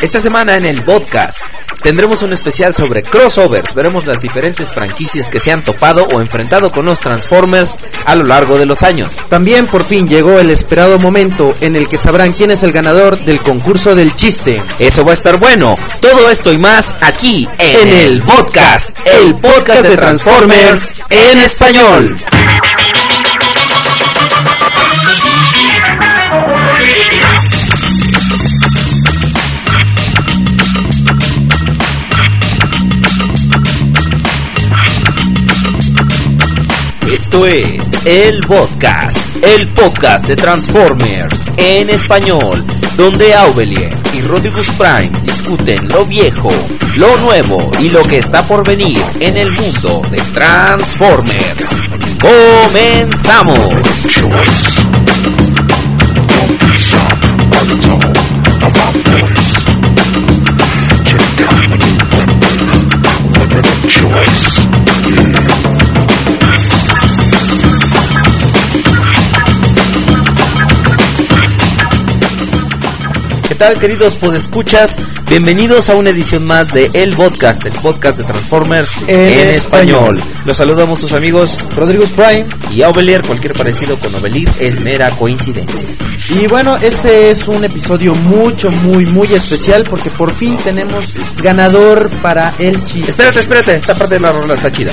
Esta 0.00 0.20
semana 0.20 0.56
en 0.56 0.64
el 0.64 0.82
podcast 0.82 1.42
tendremos 1.82 2.22
un 2.22 2.32
especial 2.32 2.74
sobre 2.74 3.02
crossovers. 3.02 3.74
Veremos 3.74 4.06
las 4.06 4.20
diferentes 4.20 4.72
franquicias 4.72 5.28
que 5.28 5.40
se 5.40 5.52
han 5.52 5.62
topado 5.62 6.04
o 6.04 6.20
enfrentado 6.20 6.70
con 6.70 6.86
los 6.86 7.00
Transformers 7.00 7.76
a 8.06 8.14
lo 8.14 8.24
largo 8.24 8.58
de 8.58 8.66
los 8.66 8.82
años. 8.82 9.14
También 9.28 9.66
por 9.66 9.84
fin 9.84 10.08
llegó 10.08 10.38
el 10.38 10.50
esperado 10.50 10.98
momento 10.98 11.54
en 11.60 11.76
el 11.76 11.88
que 11.88 11.98
sabrán 11.98 12.32
quién 12.32 12.50
es 12.50 12.62
el 12.62 12.72
ganador 12.72 13.18
del 13.18 13.40
concurso 13.40 13.94
del 13.94 14.14
chiste. 14.14 14.62
Eso 14.78 15.04
va 15.04 15.12
a 15.12 15.14
estar 15.14 15.38
bueno. 15.38 15.78
Todo 16.00 16.30
esto 16.30 16.52
y 16.52 16.58
más 16.58 16.94
aquí 17.00 17.48
en, 17.58 17.88
el 17.88 18.22
podcast, 18.22 18.96
el 19.04 19.34
podcast 19.36 19.82
de 19.82 19.96
Transformers 19.96 20.94
en 21.10 21.38
español. 21.40 22.16
Esto 37.12 37.44
es 37.44 38.06
el 38.06 38.40
podcast, 38.46 39.28
el 39.42 39.68
podcast 39.70 40.28
de 40.28 40.36
Transformers 40.36 41.50
en 41.56 41.90
español, 41.90 42.64
donde 42.96 43.34
Aubelier 43.34 43.96
y 44.14 44.20
Rodriguez 44.20 44.68
Prime 44.78 45.10
discuten 45.22 45.88
lo 45.88 46.04
viejo, 46.06 46.52
lo 46.94 47.16
nuevo 47.16 47.72
y 47.80 47.90
lo 47.90 48.02
que 48.02 48.18
está 48.18 48.46
por 48.46 48.64
venir 48.64 49.02
en 49.18 49.36
el 49.36 49.50
mundo 49.50 50.02
de 50.10 50.18
Transformers. 50.32 51.68
¡Comenzamos! 52.20 53.74
Tal 73.60 73.78
queridos 73.78 74.16
podescuchas? 74.16 74.96
Bienvenidos 75.28 75.90
a 75.90 75.94
una 75.94 76.08
edición 76.08 76.46
más 76.46 76.72
de 76.72 76.90
El 76.94 77.14
Podcast, 77.14 77.66
el 77.66 77.74
podcast 77.74 78.16
de 78.16 78.24
Transformers 78.24 78.96
en, 79.06 79.48
español. 79.50 80.18
Los 80.46 80.56
saludamos 80.56 80.98
sus 80.98 81.12
amigos 81.12 81.68
Rodrigo 81.76 82.06
Prime 82.06 82.46
y 82.72 82.80
Ovelier. 82.84 83.20
Cualquier 83.20 83.52
parecido 83.52 83.98
con 83.98 84.14
Ovelir 84.14 84.50
es 84.58 84.80
mera 84.80 85.10
coincidencia. 85.10 85.86
Y 86.30 86.46
bueno, 86.46 86.78
este 86.78 87.30
es 87.30 87.48
un 87.48 87.62
episodio 87.62 88.14
mucho, 88.14 88.70
muy, 88.70 89.04
muy 89.04 89.30
especial 89.34 89.84
porque 89.84 90.08
por 90.08 90.32
fin 90.32 90.56
tenemos 90.56 91.18
ganador 91.36 92.08
para 92.22 92.54
el 92.58 92.82
chiste. 92.86 93.10
Espérate, 93.10 93.40
espérate, 93.40 93.74
esta 93.74 93.94
parte 93.94 94.14
de 94.14 94.20
la 94.20 94.32
rola 94.32 94.54
está 94.54 94.72
chida. 94.72 94.90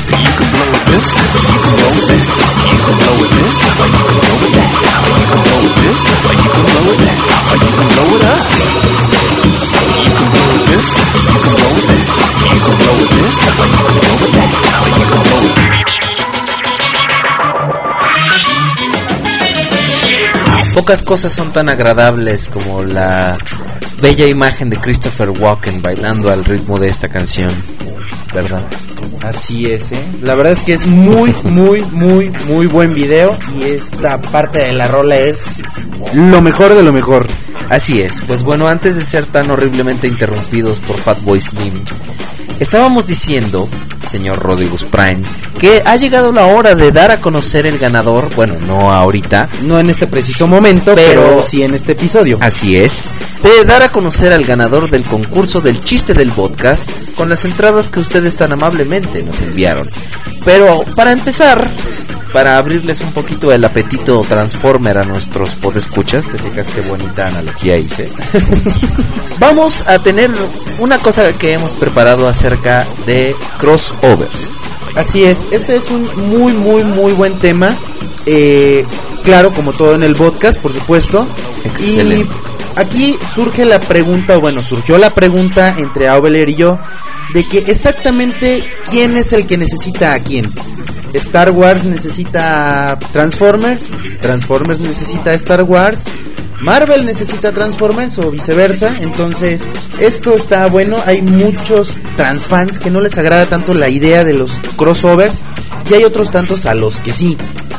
Pocas 20.73 21.03
cosas 21.03 21.33
son 21.33 21.51
tan 21.51 21.69
agradables 21.69 22.49
como 22.49 22.83
la 22.83 23.37
bella 23.99 24.27
imagen 24.27 24.69
de 24.69 24.77
Christopher 24.77 25.31
Walken 25.31 25.81
bailando 25.81 26.31
al 26.31 26.45
ritmo 26.45 26.79
de 26.79 26.87
esta 26.87 27.09
canción, 27.09 27.51
¿verdad? 28.33 28.61
Así 29.27 29.69
es, 29.69 29.91
¿eh? 29.91 29.99
La 30.21 30.35
verdad 30.35 30.53
es 30.53 30.61
que 30.61 30.73
es 30.73 30.87
muy, 30.87 31.35
muy, 31.43 31.81
muy, 31.91 32.29
muy 32.47 32.65
buen 32.67 32.93
video 32.93 33.37
y 33.59 33.63
esta 33.63 34.21
parte 34.21 34.59
de 34.59 34.71
la 34.71 34.87
rola 34.87 35.17
es 35.17 35.43
lo 36.13 36.41
mejor 36.41 36.73
de 36.73 36.81
lo 36.81 36.93
mejor. 36.93 37.27
Así 37.69 38.01
es, 38.01 38.21
pues 38.25 38.43
bueno, 38.43 38.69
antes 38.69 38.95
de 38.95 39.03
ser 39.03 39.25
tan 39.25 39.51
horriblemente 39.51 40.07
interrumpidos 40.07 40.79
por 40.79 40.95
Fatboy 40.97 41.41
Slim, 41.41 41.73
estábamos 42.59 43.07
diciendo, 43.07 43.69
señor 44.07 44.39
Rodriguez 44.39 44.83
Prime, 44.85 45.23
que 45.59 45.81
ha 45.85 45.95
llegado 45.95 46.31
la 46.31 46.45
hora 46.45 46.75
de 46.75 46.91
dar 46.91 47.11
a 47.11 47.19
conocer 47.19 47.65
el 47.65 47.77
ganador, 47.77 48.33
bueno, 48.35 48.55
no 48.65 48.91
ahorita. 48.93 49.49
No 49.63 49.79
en 49.79 49.89
este 49.89 50.07
preciso 50.07 50.47
momento, 50.47 50.93
pero, 50.95 51.43
sí 51.43 51.63
en 51.63 51.73
este 51.73 51.93
episodio. 51.93 52.37
Así 52.41 52.77
es, 52.77 53.11
de 53.43 53.65
dar 53.65 53.83
a 53.83 53.89
conocer 53.89 54.33
al 54.33 54.45
ganador 54.45 54.89
del 54.89 55.03
concurso 55.03 55.61
del 55.61 55.83
chiste 55.83 56.13
del 56.13 56.31
podcast 56.31 56.89
con 57.15 57.29
las 57.29 57.45
entradas 57.45 57.89
que 57.89 57.99
ustedes 57.99 58.35
tan 58.35 58.51
amablemente 58.51 59.23
nos 59.23 59.41
enviaron. 59.41 59.89
Pero 60.45 60.83
para 60.95 61.11
empezar, 61.11 61.69
para 62.33 62.57
abrirles 62.57 63.01
un 63.01 63.11
poquito 63.11 63.51
el 63.51 63.63
apetito 63.63 64.25
Transformer 64.27 64.97
a 64.97 65.03
nuestros 65.03 65.55
podescuchas, 65.55 66.27
te 66.27 66.37
fijas 66.37 66.69
qué 66.69 66.81
bonita 66.81 67.27
analogía 67.27 67.77
hice. 67.77 68.09
Vamos 69.39 69.83
a 69.87 69.99
tener 69.99 70.31
una 70.79 70.99
cosa 70.99 71.31
que 71.33 71.53
hemos 71.53 71.73
preparado 71.73 72.27
acerca 72.27 72.85
de 73.05 73.35
crossovers. 73.57 74.51
Así 74.95 75.23
es, 75.23 75.37
este 75.51 75.75
es 75.75 75.89
un 75.91 76.29
muy, 76.29 76.53
muy, 76.53 76.83
muy 76.83 77.13
buen 77.13 77.37
tema. 77.37 77.75
Eh, 78.25 78.85
claro, 79.23 79.51
como 79.53 79.73
todo 79.73 79.95
en 79.95 80.03
el 80.03 80.15
podcast, 80.15 80.59
por 80.59 80.73
supuesto. 80.73 81.27
Excelente. 81.63 82.33
Y 82.33 82.79
aquí 82.79 83.17
surge 83.35 83.65
la 83.65 83.79
pregunta, 83.79 84.37
o 84.37 84.41
bueno, 84.41 84.61
surgió 84.61 84.97
la 84.97 85.11
pregunta 85.11 85.75
entre 85.77 86.07
Aubeler 86.07 86.49
y 86.49 86.55
yo, 86.55 86.79
de 87.33 87.47
que 87.47 87.59
exactamente 87.59 88.63
quién 88.89 89.17
es 89.17 89.33
el 89.33 89.45
que 89.45 89.57
necesita 89.57 90.13
a 90.13 90.19
quién. 90.19 90.51
Star 91.13 91.51
Wars 91.51 91.85
necesita 91.85 92.97
Transformers, 93.11 93.83
Transformers 94.21 94.79
necesita 94.79 95.33
Star 95.33 95.63
Wars, 95.63 96.05
Marvel 96.61 97.05
necesita 97.05 97.51
Transformers 97.51 98.17
o 98.17 98.31
viceversa. 98.31 98.93
Entonces, 99.01 99.63
esto 99.99 100.35
está 100.35 100.67
bueno. 100.67 100.97
Hay 101.05 101.21
muchos 101.21 101.93
transfans 102.15 102.79
que 102.79 102.89
no 102.89 102.99
les 102.99 103.17
agrada 103.17 103.45
tanto 103.45 103.73
la 103.73 103.89
idea 103.89 104.23
de 104.23 104.33
los 104.33 104.59
crossovers. 104.75 105.41
Y 105.89 105.93
hay 105.93 106.03
otros 106.03 106.31
tantos 106.31 106.65
a 106.65 106.73
los 106.73 106.99
que 106.99 107.13
sí. 107.13 107.37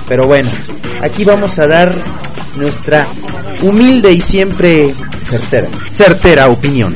Pero 0.09 0.27
bueno, 0.27 0.49
aquí 1.03 1.25
vamos 1.25 1.59
a 1.59 1.67
dar 1.67 1.95
nuestra 2.57 3.07
humilde 3.63 4.13
y 4.13 4.21
siempre 4.21 4.95
certera, 5.17 5.69
certera 5.91 6.49
opinión. 6.49 6.95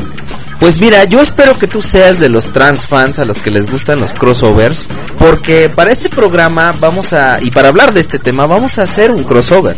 Pues 0.63 0.79
mira, 0.79 1.03
yo 1.03 1.21
espero 1.21 1.59
que 1.59 1.67
tú 1.67 1.83
seas 1.83 2.21
de 2.21 2.29
los 2.29 2.53
trans 2.53 2.87
fans 2.87 3.19
a 3.19 3.25
los 3.25 3.41
que 3.41 3.51
les 3.51 3.69
gustan 3.69 3.99
los 3.99 4.13
crossovers, 4.13 4.89
porque 5.19 5.69
para 5.69 5.91
este 5.91 6.09
programa 6.09 6.73
vamos 6.79 7.13
a, 7.13 7.43
y 7.43 7.51
para 7.51 7.67
hablar 7.67 7.93
de 7.93 8.01
este 8.01 8.21
tema, 8.21 8.47
vamos 8.47 8.79
a 8.79 8.83
hacer 8.83 9.11
un 9.11 9.25
crossover. 9.25 9.75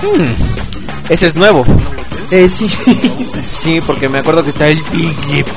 Hmm, 0.00 0.30
ese 1.08 1.26
es 1.26 1.34
nuevo. 1.34 1.64
Eh, 2.30 2.48
sí. 2.48 2.70
sí, 3.42 3.80
porque 3.84 4.08
me 4.08 4.20
acuerdo 4.20 4.44
que 4.44 4.50
está 4.50 4.68
el 4.68 4.78
Big 4.92 5.16
Lip 5.32 5.48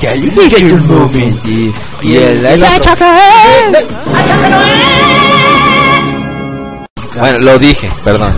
Moment 0.86 1.46
y, 1.46 1.72
y 2.02 2.16
el... 2.16 2.44
el 2.44 2.64
bueno, 7.16 7.38
lo 7.38 7.56
dije, 7.60 7.88
perdón. 8.02 8.34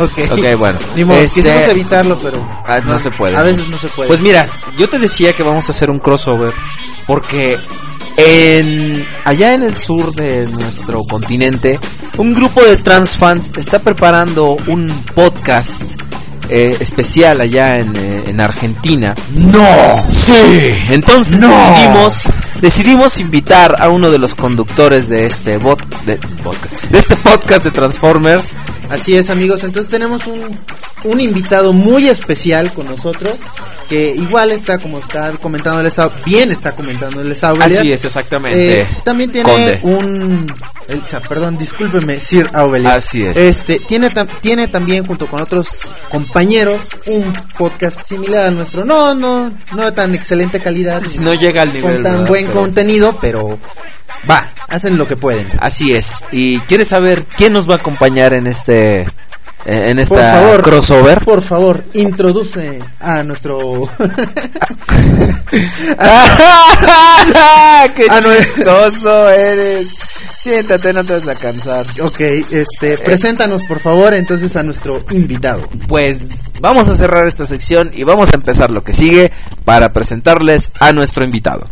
Ok. 0.00 0.32
Ok, 0.32 0.58
bueno. 0.58 0.78
este... 1.16 1.42
quisimos 1.42 1.68
evitarlo, 1.68 2.18
pero... 2.18 2.46
Ah, 2.66 2.80
no, 2.80 2.98
se 2.98 3.10
puede. 3.10 3.36
A 3.36 3.42
veces 3.42 3.68
no 3.68 3.78
se 3.78 3.88
puede. 3.88 4.08
Pues 4.08 4.20
mira, 4.20 4.46
yo 4.78 4.88
te 4.88 4.98
decía 4.98 5.32
que 5.32 5.42
vamos 5.42 5.68
a 5.68 5.72
hacer 5.72 5.90
un 5.90 5.98
crossover 5.98 6.54
porque 7.06 7.58
en 8.16 9.06
allá 9.24 9.54
en 9.54 9.62
el 9.62 9.74
sur 9.74 10.14
de 10.14 10.46
nuestro 10.46 11.04
continente, 11.04 11.78
un 12.16 12.34
grupo 12.34 12.62
de 12.62 12.76
trans 12.76 13.16
fans 13.16 13.52
está 13.56 13.80
preparando 13.80 14.56
un 14.66 14.88
podcast 15.14 16.00
eh, 16.48 16.76
especial 16.80 17.40
allá 17.40 17.78
en, 17.78 17.94
eh, 17.96 18.24
en, 18.26 18.40
Argentina. 18.40 19.14
No. 19.34 20.04
Sí. 20.10 20.74
Entonces 20.90 21.40
decidimos 21.40 22.24
decidimos 22.60 23.18
invitar 23.18 23.76
a 23.80 23.88
uno 23.88 24.10
de 24.10 24.18
los 24.18 24.34
conductores 24.34 25.08
de 25.08 25.26
este 25.26 25.58
bot, 25.58 25.80
de, 26.04 26.16
podcast, 26.42 26.82
de 26.84 26.98
este 26.98 27.16
podcast 27.16 27.64
de 27.64 27.70
Transformers. 27.70 28.54
Así 28.88 29.16
es, 29.16 29.30
amigos. 29.30 29.64
Entonces 29.64 29.90
tenemos 29.90 30.26
un, 30.26 30.58
un 31.04 31.20
invitado 31.20 31.72
muy 31.72 32.08
especial 32.08 32.72
con 32.72 32.86
nosotros 32.86 33.34
que 33.88 34.14
igual 34.14 34.52
está 34.52 34.78
como 34.78 34.98
está 34.98 35.32
comentando 35.32 35.80
el 35.80 35.92
bien 36.24 36.52
está 36.52 36.72
comentando 36.72 37.20
el 37.20 37.32
Así 37.32 37.92
es, 37.92 38.04
exactamente. 38.04 38.82
Eh, 38.82 38.86
también 39.04 39.32
tiene 39.32 39.80
un 39.82 40.52
perdón, 41.28 41.56
discúlpeme, 41.56 42.18
Sir 42.18 42.50
Aubelier. 42.52 42.92
Así 42.92 43.24
es. 43.24 43.36
Este 43.36 43.78
tiene 43.78 44.12
tiene 44.40 44.68
también 44.68 45.06
junto 45.06 45.26
con 45.26 45.40
otros 45.40 45.68
compañeros 46.10 46.82
un 47.06 47.32
podcast 47.56 48.06
similar 48.06 48.46
al 48.46 48.56
nuestro. 48.56 48.84
No, 48.84 49.14
no, 49.14 49.52
no 49.74 49.84
de 49.84 49.92
tan 49.92 50.14
excelente 50.14 50.60
calidad. 50.60 51.02
Si 51.04 51.20
no 51.20 51.34
llega 51.34 51.62
al 51.62 51.72
nivel 51.72 51.94
con 51.94 52.02
tan 52.02 52.26
buen 52.26 52.46
contenido, 52.52 53.16
pero 53.20 53.58
va, 54.28 54.52
hacen 54.68 54.98
lo 54.98 55.06
que 55.06 55.16
pueden. 55.16 55.48
Así 55.60 55.92
es. 55.94 56.24
¿Y 56.32 56.58
quieres 56.60 56.88
saber 56.88 57.24
quién 57.36 57.52
nos 57.52 57.68
va 57.68 57.74
a 57.74 57.78
acompañar 57.78 58.32
en 58.34 58.46
este 58.46 59.02
eh, 59.02 59.06
en 59.90 59.96
Por 59.96 60.02
esta 60.02 60.32
favor, 60.32 60.62
crossover. 60.62 61.24
Por 61.24 61.42
favor, 61.42 61.84
introduce 61.94 62.80
a 62.98 63.22
nuestro 63.22 63.88
¡Qué 65.50 65.66
Ah, 68.08 68.20
no 68.22 68.32
es- 68.32 68.54
chistoso 68.54 69.28
eres! 69.30 69.86
Siéntate, 70.38 70.92
no 70.94 71.04
te 71.04 71.12
vas 71.18 71.28
a 71.28 71.34
cansar. 71.34 71.86
Ok, 72.00 72.18
este, 72.50 72.96
preséntanos 72.96 73.62
por 73.64 73.78
favor 73.78 74.14
entonces 74.14 74.56
a 74.56 74.62
nuestro 74.62 75.04
invitado. 75.10 75.68
Pues 75.86 76.50
vamos 76.60 76.88
a 76.88 76.96
cerrar 76.96 77.26
esta 77.26 77.44
sección 77.44 77.90
y 77.94 78.04
vamos 78.04 78.32
a 78.32 78.36
empezar 78.36 78.70
lo 78.70 78.82
que 78.82 78.94
sigue 78.94 79.30
para 79.66 79.92
presentarles 79.92 80.70
a 80.80 80.92
nuestro 80.92 81.24
invitado. 81.24 81.68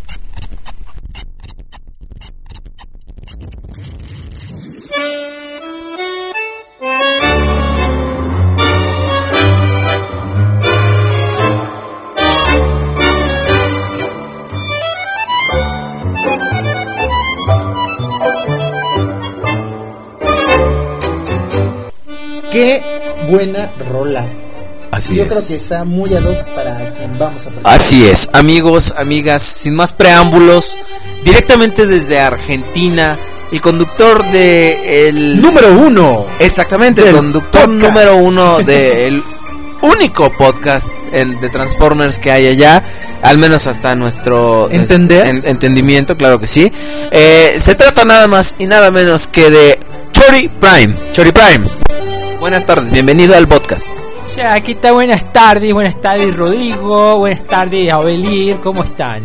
Qué 22.58 22.82
buena 23.28 23.70
rola. 23.88 24.26
Así 24.90 25.14
Yo 25.14 25.22
es. 25.22 25.28
creo 25.28 25.46
que 25.46 25.54
está 25.54 25.84
muy 25.84 26.12
ad 26.14 26.24
hoc 26.24 26.44
para 26.56 26.92
quien 26.94 27.16
vamos 27.18 27.42
a 27.42 27.50
presentar. 27.50 27.76
Así 27.76 28.04
es, 28.04 28.28
amigos, 28.32 28.92
amigas, 28.96 29.42
sin 29.44 29.76
más 29.76 29.92
preámbulos, 29.92 30.76
directamente 31.24 31.86
desde 31.86 32.18
Argentina, 32.18 33.16
el 33.52 33.60
conductor 33.60 34.28
de 34.32 35.08
el 35.08 35.40
Número 35.40 35.72
uno. 35.72 36.26
exactamente 36.40 37.08
el 37.08 37.14
conductor 37.14 37.66
podcast. 37.66 37.82
número 37.88 38.16
uno 38.16 38.58
del 38.58 39.22
único 39.82 40.32
podcast 40.36 40.88
en- 41.12 41.38
de 41.40 41.50
Transformers 41.50 42.18
que 42.18 42.32
hay 42.32 42.48
allá, 42.48 42.82
al 43.22 43.38
menos 43.38 43.68
hasta 43.68 43.94
nuestro 43.94 44.68
¿Entender? 44.70 45.26
en- 45.28 45.46
entendimiento, 45.46 46.16
claro 46.16 46.40
que 46.40 46.48
sí. 46.48 46.72
Eh, 47.12 47.56
se 47.60 47.76
trata 47.76 48.04
nada 48.04 48.26
más 48.26 48.56
y 48.58 48.66
nada 48.66 48.90
menos 48.90 49.28
que 49.28 49.48
de 49.48 49.78
Chori 50.12 50.48
Prime. 50.48 50.94
Chori 51.12 51.30
Prime. 51.30 51.68
Buenas 52.40 52.64
tardes, 52.64 52.92
bienvenido 52.92 53.34
al 53.34 53.48
podcast. 53.48 53.88
Ya, 54.36 54.54
aquí 54.54 54.72
está, 54.72 54.92
buenas 54.92 55.32
tardes, 55.32 55.72
buenas 55.72 56.00
tardes 56.00 56.36
Rodrigo, 56.36 57.18
buenas 57.18 57.44
tardes 57.44 57.92
Abelir, 57.92 58.58
¿cómo 58.60 58.84
están? 58.84 59.24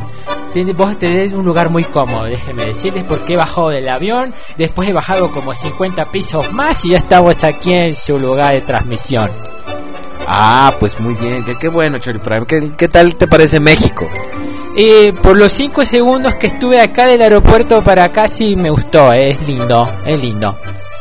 Vos 0.75 0.97
tenés 0.97 1.31
un 1.31 1.45
lugar 1.45 1.69
muy 1.69 1.83
cómodo, 1.83 2.25
déjenme 2.25 2.65
decirles, 2.65 3.03
porque 3.03 3.33
he 3.33 3.37
bajado 3.37 3.69
del 3.69 3.87
avión, 3.89 4.33
después 4.57 4.89
he 4.89 4.93
bajado 4.93 5.31
como 5.31 5.53
50 5.53 6.11
pisos 6.11 6.51
más 6.53 6.85
y 6.85 6.91
ya 6.91 6.97
estamos 6.97 7.43
aquí 7.43 7.73
en 7.73 7.93
su 7.93 8.17
lugar 8.17 8.53
de 8.53 8.61
transmisión. 8.61 9.31
Ah, 10.27 10.73
pues 10.79 10.99
muy 10.99 11.13
bien, 11.15 11.43
qué, 11.43 11.55
qué 11.57 11.67
bueno, 11.67 11.99
Chori 11.99 12.19
Prime. 12.19 12.45
¿Qué, 12.47 12.71
qué 12.77 12.87
tal 12.87 13.15
te 13.15 13.27
parece 13.27 13.59
México? 13.59 14.09
Y 14.75 15.11
por 15.11 15.37
los 15.37 15.51
5 15.51 15.85
segundos 15.85 16.35
que 16.35 16.47
estuve 16.47 16.79
acá 16.79 17.05
del 17.05 17.21
aeropuerto 17.21 17.83
para 17.83 18.05
acá 18.05 18.27
sí 18.27 18.55
me 18.55 18.69
gustó, 18.69 19.11
eh, 19.13 19.29
es 19.29 19.47
lindo, 19.47 19.91
es 20.05 20.23
lindo. 20.23 20.57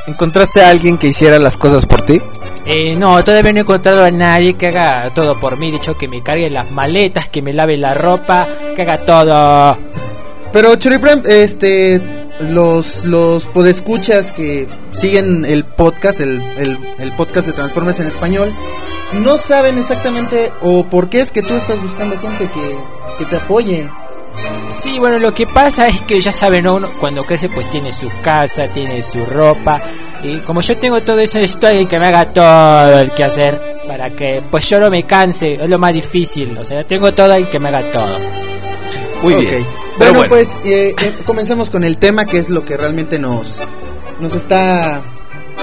¿Encontraste 0.06 0.62
a 0.62 0.68
alguien 0.68 0.98
que 0.98 1.08
hiciera 1.08 1.38
las 1.38 1.56
cosas 1.56 1.86
por 1.86 2.02
ti? 2.02 2.20
Eh, 2.64 2.96
no, 2.96 3.22
todavía 3.24 3.52
no 3.52 3.58
he 3.58 3.62
encontrado 3.62 4.04
a 4.04 4.10
nadie 4.10 4.54
que 4.54 4.68
haga 4.68 5.10
todo 5.14 5.38
por 5.38 5.56
mí, 5.56 5.70
de 5.70 5.78
hecho 5.78 5.96
que 5.96 6.08
me 6.08 6.22
cargue 6.22 6.50
las 6.50 6.70
maletas, 6.70 7.28
que 7.28 7.42
me 7.42 7.52
lave 7.52 7.76
la 7.76 7.94
ropa, 7.94 8.46
que 8.74 8.82
haga 8.82 9.04
todo. 9.04 9.78
Pero 10.52 10.76
Chori 10.76 10.98
Prime, 10.98 11.22
este, 11.26 12.00
los, 12.40 13.04
los 13.04 13.46
podescuchas 13.46 14.32
que 14.32 14.68
siguen 14.92 15.44
el 15.44 15.64
podcast, 15.64 16.20
el, 16.20 16.42
el, 16.56 16.78
el 16.98 17.12
podcast 17.12 17.46
de 17.46 17.52
Transformers 17.52 18.00
en 18.00 18.08
español, 18.08 18.54
no 19.12 19.38
saben 19.38 19.78
exactamente 19.78 20.52
o 20.62 20.84
por 20.84 21.08
qué 21.08 21.20
es 21.20 21.32
que 21.32 21.42
tú 21.42 21.54
estás 21.54 21.80
buscando 21.80 22.18
gente 22.18 22.48
que, 22.52 22.76
que 23.18 23.24
te 23.24 23.36
apoye. 23.36 23.88
Sí, 24.68 24.98
bueno, 24.98 25.18
lo 25.18 25.34
que 25.34 25.46
pasa 25.46 25.86
es 25.88 26.02
que 26.02 26.20
ya 26.20 26.32
saben, 26.32 26.64
¿no? 26.64 26.76
uno 26.76 26.92
cuando 26.98 27.24
crece 27.24 27.48
pues 27.48 27.68
tiene 27.68 27.92
su 27.92 28.10
casa, 28.22 28.68
tiene 28.68 29.02
su 29.02 29.24
ropa. 29.24 29.82
Y 30.22 30.40
como 30.40 30.60
yo 30.60 30.76
tengo 30.78 31.02
todo 31.02 31.18
eso, 31.18 31.38
estoy 31.38 31.70
alguien 31.70 31.88
que 31.88 31.98
me 31.98 32.06
haga 32.06 32.32
todo 32.32 33.00
el 33.00 33.10
que 33.10 33.24
hacer 33.24 33.60
para 33.86 34.10
que 34.10 34.42
pues 34.50 34.68
yo 34.70 34.80
no 34.80 34.88
me 34.88 35.04
canse, 35.04 35.54
es 35.54 35.68
lo 35.68 35.78
más 35.78 35.92
difícil. 35.92 36.56
O 36.56 36.64
sea, 36.64 36.84
tengo 36.84 37.12
todo 37.12 37.34
el 37.34 37.48
que 37.48 37.58
me 37.58 37.68
haga 37.68 37.90
todo. 37.90 38.18
Muy 39.22 39.34
bien. 39.34 39.62
Bueno, 39.62 39.96
Pero 39.98 40.12
bueno, 40.14 40.28
pues 40.28 40.58
eh, 40.64 40.94
eh, 40.98 41.12
comencemos 41.26 41.68
con 41.68 41.84
el 41.84 41.98
tema 41.98 42.24
que 42.24 42.38
es 42.38 42.48
lo 42.48 42.64
que 42.64 42.76
realmente 42.76 43.18
nos, 43.18 43.56
nos 44.20 44.34
está 44.34 45.02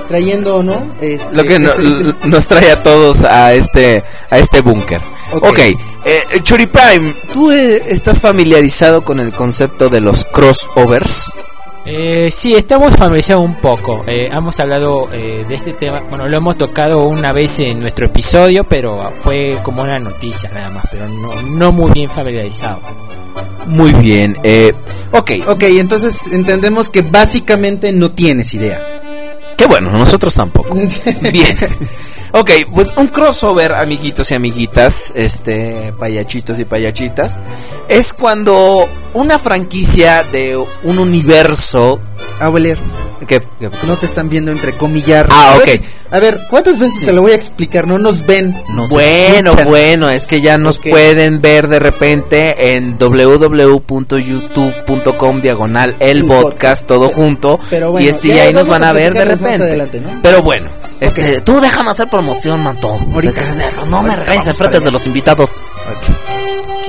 trayendo, 0.10 0.62
¿no? 0.64 0.92
Este, 1.00 1.34
lo 1.38 1.44
que 1.46 1.60
no- 1.60 1.70
este- 1.70 2.10
este- 2.10 2.28
nos 2.28 2.48
trae 2.48 2.72
a 2.72 2.84
todos 2.84 3.24
a 3.24 3.54
este 3.54 4.04
a 4.30 4.38
este 4.38 4.60
búnker. 4.60 5.00
Ok. 5.32 5.48
ok, 5.52 5.60
eh, 5.60 6.24
Chori 6.44 6.68
Prime, 6.68 7.16
¿tú 7.32 7.52
eh, 7.52 7.82
estás 7.88 8.20
familiarizado 8.20 9.04
con 9.04 9.22
el 9.22 9.32
concepto 9.32 9.88
de 9.90 10.02
los 10.02 10.26
crossovers? 10.26 11.32
Eh, 11.86 12.30
sí, 12.30 12.54
estamos 12.54 12.96
familiarizados 12.96 13.44
un 13.44 13.56
poco. 13.56 14.04
Eh, 14.06 14.30
hemos 14.32 14.60
hablado 14.60 15.10
eh, 15.14 15.46
de 15.48 15.56
este 15.56 15.74
tema. 15.74 16.02
Bueno, 16.10 16.28
lo 16.28 16.38
hemos 16.38 16.58
tocado 16.58 17.04
una 17.04 17.32
vez 17.32 17.60
en 17.62 17.80
nuestro 17.80 18.08
episodio, 18.08 18.64
pero 18.66 19.14
fue 19.20 19.60
como 19.64 19.82
una 19.84 19.98
noticia 20.00 20.50
nada 20.54 20.70
más, 20.70 20.86
pero 20.92 21.08
no, 21.08 21.42
no 21.42 21.72
muy 21.72 21.92
bien 21.92 22.10
familiarizado. 22.10 22.82
Muy 23.66 23.94
bien. 23.94 24.36
Eh, 24.44 24.74
ok, 25.14 25.32
Ok, 25.48 25.64
entonces 25.64 26.20
entendemos 26.32 26.90
que 26.90 27.02
básicamente 27.02 27.92
no 27.92 28.12
tienes 28.12 28.54
idea. 28.54 28.99
Qué 29.60 29.66
bueno, 29.66 29.92
nosotros 29.92 30.34
tampoco. 30.34 30.74
Bien. 31.34 31.58
Ok, 32.32 32.52
pues 32.74 32.94
un 32.96 33.08
crossover, 33.08 33.74
amiguitos 33.74 34.32
y 34.32 34.36
amiguitas, 34.36 35.12
este, 35.16 35.94
payachitos 36.00 36.58
y 36.60 36.66
payachitas, 36.66 37.38
es 37.90 38.14
cuando 38.14 38.88
una 39.14 39.38
franquicia 39.38 40.24
de 40.24 40.56
un 40.56 41.00
universo 41.00 42.00
Abueler, 42.40 42.78
no 43.84 43.98
te 43.98 44.06
están 44.06 44.30
viendo 44.30 44.52
entre 44.52 44.78
comillar. 44.78 45.28
Ah, 45.32 45.56
ok. 45.58 45.68
A 46.12 46.20
ver, 46.20 46.40
¿cuántas 46.50 46.80
veces 46.80 47.00
Sí. 47.02 47.06
te 47.06 47.14
lo 47.14 47.22
voy 47.22 47.32
a 47.34 47.36
explicar? 47.36 47.86
No 47.88 48.00
nos 48.00 48.26
ven. 48.26 48.60
Nos 48.74 48.90
bueno, 48.90 49.50
escuchan. 49.52 49.68
bueno, 49.68 50.10
es 50.10 50.26
que 50.28 50.42
ya 50.42 50.58
nos 50.58 50.80
pueden 50.80 51.40
ver 51.42 51.68
de 51.68 51.78
repente 51.80 52.76
en 52.76 52.98
www.youtube.com 52.98 55.42
diagonal 55.42 55.96
el 56.00 56.26
podcast 56.26 56.88
todo 56.88 57.10
junto 57.10 57.60
Pero 57.70 57.92
bueno, 57.92 58.06
y 58.06 58.10
este 58.10 58.30
ya 58.30 58.44
ahí 58.44 58.54
nos 58.54 58.68
van 58.68 58.84
a 58.84 58.90
a 58.90 58.94
ver 58.94 59.14
de 59.14 59.26
repente. 59.26 59.64
adelante, 59.64 60.00
¿no? 60.02 60.20
Pero 60.24 60.42
bueno, 60.42 60.68
este, 61.00 61.42
tú 61.42 61.60
déjame 61.62 61.92
hacer 61.92 62.10
promoción, 62.10 62.64
manto. 62.64 62.90
Ahorita. 63.14 63.42
No 63.90 64.02
me 64.02 64.16
regañes 64.16 64.48
enfrente 64.48 64.80
de 64.80 64.90
los 64.92 65.06
invitados. 65.06 65.52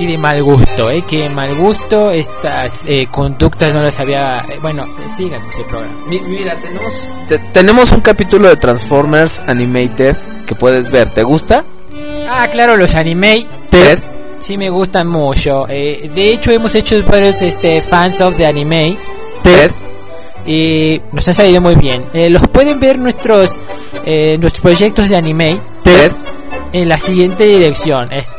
De 0.05 0.17
mal 0.17 0.41
gusto, 0.43 0.89
¿eh? 0.89 1.03
Qué 1.07 1.19
de 1.19 1.29
mal 1.29 1.55
gusto. 1.55 2.11
Estas 2.11 2.81
eh, 2.85 3.07
conductas 3.09 3.73
no 3.73 3.81
las 3.83 3.99
había... 3.99 4.39
eh, 4.49 4.57
bueno, 4.61 4.85
sigan 5.09 5.41
con 5.41 5.49
ese 5.51 5.63
programa. 5.63 5.93
Mi- 6.07 6.19
Mira, 6.19 6.59
tenemos 6.59 7.13
te- 7.27 7.37
tenemos 7.39 7.91
un 7.91 8.01
capítulo 8.01 8.47
de 8.49 8.55
Transformers 8.57 9.39
Animated 9.47 10.15
que 10.45 10.55
puedes 10.55 10.89
ver. 10.89 11.09
¿Te 11.09 11.23
gusta? 11.23 11.63
Ah, 12.29 12.47
claro, 12.51 12.75
los 12.77 12.95
anime. 12.95 13.47
Ted. 13.69 13.99
Sí 14.39 14.57
me 14.57 14.69
gustan 14.69 15.07
mucho. 15.07 15.65
Eh, 15.69 16.09
de 16.13 16.31
hecho, 16.31 16.51
hemos 16.51 16.73
hecho 16.75 17.01
varios 17.05 17.41
este, 17.41 17.81
fans 17.81 18.19
of 18.21 18.35
the 18.37 18.45
anime. 18.45 18.97
Ted. 19.43 19.71
Y 20.45 20.99
nos 21.11 21.27
ha 21.27 21.33
salido 21.33 21.61
muy 21.61 21.75
bien. 21.75 22.03
Los 22.13 22.47
pueden 22.47 22.79
ver 22.79 22.97
nuestros 22.97 23.61
nuestros 24.03 24.61
proyectos 24.61 25.09
de 25.09 25.15
anime 25.15 25.61
Ted. 25.83 26.11
En 26.73 26.89
la 26.89 26.97
siguiente 26.97 27.45
dirección. 27.45 28.11
Es 28.11 28.29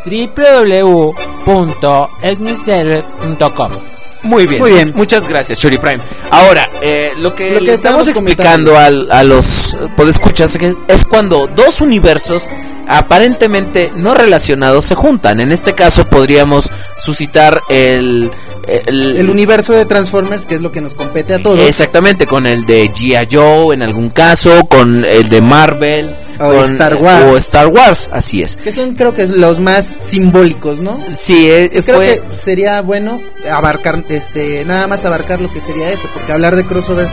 Muy 4.23 4.47
bien. 4.47 4.63
Muy 4.63 4.73
bien. 4.73 4.93
Muchas 4.95 5.27
gracias, 5.27 5.59
Shuri 5.59 5.79
Prime. 5.79 6.01
Ahora, 6.31 6.69
eh, 6.81 7.11
lo 7.19 7.35
que 7.35 7.51
Lo 7.55 7.59
que 7.59 7.65
le 7.67 7.73
estamos 7.73 8.07
explicando 8.09 8.77
al- 8.79 9.11
a 9.11 9.25
los 9.25 9.75
eh, 9.75 9.79
podescuchas 9.97 10.57
que 10.57 10.75
es 10.89 11.05
cuando 11.05 11.49
dos 11.49 11.81
universos 11.81 12.49
aparentemente 12.87 13.93
no 13.97 14.15
relacionados 14.15 14.85
se 14.87 14.95
juntan. 14.95 15.41
En 15.41 15.51
este 15.53 15.75
caso 15.75 16.07
podríamos 16.09 16.71
suscitar 16.99 17.61
el... 17.69 18.31
el- 18.67 19.17
El 19.17 19.31
universo 19.31 19.73
de 19.73 19.85
Transformers, 19.87 20.47
que 20.47 20.55
es 20.57 20.61
lo 20.61 20.71
que 20.73 20.81
nos 20.81 20.95
compete 20.95 21.35
a 21.35 21.43
todos. 21.43 21.59
Exactamente, 21.61 22.27
con 22.27 22.47
el 22.47 22.65
de 22.65 22.93
G.I. 22.93 23.29
Joe 23.31 23.75
en 23.75 23.83
algún 23.83 24.11
caso, 24.11 24.67
con 24.69 25.05
el 25.05 25.29
de 25.29 25.41
Marvel, 25.41 26.15
O 26.39 26.53
con 26.53 26.73
Star 26.73 26.95
Wars. 26.97 27.25
o 27.33 27.37
Star 27.37 27.67
Wars, 27.69 28.11
así 28.13 28.43
es. 28.43 28.57
Que 28.57 28.73
son, 28.73 28.95
creo 28.95 29.15
que, 29.15 29.27
los 29.27 29.61
más 29.61 29.85
simbólicos, 29.87 30.79
¿no? 30.81 31.01
Sí, 31.13 31.49
eh, 31.51 31.71
Creo 31.85 31.97
fue... 31.97 32.07
que 32.29 32.35
sería 32.37 32.81
bueno 32.83 33.21
abarcar, 33.51 34.03
este, 34.17 34.65
nada 34.65 34.87
más 34.87 35.05
abarcar 35.05 35.41
lo 35.41 35.53
que 35.53 35.61
sería 35.61 35.91
esto, 35.91 36.09
porque 36.15 36.33
hablar 36.33 36.57
de 36.57 36.65
crossovers 36.65 37.13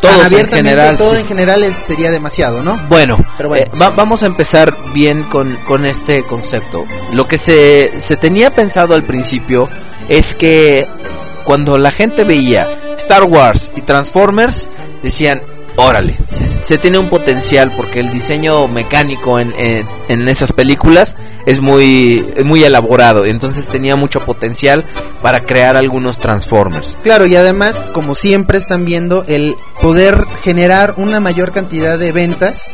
Todos 0.00 0.32
en 0.32 0.48
general, 0.48 0.96
todo 0.98 1.14
sí. 1.14 1.20
en 1.20 1.26
general 1.26 1.62
es- 1.62 1.76
sería 1.86 2.10
demasiado, 2.10 2.62
¿no? 2.62 2.76
Bueno, 2.88 3.16
Pero 3.36 3.48
bueno. 3.48 3.64
eh, 3.64 3.70
va- 3.80 3.90
vamos 3.90 4.22
a 4.22 4.26
empezar 4.26 4.76
bien 4.92 5.22
con, 5.24 5.56
con 5.64 5.86
este 5.86 6.24
concepto. 6.24 6.84
Lo 7.12 7.26
que 7.26 7.38
se, 7.38 7.98
se 7.98 8.16
tenía 8.16 8.54
pensado 8.54 8.94
al 8.94 9.04
principio 9.04 9.68
es 10.08 10.34
que 10.34 10.86
cuando 11.44 11.78
la 11.78 11.90
gente 11.90 12.24
veía 12.24 12.68
Star 12.98 13.24
Wars 13.24 13.72
y 13.76 13.80
Transformers, 13.82 14.68
decían, 15.02 15.42
órale, 15.76 16.16
se, 16.24 16.46
se 16.64 16.78
tiene 16.78 16.98
un 16.98 17.08
potencial 17.08 17.72
porque 17.76 18.00
el 18.00 18.10
diseño 18.10 18.68
mecánico 18.68 19.38
en, 19.38 19.52
en, 19.58 19.86
en 20.08 20.28
esas 20.28 20.52
películas 20.52 21.16
es 21.46 21.60
muy, 21.60 22.24
muy 22.44 22.62
elaborado. 22.62 23.24
Entonces 23.24 23.68
tenía 23.68 23.96
mucho 23.96 24.24
potencial 24.24 24.84
para 25.22 25.44
crear 25.46 25.76
algunos 25.76 26.20
Transformers. 26.20 26.98
Claro, 27.02 27.26
y 27.26 27.36
además, 27.36 27.90
como 27.92 28.14
siempre 28.14 28.58
están 28.58 28.84
viendo, 28.84 29.24
el 29.26 29.56
poder 29.82 30.26
generar 30.42 30.94
una 30.96 31.20
mayor 31.20 31.52
cantidad 31.52 31.98
de 31.98 32.12
ventas. 32.12 32.70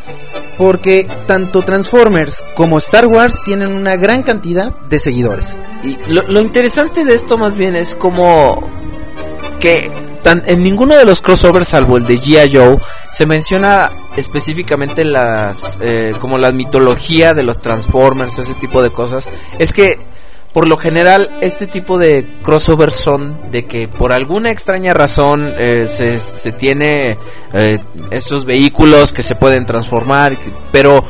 Porque 0.58 1.08
tanto 1.26 1.62
Transformers 1.62 2.44
como 2.54 2.76
Star 2.76 3.06
Wars 3.06 3.40
tienen 3.46 3.72
una 3.72 3.96
gran 3.96 4.22
cantidad 4.22 4.76
de 4.90 4.98
seguidores. 4.98 5.58
Y 5.82 5.96
lo, 6.12 6.20
lo 6.24 6.42
interesante 6.42 7.06
de 7.06 7.14
esto 7.14 7.38
más 7.38 7.56
bien 7.56 7.76
es 7.76 7.94
como 7.94 8.68
que 9.58 9.90
en 10.24 10.62
ninguno 10.62 10.96
de 10.96 11.04
los 11.04 11.22
crossovers 11.22 11.68
salvo 11.68 11.96
el 11.96 12.06
de 12.06 12.16
G.I. 12.16 12.54
Joe 12.54 12.78
se 13.12 13.26
menciona 13.26 13.90
específicamente 14.16 15.04
las 15.04 15.78
eh, 15.80 16.14
como 16.20 16.38
la 16.38 16.52
mitología 16.52 17.34
de 17.34 17.42
los 17.42 17.58
Transformers 17.58 18.38
o 18.38 18.42
ese 18.42 18.54
tipo 18.54 18.82
de 18.82 18.90
cosas. 18.90 19.28
Es 19.58 19.72
que 19.72 19.98
por 20.52 20.66
lo 20.66 20.76
general 20.76 21.30
este 21.40 21.66
tipo 21.66 21.98
de 21.98 22.26
crossovers 22.42 22.94
son 22.94 23.50
de 23.50 23.64
que 23.64 23.88
por 23.88 24.12
alguna 24.12 24.50
extraña 24.50 24.94
razón 24.94 25.52
eh, 25.56 25.86
se, 25.86 26.18
se, 26.18 26.52
tiene 26.52 27.18
eh, 27.52 27.78
estos 28.10 28.44
vehículos 28.44 29.12
que 29.12 29.22
se 29.22 29.36
pueden 29.36 29.64
transformar, 29.64 30.36
pero 30.72 31.04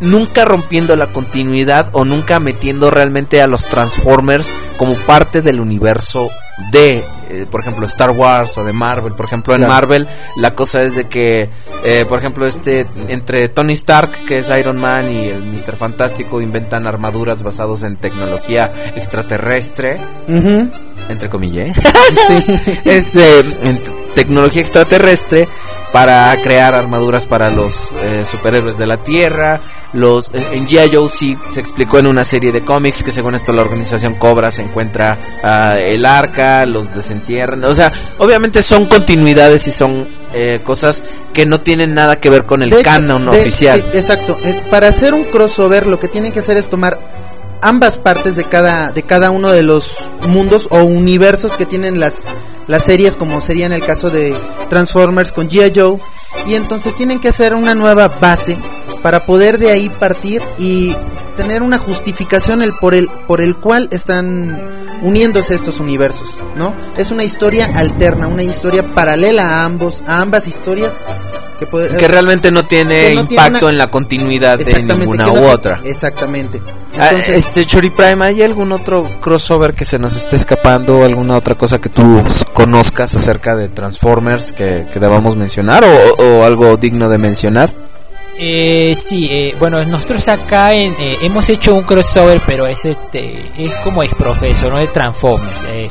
nunca 0.00 0.44
rompiendo 0.44 0.96
la 0.96 1.08
continuidad 1.08 1.90
o 1.92 2.04
nunca 2.04 2.40
metiendo 2.40 2.90
realmente 2.90 3.42
a 3.42 3.46
los 3.46 3.66
Transformers 3.66 4.50
como 4.76 4.96
parte 5.06 5.42
del 5.42 5.60
universo 5.60 6.30
de, 6.70 7.04
eh, 7.28 7.46
por 7.50 7.60
ejemplo, 7.60 7.86
Star 7.86 8.10
Wars 8.10 8.56
o 8.58 8.64
de 8.64 8.72
Marvel. 8.72 9.14
Por 9.14 9.26
ejemplo, 9.26 9.54
en 9.54 9.60
claro. 9.60 9.72
Marvel 9.72 10.08
la 10.36 10.54
cosa 10.54 10.82
es 10.82 10.96
de 10.96 11.08
que, 11.08 11.48
eh, 11.84 12.04
por 12.08 12.18
ejemplo, 12.18 12.46
este 12.46 12.86
entre 13.08 13.48
Tony 13.48 13.72
Stark, 13.74 14.10
que 14.26 14.38
es 14.38 14.48
Iron 14.50 14.78
Man, 14.78 15.12
y 15.12 15.28
el 15.28 15.42
Mister 15.44 15.76
Fantástico 15.76 16.40
inventan 16.40 16.86
armaduras 16.86 17.42
basadas 17.42 17.82
en 17.82 17.96
tecnología 17.96 18.72
extraterrestre. 18.94 20.00
Uh 20.28 20.32
-huh. 20.32 20.70
Entre 21.08 21.28
comillas, 21.28 21.76
¿eh? 21.76 21.82
sí. 22.26 22.78
es 22.84 23.16
en 23.16 23.82
tecnología 24.14 24.60
extraterrestre 24.60 25.48
para 25.92 26.36
crear 26.42 26.74
armaduras 26.74 27.26
para 27.26 27.50
los 27.50 27.96
superhéroes 28.30 28.78
de 28.78 28.86
la 28.86 28.98
Tierra. 28.98 29.60
Los 29.92 30.32
eh, 30.32 30.46
en 30.52 30.68
G.I. 30.68 30.94
Joe 30.94 31.08
sí 31.08 31.36
se 31.48 31.60
explicó 31.60 31.98
en 31.98 32.06
una 32.06 32.24
serie 32.24 32.52
de 32.52 32.64
cómics 32.64 33.02
que 33.02 33.10
según 33.10 33.34
esto 33.34 33.52
la 33.52 33.62
organización 33.62 34.14
Cobra 34.14 34.50
se 34.50 34.62
encuentra 34.62 35.18
uh, 35.42 35.76
el 35.78 36.06
arca, 36.06 36.64
los 36.66 36.94
desentierran. 36.94 37.64
O 37.64 37.74
sea, 37.74 37.92
obviamente 38.18 38.62
son 38.62 38.86
continuidades 38.86 39.66
y 39.66 39.72
son 39.72 40.08
eh, 40.32 40.60
cosas 40.62 41.20
que 41.32 41.44
no 41.44 41.60
tienen 41.60 41.94
nada 41.94 42.16
que 42.16 42.30
ver 42.30 42.44
con 42.44 42.62
el 42.62 42.70
de 42.70 42.82
canon 42.82 43.22
hecho, 43.22 43.32
de, 43.32 43.40
oficial. 43.40 43.84
Sí, 43.90 43.98
exacto. 43.98 44.38
Eh, 44.44 44.62
para 44.70 44.88
hacer 44.88 45.12
un 45.12 45.24
crossover 45.24 45.86
lo 45.86 45.98
que 45.98 46.06
tienen 46.06 46.32
que 46.32 46.38
hacer 46.38 46.56
es 46.56 46.68
tomar 46.68 47.00
ambas 47.62 47.98
partes 47.98 48.36
de 48.36 48.44
cada 48.44 48.92
de 48.92 49.02
cada 49.02 49.30
uno 49.30 49.50
de 49.50 49.62
los 49.62 49.90
mundos 50.22 50.68
o 50.70 50.82
universos 50.84 51.56
que 51.56 51.66
tienen 51.66 52.00
las 52.00 52.28
las 52.68 52.84
series 52.84 53.16
como 53.16 53.40
sería 53.40 53.66
en 53.66 53.72
el 53.72 53.84
caso 53.84 54.08
de 54.08 54.34
Transformers 54.68 55.32
con 55.32 55.48
G.I. 55.48 55.72
Joe 55.74 55.98
y 56.46 56.54
entonces 56.54 56.94
tienen 56.94 57.20
que 57.20 57.28
hacer 57.28 57.54
una 57.54 57.74
nueva 57.74 58.08
base 58.08 58.56
para 59.02 59.26
poder 59.26 59.58
de 59.58 59.70
ahí 59.70 59.88
partir 59.88 60.42
y 60.58 60.94
tener 61.36 61.62
una 61.62 61.78
justificación 61.78 62.62
el 62.62 62.74
por 62.74 62.94
el 62.94 63.08
por 63.26 63.40
el 63.40 63.56
cual 63.56 63.88
están 63.92 64.60
uniéndose 65.02 65.54
estos 65.54 65.80
universos, 65.80 66.38
¿no? 66.56 66.74
Es 66.96 67.10
una 67.10 67.24
historia 67.24 67.70
alterna, 67.74 68.28
una 68.28 68.42
historia 68.42 68.94
paralela 68.94 69.48
a 69.48 69.64
ambos 69.64 70.02
a 70.06 70.20
ambas 70.20 70.48
historias 70.48 71.04
que, 71.58 71.66
puede, 71.66 71.96
que 71.96 72.08
realmente 72.08 72.50
no 72.50 72.64
tiene 72.64 73.14
no 73.14 73.22
impacto 73.22 73.36
tiene 73.36 73.58
una, 73.58 73.70
en 73.70 73.78
la 73.78 73.90
continuidad 73.90 74.58
de 74.58 74.82
ninguna 74.82 75.26
no 75.26 75.34
u 75.34 75.44
otra. 75.44 75.80
Exactamente. 75.84 76.60
Entonces, 76.92 77.28
ah, 77.28 77.36
este 77.36 77.66
Chori 77.66 77.90
Prime, 77.90 78.24
¿hay 78.24 78.42
algún 78.42 78.72
otro 78.72 79.08
crossover 79.20 79.74
que 79.74 79.84
se 79.84 79.98
nos 79.98 80.16
esté 80.16 80.36
escapando? 80.36 81.04
¿Alguna 81.04 81.36
otra 81.36 81.54
cosa 81.54 81.80
que 81.80 81.88
tú 81.88 82.24
conozcas 82.52 83.14
acerca 83.14 83.54
de 83.54 83.68
Transformers 83.68 84.52
que, 84.52 84.86
que 84.92 84.98
debamos 84.98 85.36
mencionar 85.36 85.84
o, 85.84 86.22
o, 86.22 86.44
algo 86.44 86.76
digno 86.76 87.08
de 87.08 87.18
mencionar? 87.18 87.72
Eh, 88.42 88.94
sí, 88.96 89.28
eh, 89.30 89.54
bueno, 89.58 89.84
nosotros 89.84 90.26
acá 90.28 90.72
en, 90.72 90.94
eh, 90.98 91.18
hemos 91.20 91.50
hecho 91.50 91.74
un 91.74 91.82
crossover, 91.82 92.40
pero 92.46 92.66
es 92.66 92.86
este 92.86 93.52
es 93.58 93.76
como 93.80 94.02
es 94.02 94.14
profeso, 94.14 94.70
no 94.70 94.78
de 94.78 94.86
Transformers. 94.86 95.62
Eh. 95.64 95.90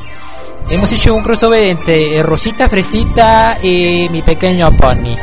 hemos 0.72 0.92
hecho 0.92 1.14
un 1.14 1.22
crossover 1.22 1.64
entre 1.66 2.24
Rosita 2.24 2.68
Fresita 2.68 3.60
y 3.62 4.08
mi 4.10 4.24
pequeño 4.24 4.76
pony. 4.76 5.16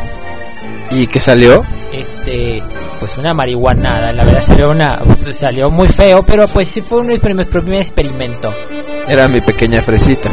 ¿Y 0.92 1.08
qué 1.08 1.18
salió? 1.18 1.64
Este, 1.92 2.62
pues 3.00 3.18
una 3.18 3.34
marihuanada, 3.34 4.12
la 4.12 4.22
verdad 4.22 4.42
salió 4.42 4.70
una 4.70 5.02
salió 5.32 5.68
muy 5.68 5.88
feo, 5.88 6.22
pero 6.24 6.46
pues 6.46 6.68
sí 6.68 6.80
fue 6.80 7.00
un 7.00 7.18
primer, 7.18 7.48
primer 7.48 7.80
experimento. 7.80 8.54
Era 9.08 9.26
mi 9.26 9.40
pequeña 9.40 9.82
fresita. 9.82 10.30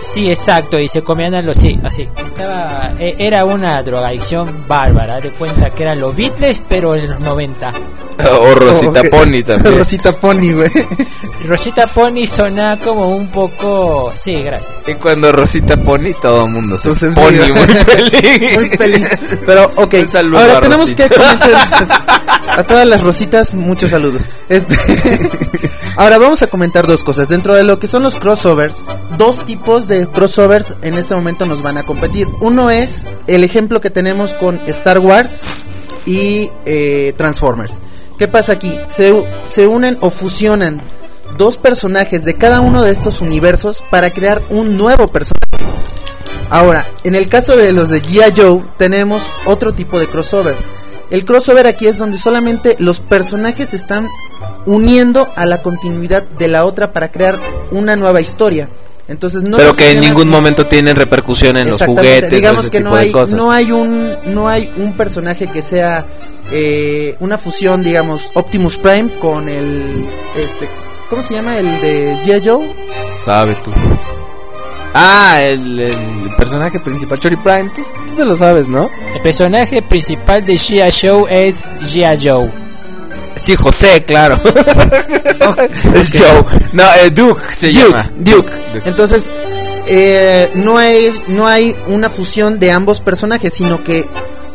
Sí, 0.00 0.28
exacto, 0.28 0.78
y 0.78 0.88
se 0.88 1.02
comían 1.02 1.34
a 1.34 1.42
los 1.42 1.56
sí, 1.56 1.78
así. 1.82 2.08
Estaba 2.24 2.92
era 2.98 3.44
una 3.44 3.82
drogadicción 3.82 4.64
bárbara, 4.68 5.20
de 5.20 5.30
cuenta 5.30 5.70
que 5.70 5.82
eran 5.82 6.00
los 6.00 6.14
Beatles 6.14 6.62
pero 6.68 6.94
en 6.94 7.10
los 7.10 7.20
90. 7.20 7.72
O 8.18 8.54
Rosita 8.54 8.86
oh, 8.86 8.98
okay. 9.00 9.10
Pony 9.10 9.42
también. 9.44 9.78
Rosita 9.78 10.12
Pony, 10.18 10.52
güey. 10.52 10.70
Rosita 11.44 11.86
Pony 11.86 12.26
sonaba 12.26 12.78
como 12.78 13.10
un 13.10 13.28
poco. 13.28 14.10
Sí, 14.14 14.42
gracias. 14.42 14.72
Y 14.86 14.94
cuando 14.94 15.30
Rosita 15.32 15.76
Pony, 15.76 16.14
todo 16.20 16.46
el 16.46 16.52
mundo 16.52 16.78
se 16.78 16.88
Entonces, 16.88 17.14
pone 17.14 17.44
sí, 17.44 17.52
muy 17.52 17.68
feliz. 17.84 18.56
Muy 18.56 18.68
feliz. 18.70 19.18
Pero, 19.44 19.70
ok. 19.76 19.94
Ahora 20.34 20.60
tenemos 20.60 20.80
Rosita. 20.80 21.08
que 21.08 21.14
comentar 21.14 21.52
a 22.48 22.64
todas 22.64 22.86
las 22.86 23.02
rositas, 23.02 23.54
muchos 23.54 23.90
saludos. 23.90 24.22
Este. 24.48 24.76
Ahora 25.96 26.18
vamos 26.18 26.42
a 26.42 26.46
comentar 26.46 26.86
dos 26.86 27.02
cosas. 27.02 27.30
Dentro 27.30 27.54
de 27.54 27.64
lo 27.64 27.78
que 27.78 27.86
son 27.86 28.02
los 28.02 28.16
crossovers, 28.16 28.84
dos 29.16 29.46
tipos 29.46 29.88
de 29.88 30.06
crossovers 30.06 30.74
en 30.82 30.98
este 30.98 31.14
momento 31.14 31.46
nos 31.46 31.62
van 31.62 31.78
a 31.78 31.84
competir. 31.84 32.28
Uno 32.40 32.70
es 32.70 33.06
el 33.26 33.44
ejemplo 33.44 33.80
que 33.80 33.88
tenemos 33.88 34.34
con 34.34 34.60
Star 34.66 34.98
Wars 34.98 35.44
y 36.04 36.50
eh, 36.66 37.14
Transformers. 37.16 37.80
¿Qué 38.18 38.28
pasa 38.28 38.52
aquí? 38.52 38.78
Se, 38.88 39.26
se 39.44 39.66
unen 39.66 39.96
o 40.02 40.10
fusionan 40.10 40.82
dos 41.38 41.56
personajes 41.56 42.26
de 42.26 42.34
cada 42.34 42.60
uno 42.60 42.82
de 42.82 42.92
estos 42.92 43.22
universos 43.22 43.82
para 43.90 44.10
crear 44.10 44.42
un 44.50 44.76
nuevo 44.76 45.08
personaje. 45.08 45.46
Ahora, 46.50 46.86
en 47.04 47.14
el 47.14 47.26
caso 47.28 47.56
de 47.56 47.72
los 47.72 47.88
de 47.88 48.02
G.I. 48.02 48.34
Joe, 48.36 48.62
tenemos 48.76 49.30
otro 49.46 49.72
tipo 49.72 49.98
de 49.98 50.08
crossover. 50.08 50.56
El 51.10 51.24
crossover 51.24 51.66
aquí 51.66 51.86
es 51.86 51.98
donde 51.98 52.18
solamente 52.18 52.76
los 52.80 53.00
personajes 53.00 53.72
están 53.72 54.08
uniendo 54.66 55.28
a 55.36 55.46
la 55.46 55.62
continuidad 55.62 56.22
de 56.22 56.48
la 56.48 56.64
otra 56.64 56.92
para 56.92 57.08
crear 57.08 57.38
una 57.70 57.96
nueva 57.96 58.20
historia. 58.20 58.68
Entonces 59.08 59.44
no 59.44 59.56
pero 59.56 59.76
que 59.76 59.92
en 59.92 60.00
ningún 60.00 60.28
momento 60.28 60.66
tienen 60.66 60.96
repercusión 60.96 61.56
en 61.56 61.70
los 61.70 61.80
juguetes 61.80 62.30
digamos 62.30 62.58
o 62.58 62.62
ese 62.62 62.70
que 62.72 62.78
tipo 62.78 62.90
no 62.90 62.96
hay 62.96 63.06
de 63.06 63.12
cosas. 63.12 63.38
no 63.38 63.52
hay 63.52 63.70
un 63.70 64.16
no 64.26 64.48
hay 64.48 64.72
un 64.76 64.96
personaje 64.96 65.46
que 65.46 65.62
sea 65.62 66.04
eh, 66.50 67.14
una 67.20 67.38
fusión 67.38 67.84
digamos 67.84 68.32
Optimus 68.34 68.78
Prime 68.78 69.16
con 69.20 69.48
el 69.48 70.08
este 70.36 70.68
cómo 71.08 71.22
se 71.22 71.34
llama 71.34 71.56
el 71.56 71.80
de 71.80 72.16
G.I. 72.24 72.48
Joe 72.48 72.74
sabe 73.20 73.56
tú 73.62 73.70
Ah, 74.98 75.42
el, 75.42 75.78
el, 75.78 76.36
personaje 76.38 76.80
principal, 76.80 77.20
Chori 77.20 77.36
Prime, 77.36 77.70
tú, 77.74 77.82
tú, 78.06 78.14
te 78.14 78.24
lo 78.24 78.34
sabes, 78.34 78.66
¿no? 78.66 78.88
El 79.14 79.20
personaje 79.20 79.82
principal 79.82 80.46
de 80.46 80.54
G.I. 80.54 80.90
Joe 80.90 81.48
es 81.48 81.66
G.I. 81.82 82.26
Joe. 82.26 82.65
Sí, 83.36 83.54
José, 83.54 84.04
claro. 84.04 84.36
okay. 85.48 85.68
es 85.94 86.10
Joe. 86.12 86.44
No, 86.72 86.82
eh, 86.94 87.10
Duke 87.10 87.42
se 87.52 87.68
Duke, 87.68 87.80
llama. 87.80 88.10
Duke. 88.16 88.52
Duke. 88.72 88.88
Entonces, 88.88 89.30
eh, 89.86 90.50
no, 90.54 90.78
hay, 90.78 91.10
no 91.28 91.46
hay 91.46 91.76
una 91.86 92.10
fusión 92.10 92.58
de 92.58 92.72
ambos 92.72 93.00
personajes, 93.00 93.52
sino 93.54 93.84
que 93.84 94.08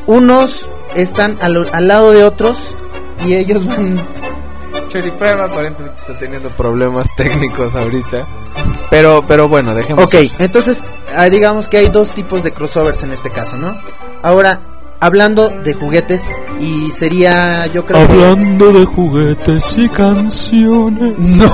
unos 0.07 0.67
están 0.95 1.37
al, 1.41 1.69
al 1.71 1.87
lado 1.87 2.11
de 2.11 2.23
otros 2.23 2.75
y 3.25 3.35
ellos 3.35 3.65
van 3.65 4.03
Cherry 4.87 5.11
Prime 5.11 5.41
aparentemente 5.41 5.97
está 5.99 6.17
teniendo 6.17 6.49
problemas 6.49 7.07
técnicos 7.15 7.75
ahorita. 7.75 8.27
Pero, 8.89 9.23
pero 9.25 9.47
bueno, 9.47 9.73
dejemos. 9.73 10.03
Ok, 10.03 10.15
eso. 10.15 10.35
entonces 10.39 10.81
ah, 11.15 11.29
digamos 11.29 11.69
que 11.69 11.77
hay 11.77 11.89
dos 11.89 12.11
tipos 12.11 12.43
de 12.43 12.51
crossovers 12.51 13.03
en 13.03 13.11
este 13.11 13.29
caso, 13.29 13.57
¿no? 13.57 13.79
Ahora, 14.21 14.59
hablando 15.01 15.49
de 15.49 15.73
juguetes 15.73 16.23
y 16.61 16.89
sería, 16.91 17.67
yo 17.67 17.85
creo. 17.85 17.99
Hablando 17.99 18.71
que... 18.71 18.79
de 18.79 18.85
juguetes 18.85 19.77
y 19.77 19.89
canciones. 19.89 21.19
No. 21.19 21.51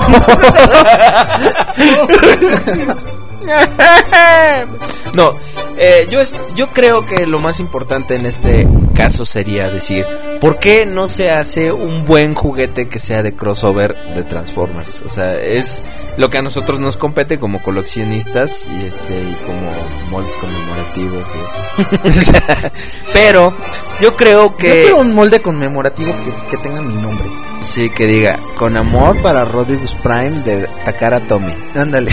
no, 5.14 5.34
Eh, 5.80 6.08
yo, 6.10 6.20
es, 6.20 6.34
yo 6.56 6.70
creo 6.70 7.06
que 7.06 7.24
lo 7.26 7.38
más 7.38 7.60
importante 7.60 8.16
en 8.16 8.26
este 8.26 8.66
caso 8.96 9.24
sería 9.24 9.70
decir, 9.70 10.04
¿por 10.40 10.58
qué 10.58 10.86
no 10.86 11.06
se 11.06 11.30
hace 11.30 11.70
un 11.70 12.04
buen 12.04 12.34
juguete 12.34 12.88
que 12.88 12.98
sea 12.98 13.22
de 13.22 13.32
crossover 13.36 13.94
de 14.16 14.24
Transformers? 14.24 15.02
O 15.06 15.08
sea, 15.08 15.34
es 15.40 15.84
lo 16.16 16.30
que 16.30 16.38
a 16.38 16.42
nosotros 16.42 16.80
nos 16.80 16.96
compete 16.96 17.38
como 17.38 17.62
coleccionistas 17.62 18.68
y 18.68 18.86
este 18.86 19.22
y 19.22 19.36
como 19.46 19.70
moldes 20.10 20.36
conmemorativos. 20.36 21.28
y 21.28 22.10
eso. 22.10 22.32
Pero 23.12 23.54
yo 24.00 24.16
creo 24.16 24.50
Yo 24.50 24.56
que 24.56 24.82
quiero 24.82 24.96
un 24.98 25.14
molde 25.14 25.40
conmemorativo 25.40 26.12
que, 26.24 26.50
que 26.50 26.56
tenga 26.62 26.82
mi 26.82 26.94
nombre. 26.94 27.28
sí 27.60 27.88
que 27.90 28.06
diga 28.08 28.40
con 28.56 28.76
amor 28.76 29.22
para 29.22 29.44
Rodriguez 29.44 29.94
Prime 30.02 30.42
de 30.42 30.68
Takara 30.84 31.20
Tomy. 31.20 31.54
Ándale. 31.76 32.10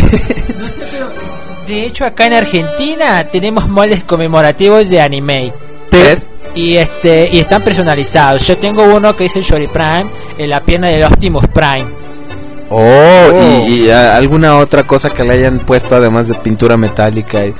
No 0.59 0.69
sé, 0.69 0.83
pero 0.91 1.09
de 1.65 1.85
hecho 1.85 2.05
acá 2.05 2.27
en 2.27 2.33
Argentina 2.33 3.27
tenemos 3.31 3.67
moldes 3.67 4.03
conmemorativos 4.03 4.89
de 4.89 5.01
anime. 5.01 5.53
Ted. 5.89 6.19
Y 6.53 6.77
este 6.77 7.29
y 7.31 7.39
están 7.39 7.63
personalizados. 7.63 8.47
Yo 8.47 8.57
tengo 8.57 8.83
uno 8.83 9.15
que 9.15 9.25
es 9.25 9.35
el 9.35 9.43
Shory 9.43 9.67
Prime 9.67 10.07
en 10.37 10.49
la 10.49 10.61
pierna 10.61 10.87
del 10.87 11.03
Optimus 11.03 11.45
Prime. 11.47 11.87
Oh, 12.69 12.81
Oh. 13.31 13.65
Y, 13.67 13.85
y, 13.85 13.89
ah, 13.91 14.15
alguna 14.15 14.57
otra 14.57 14.83
cosa 14.83 15.09
que 15.11 15.23
le 15.23 15.33
hayan 15.33 15.59
puesto 15.59 15.95
además 15.95 16.27
de 16.27 16.35
pintura 16.35 16.77
metálica 16.77 17.45
y, 17.45 17.53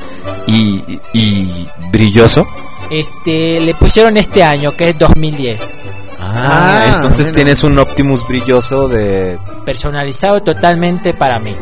y, 0.47 0.99
y 1.13 1.67
brilloso. 1.91 2.47
Este 2.89 3.59
le 3.59 3.73
pusieron 3.75 4.17
este 4.17 4.43
año 4.43 4.75
que 4.75 4.89
es 4.89 4.97
2010. 4.97 5.79
Ah, 6.19 6.81
Ah, 6.87 6.93
entonces 6.95 7.25
bueno. 7.27 7.35
tienes 7.35 7.63
un 7.63 7.77
Optimus 7.77 8.27
brilloso 8.27 8.87
de... 8.87 9.37
Personalizado 9.65 10.41
totalmente 10.41 11.13
para 11.13 11.39
mí. 11.39 11.55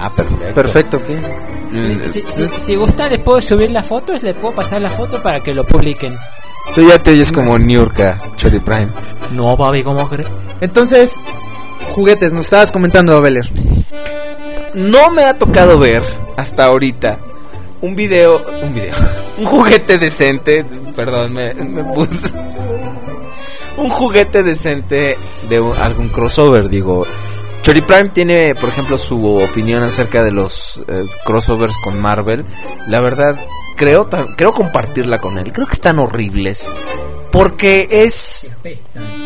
Ah, 0.00 0.10
perfecto. 0.14 0.54
Perfecto, 0.54 1.02
¿qué? 1.06 1.18
Mm, 1.70 2.00
Si, 2.12 2.24
si- 2.30 2.48
si 2.60 2.74
gusta 2.76 3.08
les 3.08 3.18
puedo 3.20 3.40
subir 3.40 3.70
las 3.70 3.86
fotos, 3.86 4.22
les 4.22 4.34
puedo 4.34 4.54
pasar 4.54 4.80
la 4.80 4.90
foto 4.90 5.22
para 5.22 5.40
que 5.42 5.54
lo 5.54 5.64
publiquen. 5.66 6.16
Tú 6.74 6.86
ya 6.86 7.02
te 7.02 7.10
oyes 7.12 7.32
como 7.32 7.58
Niurka, 7.58 8.20
Chori 8.36 8.58
Prime. 8.60 8.88
No, 9.32 9.56
papi, 9.56 9.82
¿cómo 9.82 10.08
crees? 10.08 10.28
Entonces, 10.60 11.14
juguetes, 11.94 12.32
nos 12.32 12.44
estabas 12.46 12.72
comentando, 12.72 13.20
Beller. 13.20 13.48
No 14.74 15.10
me 15.10 15.24
ha 15.24 15.36
tocado 15.38 15.78
ver 15.78 16.02
hasta 16.36 16.64
ahorita 16.64 17.18
un 17.80 17.96
video, 17.96 18.42
un 18.62 18.74
video, 18.74 18.94
un 19.38 19.44
juguete 19.46 19.98
decente, 19.98 20.64
perdón, 20.94 21.32
me, 21.32 21.54
me 21.54 21.84
puse 21.84 22.34
un 23.76 23.88
juguete 23.90 24.42
decente 24.42 25.16
de 25.48 25.60
un- 25.60 25.76
algún 25.76 26.08
crossover, 26.08 26.68
digo. 26.68 27.06
Chori 27.68 27.82
Prime 27.82 28.08
tiene, 28.08 28.54
por 28.54 28.70
ejemplo, 28.70 28.96
su 28.96 29.22
opinión 29.26 29.82
acerca 29.82 30.22
de 30.24 30.30
los 30.30 30.80
eh, 30.88 31.04
crossovers 31.26 31.76
con 31.84 32.00
Marvel. 32.00 32.46
La 32.86 33.00
verdad, 33.00 33.38
creo, 33.76 34.06
ta- 34.06 34.26
creo 34.38 34.54
compartirla 34.54 35.18
con 35.18 35.36
él. 35.36 35.52
Creo 35.52 35.66
que 35.66 35.74
están 35.74 35.98
horribles. 35.98 36.66
Porque 37.30 37.86
es 37.90 38.50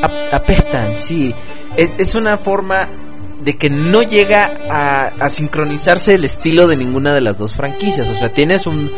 ap- 0.02 0.34
apestan, 0.34 0.96
sí. 0.96 1.32
Es, 1.76 1.94
es 1.98 2.16
una 2.16 2.36
forma 2.36 2.88
de 3.44 3.56
que 3.56 3.70
no 3.70 4.02
llega 4.02 4.52
a, 4.68 5.12
a 5.24 5.30
sincronizarse 5.30 6.14
el 6.14 6.24
estilo 6.24 6.66
de 6.66 6.76
ninguna 6.76 7.14
de 7.14 7.20
las 7.20 7.38
dos 7.38 7.54
franquicias. 7.54 8.08
O 8.08 8.14
sea, 8.14 8.34
tienes 8.34 8.66
un, 8.66 8.90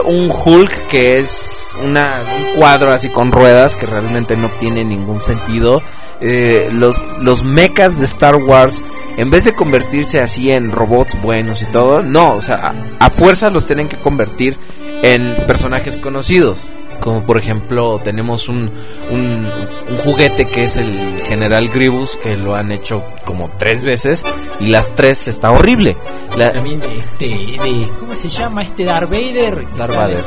un 0.00 0.30
Hulk 0.30 0.86
que 0.86 1.18
es 1.18 1.72
una, 1.82 2.22
un 2.36 2.58
cuadro 2.58 2.90
así 2.90 3.08
con 3.08 3.32
ruedas 3.32 3.76
que 3.76 3.86
realmente 3.86 4.36
no 4.36 4.50
tiene 4.58 4.84
ningún 4.84 5.20
sentido. 5.20 5.82
Eh, 6.20 6.68
los, 6.72 7.04
los 7.20 7.42
mechas 7.42 7.98
de 7.98 8.06
Star 8.06 8.36
Wars, 8.36 8.82
en 9.16 9.30
vez 9.30 9.44
de 9.44 9.54
convertirse 9.54 10.20
así 10.20 10.52
en 10.52 10.72
robots 10.72 11.20
buenos 11.20 11.62
y 11.62 11.66
todo, 11.66 12.02
no, 12.02 12.34
o 12.34 12.42
sea, 12.42 12.74
a, 13.00 13.06
a 13.06 13.10
fuerza 13.10 13.50
los 13.50 13.66
tienen 13.66 13.88
que 13.88 13.98
convertir 13.98 14.56
en 15.02 15.36
personajes 15.46 15.98
conocidos. 15.98 16.58
Como 17.04 17.22
por 17.22 17.36
ejemplo 17.36 18.00
tenemos 18.02 18.48
un, 18.48 18.70
un, 19.10 19.46
un 19.90 19.98
juguete 19.98 20.48
que 20.48 20.64
es 20.64 20.78
el 20.78 21.20
General 21.26 21.68
Grievous 21.68 22.16
que 22.16 22.34
lo 22.34 22.54
han 22.54 22.72
hecho 22.72 23.04
como 23.26 23.50
tres 23.58 23.84
veces 23.84 24.24
y 24.58 24.68
las 24.68 24.94
tres 24.94 25.28
está 25.28 25.50
horrible. 25.52 25.98
La- 26.34 26.52
También 26.54 26.80
de 26.80 26.96
este, 26.96 27.26
de, 27.26 27.88
¿cómo 28.00 28.16
se 28.16 28.28
llama 28.30 28.62
este 28.62 28.84
Darth 28.84 29.10
Vader? 29.10 29.66
Darth 29.76 29.94
Vader. 29.94 30.24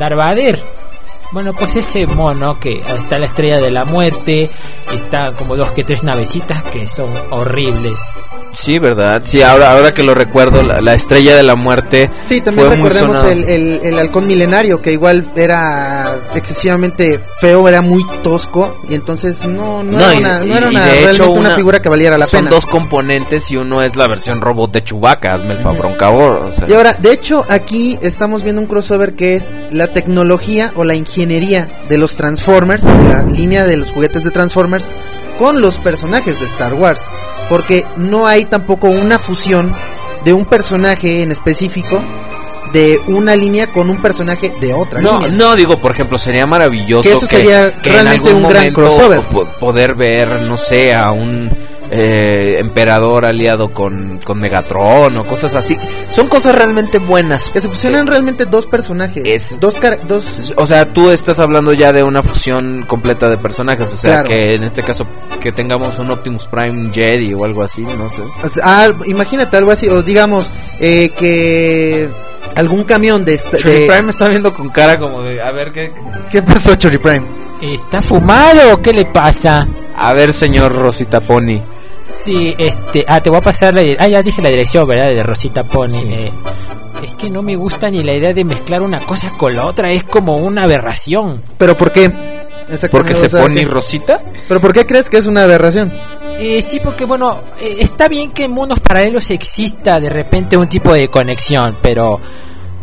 Darth 0.00 0.16
Vader. 0.16 0.64
Bueno, 1.30 1.52
pues 1.52 1.76
ese 1.76 2.06
mono 2.06 2.58
que 2.58 2.82
está 2.96 3.18
la 3.18 3.26
estrella 3.26 3.58
de 3.58 3.70
la 3.70 3.84
muerte, 3.84 4.50
está 4.92 5.32
como 5.32 5.56
dos 5.56 5.70
que 5.72 5.84
tres 5.84 6.02
navecitas 6.02 6.62
que 6.64 6.88
son 6.88 7.10
horribles. 7.30 7.98
sí, 8.52 8.78
¿verdad? 8.78 9.20
Sí, 9.24 9.42
ahora, 9.42 9.72
ahora 9.72 9.92
que 9.92 10.02
lo 10.02 10.14
recuerdo, 10.14 10.62
la, 10.62 10.80
la 10.80 10.94
estrella 10.94 11.36
de 11.36 11.42
la 11.42 11.54
muerte 11.54 12.10
Sí, 12.24 12.40
también 12.40 12.66
fue 12.68 12.76
muy 12.78 12.88
recordemos 12.88 13.18
sonado. 13.18 13.30
el, 13.30 13.44
el, 13.44 13.80
el 13.84 13.98
halcón 13.98 14.26
milenario, 14.26 14.80
que 14.80 14.90
igual 14.92 15.26
era 15.36 16.16
excesivamente 16.34 17.20
feo, 17.40 17.68
era 17.68 17.82
muy 17.82 18.02
tosco, 18.22 18.80
y 18.88 18.94
entonces 18.94 19.44
no, 19.44 19.84
no, 19.84 19.98
No, 19.98 20.10
era 20.10 20.14
y- 20.14 20.18
una, 20.20 20.38
no 20.38 20.46
y- 20.46 20.50
era 20.52 20.66
y 20.66 20.70
una, 20.70 20.80
de 20.80 20.86
realmente 20.92 21.10
hecho 21.12 21.30
una, 21.30 21.40
una- 21.40 21.54
figura 21.56 21.82
que 21.82 21.88
valiera 21.90 22.16
la 22.16 22.26
Son 22.26 22.40
pena. 22.40 22.50
dos 22.50 22.64
componentes 22.64 23.50
y 23.50 23.56
uno 23.58 23.82
es 23.82 23.96
la 23.96 24.08
versión 24.08 24.40
robot 24.40 24.72
de 24.72 24.82
Chewbacca, 24.82 25.34
hazme 25.34 25.52
el 25.52 25.58
favor, 25.58 25.94
cabrón. 25.98 26.46
O 26.46 26.52
sea, 26.52 26.66
Y 26.68 26.72
ahora, 26.72 26.94
de 26.94 27.12
hecho, 27.12 27.44
aquí 27.50 27.98
estamos 28.00 28.42
viendo 28.42 28.62
un 28.62 28.66
crossover 28.66 29.14
que 29.14 29.34
es 29.34 29.52
la 29.70 29.92
tecnología 29.92 30.72
o 30.74 30.84
la 30.84 30.94
ingeniería 30.94 31.17
de 31.26 31.98
los 31.98 32.16
Transformers, 32.16 32.84
de 32.84 33.08
la 33.08 33.22
línea 33.24 33.64
de 33.64 33.76
los 33.76 33.90
juguetes 33.90 34.22
de 34.24 34.30
Transformers, 34.30 34.86
con 35.38 35.60
los 35.60 35.78
personajes 35.78 36.38
de 36.40 36.46
Star 36.46 36.74
Wars. 36.74 37.06
Porque 37.48 37.84
no 37.96 38.26
hay 38.26 38.44
tampoco 38.44 38.86
una 38.88 39.18
fusión 39.18 39.74
de 40.24 40.32
un 40.32 40.44
personaje 40.46 41.22
en 41.22 41.32
específico 41.32 42.00
de 42.72 43.00
una 43.08 43.34
línea 43.34 43.68
con 43.72 43.88
un 43.90 44.00
personaje 44.02 44.52
de 44.60 44.74
otra 44.74 45.00
No, 45.00 45.20
línea. 45.22 45.36
no 45.36 45.56
digo, 45.56 45.80
por 45.80 45.90
ejemplo, 45.90 46.18
sería 46.18 46.46
maravilloso 46.46 47.08
Que 47.08 47.16
eso 47.16 47.26
sería 47.26 47.72
que 47.80 47.88
en 47.88 47.94
realmente 47.94 48.28
algún 48.28 48.44
un 48.44 48.50
gran 48.50 48.72
crossover. 48.72 49.20
po- 49.22 49.46
poder 49.58 49.94
ver, 49.94 50.42
no 50.42 50.56
sé, 50.56 50.94
a 50.94 51.10
un 51.10 51.50
eh, 51.90 52.56
emperador 52.58 53.24
aliado 53.24 53.72
con, 53.72 54.18
con 54.24 54.38
Megatron 54.40 55.16
o 55.16 55.26
cosas 55.26 55.54
así. 55.54 55.76
Son 56.10 56.28
cosas 56.28 56.54
realmente 56.54 56.98
buenas. 56.98 57.48
Que 57.48 57.60
se 57.60 57.68
fusionan 57.68 58.06
realmente 58.06 58.44
dos 58.46 58.66
personajes. 58.66 59.22
Es- 59.26 59.60
dos, 59.60 59.76
dos 60.06 60.52
O 60.56 60.66
sea, 60.66 60.92
tú 60.92 61.10
estás 61.10 61.38
hablando 61.40 61.72
ya 61.72 61.92
de 61.92 62.02
una 62.02 62.22
fusión 62.22 62.84
completa 62.86 63.28
de 63.28 63.38
personajes. 63.38 63.92
O 63.92 63.96
sea, 63.96 64.10
Claro. 64.22 64.28
que 64.28 64.54
en 64.54 64.64
este 64.64 64.82
caso 64.82 65.06
que 65.40 65.52
tengamos 65.52 65.98
un 65.98 66.10
Optimus 66.10 66.46
Prime 66.46 66.90
Jedi 66.92 67.32
o 67.34 67.44
algo 67.44 67.62
así, 67.62 67.82
no 67.82 68.10
sé. 68.10 68.22
Ah, 68.62 68.88
imagínate 69.06 69.56
algo 69.56 69.70
así, 69.70 69.88
o 69.88 70.02
digamos 70.02 70.50
eh, 70.80 71.10
que 71.16 72.08
algún 72.54 72.84
camión 72.84 73.24
de, 73.24 73.34
esta- 73.34 73.56
Chori 73.56 73.80
de- 73.80 73.86
Prime 73.86 74.02
me 74.02 74.10
está 74.10 74.28
viendo 74.28 74.52
con 74.52 74.68
cara 74.70 74.98
como 74.98 75.22
de, 75.22 75.40
a 75.40 75.50
ver 75.52 75.72
qué... 75.72 75.92
¿Qué 76.30 76.42
pasó, 76.42 76.74
Chori 76.76 76.98
Prime? 76.98 77.24
¿Está 77.62 78.02
fumado 78.02 78.74
o 78.74 78.82
qué 78.82 78.92
le 78.92 79.04
pasa? 79.06 79.66
A 79.96 80.12
ver, 80.12 80.32
señor 80.32 80.72
Rosita 80.74 81.20
Pony. 81.20 81.60
Sí, 82.08 82.54
este, 82.58 83.04
ah, 83.06 83.22
te 83.22 83.30
voy 83.30 83.38
a 83.38 83.42
pasar 83.42 83.74
la, 83.74 83.82
ah, 83.98 84.08
ya 84.08 84.22
dije 84.22 84.40
la 84.42 84.48
dirección, 84.48 84.86
¿verdad? 84.88 85.06
De 85.08 85.22
Rosita 85.22 85.64
Pony. 85.64 86.00
eh. 86.06 86.32
es 87.02 87.14
que 87.14 87.30
no 87.30 87.42
me 87.42 87.54
gusta 87.54 87.90
ni 87.90 88.02
la 88.02 88.12
idea 88.14 88.34
de 88.34 88.44
mezclar 88.44 88.82
una 88.82 88.98
cosa 89.06 89.30
con 89.36 89.54
la 89.54 89.66
otra, 89.66 89.92
es 89.92 90.02
como 90.04 90.36
una 90.38 90.64
aberración. 90.64 91.40
¿Pero 91.56 91.76
por 91.76 91.92
qué? 91.92 92.04
Exactamente, 92.06 92.88
Porque 92.90 93.14
se 93.14 93.30
pone 93.30 93.60
que- 93.64 93.66
Rosita. 93.66 94.20
¿Pero 94.48 94.60
por 94.60 94.72
qué 94.72 94.84
crees 94.86 95.08
que 95.08 95.16
es 95.18 95.26
una 95.26 95.44
aberración? 95.44 95.92
Eh, 96.40 96.60
sí, 96.62 96.80
porque 96.82 97.04
bueno, 97.04 97.40
eh, 97.60 97.76
está 97.80 98.08
bien 98.08 98.30
que 98.32 98.44
en 98.44 98.50
mundos 98.52 98.80
paralelos 98.80 99.30
exista 99.30 100.00
de 100.00 100.08
repente 100.08 100.56
un 100.56 100.68
tipo 100.68 100.92
de 100.92 101.08
conexión, 101.08 101.76
pero 101.82 102.20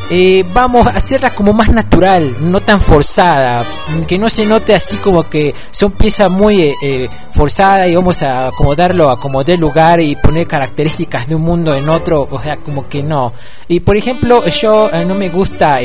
eh, 0.09 0.43
vamos 0.53 0.85
a 0.87 0.91
hacerla 0.91 1.33
como 1.33 1.53
más 1.53 1.69
natural, 1.69 2.35
no 2.39 2.59
tan 2.59 2.79
forzada, 2.79 3.65
que 4.07 4.17
no 4.17 4.29
se 4.29 4.45
note 4.45 4.75
así 4.75 4.97
como 4.97 5.27
que 5.29 5.53
son 5.71 5.91
piezas 5.93 6.29
muy 6.29 6.61
eh, 6.61 6.75
eh, 6.81 7.09
forzadas 7.31 7.87
y 7.87 7.95
vamos 7.95 8.21
a 8.23 8.47
acomodarlo 8.47 9.09
a 9.09 9.19
como 9.19 9.43
dé 9.43 9.57
lugar 9.57 9.99
y 9.99 10.15
poner 10.15 10.47
características 10.47 11.27
de 11.27 11.35
un 11.35 11.41
mundo 11.41 11.73
en 11.75 11.89
otro, 11.89 12.27
o 12.29 12.39
sea, 12.39 12.57
como 12.57 12.87
que 12.87 13.01
no. 13.01 13.33
Y 13.67 13.79
por 13.79 13.97
ejemplo, 13.97 14.45
yo 14.45 14.89
eh, 14.91 15.05
no 15.05 15.15
me 15.15 15.29
gusta, 15.29 15.79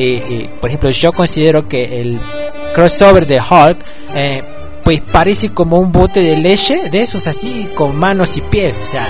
por 0.60 0.68
ejemplo, 0.68 0.90
yo 0.90 1.12
considero 1.12 1.66
que 1.66 2.00
el 2.00 2.18
crossover 2.74 3.26
de 3.26 3.40
Hulk 3.40 3.78
pues 4.84 5.00
parece 5.00 5.50
como 5.50 5.78
un 5.78 5.92
bote 5.92 6.20
de 6.20 6.36
leche 6.36 6.88
de 6.90 7.00
esos 7.02 7.26
así 7.26 7.68
con 7.74 7.96
manos 7.96 8.36
y 8.36 8.40
pies 8.40 8.76
o 8.82 8.86
sea 8.86 9.08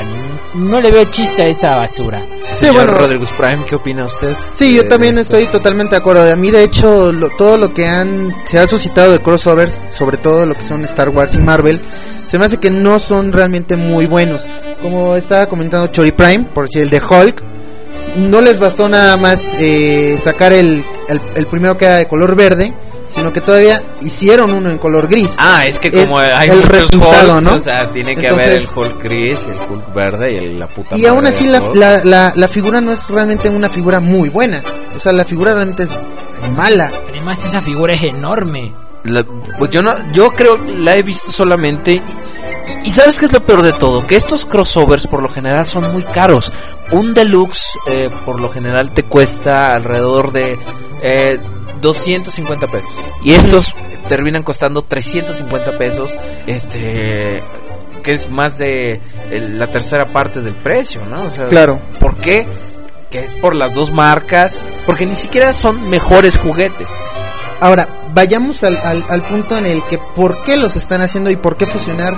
no 0.54 0.80
le 0.80 0.90
veo 0.90 1.04
chiste 1.04 1.42
a 1.42 1.46
esa 1.46 1.76
basura 1.76 2.24
Señor 2.52 2.74
bueno. 2.74 2.92
Rodríguez 2.94 3.30
Prime, 3.32 3.64
¿qué 3.64 3.76
opina 3.76 4.04
usted? 4.06 4.34
Sí, 4.54 4.74
yo 4.74 4.82
de- 4.82 4.88
también 4.88 5.16
estoy 5.18 5.46
totalmente 5.46 5.94
de 5.94 5.98
acuerdo. 6.00 6.32
A 6.32 6.34
mí, 6.34 6.50
de 6.50 6.64
hecho, 6.64 7.12
lo- 7.12 7.28
todo 7.36 7.56
lo 7.56 7.72
que 7.72 7.86
han 7.86 8.34
se 8.44 8.58
ha 8.58 8.66
suscitado 8.66 9.12
de 9.12 9.20
crossovers, 9.20 9.80
sobre 9.92 10.16
todo 10.16 10.44
lo 10.46 10.56
que 10.56 10.62
son 10.62 10.82
Star 10.84 11.10
Wars 11.10 11.36
y 11.36 11.38
Marvel, 11.38 11.80
se 12.26 12.40
me 12.40 12.46
hace 12.46 12.56
que 12.56 12.68
no 12.70 12.98
son 12.98 13.32
realmente 13.32 13.76
muy 13.76 14.06
buenos. 14.06 14.48
Como 14.82 15.14
estaba 15.14 15.46
comentando 15.48 15.86
Chori 15.92 16.10
Prime, 16.10 16.46
por 16.52 16.68
si 16.68 16.80
el 16.80 16.90
de 16.90 17.00
Hulk, 17.00 17.40
no 18.16 18.40
les 18.40 18.58
bastó 18.58 18.88
nada 18.88 19.16
más 19.16 19.54
eh, 19.60 20.18
sacar 20.20 20.52
el, 20.52 20.84
el, 21.08 21.20
el 21.36 21.46
primero 21.46 21.78
que 21.78 21.84
era 21.84 21.98
de 21.98 22.08
color 22.08 22.34
verde, 22.34 22.74
sino 23.10 23.32
que 23.32 23.40
todavía 23.40 23.82
hicieron 24.00 24.52
uno 24.52 24.70
en 24.70 24.78
color 24.78 25.08
gris. 25.08 25.34
Ah, 25.38 25.66
es 25.66 25.78
que 25.80 25.88
Es 25.88 26.04
como 26.06 26.18
hay 26.18 26.48
el 26.50 26.56
muchos 26.56 26.90
Hulks, 26.92 27.44
¿no? 27.44 27.54
o 27.56 27.60
sea, 27.60 27.90
tiene 27.90 28.16
que 28.16 28.26
Entonces- 28.28 28.46
haber 28.48 28.62
el 28.62 28.68
Hulk 28.94 29.02
gris, 29.02 29.46
el 29.46 29.58
Hulk 29.70 29.92
verde 29.94 30.32
y 30.32 30.36
el- 30.36 30.58
la 30.58 30.66
puta 30.68 30.96
Y 30.96 31.00
madre 31.02 31.08
aún 31.08 31.26
así 31.26 31.46
la, 31.46 31.60
la, 31.74 32.04
la, 32.04 32.32
la 32.36 32.48
figura 32.48 32.80
no 32.80 32.92
es 32.92 33.06
realmente 33.08 33.48
una 33.48 33.68
figura 33.68 34.00
muy 34.00 34.28
buena. 34.28 34.62
O 34.94 34.98
sea, 34.98 35.12
la 35.12 35.24
figura 35.24 35.54
realmente 35.54 35.82
es 35.84 35.90
mala. 36.56 36.92
Además 37.10 37.44
esa 37.44 37.60
figura 37.60 37.92
es 37.94 38.02
enorme. 38.02 38.72
La- 39.04 39.24
pues 39.58 39.70
yo 39.70 39.82
no, 39.82 39.92
yo 40.12 40.30
creo 40.32 40.64
que 40.64 40.72
la 40.72 40.96
he 40.96 41.02
visto 41.02 41.30
solamente. 41.32 41.92
Y, 41.94 42.02
y 42.88 42.90
sabes 42.92 43.18
qué 43.18 43.24
es 43.26 43.32
lo 43.32 43.44
peor 43.44 43.62
de 43.62 43.72
todo, 43.72 44.06
que 44.06 44.14
estos 44.16 44.44
crossovers 44.44 45.06
por 45.06 45.22
lo 45.22 45.28
general 45.28 45.64
son 45.66 45.90
muy 45.92 46.02
caros. 46.04 46.52
Un 46.92 47.14
deluxe 47.14 47.76
eh, 47.88 48.10
por 48.24 48.40
lo 48.40 48.48
general 48.50 48.92
te 48.92 49.02
cuesta 49.04 49.74
alrededor 49.74 50.32
de 50.32 50.58
eh, 51.02 51.40
250 51.80 52.66
pesos. 52.68 52.92
Y 53.24 53.32
estos 53.32 53.74
terminan 54.08 54.42
costando 54.42 54.82
350 54.82 55.78
pesos. 55.78 56.16
Este 56.46 57.42
que 58.02 58.12
es 58.12 58.30
más 58.30 58.58
de 58.58 59.00
la 59.30 59.66
tercera 59.66 60.06
parte 60.06 60.40
del 60.40 60.54
precio, 60.54 61.04
¿no? 61.04 61.22
O 61.22 61.30
sea, 61.30 61.46
Claro. 61.48 61.80
¿Por 61.98 62.16
qué? 62.16 62.46
Que 63.10 63.20
es 63.24 63.34
por 63.34 63.54
las 63.54 63.74
dos 63.74 63.92
marcas, 63.92 64.64
porque 64.86 65.04
ni 65.06 65.14
siquiera 65.14 65.52
son 65.52 65.88
mejores 65.90 66.38
juguetes. 66.38 66.88
Ahora, 67.60 67.88
vayamos 68.14 68.64
al, 68.64 68.78
al, 68.78 69.04
al 69.08 69.22
punto 69.24 69.58
en 69.58 69.66
el 69.66 69.84
que 69.84 69.98
por 69.98 70.42
qué 70.44 70.56
los 70.56 70.76
están 70.76 71.02
haciendo 71.02 71.30
y 71.30 71.36
por 71.36 71.56
qué 71.56 71.66
fusionar, 71.66 72.16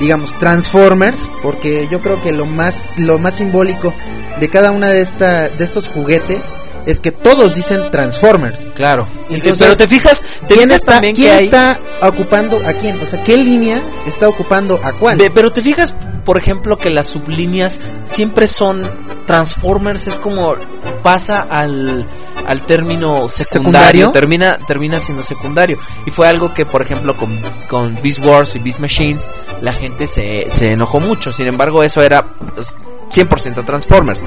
digamos, 0.00 0.36
Transformers, 0.38 1.28
porque 1.42 1.88
yo 1.90 2.00
creo 2.00 2.22
que 2.22 2.32
lo 2.32 2.46
más, 2.46 2.92
lo 2.96 3.18
más 3.18 3.34
simbólico 3.34 3.92
de 4.40 4.48
cada 4.48 4.70
una 4.70 4.88
de, 4.88 5.02
esta, 5.02 5.48
de 5.48 5.64
estos 5.64 5.88
juguetes 5.88 6.54
es 6.88 7.00
que 7.00 7.12
todos 7.12 7.54
dicen 7.54 7.90
Transformers. 7.90 8.66
Claro. 8.74 9.06
Entonces, 9.28 9.58
pero 9.58 9.76
te 9.76 9.86
fijas, 9.86 10.24
te 10.46 10.54
¿Quién, 10.54 10.60
fijas 10.60 10.76
está, 10.76 10.92
también 10.94 11.14
quién 11.14 11.28
que 11.28 11.34
hay. 11.34 11.44
está 11.44 11.78
ocupando 12.00 12.56
a 12.66 12.72
quién? 12.72 12.98
O 13.00 13.06
sea, 13.06 13.22
¿qué 13.22 13.36
línea 13.36 13.82
está 14.06 14.26
ocupando 14.26 14.80
a 14.82 14.94
cuál? 14.94 15.18
Pero 15.34 15.52
te 15.52 15.62
fijas, 15.62 15.94
por 16.24 16.38
ejemplo, 16.38 16.78
que 16.78 16.88
las 16.88 17.06
sublíneas 17.08 17.78
siempre 18.06 18.48
son 18.48 18.90
Transformers, 19.26 20.06
es 20.06 20.18
como 20.18 20.54
pasa 21.02 21.46
al, 21.50 22.06
al 22.46 22.62
término 22.64 23.28
secundario, 23.28 24.06
¿Secundario? 24.06 24.10
termina 24.12 24.58
termina 24.66 24.98
siendo 24.98 25.22
secundario. 25.22 25.78
Y 26.06 26.10
fue 26.10 26.26
algo 26.26 26.54
que, 26.54 26.64
por 26.64 26.80
ejemplo, 26.80 27.18
con, 27.18 27.38
con 27.68 28.00
Beast 28.02 28.24
Wars 28.24 28.54
y 28.54 28.60
Beast 28.60 28.78
Machines, 28.78 29.28
la 29.60 29.74
gente 29.74 30.06
se, 30.06 30.46
se 30.48 30.72
enojó 30.72 31.00
mucho. 31.00 31.32
Sin 31.32 31.48
embargo, 31.48 31.82
eso 31.82 32.00
era 32.00 32.22
pues, 32.22 32.74
100% 33.10 33.66
Transformers. 33.66 34.20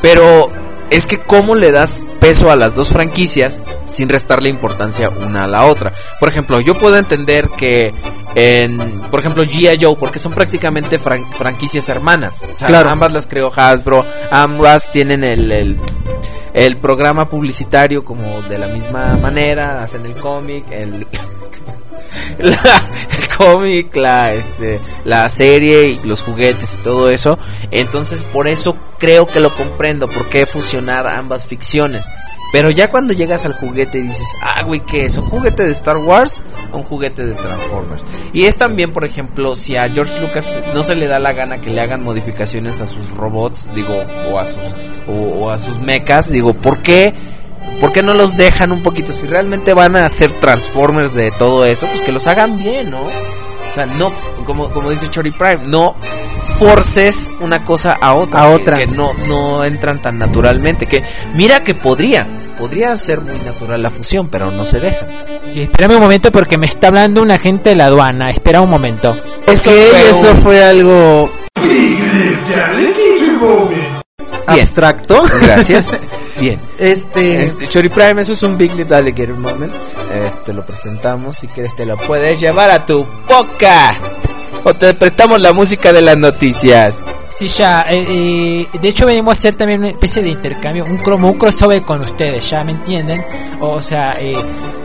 Pero 0.00 0.50
es 0.90 1.06
que 1.06 1.18
cómo 1.18 1.54
le 1.54 1.72
das 1.72 2.06
peso 2.20 2.50
a 2.50 2.56
las 2.56 2.74
dos 2.74 2.90
franquicias 2.92 3.62
sin 3.88 4.08
restarle 4.08 4.48
importancia 4.48 5.08
una 5.10 5.44
a 5.44 5.48
la 5.48 5.64
otra. 5.64 5.92
Por 6.20 6.28
ejemplo, 6.28 6.60
yo 6.60 6.78
puedo 6.78 6.96
entender 6.96 7.48
que 7.56 7.92
en, 8.34 9.00
por 9.10 9.20
ejemplo, 9.20 9.44
G.I. 9.44 9.78
Joe, 9.80 9.96
porque 9.98 10.18
son 10.18 10.32
prácticamente 10.32 11.00
fran- 11.00 11.30
franquicias 11.32 11.88
hermanas. 11.88 12.44
O 12.52 12.54
sea, 12.56 12.68
Claro. 12.68 12.90
ambas 12.90 13.12
las 13.12 13.26
creó 13.26 13.50
Hasbro, 13.54 14.04
ambas 14.30 14.90
tienen 14.90 15.24
el, 15.24 15.50
el, 15.50 15.76
el 16.52 16.76
programa 16.76 17.28
publicitario 17.28 18.04
como 18.04 18.42
de 18.42 18.58
la 18.58 18.68
misma 18.68 19.16
manera, 19.16 19.82
hacen 19.82 20.04
el 20.06 20.14
cómic, 20.16 20.64
el... 20.70 21.06
la- 22.38 22.82
el 23.18 23.28
cómic, 23.36 23.94
la, 23.96 24.32
este, 24.34 24.80
la 25.04 25.28
serie 25.30 25.88
y 25.88 26.00
los 26.06 26.22
juguetes 26.22 26.74
y 26.78 26.82
todo 26.82 27.10
eso. 27.10 27.38
Entonces, 27.70 28.24
por 28.24 28.48
eso 28.48 28.76
creo 28.98 29.26
que 29.26 29.40
lo 29.40 29.54
comprendo, 29.54 30.08
por 30.08 30.28
qué 30.28 30.46
fusionar 30.46 31.06
ambas 31.06 31.46
ficciones. 31.46 32.06
Pero 32.52 32.70
ya 32.70 32.88
cuando 32.90 33.12
llegas 33.12 33.44
al 33.44 33.54
juguete 33.54 33.98
y 33.98 34.02
dices, 34.02 34.26
ah, 34.40 34.62
güey, 34.62 34.80
¿qué 34.80 35.04
es? 35.04 35.18
¿Un 35.18 35.28
juguete 35.28 35.66
de 35.66 35.72
Star 35.72 35.96
Wars 35.98 36.42
o 36.72 36.76
un 36.78 36.84
juguete 36.84 37.26
de 37.26 37.34
Transformers? 37.34 38.04
Y 38.32 38.44
es 38.44 38.56
también, 38.56 38.92
por 38.92 39.04
ejemplo, 39.04 39.56
si 39.56 39.76
a 39.76 39.88
George 39.90 40.18
Lucas 40.20 40.54
no 40.72 40.82
se 40.84 40.94
le 40.94 41.08
da 41.08 41.18
la 41.18 41.32
gana 41.32 41.60
que 41.60 41.70
le 41.70 41.80
hagan 41.80 42.04
modificaciones 42.04 42.80
a 42.80 42.86
sus 42.88 43.10
robots, 43.10 43.68
digo, 43.74 44.00
o 44.30 44.38
a 44.38 44.46
sus, 44.46 44.62
o, 45.08 45.12
o 45.12 45.50
a 45.50 45.58
sus 45.58 45.80
mechas, 45.80 46.30
digo, 46.30 46.54
¿por 46.54 46.78
qué? 46.78 47.12
¿Por 47.80 47.92
qué 47.92 48.02
no 48.02 48.14
los 48.14 48.36
dejan 48.36 48.72
un 48.72 48.82
poquito? 48.82 49.12
Si 49.12 49.26
realmente 49.26 49.74
van 49.74 49.96
a 49.96 50.06
hacer 50.06 50.30
Transformers 50.32 51.14
de 51.14 51.30
todo 51.32 51.64
eso, 51.64 51.86
pues 51.86 52.00
que 52.02 52.12
los 52.12 52.26
hagan 52.26 52.58
bien, 52.58 52.90
¿no? 52.90 53.02
O 53.02 53.72
sea, 53.72 53.84
no, 53.86 54.10
como, 54.44 54.70
como 54.70 54.90
dice 54.90 55.08
Chori 55.08 55.32
Prime, 55.32 55.58
no 55.66 55.94
forces 56.58 57.30
una 57.40 57.64
cosa 57.64 57.92
a 58.00 58.14
otra. 58.14 58.44
A 58.44 58.48
que- 58.48 58.54
otra. 58.54 58.76
Que, 58.76 58.86
no, 58.86 59.12
no 59.14 59.64
entran 59.64 60.00
tan 60.00 60.18
naturalmente. 60.18 60.86
Que 60.86 61.04
mira 61.34 61.62
que 61.62 61.74
podrían. 61.74 62.46
Podría 62.58 62.96
ser 62.96 63.20
muy 63.20 63.38
natural 63.40 63.82
la 63.82 63.90
fusión, 63.90 64.28
pero 64.28 64.50
no 64.50 64.64
se 64.64 64.80
dejan. 64.80 65.08
Sí, 65.52 65.60
espérame 65.62 65.96
un 65.96 66.00
momento 66.00 66.32
porque 66.32 66.56
me 66.56 66.64
está 66.64 66.86
hablando 66.86 67.20
un 67.20 67.30
agente 67.30 67.68
de 67.70 67.76
la 67.76 67.84
aduana. 67.86 68.30
Espera 68.30 68.62
un 68.62 68.70
momento. 68.70 69.14
Eso 69.46 69.70
Ok, 69.70 69.76
fue 69.76 70.08
eso 70.10 70.30
un- 70.30 70.36
fue 70.38 70.64
algo 70.64 71.30
abstracto. 74.46 75.24
Gracias. 75.42 76.00
Bien. 76.38 76.60
Este, 76.78 77.44
Este, 77.44 77.66
Chori 77.66 77.88
Prime, 77.88 78.20
eso 78.20 78.32
es 78.34 78.42
un 78.42 78.58
Big 78.58 78.74
Lip 78.74 78.92
Alligator 78.92 79.36
Moment. 79.36 79.74
Este 80.28 80.52
lo 80.52 80.64
presentamos. 80.66 81.38
Si 81.38 81.48
quieres, 81.48 81.74
te 81.74 81.86
lo 81.86 81.96
puedes 81.96 82.38
llevar 82.40 82.70
a 82.70 82.84
tu 82.84 83.06
podcast. 83.26 84.00
O 84.64 84.74
te 84.74 84.94
prestamos 84.94 85.40
la 85.40 85.52
música 85.52 85.92
de 85.92 86.02
las 86.02 86.16
noticias. 86.18 87.04
Sí, 87.28 87.46
ya. 87.48 87.82
eh, 87.88 88.66
eh, 88.72 88.78
de 88.80 88.88
hecho, 88.88 89.06
venimos 89.06 89.30
a 89.30 89.38
hacer 89.38 89.54
también 89.54 89.80
una 89.80 89.88
especie 89.90 90.22
de 90.22 90.30
intercambio, 90.30 90.84
un, 90.84 90.98
como 90.98 91.30
un 91.30 91.38
crossover 91.38 91.82
con 91.82 92.00
ustedes, 92.00 92.50
¿ya 92.50 92.64
me 92.64 92.72
entienden? 92.72 93.24
O 93.60 93.80
sea, 93.80 94.16
eh, 94.18 94.36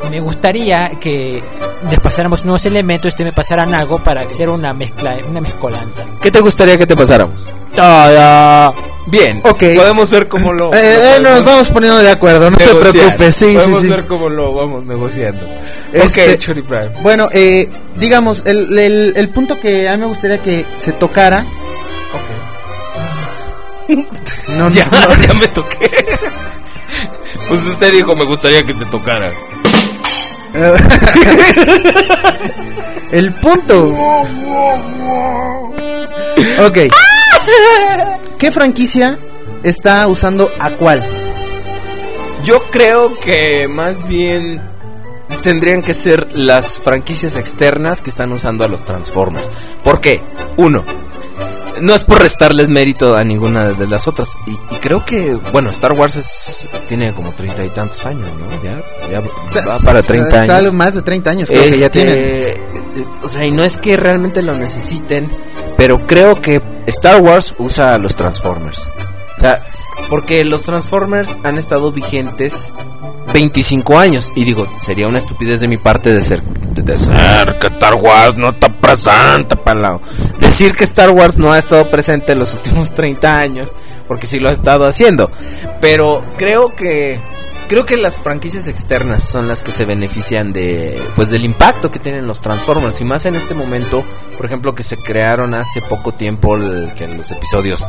me 0.09 0.19
gustaría 0.19 0.91
que 0.99 1.41
les 1.89 1.99
pasáramos 1.99 2.45
nuevos 2.45 2.65
elementos, 2.65 3.09
ustedes 3.09 3.31
me 3.31 3.33
pasaran 3.33 3.73
algo 3.73 4.03
para 4.03 4.21
hacer 4.21 4.49
una 4.49 4.73
mezcla, 4.73 5.17
una 5.27 5.41
mezcolanza. 5.41 6.05
¿Qué 6.21 6.29
te 6.29 6.41
gustaría 6.41 6.77
que 6.77 6.85
te 6.85 6.95
pasáramos? 6.95 7.49
Todo. 7.75 8.90
Bien. 9.07 9.41
Ok. 9.43 9.63
Podemos 9.75 10.09
ver 10.11 10.27
cómo 10.27 10.53
lo. 10.53 10.71
eh, 10.73 11.15
eh, 11.17 11.19
nos 11.21 11.43
vamos 11.43 11.69
poniendo 11.69 11.97
de 11.99 12.11
acuerdo, 12.11 12.51
no 12.51 12.59
se 12.59 12.75
preocupe, 12.75 13.31
sí, 13.31 13.45
sí, 13.51 13.55
Podemos 13.55 13.81
sí. 13.81 13.87
ver 13.87 14.05
cómo 14.05 14.29
lo 14.29 14.53
vamos 14.53 14.85
negociando. 14.85 15.41
Este- 15.91 16.33
Ok, 16.33 16.37
Chori 16.39 16.61
Prime. 16.61 16.89
Bueno, 17.01 17.27
eh, 17.31 17.67
digamos, 17.97 18.43
el, 18.45 18.77
el, 18.77 19.13
el 19.15 19.29
punto 19.29 19.59
que 19.59 19.89
a 19.89 19.93
mí 19.93 20.01
me 20.01 20.05
gustaría 20.07 20.37
que 20.41 20.65
se 20.77 20.91
tocara. 20.93 21.45
No, 24.47 24.57
no, 24.57 24.69
Ya, 24.69 24.85
no. 24.85 25.15
ya 25.27 25.33
me 25.33 25.47
toqué. 25.49 25.89
Pues 27.49 27.65
usted 27.67 27.91
dijo, 27.91 28.15
me 28.15 28.23
gustaría 28.25 28.63
que 28.63 28.71
se 28.73 28.85
tocara. 28.85 29.33
El 33.11 33.33
punto. 33.35 33.93
Ok. 36.65 36.77
¿Qué 38.41 38.51
franquicia 38.51 39.19
está 39.63 40.05
usando 40.07 40.49
a 40.59 40.71
cuál? 40.71 41.05
Yo 42.43 42.59
creo 42.71 43.19
que 43.19 43.67
más 43.67 44.07
bien 44.07 44.59
tendrían 45.43 45.83
que 45.83 45.93
ser 45.93 46.27
las 46.33 46.79
franquicias 46.79 47.35
externas 47.35 48.01
que 48.01 48.09
están 48.09 48.31
usando 48.31 48.63
a 48.63 48.67
los 48.67 48.83
Transformers. 48.83 49.47
¿Por 49.83 50.01
qué? 50.01 50.21
Uno, 50.57 50.83
no 51.81 51.93
es 51.93 52.03
por 52.03 52.19
restarles 52.19 52.67
mérito 52.69 53.15
a 53.15 53.23
ninguna 53.23 53.69
de 53.73 53.87
las 53.87 54.07
otras. 54.07 54.35
Y, 54.47 54.51
y 54.75 54.79
creo 54.79 55.05
que, 55.05 55.35
bueno, 55.53 55.69
Star 55.69 55.91
Wars 55.93 56.15
es, 56.15 56.67
tiene 56.87 57.13
como 57.13 57.33
treinta 57.33 57.63
y 57.63 57.69
tantos 57.69 58.03
años, 58.07 58.27
¿no? 58.39 58.61
Ya, 58.63 58.81
ya 59.11 59.21
va 59.61 59.77
para 59.77 60.01
30 60.01 60.41
Está 60.43 60.57
años. 60.57 60.73
más 60.73 60.95
de 60.95 61.03
30 61.03 61.29
años, 61.29 61.49
creo 61.49 61.61
que 61.63 61.69
ya 61.69 61.75
Este, 61.85 61.89
tienen. 61.89 62.15
eh, 62.17 63.05
O 63.23 63.27
sea, 63.27 63.45
y 63.45 63.51
no 63.51 63.63
es 63.63 63.77
que 63.77 63.95
realmente 63.97 64.41
lo 64.41 64.55
necesiten, 64.55 65.31
pero 65.81 66.05
creo 66.05 66.39
que 66.39 66.61
Star 66.85 67.19
Wars 67.23 67.55
usa 67.57 67.95
a 67.95 67.97
los 67.97 68.15
Transformers. 68.15 68.87
O 69.35 69.39
sea, 69.39 69.65
porque 70.11 70.45
los 70.45 70.61
Transformers 70.61 71.39
han 71.43 71.57
estado 71.57 71.91
vigentes 71.91 72.71
25 73.33 73.97
años. 73.97 74.31
Y 74.35 74.43
digo, 74.43 74.67
sería 74.79 75.07
una 75.07 75.17
estupidez 75.17 75.59
de 75.59 75.67
mi 75.67 75.77
parte 75.77 76.13
de 76.13 76.23
ser, 76.23 76.43
de, 76.43 76.83
de 76.83 76.99
ser 76.99 77.57
que 77.57 77.65
Star 77.65 77.95
Wars 77.95 78.37
no 78.37 78.49
está 78.49 78.71
presente, 78.71 79.57
pelado. 79.57 80.03
Decir 80.39 80.75
que 80.75 80.83
Star 80.83 81.09
Wars 81.09 81.39
no 81.39 81.51
ha 81.51 81.57
estado 81.57 81.89
presente 81.89 82.33
en 82.33 82.37
los 82.37 82.53
últimos 82.53 82.93
30 82.93 83.39
años, 83.39 83.73
porque 84.07 84.27
sí 84.27 84.39
lo 84.39 84.49
ha 84.49 84.51
estado 84.51 84.85
haciendo. 84.85 85.31
Pero 85.79 86.23
creo 86.37 86.75
que 86.75 87.19
creo 87.71 87.85
que 87.85 87.95
las 87.95 88.19
franquicias 88.19 88.67
externas 88.67 89.23
son 89.23 89.47
las 89.47 89.63
que 89.63 89.71
se 89.71 89.85
benefician 89.85 90.51
de 90.51 91.01
pues 91.15 91.29
del 91.29 91.45
impacto 91.45 91.89
que 91.89 91.99
tienen 91.99 92.27
los 92.27 92.41
Transformers 92.41 92.99
y 92.99 93.05
más 93.05 93.25
en 93.25 93.35
este 93.35 93.53
momento, 93.53 94.03
por 94.35 94.45
ejemplo, 94.45 94.75
que 94.75 94.83
se 94.83 94.97
crearon 94.97 95.53
hace 95.53 95.81
poco 95.81 96.13
tiempo 96.13 96.57
el- 96.57 96.93
que 96.95 97.07
los 97.07 97.31
episodios 97.31 97.87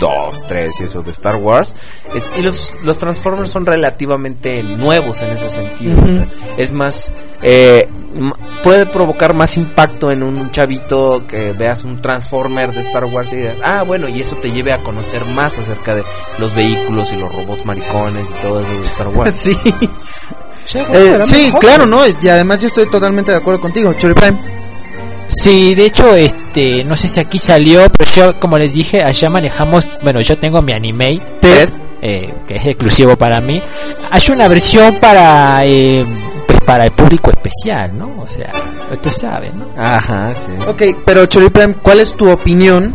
2, 0.00 0.46
3 0.46 0.80
y 0.80 0.84
eso 0.84 1.02
de 1.02 1.10
Star 1.10 1.36
Wars 1.36 1.74
es- 2.14 2.30
y 2.36 2.42
los 2.42 2.74
los 2.82 2.98
Transformers 2.98 3.50
son 3.50 3.66
relativamente 3.66 4.62
nuevos 4.62 5.22
en 5.22 5.30
ese 5.32 5.48
sentido. 5.48 5.96
o 6.02 6.06
sea, 6.06 6.26
es 6.56 6.72
más 6.72 7.12
eh, 7.42 7.88
puede 8.62 8.86
provocar 8.86 9.32
más 9.34 9.56
impacto 9.56 10.10
en 10.10 10.22
un 10.22 10.50
chavito 10.50 11.24
que 11.26 11.52
veas 11.52 11.82
un 11.84 12.00
Transformer 12.00 12.72
de 12.72 12.80
Star 12.80 13.04
Wars 13.06 13.32
y 13.32 13.36
digas, 13.36 13.56
ah, 13.64 13.82
bueno, 13.84 14.06
y 14.08 14.20
eso 14.20 14.36
te 14.36 14.50
lleve 14.50 14.72
a 14.72 14.78
conocer 14.82 15.24
más 15.24 15.58
acerca 15.58 15.94
de 15.94 16.04
los 16.38 16.54
vehículos 16.54 17.10
y 17.12 17.16
los 17.16 17.34
robots 17.34 17.64
maricones 17.64 18.28
y 18.30 18.40
todo 18.42 18.60
eso 18.60 18.70
de 18.72 18.82
Star 18.82 19.08
Wars. 19.14 19.34
Sí, 19.36 19.58
Sí, 20.64 20.78
Eh, 20.78 21.18
sí 21.26 21.52
claro, 21.58 21.86
¿no? 21.86 21.98
Y 22.06 22.28
además 22.28 22.60
yo 22.60 22.68
estoy 22.68 22.88
totalmente 22.88 23.32
de 23.32 23.38
acuerdo 23.38 23.60
contigo, 23.60 23.92
Chori 23.94 24.14
Prime. 24.14 24.61
Sí, 25.34 25.74
de 25.74 25.86
hecho, 25.86 26.14
este, 26.14 26.84
no 26.84 26.94
sé 26.96 27.08
si 27.08 27.18
aquí 27.20 27.38
salió, 27.38 27.90
pero 27.90 28.10
yo, 28.10 28.40
como 28.40 28.58
les 28.58 28.74
dije, 28.74 29.02
allá 29.02 29.30
manejamos, 29.30 29.96
bueno, 30.02 30.20
yo 30.20 30.38
tengo 30.38 30.60
mi 30.62 30.72
anime, 30.72 31.20
Ted. 31.40 31.70
eh, 32.02 32.32
que 32.46 32.56
es 32.56 32.66
exclusivo 32.66 33.16
para 33.16 33.40
mí, 33.40 33.62
hay 34.10 34.22
una 34.30 34.46
versión 34.48 34.96
para 34.96 35.64
eh, 35.64 36.04
pues 36.46 36.58
para 36.66 36.84
el 36.84 36.92
público 36.92 37.30
especial, 37.30 37.96
¿no? 37.96 38.12
O 38.20 38.26
sea, 38.26 38.52
tú 39.02 39.08
sabes, 39.10 39.54
¿no? 39.54 39.66
Ajá, 39.82 40.34
sí. 40.34 40.48
Ok, 40.66 40.82
pero 41.04 41.24
Chori 41.26 41.48
Prime, 41.48 41.74
¿cuál 41.82 42.00
es 42.00 42.12
tu 42.14 42.30
opinión 42.30 42.92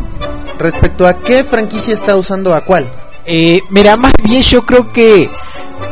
respecto 0.60 1.08
a 1.08 1.18
qué 1.24 1.44
franquicia 1.44 1.94
está 1.94 2.16
usando 2.18 2.54
a 2.54 2.62
cuál? 2.62 2.88
Eh, 3.26 3.62
mira, 3.72 3.98
más 3.98 4.14
bien 4.24 4.42
yo 4.42 4.62
creo 4.62 4.92
que 4.94 5.30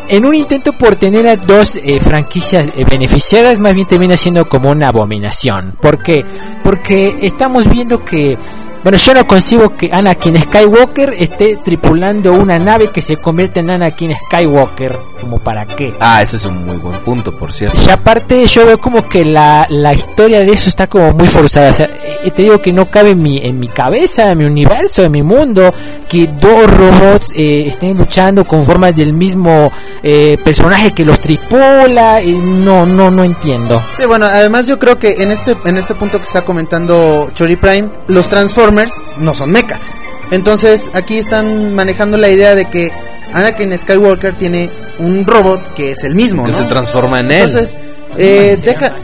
en 0.08 0.26
un 0.26 0.36
intento 0.36 0.74
por 0.74 0.96
tener 0.96 1.28
a 1.28 1.36
dos 1.36 1.76
eh, 1.76 2.00
franquicias 2.00 2.72
eh, 2.76 2.86
beneficiadas, 2.90 3.60
más 3.60 3.74
bien 3.74 3.88
termina 3.88 4.18
siendo 4.18 4.48
como 4.48 4.72
una 4.72 4.90
abominación. 4.90 5.74
¿Por 5.82 6.02
qué? 6.02 6.26
Porque 6.64 7.18
estamos 7.22 7.70
viendo 7.70 8.04
que 8.04 8.38
bueno, 8.86 9.00
yo 9.00 9.16
no 9.16 9.26
concibo 9.26 9.76
que 9.76 9.90
Anakin 9.92 10.40
Skywalker 10.44 11.16
esté 11.18 11.58
tripulando 11.58 12.34
una 12.34 12.60
nave 12.60 12.92
que 12.92 13.02
se 13.02 13.18
convierte 13.18 13.62
en 13.62 13.72
Anakin 13.72 14.14
Skywalker. 14.14 15.00
¿Como 15.20 15.40
para 15.40 15.66
qué? 15.66 15.92
Ah, 16.00 16.22
ese 16.22 16.38
es 16.38 16.46
un 16.46 16.64
muy 16.64 16.78
buen 16.78 17.00
punto, 17.00 17.36
por 17.36 17.52
cierto. 17.52 17.80
Y 17.84 17.90
aparte 17.90 18.46
yo 18.46 18.64
veo 18.64 18.78
como 18.78 19.10
que 19.10 19.26
la, 19.26 19.66
la 19.72 19.92
historia 19.92 20.42
de 20.42 20.52
eso 20.52 20.70
está 20.70 20.86
como 20.86 21.14
muy 21.14 21.28
forzada. 21.28 21.72
O 21.72 21.74
sea, 21.74 21.90
eh, 22.24 22.30
te 22.30 22.44
digo 22.44 22.62
que 22.62 22.72
no 22.72 22.92
cabe 22.92 23.12
en 23.12 23.24
mi, 23.24 23.40
en 23.40 23.60
mi 23.60 23.70
cabeza, 23.70 24.30
en 24.30 24.38
mi 24.38 24.46
universo, 24.46 25.04
en 25.04 25.14
mi 25.14 25.24
mundo, 25.24 25.74
que 26.08 26.28
dos 26.28 26.70
robots 26.70 27.34
eh, 27.36 27.66
estén 27.66 27.98
luchando 27.98 28.46
con 28.46 28.64
formas 28.64 28.96
del 28.96 29.14
mismo 29.14 29.72
eh, 30.04 30.38
personaje 30.46 30.92
que 30.92 31.06
los 31.06 31.20
tripula. 31.20 32.22
Y 32.22 32.34
no, 32.34 32.86
no, 32.86 33.10
no 33.10 33.24
entiendo. 33.24 33.84
Sí, 33.98 34.06
bueno, 34.06 34.28
además 34.28 34.68
yo 34.68 34.78
creo 34.78 35.00
que 35.00 35.24
en 35.24 35.32
este, 35.32 35.58
en 35.66 35.78
este 35.78 35.96
punto 35.96 36.20
que 36.20 36.26
está 36.26 36.44
comentando 36.44 37.32
Chori 37.34 37.56
Prime, 37.56 37.90
los 38.10 38.30
Transformers 38.76 39.18
no 39.18 39.34
son 39.34 39.52
mechas. 39.52 39.92
Entonces 40.32 40.92
aquí 40.94 41.18
están 41.18 41.74
manejando 41.76 42.18
la 42.18 42.30
idea 42.30 42.56
de 42.56 42.66
que 42.66 42.92
Anakin 43.34 43.78
Skywalker 43.78 44.38
tiene 44.38 44.72
un 45.00 45.26
robot 45.26 45.74
que 45.74 45.92
es 45.92 46.04
el 46.04 46.16
mismo, 46.16 46.44
Que 46.44 46.52
¿no? 46.52 46.58
se 46.58 46.66
transforma 46.66 47.20
en 47.20 47.32
él. 47.32 47.44
Entonces, 47.44 47.76
eh, 48.18 48.58
deja... 48.64 48.96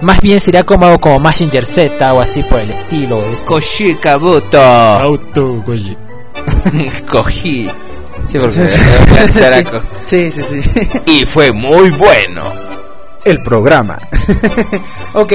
Más 0.00 0.20
bien 0.20 0.38
sería 0.38 0.62
como 0.62 0.86
algo 0.86 1.00
como 1.00 1.18
Massinger 1.18 1.66
Z 1.66 2.12
o 2.14 2.20
así 2.20 2.44
por 2.44 2.60
el 2.60 2.70
estilo. 2.70 3.26
Esto. 3.32 3.46
Koshi 3.46 3.96
Kabuto. 3.96 4.60
Auto, 4.60 5.62
Koji. 5.66 5.96
Porque 8.40 8.68
Sí, 10.06 10.30
sí, 10.30 10.42
sí. 10.42 10.60
Y 11.20 11.24
fue 11.24 11.50
muy 11.50 11.90
bueno. 11.90 12.67
El 13.30 13.42
programa. 13.42 13.98
ok, 15.14 15.32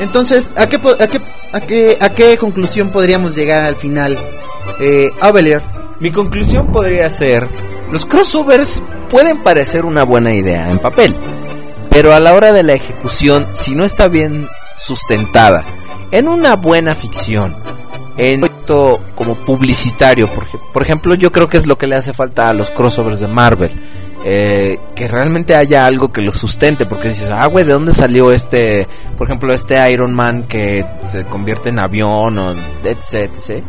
entonces, 0.00 0.50
¿a 0.56 0.68
qué, 0.68 0.76
a, 0.76 1.06
qué, 1.06 1.20
a, 1.52 1.60
qué, 1.60 1.98
¿a 2.00 2.14
qué 2.14 2.36
conclusión 2.36 2.90
podríamos 2.90 3.34
llegar 3.36 3.64
al 3.64 3.76
final? 3.76 4.18
Eh, 4.80 5.10
Mi 6.00 6.12
conclusión 6.12 6.68
podría 6.68 7.08
ser, 7.10 7.48
los 7.90 8.06
crossovers 8.06 8.82
pueden 9.08 9.42
parecer 9.42 9.84
una 9.84 10.04
buena 10.04 10.34
idea 10.34 10.70
en 10.70 10.78
papel, 10.78 11.16
pero 11.90 12.14
a 12.14 12.20
la 12.20 12.34
hora 12.34 12.52
de 12.52 12.62
la 12.62 12.74
ejecución, 12.74 13.48
si 13.54 13.74
no 13.74 13.84
está 13.84 14.08
bien 14.08 14.48
sustentada 14.76 15.64
en 16.10 16.28
una 16.28 16.56
buena 16.56 16.94
ficción, 16.94 17.56
en 18.16 18.40
proyecto 18.40 19.00
como 19.14 19.36
publicitario, 19.36 20.28
por, 20.32 20.46
por 20.72 20.82
ejemplo, 20.82 21.14
yo 21.14 21.32
creo 21.32 21.48
que 21.48 21.56
es 21.56 21.66
lo 21.66 21.78
que 21.78 21.86
le 21.86 21.96
hace 21.96 22.12
falta 22.12 22.48
a 22.48 22.52
los 22.52 22.70
crossovers 22.70 23.20
de 23.20 23.28
Marvel. 23.28 23.70
Eh, 24.30 24.78
que 24.94 25.08
realmente 25.08 25.54
haya 25.54 25.86
algo 25.86 26.12
que 26.12 26.20
lo 26.20 26.32
sustente, 26.32 26.84
porque 26.84 27.08
dices, 27.08 27.30
ah, 27.32 27.46
güey, 27.46 27.64
¿de 27.64 27.72
dónde 27.72 27.94
salió 27.94 28.30
este, 28.30 28.86
por 29.16 29.26
ejemplo, 29.26 29.54
este 29.54 29.90
Iron 29.90 30.12
Man 30.12 30.42
que 30.42 30.84
se 31.06 31.24
convierte 31.24 31.70
en 31.70 31.78
avión 31.78 32.36
o 32.36 32.52
etc, 32.84 33.30
etc? 33.32 33.64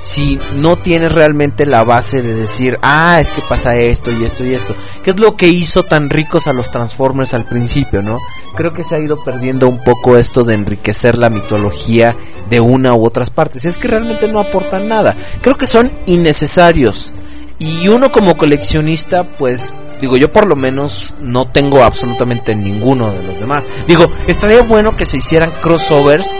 si 0.00 0.40
no 0.56 0.76
tienes 0.76 1.12
realmente 1.12 1.66
la 1.66 1.84
base 1.84 2.22
de 2.22 2.34
decir, 2.34 2.78
ah, 2.80 3.18
es 3.20 3.30
que 3.30 3.42
pasa 3.42 3.76
esto 3.76 4.10
y 4.10 4.24
esto 4.24 4.42
y 4.42 4.54
esto, 4.54 4.74
que 5.02 5.10
es 5.10 5.20
lo 5.20 5.36
que 5.36 5.48
hizo 5.48 5.82
tan 5.82 6.08
ricos 6.08 6.46
a 6.46 6.54
los 6.54 6.70
Transformers 6.70 7.34
al 7.34 7.44
principio, 7.44 8.00
¿no? 8.00 8.18
Creo 8.56 8.72
que 8.72 8.84
se 8.84 8.94
ha 8.94 9.00
ido 9.00 9.22
perdiendo 9.22 9.68
un 9.68 9.84
poco 9.84 10.16
esto 10.16 10.44
de 10.44 10.54
enriquecer 10.54 11.18
la 11.18 11.28
mitología 11.28 12.16
de 12.48 12.60
una 12.60 12.94
u 12.94 13.04
otras 13.04 13.30
partes. 13.30 13.66
Es 13.66 13.76
que 13.76 13.88
realmente 13.88 14.28
no 14.28 14.40
aportan 14.40 14.88
nada. 14.88 15.14
Creo 15.42 15.58
que 15.58 15.66
son 15.66 15.92
innecesarios. 16.06 17.12
Y 17.58 17.88
uno 17.88 18.10
como 18.10 18.38
coleccionista, 18.38 19.24
pues, 19.24 19.74
digo, 20.00 20.16
yo 20.16 20.32
por 20.32 20.46
lo 20.46 20.56
menos 20.56 21.14
no 21.20 21.46
tengo 21.46 21.82
absolutamente 21.82 22.54
ninguno 22.54 23.10
de 23.12 23.22
los 23.22 23.38
demás. 23.38 23.64
Digo, 23.86 24.10
estaría 24.26 24.62
bueno 24.62 24.96
que 24.96 25.06
se 25.06 25.18
hicieran 25.18 25.52
crossovers 25.60 26.34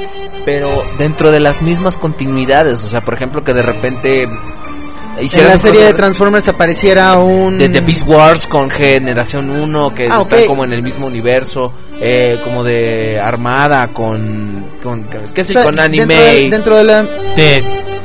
pero 0.45 0.83
dentro 0.99 1.31
de 1.31 1.41
las 1.41 1.63
mismas 1.63 1.99
continuidades, 1.99 2.83
o 2.85 2.89
sea, 2.89 3.03
por 3.03 3.15
ejemplo, 3.15 3.45
que 3.45 3.55
de 3.55 3.63
repente 3.63 4.23
en 4.23 5.47
la 5.47 5.59
serie 5.59 5.83
de 5.83 5.93
Transformers 5.93 6.49
apareciera 6.49 7.19
un... 7.19 7.59
de 7.59 7.69
The 7.69 7.81
Beast 7.81 8.07
Wars 8.07 8.47
con 8.47 8.71
Generación 8.71 9.51
1 9.51 9.95
que 9.95 10.09
Ah, 10.09 10.21
están 10.21 10.47
como 10.47 10.65
en 10.65 10.73
el 10.73 10.83
mismo 10.83 11.07
universo, 11.07 11.73
eh, 12.01 12.41
como 12.43 12.65
de 12.65 13.21
Armada 13.21 13.89
con 13.89 14.65
con 14.83 15.05
qué 15.35 15.45
sé, 15.45 15.53
O 15.53 15.55
sea, 15.55 15.65
con 15.65 15.79
anime. 15.79 16.07
Dentro 16.07 16.33
de, 16.33 16.51
dentro 16.51 16.77
de 16.77 16.85
la, 16.85 17.07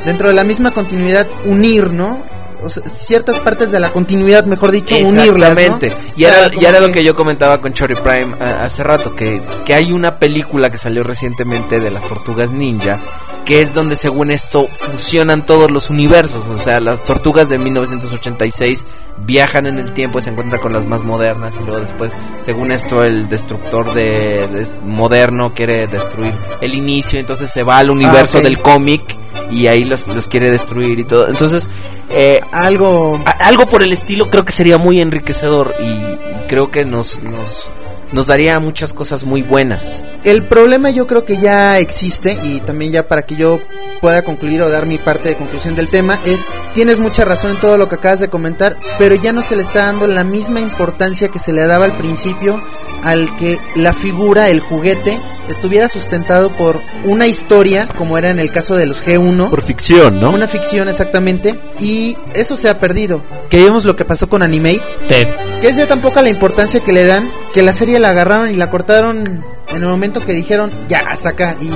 dentro 0.04 0.28
de 0.28 0.34
la 0.34 0.44
misma 0.44 0.72
continuidad, 0.72 1.26
unir, 1.46 1.90
¿no? 1.90 2.22
O 2.66 2.68
sea, 2.68 2.82
ciertas 2.88 3.38
partes 3.38 3.70
de 3.70 3.80
la 3.80 3.92
continuidad, 3.92 4.44
mejor 4.44 4.72
dicho, 4.72 4.94
unirlas, 4.96 5.54
¿no? 5.54 5.60
Exactamente. 5.60 5.96
Y 6.16 6.24
era, 6.24 6.50
y 6.60 6.64
era 6.64 6.80
lo 6.80 6.90
que 6.90 7.04
yo 7.04 7.14
comentaba 7.14 7.58
con 7.58 7.72
Chori 7.72 7.94
Prime 7.94 8.34
ah, 8.40 8.64
hace 8.64 8.82
rato, 8.82 9.14
que, 9.14 9.42
que 9.64 9.74
hay 9.74 9.92
una 9.92 10.18
película 10.18 10.70
que 10.70 10.78
salió 10.78 11.04
recientemente 11.04 11.80
de 11.80 11.90
las 11.90 12.06
tortugas 12.06 12.50
ninja, 12.50 13.00
que 13.46 13.62
es 13.62 13.72
donde 13.74 13.96
según 13.96 14.30
esto 14.30 14.66
fusionan 14.68 15.46
todos 15.46 15.70
los 15.70 15.88
universos. 15.88 16.46
O 16.48 16.58
sea, 16.58 16.80
las 16.80 17.02
tortugas 17.04 17.48
de 17.48 17.56
1986 17.58 18.84
viajan 19.24 19.66
en 19.66 19.78
el 19.78 19.92
tiempo 19.92 20.18
y 20.18 20.22
se 20.22 20.30
encuentran 20.30 20.60
con 20.60 20.72
las 20.72 20.84
más 20.84 21.02
modernas 21.02 21.56
y 21.60 21.64
luego 21.64 21.80
después, 21.80 22.14
según 22.40 22.72
esto, 22.72 23.02
el 23.04 23.28
destructor 23.28 23.94
de, 23.94 24.48
de- 24.48 24.70
moderno 24.84 25.54
quiere 25.54 25.86
destruir 25.86 26.34
el 26.60 26.74
inicio, 26.74 27.18
entonces 27.20 27.50
se 27.50 27.62
va 27.62 27.78
al 27.78 27.90
universo 27.90 28.38
ok. 28.38 28.44
del 28.44 28.60
cómic 28.60 29.16
y 29.50 29.68
ahí 29.68 29.84
los, 29.84 30.08
los 30.08 30.26
quiere 30.28 30.50
destruir 30.50 30.98
y 30.98 31.04
todo. 31.04 31.28
Entonces, 31.28 31.70
eh, 32.10 32.40
Algo... 32.52 33.20
a- 33.24 33.30
algo 33.46 33.66
por 33.66 33.82
el 33.82 33.92
estilo 33.92 34.28
creo 34.28 34.44
que 34.44 34.52
sería 34.52 34.76
muy 34.76 35.00
enriquecedor 35.00 35.74
y, 35.80 35.84
y 35.86 36.18
creo 36.48 36.70
que 36.70 36.84
nos, 36.84 37.22
nos, 37.22 37.70
nos 38.12 38.26
daría 38.28 38.58
muchas 38.60 38.92
cosas 38.92 39.24
muy 39.24 39.42
buenas. 39.42 40.04
El 40.24 40.44
problema 40.44 40.90
yo 40.90 41.06
creo 41.06 41.24
que 41.24 41.38
ya 41.38 41.78
existe 41.78 42.38
y 42.42 42.60
también 42.60 42.92
ya 42.92 43.08
para 43.08 43.22
que 43.22 43.36
yo 43.36 43.60
pueda 44.00 44.22
concluir 44.22 44.62
o 44.62 44.68
dar 44.68 44.86
mi 44.86 44.98
parte 44.98 45.30
de 45.30 45.36
conclusión 45.36 45.74
del 45.74 45.88
tema 45.88 46.20
es 46.24 46.48
tienes 46.74 47.00
mucha 47.00 47.24
razón 47.24 47.52
en 47.52 47.60
todo 47.60 47.78
lo 47.78 47.88
que 47.88 47.96
acabas 47.96 48.20
de 48.20 48.28
comentar, 48.28 48.76
pero 48.98 49.14
ya 49.14 49.32
no 49.32 49.42
se 49.42 49.56
le 49.56 49.62
está 49.62 49.86
dando 49.86 50.06
la 50.06 50.24
misma 50.24 50.60
importancia 50.60 51.28
que 51.28 51.38
se 51.38 51.52
le 51.52 51.66
daba 51.66 51.86
al 51.86 51.96
principio 51.96 52.62
al 53.02 53.36
que 53.36 53.58
la 53.76 53.92
figura, 53.92 54.48
el 54.48 54.60
juguete 54.60 55.20
estuviera 55.48 55.88
sustentado 55.88 56.50
por 56.50 56.80
una 57.04 57.28
historia 57.28 57.86
como 57.96 58.18
era 58.18 58.30
en 58.30 58.40
el 58.40 58.50
caso 58.50 58.74
de 58.74 58.86
los 58.86 59.04
G1, 59.04 59.48
Por 59.48 59.62
ficción, 59.62 60.20
¿no? 60.20 60.30
una 60.30 60.48
ficción 60.48 60.88
exactamente 60.88 61.58
y 61.78 62.16
eso 62.34 62.56
se 62.56 62.68
ha 62.68 62.80
perdido. 62.80 63.22
Que 63.48 63.58
vimos 63.58 63.84
lo 63.84 63.94
que 63.94 64.04
pasó 64.04 64.28
con 64.28 64.42
Animate 64.42 64.82
Ted. 65.08 65.28
que 65.60 65.68
es 65.68 65.76
de 65.76 65.86
tan 65.86 66.00
poca 66.00 66.20
la 66.22 66.30
importancia 66.30 66.80
que 66.80 66.92
le 66.92 67.04
dan 67.04 67.30
que 67.56 67.62
la 67.62 67.72
serie 67.72 67.98
la 67.98 68.10
agarraron 68.10 68.50
y 68.50 68.54
la 68.54 68.68
cortaron 68.68 69.42
en 69.68 69.76
el 69.76 69.86
momento 69.88 70.22
que 70.22 70.34
dijeron 70.34 70.70
ya 70.88 70.98
hasta 70.98 71.30
acá 71.30 71.56
y 71.58 71.70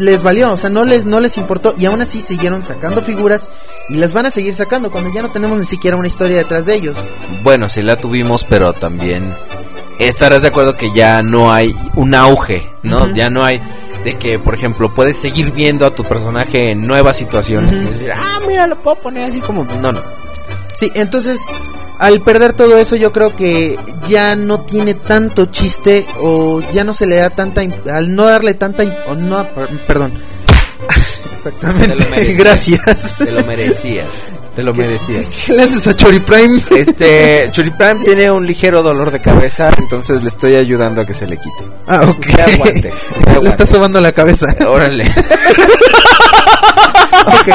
les 0.00 0.22
valió, 0.22 0.52
o 0.52 0.56
sea, 0.56 0.70
no 0.70 0.84
les 0.84 1.04
no 1.06 1.18
les 1.18 1.36
importó 1.38 1.74
y 1.76 1.86
aún 1.86 2.00
así 2.00 2.20
siguieron 2.20 2.64
sacando 2.64 3.02
figuras 3.02 3.48
y 3.88 3.96
las 3.96 4.12
van 4.12 4.26
a 4.26 4.30
seguir 4.30 4.54
sacando 4.54 4.92
cuando 4.92 5.12
ya 5.12 5.22
no 5.22 5.32
tenemos 5.32 5.58
ni 5.58 5.64
siquiera 5.64 5.96
una 5.96 6.06
historia 6.06 6.36
detrás 6.36 6.66
de 6.66 6.76
ellos. 6.76 6.96
Bueno, 7.42 7.68
sí 7.68 7.82
la 7.82 7.96
tuvimos, 7.96 8.44
pero 8.44 8.72
también 8.72 9.34
estarás 9.98 10.42
de 10.42 10.48
acuerdo 10.50 10.76
que 10.76 10.92
ya 10.94 11.20
no 11.24 11.52
hay 11.52 11.74
un 11.96 12.14
auge, 12.14 12.64
¿no? 12.84 13.06
Ujú. 13.06 13.14
Ya 13.14 13.28
no 13.28 13.44
hay 13.44 13.60
de 14.04 14.18
que, 14.18 14.38
por 14.38 14.54
ejemplo, 14.54 14.94
puedes 14.94 15.16
seguir 15.16 15.50
viendo 15.50 15.84
a 15.84 15.96
tu 15.96 16.04
personaje 16.04 16.70
en 16.70 16.86
nuevas 16.86 17.16
situaciones 17.16 17.74
Ujú. 17.74 17.88
y 17.88 17.90
decir, 17.90 18.12
ah, 18.14 18.38
mira, 18.46 18.68
lo 18.68 18.80
puedo 18.80 19.00
poner 19.00 19.24
así 19.24 19.40
como... 19.40 19.64
No, 19.64 19.90
no. 19.90 20.00
Sí, 20.74 20.92
entonces 20.94 21.40
al 22.00 22.20
perder 22.22 22.54
todo 22.54 22.76
eso 22.78 22.96
yo 22.96 23.12
creo 23.12 23.36
que 23.36 23.78
ya 24.08 24.34
no 24.34 24.62
tiene 24.62 24.94
tanto 24.94 25.46
chiste 25.46 26.06
o 26.20 26.60
ya 26.72 26.82
no 26.82 26.92
se 26.92 27.06
le 27.06 27.16
da 27.16 27.30
tanta 27.30 27.60
al 27.94 28.14
no 28.14 28.24
darle 28.24 28.54
tanta 28.54 28.82
o 29.06 29.14
no 29.14 29.46
per- 29.54 29.78
perdón. 29.86 30.14
Exactamente. 31.32 31.88
Te 31.88 31.94
lo 31.96 32.10
merecías. 32.10 32.38
Gracias. 32.38 33.18
Te 33.18 33.30
lo 33.32 33.44
merecías. 33.44 34.06
Te 34.60 34.64
lo 34.64 34.74
merecías. 34.74 35.30
¿Qué 35.46 35.54
le 35.54 35.62
haces 35.62 35.86
a 35.86 35.96
Chori 35.96 36.20
Prime? 36.20 36.60
Este, 36.76 37.48
Churipram 37.50 38.04
tiene 38.04 38.30
un 38.30 38.46
ligero 38.46 38.82
dolor 38.82 39.10
de 39.10 39.18
cabeza, 39.18 39.70
entonces 39.78 40.22
le 40.22 40.28
estoy 40.28 40.56
ayudando 40.56 41.00
a 41.00 41.06
que 41.06 41.14
se 41.14 41.26
le 41.26 41.38
quite. 41.38 41.64
Ah, 41.86 42.02
ok. 42.06 42.26
Aguante, 42.38 42.92
Le 43.42 43.48
está 43.48 43.64
sobando 43.64 44.02
la 44.02 44.12
cabeza. 44.12 44.54
Órale. 44.66 45.04
ok. 47.26 47.48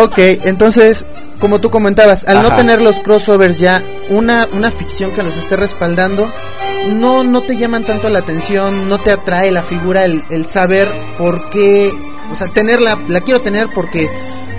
ok, 0.00 0.18
entonces, 0.44 1.04
como 1.38 1.60
tú 1.60 1.68
comentabas, 1.68 2.24
al 2.26 2.42
no 2.42 2.56
tener 2.56 2.80
los 2.80 3.00
crossovers 3.00 3.58
ya, 3.58 3.82
una, 4.08 4.48
una 4.50 4.70
ficción 4.70 5.10
que 5.10 5.22
los 5.22 5.36
esté 5.36 5.56
respaldando, 5.56 6.32
no, 6.88 7.22
no 7.22 7.42
te 7.42 7.58
llaman 7.58 7.84
tanto 7.84 8.08
la 8.08 8.20
atención, 8.20 8.88
no 8.88 8.98
te 8.98 9.10
atrae 9.10 9.50
la 9.50 9.62
figura, 9.62 10.06
el, 10.06 10.24
el 10.30 10.46
saber 10.46 10.88
por 11.18 11.50
qué, 11.50 11.92
o 12.30 12.34
sea, 12.34 12.48
tenerla, 12.48 12.98
la 13.08 13.20
quiero 13.20 13.40
tener 13.40 13.68
porque 13.74 14.10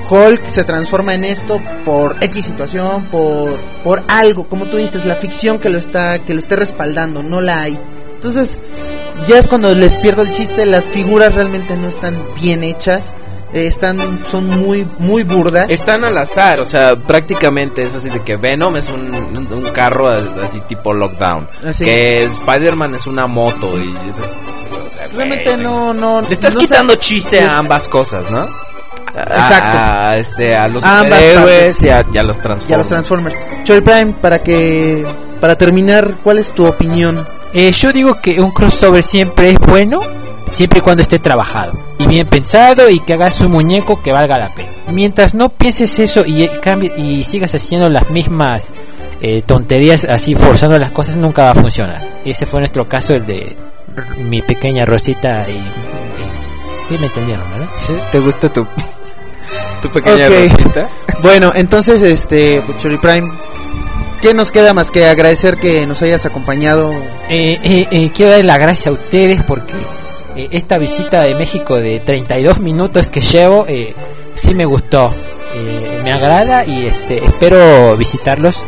Hulk 0.09 0.45
se 0.47 0.63
transforma 0.63 1.13
en 1.15 1.23
esto 1.23 1.59
por 1.83 2.15
X 2.23 2.45
situación, 2.45 3.05
por, 3.05 3.57
por 3.83 4.03
algo, 4.07 4.47
como 4.47 4.65
tú 4.65 4.77
dices, 4.77 5.05
la 5.05 5.15
ficción 5.15 5.59
que 5.59 5.69
lo 5.69 5.77
está, 5.77 6.19
que 6.19 6.33
lo 6.33 6.39
esté 6.39 6.55
respaldando, 6.55 7.23
no 7.23 7.41
la 7.41 7.61
hay. 7.63 7.79
Entonces, 8.15 8.61
ya 9.27 9.37
es 9.37 9.47
cuando 9.47 9.73
les 9.75 9.97
pierdo 9.97 10.21
el 10.23 10.31
chiste, 10.31 10.65
las 10.65 10.85
figuras 10.85 11.33
realmente 11.35 11.75
no 11.75 11.87
están 11.87 12.15
bien 12.41 12.63
hechas. 12.63 13.13
eh, 13.53 13.67
Están, 13.67 14.19
son 14.29 14.47
muy, 14.49 14.87
muy 14.99 15.23
burdas. 15.23 15.69
Están 15.69 16.03
al 16.03 16.17
azar, 16.17 16.59
o 16.59 16.65
sea, 16.65 16.95
prácticamente 16.95 17.83
es 17.83 17.93
así 17.95 18.09
de 18.09 18.21
que 18.23 18.35
Venom 18.37 18.75
es 18.77 18.89
un, 18.89 19.13
un- 19.13 19.69
carro 19.73 20.07
así 20.09 20.59
tipo 20.61 20.93
lockdown. 20.93 21.47
Así. 21.67 21.83
Que 21.85 22.23
Spider-Man 22.23 22.95
es 22.95 23.07
una 23.07 23.27
moto 23.27 23.77
y 23.79 23.95
eso 24.09 24.23
es... 24.23 24.37
o 24.85 24.89
sea, 24.89 25.07
Realmente 25.07 25.51
güey, 25.51 25.63
no, 25.63 25.93
no. 25.93 26.21
Le 26.21 26.33
estás 26.33 26.55
no 26.55 26.61
quitando 26.61 26.95
chiste 26.95 27.41
a 27.41 27.57
ambas 27.57 27.87
cosas, 27.87 28.29
¿no? 28.29 28.47
Exacto. 29.15 29.77
A, 29.77 30.17
este, 30.17 30.55
a 30.55 30.67
los 30.67 30.83
partes. 30.83 31.83
y 31.83 31.89
a, 31.89 32.03
y 32.11 32.17
a 32.17 32.23
los 32.23 32.41
Transformers. 32.41 32.69
Y 32.69 32.73
a 32.73 32.77
los 32.77 32.87
Transformers. 32.87 33.35
Prime, 33.65 34.15
para 34.21 34.43
que, 34.43 35.05
para 35.39 35.57
terminar, 35.57 36.17
¿cuál 36.23 36.37
es 36.37 36.51
tu 36.51 36.65
opinión? 36.65 37.25
Eh, 37.53 37.71
yo 37.71 37.93
digo 37.93 38.19
que 38.19 38.41
un 38.41 38.51
crossover 38.51 39.01
siempre 39.01 39.51
es 39.51 39.59
bueno, 39.59 40.01
siempre 40.51 40.79
y 40.79 40.81
cuando 40.81 41.01
esté 41.01 41.19
trabajado 41.19 41.73
y 41.97 42.07
bien 42.07 42.27
pensado 42.27 42.89
y 42.89 42.99
que 42.99 43.13
hagas 43.13 43.39
un 43.41 43.51
muñeco 43.51 44.01
que 44.01 44.11
valga 44.11 44.37
la 44.37 44.53
pena. 44.53 44.71
Mientras 44.91 45.33
no 45.33 45.49
pienses 45.49 45.97
eso 45.99 46.25
y, 46.25 46.43
eh, 46.43 46.51
cambie, 46.61 46.91
y 46.97 47.23
sigas 47.23 47.55
haciendo 47.55 47.89
las 47.89 48.09
mismas 48.09 48.73
eh, 49.21 49.41
tonterías 49.45 50.03
así 50.03 50.35
forzando 50.35 50.77
las 50.77 50.91
cosas, 50.91 51.15
nunca 51.15 51.45
va 51.45 51.51
a 51.51 51.55
funcionar. 51.55 52.01
Ese 52.25 52.45
fue 52.45 52.59
nuestro 52.59 52.87
caso, 52.89 53.13
el 53.13 53.25
de 53.25 53.55
mi 54.17 54.41
pequeña 54.41 54.85
Rosita 54.85 55.45
y... 55.49 55.53
y- 55.53 55.63
sí 56.89 56.97
me 56.99 57.07
entendieron, 57.07 57.49
¿verdad? 57.51 57.67
¿Sí? 57.79 57.93
¿Te 58.11 58.19
gusta 58.19 58.51
tu, 58.51 58.65
tu 59.81 59.89
pequeña 59.89 60.27
rosita? 60.29 60.89
Bueno, 61.21 61.51
entonces, 61.55 62.01
este, 62.01 62.61
Chory 62.79 62.97
Prime, 62.97 63.31
¿qué 64.21 64.33
nos 64.33 64.51
queda 64.51 64.73
más 64.73 64.91
que 64.91 65.05
agradecer 65.07 65.57
que 65.57 65.85
nos 65.87 66.01
hayas 66.03 66.25
acompañado? 66.25 66.91
Eh, 67.29 67.59
eh, 67.63 67.87
eh, 67.89 68.11
quiero 68.13 68.31
dar 68.33 68.45
las 68.45 68.59
gracias 68.59 68.87
a 68.87 68.91
ustedes 68.91 69.41
porque 69.43 69.73
eh, 70.35 70.49
esta 70.51 70.77
visita 70.77 71.23
de 71.23 71.33
México 71.35 71.75
de 71.75 71.99
32 72.01 72.59
minutos 72.59 73.07
que 73.07 73.21
llevo 73.21 73.65
eh, 73.67 73.95
sí 74.35 74.53
me 74.53 74.65
gustó, 74.65 75.13
Eh, 75.57 76.01
me 76.03 76.11
agrada 76.11 76.65
y 76.65 76.85
este, 76.87 77.23
espero 77.25 77.95
visitarlos 77.95 78.67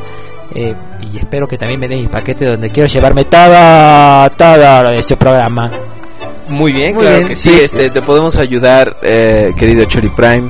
eh, 0.55 0.73
y 1.11 1.17
espero 1.17 1.47
que 1.47 1.57
también 1.57 1.79
me 1.79 1.87
den 1.87 2.01
mi 2.01 2.07
paquete 2.07 2.45
donde 2.45 2.69
quiero 2.69 2.87
llevarme 2.87 3.25
todo, 3.25 4.29
todo 4.31 4.89
de 4.89 5.03
su 5.03 5.17
programa. 5.17 5.71
Muy 6.49 6.71
bien, 6.71 6.93
Muy 6.95 7.01
claro 7.01 7.17
bien, 7.17 7.27
que 7.29 7.35
sí, 7.35 7.49
sí. 7.49 7.61
este, 7.61 7.89
te 7.89 8.01
podemos 8.01 8.37
ayudar, 8.37 8.97
eh, 9.01 9.53
querido 9.57 9.85
Chori 9.85 10.09
Prime. 10.09 10.49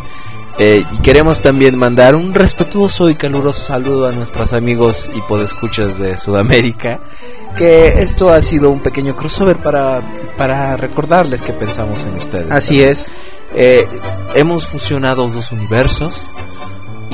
Eh, 0.59 0.83
y 0.91 0.97
queremos 0.99 1.41
también 1.43 1.77
mandar 1.77 2.15
un 2.15 2.33
respetuoso 2.33 3.09
y 3.09 3.15
caluroso 3.15 3.61
saludo 3.61 4.07
a 4.07 4.11
nuestros 4.11 4.53
amigos 4.53 5.09
y 5.13 5.21
podescuchas 5.21 5.99
de 5.99 6.17
Sudamérica. 6.17 6.99
Que 7.55 8.01
esto 8.01 8.29
ha 8.29 8.41
sido 8.41 8.69
un 8.69 8.81
pequeño 8.81 9.15
crossover 9.15 9.57
para, 9.57 10.01
para 10.35 10.75
recordarles 10.77 11.41
que 11.41 11.53
pensamos 11.53 12.03
en 12.05 12.15
ustedes. 12.15 12.51
Así 12.51 12.81
es. 12.81 13.11
Eh, 13.55 13.87
hemos 14.35 14.67
fusionado 14.67 15.27
dos 15.27 15.51
universos 15.51 16.31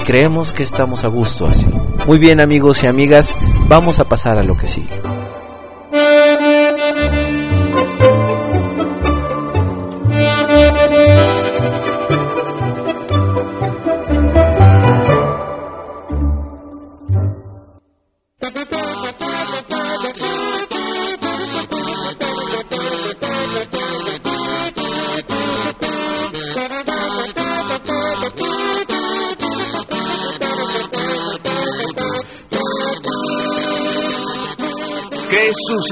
creemos 0.04 0.54
que 0.54 0.64
estamos 0.64 1.04
a 1.04 1.08
gusto 1.08 1.48
así. 1.48 1.68
Muy 2.06 2.20
bien 2.20 2.40
amigos 2.40 2.84
y 2.84 2.88
amigas, 2.88 3.38
vamos 3.68 4.00
a 4.00 4.06
pasar 4.06 4.38
a 4.38 4.44
lo 4.44 4.58
que 4.58 4.68
sigue. 4.68 5.23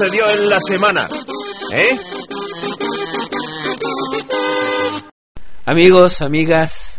Sucedió 0.02 0.30
en 0.30 0.48
la 0.48 0.58
semana? 0.60 1.08
¿Eh? 1.72 1.90
Amigos, 5.64 6.22
amigas, 6.22 6.98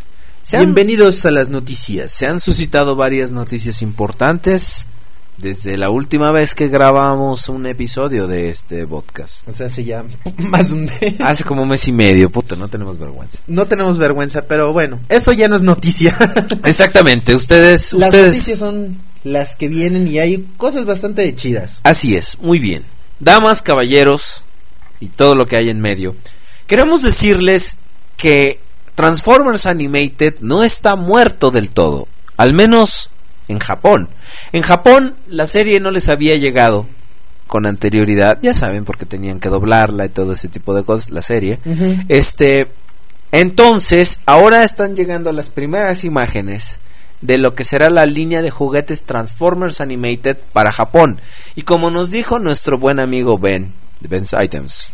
han, 0.52 0.60
Bienvenidos 0.60 1.24
a 1.26 1.30
las 1.30 1.48
noticias. 1.48 2.10
se 2.10 2.26
han 2.26 2.40
suscitado 2.40 2.96
varias 2.96 3.30
noticias 3.30 3.82
importantes 3.82 4.86
desde 5.36 5.76
la 5.76 5.90
última 5.90 6.30
vez 6.30 6.54
que 6.54 6.68
grabamos 6.68 7.48
un 7.50 7.66
episodio 7.66 8.26
de 8.26 8.48
este 8.48 8.86
podcast. 8.86 9.48
O 9.48 9.52
sea, 9.52 9.66
hace 9.66 9.84
ya 9.84 10.04
más 10.38 10.68
de 10.68 10.74
un 10.74 10.84
mes. 10.86 11.20
Hace 11.20 11.44
como 11.44 11.62
un 11.62 11.68
mes 11.68 11.86
y 11.88 11.92
medio, 11.92 12.30
puta, 12.30 12.56
no 12.56 12.68
tenemos 12.68 12.98
vergüenza. 12.98 13.38
No 13.46 13.66
tenemos 13.66 13.98
vergüenza, 13.98 14.46
pero 14.46 14.72
bueno, 14.72 14.98
eso 15.10 15.32
ya 15.32 15.48
no 15.48 15.56
es 15.56 15.62
noticia. 15.62 16.16
Exactamente, 16.64 17.34
ustedes, 17.34 17.92
Las 17.92 18.06
ustedes. 18.06 18.26
noticias 18.28 18.58
son 18.60 18.98
las 19.24 19.56
que 19.56 19.68
vienen 19.68 20.08
y 20.08 20.18
hay 20.20 20.46
cosas 20.56 20.86
bastante 20.86 21.34
chidas. 21.34 21.80
Así 21.82 22.14
es, 22.14 22.38
muy 22.40 22.58
bien. 22.58 22.93
Damas, 23.24 23.62
caballeros 23.62 24.44
y 25.00 25.08
todo 25.08 25.34
lo 25.34 25.46
que 25.46 25.56
hay 25.56 25.70
en 25.70 25.80
medio. 25.80 26.14
Queremos 26.66 27.02
decirles 27.02 27.78
que 28.16 28.60
Transformers 28.94 29.66
Animated 29.66 30.36
no 30.40 30.62
está 30.62 30.94
muerto 30.94 31.50
del 31.50 31.70
todo, 31.70 32.06
al 32.36 32.52
menos 32.52 33.10
en 33.48 33.58
Japón. 33.58 34.08
En 34.52 34.62
Japón 34.62 35.16
la 35.26 35.46
serie 35.46 35.80
no 35.80 35.90
les 35.90 36.08
había 36.08 36.36
llegado 36.36 36.86
con 37.46 37.66
anterioridad, 37.66 38.38
ya 38.42 38.54
saben, 38.54 38.84
porque 38.84 39.06
tenían 39.06 39.40
que 39.40 39.48
doblarla 39.48 40.04
y 40.04 40.08
todo 40.08 40.32
ese 40.32 40.48
tipo 40.48 40.74
de 40.74 40.84
cosas, 40.84 41.10
la 41.10 41.22
serie. 41.22 41.58
Este, 42.08 42.68
entonces, 43.32 44.20
ahora 44.26 44.64
están 44.64 44.96
llegando 44.96 45.32
las 45.32 45.50
primeras 45.50 46.04
imágenes 46.04 46.80
de 47.24 47.38
lo 47.38 47.54
que 47.54 47.64
será 47.64 47.88
la 47.88 48.04
línea 48.04 48.42
de 48.42 48.50
juguetes 48.50 49.04
Transformers 49.04 49.80
Animated 49.80 50.36
para 50.52 50.72
Japón. 50.72 51.20
Y 51.56 51.62
como 51.62 51.90
nos 51.90 52.10
dijo 52.10 52.38
nuestro 52.38 52.76
buen 52.78 53.00
amigo 53.00 53.38
Ben, 53.38 53.72
de 54.00 54.08
Ben's 54.08 54.34
Items, 54.38 54.92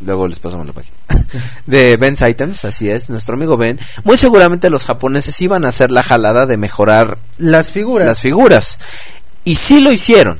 luego 0.00 0.28
les 0.28 0.38
pasamos 0.38 0.64
la 0.66 0.72
página, 0.72 0.96
de 1.66 1.96
Ben's 1.96 2.22
Items, 2.22 2.64
así 2.64 2.88
es, 2.88 3.10
nuestro 3.10 3.34
amigo 3.34 3.56
Ben, 3.56 3.80
muy 4.04 4.16
seguramente 4.16 4.70
los 4.70 4.84
japoneses 4.86 5.40
iban 5.40 5.64
a 5.64 5.68
hacer 5.68 5.90
la 5.90 6.04
jalada 6.04 6.46
de 6.46 6.56
mejorar 6.56 7.18
Las 7.38 7.70
figuras. 7.70 8.06
las 8.06 8.20
figuras. 8.20 8.78
Y 9.44 9.56
sí 9.56 9.80
lo 9.80 9.90
hicieron. 9.90 10.38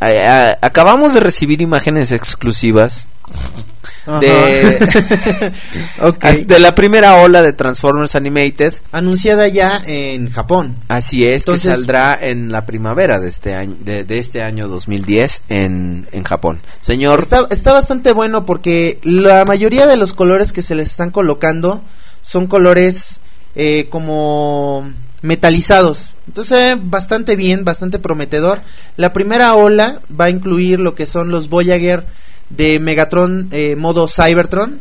A- 0.00 0.06
a- 0.06 0.58
acabamos 0.66 1.12
de 1.12 1.20
recibir 1.20 1.60
imágenes 1.60 2.12
exclusivas 2.12 3.08
Ajá. 4.06 4.20
de, 4.20 5.52
Ok. 6.02 6.24
as- 6.24 6.46
de 6.46 6.58
la 6.58 6.74
primera 6.74 7.16
ola 7.16 7.42
de 7.42 7.52
Transformers 7.52 8.14
Animated. 8.14 8.74
Anunciada 8.92 9.48
ya 9.48 9.82
en 9.86 10.30
Japón. 10.30 10.76
Así 10.88 11.26
es, 11.26 11.42
Entonces- 11.42 11.70
que 11.70 11.76
saldrá 11.76 12.18
en 12.20 12.50
la 12.52 12.64
primavera 12.66 13.18
de 13.20 13.28
este 13.28 13.54
año, 13.54 13.76
de, 13.80 14.04
de 14.04 14.18
este 14.18 14.42
año 14.42 14.68
2010 14.68 15.42
en, 15.48 16.06
en 16.12 16.24
Japón. 16.24 16.60
Señor, 16.80 17.20
Está, 17.20 17.46
está 17.50 17.72
bastante 17.72 18.12
bueno 18.12 18.46
porque 18.46 18.98
la 19.02 19.44
mayoría 19.44 19.86
de 19.86 19.96
los 19.96 20.14
colores 20.14 20.52
que 20.52 20.62
se 20.62 20.74
les 20.74 20.88
están 20.90 21.10
colocando 21.10 21.82
son 22.22 22.46
colores 22.46 23.20
eh, 23.54 23.86
como 23.90 24.88
metalizados. 25.22 26.14
Entonces, 26.28 26.76
bastante 26.80 27.34
bien, 27.36 27.64
bastante 27.64 27.98
prometedor. 27.98 28.60
La 28.96 29.12
primera 29.12 29.54
ola 29.54 30.00
va 30.18 30.26
a 30.26 30.30
incluir 30.30 30.78
lo 30.78 30.94
que 30.94 31.06
son 31.06 31.30
los 31.30 31.48
Voyager 31.48 32.04
de 32.50 32.80
Megatron 32.80 33.48
eh, 33.52 33.76
modo 33.76 34.08
Cybertron, 34.08 34.80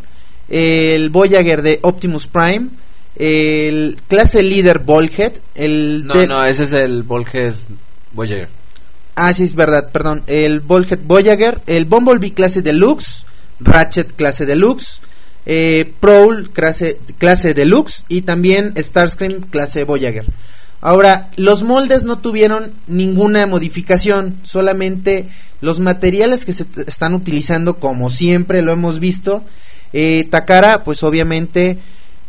el 0.49 1.09
Voyager 1.09 1.61
de 1.61 1.79
Optimus 1.83 2.27
Prime, 2.27 2.69
el 3.15 3.99
clase 4.07 4.43
líder 4.43 4.79
Volhead, 4.79 5.33
el 5.55 6.05
no, 6.05 6.25
no, 6.25 6.45
ese 6.45 6.63
es 6.63 6.73
el 6.73 7.03
Volhead 7.03 7.55
Voyager. 8.11 8.49
Ah, 9.15 9.33
sí, 9.33 9.45
es 9.45 9.55
verdad, 9.55 9.89
perdón. 9.91 10.23
El 10.27 10.59
Volhead 10.59 10.99
Voyager, 11.03 11.61
el 11.65 11.85
Bumblebee 11.85 12.33
clase 12.33 12.61
Deluxe, 12.61 13.25
Ratchet 13.59 14.13
clase 14.15 14.45
Deluxe, 14.45 15.01
eh, 15.47 15.91
Prowl 15.99 16.51
clase, 16.51 16.99
clase 17.17 17.53
Deluxe 17.53 18.03
y 18.09 18.21
también 18.21 18.73
Starscream 18.77 19.41
clase 19.49 19.85
Voyager. 19.85 20.25
Ahora, 20.81 21.31
los 21.37 21.63
moldes 21.63 22.05
no 22.05 22.19
tuvieron 22.19 22.71
ninguna 22.87 23.47
modificación, 23.47 24.39
solamente 24.43 25.27
los 25.61 25.79
materiales 25.79 26.45
que 26.45 26.53
se 26.53 26.65
están 26.85 27.13
utilizando, 27.13 27.77
como 27.77 28.09
siempre 28.09 28.61
lo 28.61 28.71
hemos 28.71 28.99
visto. 28.99 29.43
Eh, 29.93 30.27
Takara, 30.29 30.83
pues 30.83 31.01
obviamente 31.03 31.79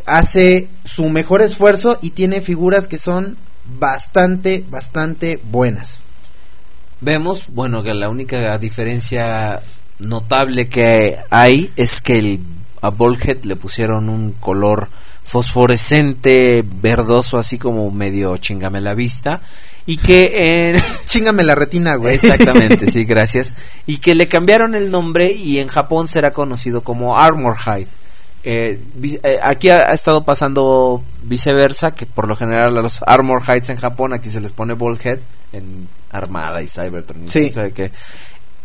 hace 0.07 0.68
su 0.84 1.09
mejor 1.11 1.42
esfuerzo 1.42 1.99
y 2.01 2.11
tiene 2.11 2.40
figuras 2.40 2.88
que 2.88 2.96
son 2.99 3.36
bastante, 3.78 4.64
bastante 4.70 5.40
buenas. 5.51 6.03
Vemos, 7.01 7.49
bueno, 7.49 7.82
que 7.82 7.94
la 7.94 8.09
única 8.09 8.57
diferencia 8.59 9.61
notable 9.99 10.68
que 10.68 11.18
hay 11.30 11.70
es 11.76 12.01
que 12.01 12.18
el, 12.18 12.40
a 12.80 12.88
Volhead 12.88 13.44
le 13.44 13.57
pusieron 13.57 14.09
un 14.09 14.32
color 14.32 14.88
fosforescente, 15.28 16.64
verdoso, 16.66 17.38
así 17.38 17.58
como 17.58 17.90
medio 17.90 18.36
chingame 18.38 18.80
la 18.80 18.94
vista. 18.94 19.40
Y 19.86 19.96
que 19.96 20.70
en... 20.70 20.82
Chingame 21.06 21.44
la 21.44 21.54
retina, 21.54 21.94
güey. 21.96 22.14
Exactamente, 22.14 22.86
sí, 22.90 23.04
gracias. 23.04 23.54
Y 23.86 23.98
que 23.98 24.14
le 24.14 24.28
cambiaron 24.28 24.74
el 24.74 24.90
nombre 24.90 25.32
y 25.32 25.58
en 25.58 25.68
Japón 25.68 26.08
será 26.08 26.32
conocido 26.32 26.82
como 26.82 27.18
Armor 27.18 27.56
Hide. 27.64 27.88
Eh, 28.44 28.80
eh, 29.02 29.38
aquí 29.42 29.68
ha, 29.70 29.90
ha 29.90 29.94
estado 29.94 30.24
pasando 30.24 31.02
viceversa, 31.22 31.92
que 31.92 32.06
por 32.06 32.28
lo 32.28 32.36
general 32.36 32.76
a 32.76 32.82
los 32.82 33.00
Armor 33.06 33.42
Hides 33.46 33.70
en 33.70 33.76
Japón 33.78 34.12
aquí 34.12 34.28
se 34.28 34.40
les 34.40 34.52
pone 34.52 34.74
Bald 34.74 35.04
Head 35.04 35.18
en 35.52 35.88
Armada 36.12 36.62
y 36.62 36.68
Cybertron. 36.68 37.28
Sí. 37.28 37.40
quién 37.40 37.52
sabe 37.52 37.72
qué. 37.72 37.90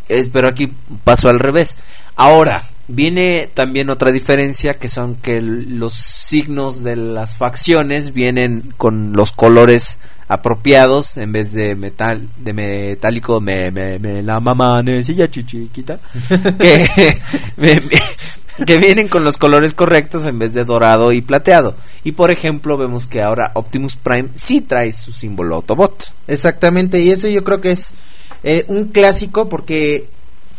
Es- 0.09 0.29
pero 0.29 0.47
aquí 0.49 0.71
pasó 1.03 1.29
al 1.29 1.39
revés. 1.39 1.77
Ahora, 2.15 2.63
viene 2.87 3.49
también 3.53 3.89
otra 3.89 4.11
diferencia 4.11 4.73
que 4.75 4.89
son 4.89 5.15
que 5.15 5.41
los 5.41 5.93
signos 5.93 6.83
de 6.83 6.95
las 6.97 7.35
facciones 7.35 8.13
vienen 8.13 8.73
con 8.77 9.13
los 9.13 9.31
colores 9.31 9.97
apropiados 10.27 11.17
en 11.17 11.31
vez 11.31 11.53
de 11.53 11.75
metal 11.75 12.27
de 12.37 12.53
metálico 12.53 13.39
me, 13.39 13.71
me, 13.71 13.99
me 13.99 14.21
la 14.23 14.39
mamá 14.39 14.81
necesita 14.83 15.29
chichiquita 15.29 15.99
que, 16.59 17.17
me- 17.57 17.75
me- 17.81 18.65
que 18.65 18.77
vienen 18.77 19.07
con 19.07 19.23
los 19.23 19.37
colores 19.37 19.73
correctos 19.73 20.25
en 20.25 20.37
vez 20.37 20.53
de 20.53 20.63
dorado 20.63 21.11
y 21.11 21.21
plateado. 21.23 21.75
Y 22.03 22.11
por 22.11 22.29
ejemplo 22.29 22.77
vemos 22.77 23.07
que 23.07 23.21
ahora 23.23 23.49
Optimus 23.55 23.95
Prime 23.95 24.29
sí 24.35 24.61
trae 24.61 24.93
su 24.93 25.11
símbolo 25.11 25.55
Autobot. 25.55 26.13
Exactamente, 26.27 26.99
y 27.01 27.09
eso 27.09 27.27
yo 27.29 27.43
creo 27.43 27.61
que 27.61 27.71
es 27.71 27.93
eh, 28.43 28.63
un 28.67 28.85
clásico 28.89 29.49
porque 29.49 30.07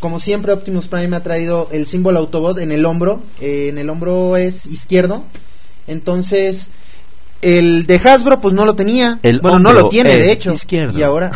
como 0.05 0.21
siempre 0.21 0.53
Optimus 0.53 0.87
Prime 0.87 1.17
ha 1.17 1.23
traído 1.23 1.71
el 1.73 1.87
símbolo 1.87 2.19
Autobot 2.19 2.59
en 2.59 2.73
el 2.73 2.85
hombro, 2.85 3.23
eh, 3.41 3.69
en 3.71 3.79
el 3.79 3.89
hombro 3.89 4.37
es 4.37 4.67
izquierdo, 4.67 5.25
entonces 5.87 6.69
el 7.41 7.87
de 7.87 7.97
Hasbro 7.97 8.39
pues 8.39 8.53
no 8.53 8.67
lo 8.67 8.75
tenía, 8.75 9.19
El 9.23 9.41
bueno 9.41 9.61
no 9.61 9.73
lo 9.73 9.89
tiene 9.89 10.15
de 10.19 10.31
hecho, 10.31 10.53
izquierdo. 10.53 10.99
y 10.99 11.03
ahora 11.03 11.31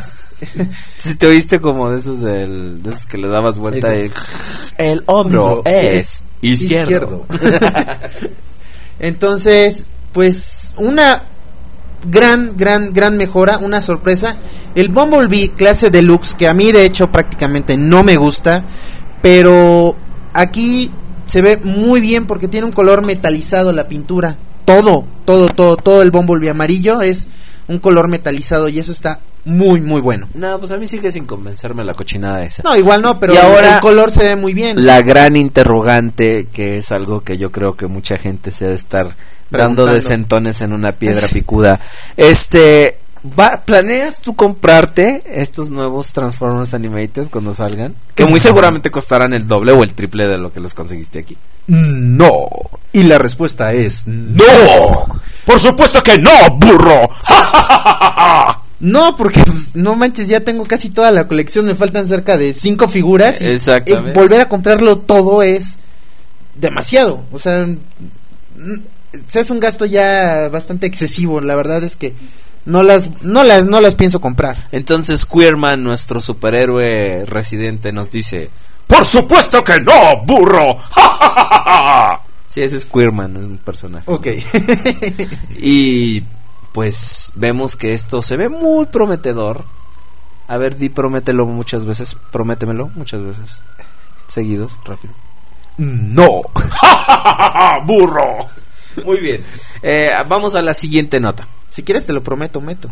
si 0.98 1.16
te 1.16 1.26
oíste 1.28 1.62
como 1.62 1.88
de 1.90 2.00
esos 2.00 2.20
del, 2.20 2.82
de 2.82 2.90
esos 2.90 3.06
que 3.06 3.16
le 3.16 3.28
dabas 3.28 3.58
vuelta 3.58 3.94
El- 3.94 4.12
el, 4.76 5.02
Hombro 5.06 5.62
es 5.64 6.24
izquierdo, 6.42 7.24
Entonces, 9.00 9.86
pues 10.12 10.74
una 10.76 11.22
gran, 12.05 12.57
gran, 12.57 12.92
gran 12.92 13.16
mejora, 13.16 13.59
una 13.59 13.80
sorpresa. 13.80 14.36
El 14.74 14.88
Bumblebee 14.88 15.51
clase 15.57 15.90
deluxe, 15.90 16.34
que 16.34 16.46
a 16.49 16.55
mí 16.55 16.70
de 16.72 16.84
hecho 16.84 17.11
prácticamente 17.11 17.76
no 17.76 18.03
me 18.03 18.16
gusta, 18.16 18.64
pero 19.22 19.96
aquí 20.32 20.90
se 21.26 21.42
ve 21.42 21.57
muy 21.59 22.01
bien 22.01 22.26
porque 22.26 22.49
tiene 22.49 22.66
un 22.66 22.72
color 22.72 23.05
metalizado 23.05 23.72
la 23.72 23.88
pintura. 23.88 24.36
Todo, 24.64 25.05
todo, 25.24 25.49
todo, 25.49 25.76
todo 25.76 26.03
el 26.03 26.11
Bumblebee 26.11 26.51
amarillo 26.51 27.01
es 27.03 27.26
un 27.68 27.78
color 27.78 28.09
metalizado 28.09 28.68
y 28.68 28.78
eso 28.78 28.92
está 28.92 29.20
muy, 29.44 29.80
muy 29.80 30.01
bueno. 30.03 30.28
no 30.34 30.59
pues 30.59 30.70
a 30.72 30.76
mí 30.76 30.86
sigue 30.86 31.11
sin 31.11 31.24
convencerme 31.24 31.82
la 31.84 31.94
cochinada 31.94 32.42
esa 32.44 32.62
No, 32.62 32.76
igual 32.76 33.01
no, 33.03 33.18
pero 33.18 33.32
Y 33.32 33.36
ahora- 33.36 33.76
el 33.76 33.80
color 33.80 34.11
se 34.11 34.22
ve 34.24 34.36
muy 34.36 34.53
bien. 34.53 34.84
la 34.84 35.01
gran 35.03 35.36
interrogante 35.36 36.46
que 36.53 36.78
es 36.78 36.92
algo 36.92 37.22
que 37.22 37.38
yo 37.38 37.51
creo 37.51 37.76
que 37.76 37.86
mucha 37.86 38.18
gente 38.18 38.51
se 38.51 38.66
ha 38.66 38.68
de 38.68 38.74
estar 38.74 39.16
dando 39.51 39.84
Preguntando. 39.84 39.92
de 39.94 40.03
sentones 40.03 40.61
en 40.61 40.72
una 40.72 40.92
piedra 40.92 41.26
picuda. 41.28 41.80
Este, 42.16 42.99
va, 43.38 43.62
¿planeas 43.64 44.20
tú 44.20 44.34
comprarte 44.36 45.22
estos 45.26 45.70
nuevos 45.70 46.12
Transformers 46.12 46.74
Animated 46.74 47.28
cuando 47.30 47.53
salgan? 47.55 47.94
Que 48.14 48.24
muy 48.26 48.38
seguramente 48.40 48.90
costarán 48.90 49.32
el 49.34 49.46
doble 49.46 49.72
o 49.72 49.82
el 49.82 49.94
triple 49.94 50.28
de 50.28 50.38
lo 50.38 50.53
que 50.53 50.61
los 50.61 50.74
conseguiste 50.74 51.18
aquí. 51.20 51.36
No. 51.66 52.49
Y 52.92 53.03
la 53.05 53.18
respuesta 53.18 53.72
es 53.72 54.07
¡No! 54.07 54.42
¡Por 55.44 55.59
supuesto 55.61 56.03
que 56.03 56.18
no, 56.18 56.30
burro! 56.57 57.09
No, 58.80 59.16
porque 59.16 59.42
pues, 59.42 59.74
no 59.74 59.96
manches, 59.96 60.28
ya 60.28 60.38
tengo 60.38 60.62
casi 60.64 60.90
toda 60.90 61.11
la 61.11 61.26
colección, 61.26 61.66
me 61.66 61.74
faltan 61.74 62.07
cerca 62.07 62.36
de 62.36 62.53
cinco 62.53 62.86
figuras. 62.86 63.40
y- 63.40 63.46
y 63.90 63.94
volver 64.14 64.40
a 64.40 64.49
comprarlo 64.49 64.99
todo 64.99 65.42
es 65.42 65.78
demasiado. 66.55 67.24
O 67.32 67.40
sea, 67.40 67.66
mm, 67.66 68.74
es 69.32 69.50
un 69.50 69.60
gasto 69.60 69.84
ya 69.84 70.48
bastante 70.50 70.86
excesivo. 70.86 71.40
La 71.40 71.56
verdad 71.56 71.82
es 71.82 71.96
que 71.96 72.14
no 72.64 72.82
las, 72.82 73.22
no 73.22 73.44
las, 73.44 73.64
no 73.64 73.80
las 73.80 73.94
pienso 73.94 74.20
comprar. 74.20 74.68
Entonces 74.72 75.24
Queerman, 75.24 75.82
nuestro 75.82 76.20
superhéroe 76.20 77.24
residente, 77.26 77.92
nos 77.92 78.10
dice, 78.10 78.50
¡Por 78.86 79.06
supuesto 79.06 79.62
que 79.62 79.80
no, 79.80 80.22
burro! 80.24 80.76
sí, 82.46 82.62
ese 82.62 82.76
es 82.76 82.84
Queerman, 82.84 83.36
un 83.36 83.58
personaje. 83.58 84.04
Ok. 84.10 84.26
Y 85.60 86.22
pues 86.72 87.32
vemos 87.34 87.76
que 87.76 87.92
esto 87.92 88.22
se 88.22 88.36
ve 88.36 88.48
muy 88.48 88.86
prometedor. 88.86 89.64
A 90.46 90.56
ver, 90.56 90.76
di 90.76 90.88
promételo 90.88 91.46
muchas 91.46 91.84
veces. 91.84 92.16
Prométemelo 92.30 92.90
muchas 92.94 93.22
veces. 93.22 93.62
Seguidos, 94.28 94.78
rápido. 94.84 95.12
no. 95.78 96.42
¡Burro! 97.86 98.46
Muy 99.05 99.18
bien. 99.18 99.44
Eh, 99.82 100.11
vamos 100.28 100.55
a 100.55 100.62
la 100.62 100.74
siguiente 100.74 101.20
nota. 101.20 101.46
Si 101.70 101.82
quieres 101.82 102.07
te 102.07 102.12
lo 102.12 102.22
prometo, 102.22 102.61
meto. 102.61 102.90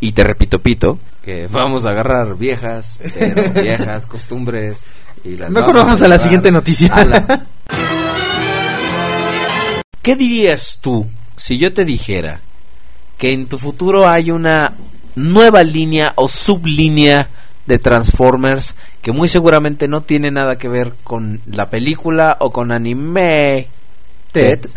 Y 0.00 0.12
te 0.12 0.22
repito, 0.22 0.60
Pito, 0.60 0.98
que 1.22 1.46
vamos 1.48 1.84
a 1.86 1.90
agarrar 1.90 2.36
viejas, 2.36 2.98
pero 3.18 3.50
viejas 3.62 4.06
costumbres. 4.06 4.84
Y 5.24 5.36
las 5.36 5.50
Mejor 5.50 5.74
vamos 5.74 6.00
a 6.00 6.08
la 6.08 6.18
siguiente 6.18 6.52
noticia. 6.52 7.04
la- 7.04 7.46
¿Qué 10.02 10.16
dirías 10.16 10.78
tú 10.80 11.06
si 11.36 11.58
yo 11.58 11.72
te 11.74 11.84
dijera 11.84 12.40
que 13.18 13.32
en 13.32 13.46
tu 13.46 13.58
futuro 13.58 14.08
hay 14.08 14.30
una 14.30 14.72
nueva 15.16 15.62
línea 15.64 16.12
o 16.14 16.28
sublínea 16.28 17.28
de 17.66 17.78
Transformers 17.78 18.74
que 19.02 19.12
muy 19.12 19.28
seguramente 19.28 19.88
no 19.88 20.02
tiene 20.02 20.30
nada 20.30 20.56
que 20.56 20.68
ver 20.68 20.94
con 21.02 21.40
la 21.46 21.68
película 21.68 22.36
o 22.40 22.50
con 22.52 22.70
anime? 22.72 23.68
Ted. 24.32 24.60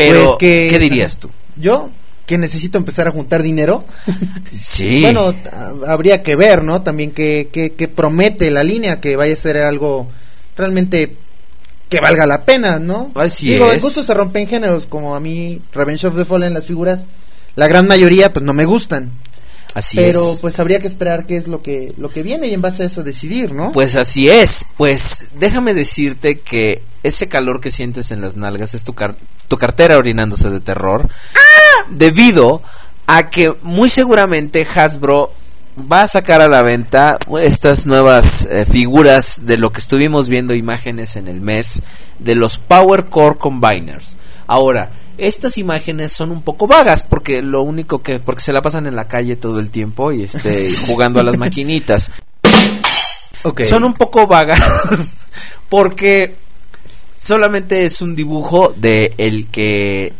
Pero, 0.00 0.24
Pues 0.24 0.36
que- 0.38 0.66
¿qué 0.70 0.78
dirías 0.78 1.18
tú? 1.18 1.30
Yo, 1.56 1.90
que 2.26 2.38
necesito 2.38 2.78
empezar 2.78 3.06
a 3.08 3.10
juntar 3.12 3.42
dinero. 3.42 3.84
Sí. 4.52 5.02
Bueno, 5.02 5.34
habría 5.86 6.22
que 6.22 6.36
ver, 6.36 6.62
¿no? 6.64 6.82
También 6.82 7.10
que, 7.12 7.48
que, 7.52 7.72
que 7.72 7.88
promete 7.88 8.50
la 8.50 8.62
línea, 8.64 9.00
que 9.00 9.16
vaya 9.16 9.32
a 9.32 9.36
ser 9.36 9.56
algo 9.58 10.08
realmente 10.56 11.14
que 11.88 12.00
valga 12.00 12.26
la 12.26 12.42
pena, 12.44 12.78
¿no? 12.78 13.10
Así 13.14 13.48
Digo, 13.52 13.66
es. 13.68 13.74
el 13.74 13.80
gusto 13.80 14.04
se 14.04 14.14
rompe 14.14 14.40
en 14.40 14.46
géneros, 14.48 14.86
como 14.86 15.14
a 15.16 15.20
mí 15.20 15.60
Revenge 15.72 16.06
of 16.06 16.16
the 16.16 16.24
Fallen, 16.24 16.54
las 16.54 16.64
figuras, 16.66 17.04
la 17.56 17.66
gran 17.68 17.86
mayoría 17.88 18.32
pues 18.32 18.44
no 18.44 18.52
me 18.52 18.64
gustan. 18.64 19.10
Así 19.74 19.96
pero 19.96 20.32
es. 20.32 20.38
pues 20.40 20.58
habría 20.58 20.80
que 20.80 20.88
esperar 20.88 21.26
qué 21.26 21.36
es 21.36 21.46
lo 21.46 21.62
que, 21.62 21.94
lo 21.96 22.08
que 22.08 22.22
viene 22.22 22.48
y 22.48 22.54
en 22.54 22.60
base 22.60 22.82
a 22.82 22.86
eso 22.86 23.02
decidir, 23.04 23.52
¿no? 23.52 23.70
Pues 23.72 23.94
así 23.96 24.28
es. 24.28 24.66
Pues 24.76 25.28
déjame 25.38 25.74
decirte 25.74 26.40
que 26.40 26.82
ese 27.02 27.28
calor 27.28 27.60
que 27.60 27.70
sientes 27.70 28.10
en 28.10 28.20
las 28.20 28.36
nalgas 28.36 28.74
es 28.74 28.82
tu, 28.84 28.94
car- 28.94 29.14
tu 29.48 29.56
cartera 29.58 29.96
orinándose 29.98 30.50
de 30.50 30.60
terror. 30.60 31.08
Debido 31.90 32.62
a 33.06 33.30
que 33.30 33.54
muy 33.62 33.88
seguramente 33.88 34.66
Hasbro 34.74 35.32
va 35.90 36.02
a 36.02 36.08
sacar 36.08 36.40
a 36.40 36.48
la 36.48 36.62
venta 36.62 37.18
estas 37.40 37.86
nuevas 37.86 38.46
eh, 38.50 38.66
figuras 38.66 39.40
de 39.46 39.56
lo 39.56 39.72
que 39.72 39.80
estuvimos 39.80 40.28
viendo 40.28 40.54
imágenes 40.54 41.16
en 41.16 41.26
el 41.28 41.40
mes 41.40 41.82
de 42.18 42.34
los 42.34 42.58
Power 42.58 43.06
Core 43.06 43.38
Combiners. 43.38 44.16
Ahora, 44.46 44.90
estas 45.20 45.58
imágenes 45.58 46.12
son 46.12 46.30
un 46.30 46.42
poco 46.42 46.66
vagas 46.66 47.02
porque 47.02 47.42
lo 47.42 47.62
único 47.62 48.02
que 48.02 48.18
porque 48.18 48.42
se 48.42 48.52
la 48.52 48.62
pasan 48.62 48.86
en 48.86 48.96
la 48.96 49.08
calle 49.08 49.36
todo 49.36 49.60
el 49.60 49.70
tiempo 49.70 50.12
y 50.12 50.24
este 50.24 50.68
y 50.68 50.74
jugando 50.86 51.20
a 51.20 51.22
las 51.22 51.36
maquinitas. 51.36 52.10
Son 53.68 53.84
un 53.84 53.94
poco 53.94 54.26
vagas 54.26 54.60
porque 55.68 56.34
solamente 57.16 57.84
es 57.84 58.02
un 58.02 58.14
dibujo 58.14 58.74
de 58.76 59.14
el 59.18 59.46
que 59.46 60.12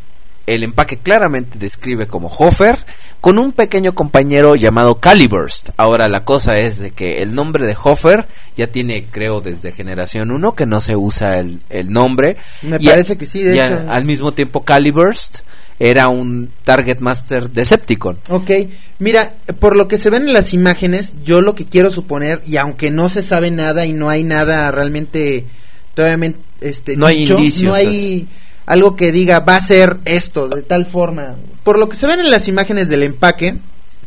el 0.54 0.64
empaque 0.64 0.96
claramente 0.98 1.58
describe 1.58 2.06
como 2.06 2.28
Hofer 2.28 2.78
con 3.20 3.38
un 3.38 3.52
pequeño 3.52 3.94
compañero 3.94 4.56
llamado 4.56 4.96
Caliburst. 4.98 5.70
Ahora 5.76 6.08
la 6.08 6.24
cosa 6.24 6.58
es 6.58 6.78
de 6.78 6.90
que 6.90 7.22
el 7.22 7.34
nombre 7.34 7.66
de 7.66 7.76
Hofer 7.82 8.26
ya 8.56 8.66
tiene 8.66 9.04
creo 9.10 9.40
desde 9.40 9.72
generación 9.72 10.30
1 10.30 10.54
que 10.54 10.66
no 10.66 10.80
se 10.80 10.96
usa 10.96 11.38
el, 11.38 11.60
el 11.68 11.92
nombre. 11.92 12.36
Me 12.62 12.78
Y 12.80 12.86
parece 12.86 13.16
que 13.16 13.26
sí, 13.26 13.42
de 13.42 13.54
y 13.56 13.60
hecho. 13.60 13.80
al 13.88 14.04
mismo 14.04 14.32
tiempo 14.32 14.64
Caliburst 14.64 15.40
era 15.78 16.08
un 16.08 16.50
Target 16.64 16.98
Master 17.00 17.50
Decepticon. 17.50 18.18
Ok, 18.28 18.50
mira, 18.98 19.32
por 19.60 19.76
lo 19.76 19.86
que 19.88 19.98
se 19.98 20.10
ven 20.10 20.26
en 20.26 20.32
las 20.34 20.52
imágenes, 20.52 21.14
yo 21.24 21.40
lo 21.42 21.54
que 21.54 21.64
quiero 21.64 21.90
suponer, 21.90 22.42
y 22.44 22.56
aunque 22.58 22.90
no 22.90 23.08
se 23.08 23.22
sabe 23.22 23.50
nada 23.50 23.86
y 23.86 23.92
no 23.94 24.10
hay 24.10 24.22
nada 24.22 24.70
realmente, 24.70 25.46
todavía 25.94 26.34
este, 26.60 26.96
No 26.96 27.06
hay 27.06 27.22
indicios, 27.22 27.62
no 27.70 27.74
hay 27.74 28.28
algo 28.66 28.96
que 28.96 29.12
diga 29.12 29.40
va 29.40 29.56
a 29.56 29.60
ser 29.60 29.98
esto 30.04 30.48
de 30.48 30.62
tal 30.62 30.86
forma. 30.86 31.36
Por 31.64 31.78
lo 31.78 31.88
que 31.88 31.96
se 31.96 32.06
ven 32.06 32.20
en 32.20 32.30
las 32.30 32.48
imágenes 32.48 32.88
del 32.88 33.02
empaque, 33.02 33.56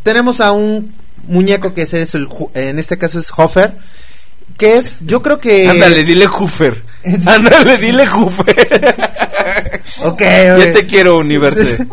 tenemos 0.04 0.41
a 0.41 0.51
un 0.51 0.93
muñeco 1.28 1.74
que 1.74 1.84
es 1.84 1.93
el, 2.16 2.28
en 2.54 2.80
este 2.80 2.97
caso 2.97 3.20
es 3.20 3.32
Hofer, 3.36 3.76
que 4.58 4.78
es, 4.78 4.95
yo 5.01 5.22
creo 5.22 5.39
que... 5.39 5.68
Ándale, 5.70 6.04
dile 6.04 6.28
Hoofer. 6.28 6.84
Ándale, 7.26 7.78
dile 7.78 8.08
Hoofer. 8.08 9.12
Ok, 10.04 10.22
Ya 10.22 10.72
te 10.72 10.88
quiero, 10.88 11.18
Universe. 11.18 11.78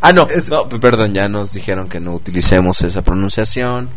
ah, 0.00 0.12
no, 0.12 0.26
no, 0.48 0.68
perdón, 0.68 1.12
ya 1.12 1.28
nos 1.28 1.52
dijeron 1.52 1.88
que 1.88 2.00
no 2.00 2.14
utilicemos 2.14 2.80
esa 2.82 3.02
pronunciación 3.02 3.88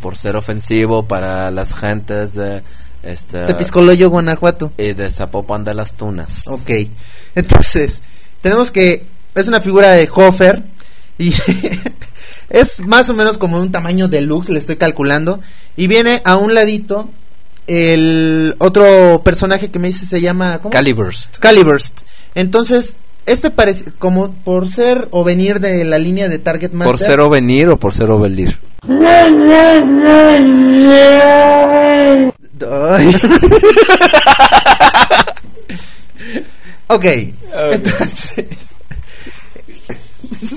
por 0.00 0.16
ser 0.16 0.36
ofensivo 0.36 1.04
para 1.06 1.50
las 1.50 1.74
gentes 1.74 2.34
de 2.34 2.62
este 3.06 3.46
Tepiscoloyo, 3.46 4.10
Guanajuato. 4.10 4.72
y 4.78 4.92
de 4.92 5.10
Zapopan 5.10 5.64
de 5.64 5.74
las 5.74 5.94
Tunas. 5.94 6.46
Ok. 6.46 6.70
Entonces, 7.34 8.02
tenemos 8.40 8.70
que. 8.70 9.04
Es 9.34 9.48
una 9.48 9.60
figura 9.60 9.92
de 9.92 10.08
Hofer. 10.12 10.62
Y 11.18 11.32
es 12.50 12.80
más 12.80 13.08
o 13.08 13.14
menos 13.14 13.38
como 13.38 13.60
un 13.60 13.72
tamaño 13.72 14.08
deluxe, 14.08 14.50
le 14.50 14.58
estoy 14.58 14.76
calculando. 14.76 15.40
Y 15.76 15.86
viene 15.86 16.22
a 16.24 16.36
un 16.36 16.54
ladito 16.54 17.08
el 17.66 18.54
otro 18.58 19.22
personaje 19.24 19.70
que 19.70 19.78
me 19.78 19.88
dice 19.88 20.06
se 20.06 20.20
llama. 20.20 20.58
¿cómo? 20.58 20.70
Caliburst. 20.70 21.38
Caliburst. 21.38 22.00
Entonces, 22.34 22.96
este 23.26 23.50
parece. 23.50 23.92
Como 23.98 24.32
por 24.32 24.68
ser 24.68 25.08
o 25.10 25.24
venir 25.24 25.60
de 25.60 25.84
la 25.84 25.98
línea 25.98 26.28
de 26.28 26.38
Target 26.38 26.72
Master. 26.72 26.92
¿Por 26.92 27.00
ser 27.00 27.20
o 27.20 27.30
venir 27.30 27.68
o 27.68 27.76
por 27.76 27.94
ser 27.94 28.10
o 28.10 28.18
venir? 28.18 28.58
Ok, 36.88 37.04
entonces, 37.04 38.46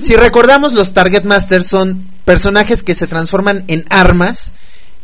si 0.04 0.16
recordamos, 0.16 0.74
los 0.74 0.94
Target 0.94 1.24
Masters 1.24 1.66
son 1.66 2.08
personajes 2.24 2.84
que 2.84 2.94
se 2.94 3.08
transforman 3.08 3.64
en 3.68 3.84
armas 3.90 4.52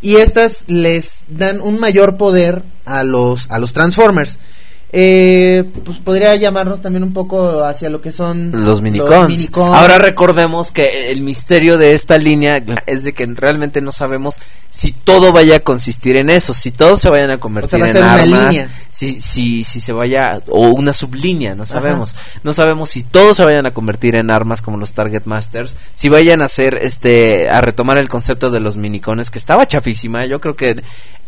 y 0.02 0.18
estas 0.18 0.66
les 0.68 1.22
dan 1.28 1.62
un 1.62 1.80
mayor 1.80 2.18
poder 2.18 2.62
a 2.86 3.04
los 3.04 3.50
a 3.50 3.58
los 3.58 3.74
Transformers. 3.74 4.38
Eh, 4.98 5.66
pues 5.84 5.98
podría 5.98 6.34
llamarnos 6.38 6.82
también 6.82 7.04
un 7.04 7.12
poco 7.12 7.66
hacia 7.66 7.90
lo 7.90 8.00
que 8.00 8.14
son 8.14 8.64
Los 8.64 8.82
minicons. 8.82 9.50
Ahora 9.54 9.98
recordemos 9.98 10.72
que 10.72 11.12
el 11.12 11.20
misterio 11.20 11.78
de 11.78 11.92
esta 11.92 12.18
línea 12.18 12.64
es 12.86 13.04
de 13.04 13.12
que 13.12 13.26
realmente 13.26 13.82
no 13.82 13.92
sabemos 13.92 14.40
si 14.70 14.94
todo 14.94 15.34
vaya 15.34 15.58
a 15.58 15.60
consistir 15.60 16.16
en 16.16 16.30
eso, 16.30 16.54
si 16.54 16.72
todos 16.72 17.02
se 17.02 17.10
vayan 17.10 17.30
a 17.30 17.40
convertir 17.40 17.82
va 17.82 17.88
a 17.88 17.90
en 17.90 17.98
armas, 17.98 18.64
si, 18.90 19.20
si, 19.20 19.66
si 19.66 19.82
se 19.82 19.92
vaya, 19.92 20.42
o 20.48 20.70
una 20.70 20.94
sublínea, 20.94 21.56
no 21.56 21.66
sabemos. 21.66 22.16
No 22.44 22.54
sabemos 22.54 22.90
si 22.90 23.04
todos 23.04 23.36
se 23.36 23.44
vayan 23.44 23.66
a 23.66 23.74
convertir 23.74 24.16
en 24.16 24.32
armas 24.32 24.62
como 24.62 24.78
los 24.78 24.94
Target 24.94 25.26
Masters, 25.26 25.76
si 25.94 26.08
vayan 26.08 26.42
a 26.42 26.46
hacer 26.46 26.80
este, 26.82 27.50
a 27.50 27.60
retomar 27.60 27.98
el 27.98 28.08
concepto 28.08 28.50
de 28.50 28.62
los 28.62 28.78
minicones, 28.78 29.30
que 29.30 29.40
estaba 29.40 29.68
chafísima, 29.68 30.26
yo 30.26 30.40
creo 30.40 30.56
que 30.56 30.82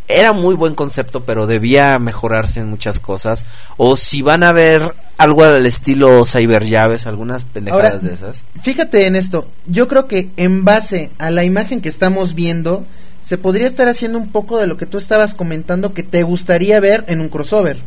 era 0.08 0.32
muy 0.32 0.54
buen 0.54 0.74
concepto, 0.74 1.24
pero 1.24 1.46
debía 1.46 1.98
mejorarse 1.98 2.60
en 2.60 2.68
muchas 2.68 2.98
cosas. 2.98 3.44
O 3.76 3.96
si 3.96 4.22
van 4.22 4.42
a 4.42 4.52
ver 4.52 4.94
algo 5.18 5.44
al 5.44 5.66
estilo 5.66 6.24
cyber 6.24 6.64
llaves, 6.64 7.06
algunas 7.06 7.44
pendejadas 7.44 7.94
Ahora, 7.94 8.08
de 8.08 8.14
esas. 8.14 8.42
Fíjate 8.62 9.06
en 9.06 9.16
esto, 9.16 9.46
yo 9.66 9.86
creo 9.88 10.06
que 10.06 10.30
en 10.36 10.64
base 10.64 11.10
a 11.18 11.30
la 11.30 11.44
imagen 11.44 11.80
que 11.80 11.88
estamos 11.88 12.34
viendo, 12.34 12.84
se 13.22 13.36
podría 13.36 13.66
estar 13.66 13.88
haciendo 13.88 14.16
un 14.18 14.30
poco 14.30 14.58
de 14.58 14.66
lo 14.66 14.76
que 14.78 14.86
tú 14.86 14.96
estabas 14.96 15.34
comentando 15.34 15.92
que 15.92 16.02
te 16.02 16.22
gustaría 16.22 16.80
ver 16.80 17.04
en 17.08 17.20
un 17.20 17.28
crossover. 17.28 17.78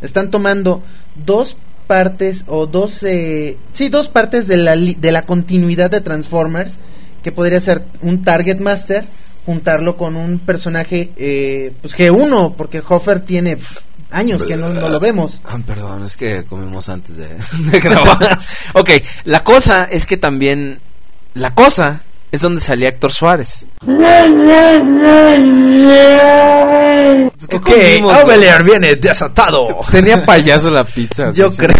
Están 0.00 0.30
tomando 0.30 0.82
dos 1.26 1.56
partes 1.86 2.44
o 2.46 2.66
dos, 2.66 3.02
eh, 3.02 3.56
sí, 3.72 3.88
dos 3.88 4.08
partes 4.08 4.46
de 4.46 4.56
la, 4.58 4.76
li- 4.76 4.94
de 4.94 5.10
la 5.12 5.22
continuidad 5.22 5.90
de 5.90 6.00
Transformers, 6.00 6.74
que 7.22 7.32
podría 7.32 7.60
ser 7.60 7.82
un 8.02 8.22
Target 8.24 8.60
Master, 8.60 9.04
juntarlo 9.48 9.96
con 9.96 10.14
un 10.14 10.38
personaje, 10.40 11.10
eh, 11.16 11.72
pues 11.80 11.96
G1, 11.96 12.54
porque 12.54 12.82
Hofer 12.86 13.20
tiene 13.20 13.56
años 14.10 14.42
que 14.44 14.58
no, 14.58 14.68
no 14.68 14.90
lo 14.90 15.00
vemos. 15.00 15.40
Ah, 15.46 15.56
perdón, 15.66 16.04
es 16.04 16.18
que 16.18 16.44
comimos 16.44 16.90
antes 16.90 17.16
de, 17.16 17.28
de 17.70 17.80
grabar. 17.80 18.18
ok, 18.74 18.90
la 19.24 19.42
cosa 19.42 19.84
es 19.90 20.04
que 20.06 20.18
también. 20.18 20.80
La 21.32 21.54
cosa 21.54 22.02
es 22.30 22.42
donde 22.42 22.60
salía 22.60 22.90
Héctor 22.90 23.10
Suárez. 23.10 23.64
¿Qué 27.48 27.56
Ok? 27.56 27.70
Ovelier 28.22 28.62
viene 28.64 28.96
desatado. 28.96 29.80
Tenía 29.90 30.26
payaso 30.26 30.70
la 30.70 30.84
pizza. 30.84 31.32
Yo 31.34 31.50
creo. 31.52 31.72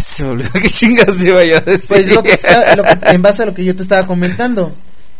Se 0.00 0.22
me 0.22 0.30
olvidó 0.30 0.50
qué 0.52 0.68
chingas 0.68 1.20
iba 1.24 1.42
yo 1.42 1.56
a 1.56 1.60
decir. 1.60 1.88
Pues 1.88 2.06
lo 2.14 2.22
que 2.22 2.34
está- 2.34 2.76
lo 2.76 2.84
que- 2.84 2.98
en 3.10 3.20
base 3.22 3.42
a 3.42 3.46
lo 3.46 3.54
que 3.54 3.64
yo 3.64 3.74
te 3.74 3.82
estaba 3.82 4.06
comentando, 4.06 4.72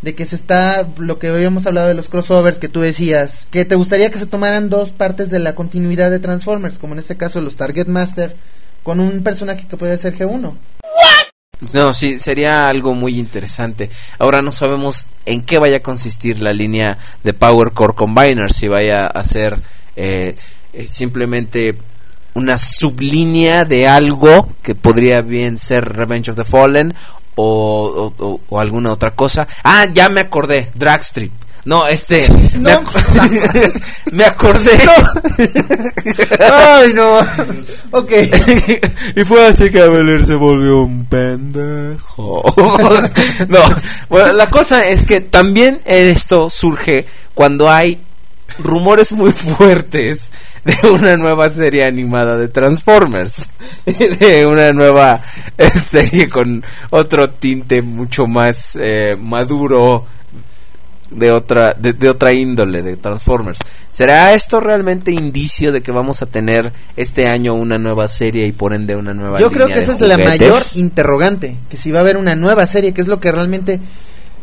de 0.03 0.15
que 0.15 0.27
se 0.27 0.37
está, 0.37 0.87
lo 0.99 1.19
que 1.19 1.29
habíamos 1.29 1.67
hablado 1.67 1.89
de 1.89 1.95
los 1.95 2.09
crossovers 2.09 2.59
que 2.59 2.69
tú 2.69 2.81
decías, 2.81 3.47
que 3.51 3.65
te 3.65 3.75
gustaría 3.75 4.11
que 4.11 4.19
se 4.19 4.27
tomaran 4.27 4.69
dos 4.69 4.91
partes 4.91 5.31
de 5.31 5.39
la 5.39 5.55
continuidad 5.55 6.11
de 6.11 6.19
Transformers, 6.19 6.79
como 6.79 6.95
en 6.95 7.01
este 7.01 7.17
caso 7.17 7.41
los 7.41 7.57
Target 7.57 7.87
Master, 7.87 8.37
con 8.83 9.01
un 9.01 9.23
personaje 9.23 9.67
que 9.69 9.77
podría 9.77 9.99
ser 9.99 10.17
G1. 10.17 10.53
No, 11.73 11.95
sí, 11.95 12.19
sería 12.19 12.69
algo 12.69 12.95
muy 12.95 13.19
interesante. 13.19 13.91
Ahora 14.19 14.43
no 14.43 14.53
sabemos 14.53 15.07
en 15.25 15.43
qué 15.43 15.59
vaya 15.59 15.79
a 15.79 15.83
consistir 15.83 16.41
la 16.41 16.53
línea 16.53 16.99
de 17.25 17.33
Power 17.33 17.73
Core 17.73 17.95
Combiner, 17.95 18.53
si 18.53 18.69
vaya 18.69 19.07
a 19.07 19.25
ser 19.25 19.59
eh, 19.97 20.37
eh, 20.75 20.87
simplemente 20.87 21.79
una 22.35 22.59
sublínea 22.59 23.65
de 23.65 23.89
algo 23.89 24.53
que 24.63 24.75
podría 24.75 25.23
bien 25.23 25.57
ser 25.57 25.97
Revenge 25.97 26.31
of 26.31 26.37
the 26.37 26.45
Fallen 26.45 26.95
o, 27.37 28.13
o- 28.49 28.59
alguna 28.61 28.93
otra 28.93 29.13
cosa. 29.13 29.47
Ah, 29.65 29.87
ya 29.93 30.09
me 30.09 30.21
acordé, 30.23 30.71
Dragstrip. 30.75 31.33
No, 31.65 31.85
este, 31.89 32.23
me, 32.59 32.71
No. 32.73 32.81
ac- 32.83 33.83
me 34.13 34.25
acordé. 34.25 34.71
Ay, 36.53 36.93
no. 36.95 37.19
ok. 37.91 38.13
y 39.17 39.25
fue 39.25 39.47
así 39.47 39.71
que 39.71 39.81
Abelard 39.81 40.25
se 40.25 40.35
volvió 40.35 40.83
un 40.83 41.07
pendejo. 41.07 42.43
no, 43.49 43.59
bueno, 44.09 44.33
la 44.33 44.49
cosa 44.49 44.87
es 44.87 45.05
que 45.05 45.21
también 45.21 45.81
esto 45.85 46.51
surge 46.51 47.07
cuando 47.35 47.69
hay 47.71 47.99
rumores 48.59 49.13
muy 49.13 49.33
fuertes 49.33 50.33
de 50.65 50.91
una 50.91 51.17
nueva 51.17 51.49
serie 51.49 51.85
animada 51.85 52.37
de 52.37 52.49
Transformers, 52.49 53.51
de 53.87 54.47
una 54.47 54.73
nueva 54.73 55.23
eh, 55.59 55.71
serie 55.79 56.29
con 56.29 56.65
otro 56.91 57.31
tinte 57.31 57.83
mucho 57.83 58.27
más 58.27 58.77
eh, 58.81 59.17
maduro 59.19 60.07
de 61.11 61.31
otra 61.31 61.73
de, 61.75 61.93
de 61.93 62.09
otra 62.09 62.33
índole 62.33 62.83
de 62.83 62.97
Transformers. 62.97 63.61
¿Será 63.91 64.35
esto 64.35 64.61
realmente 64.61 65.13
indicio 65.13 65.73
de 65.73 65.81
que 65.81 65.93
vamos 65.93 66.23
a 66.23 66.27
tener 66.27 66.73
este 66.97 67.29
año 67.29 67.55
una 67.55 67.79
nueva 67.79 68.09
serie 68.09 68.47
y 68.47 68.53
por 68.53 68.75
ende 68.75 68.97
una 68.97 69.15
nueva 69.15 69.39
Yo 69.39 69.51
creo 69.51 69.69
que 69.69 69.75
de 69.75 69.83
esa 69.83 69.93
es 69.93 70.01
la 70.01 70.19
mayor 70.19 70.55
interrogante, 70.75 71.57
que 71.71 71.77
si 71.77 71.91
va 71.91 72.01
a 72.01 72.03
haber 72.03 72.17
una 72.17 72.35
nueva 72.35 72.67
serie, 72.67 72.93
que 72.93 73.01
es 73.01 73.07
lo 73.07 73.21
que 73.21 73.31
realmente 73.31 73.81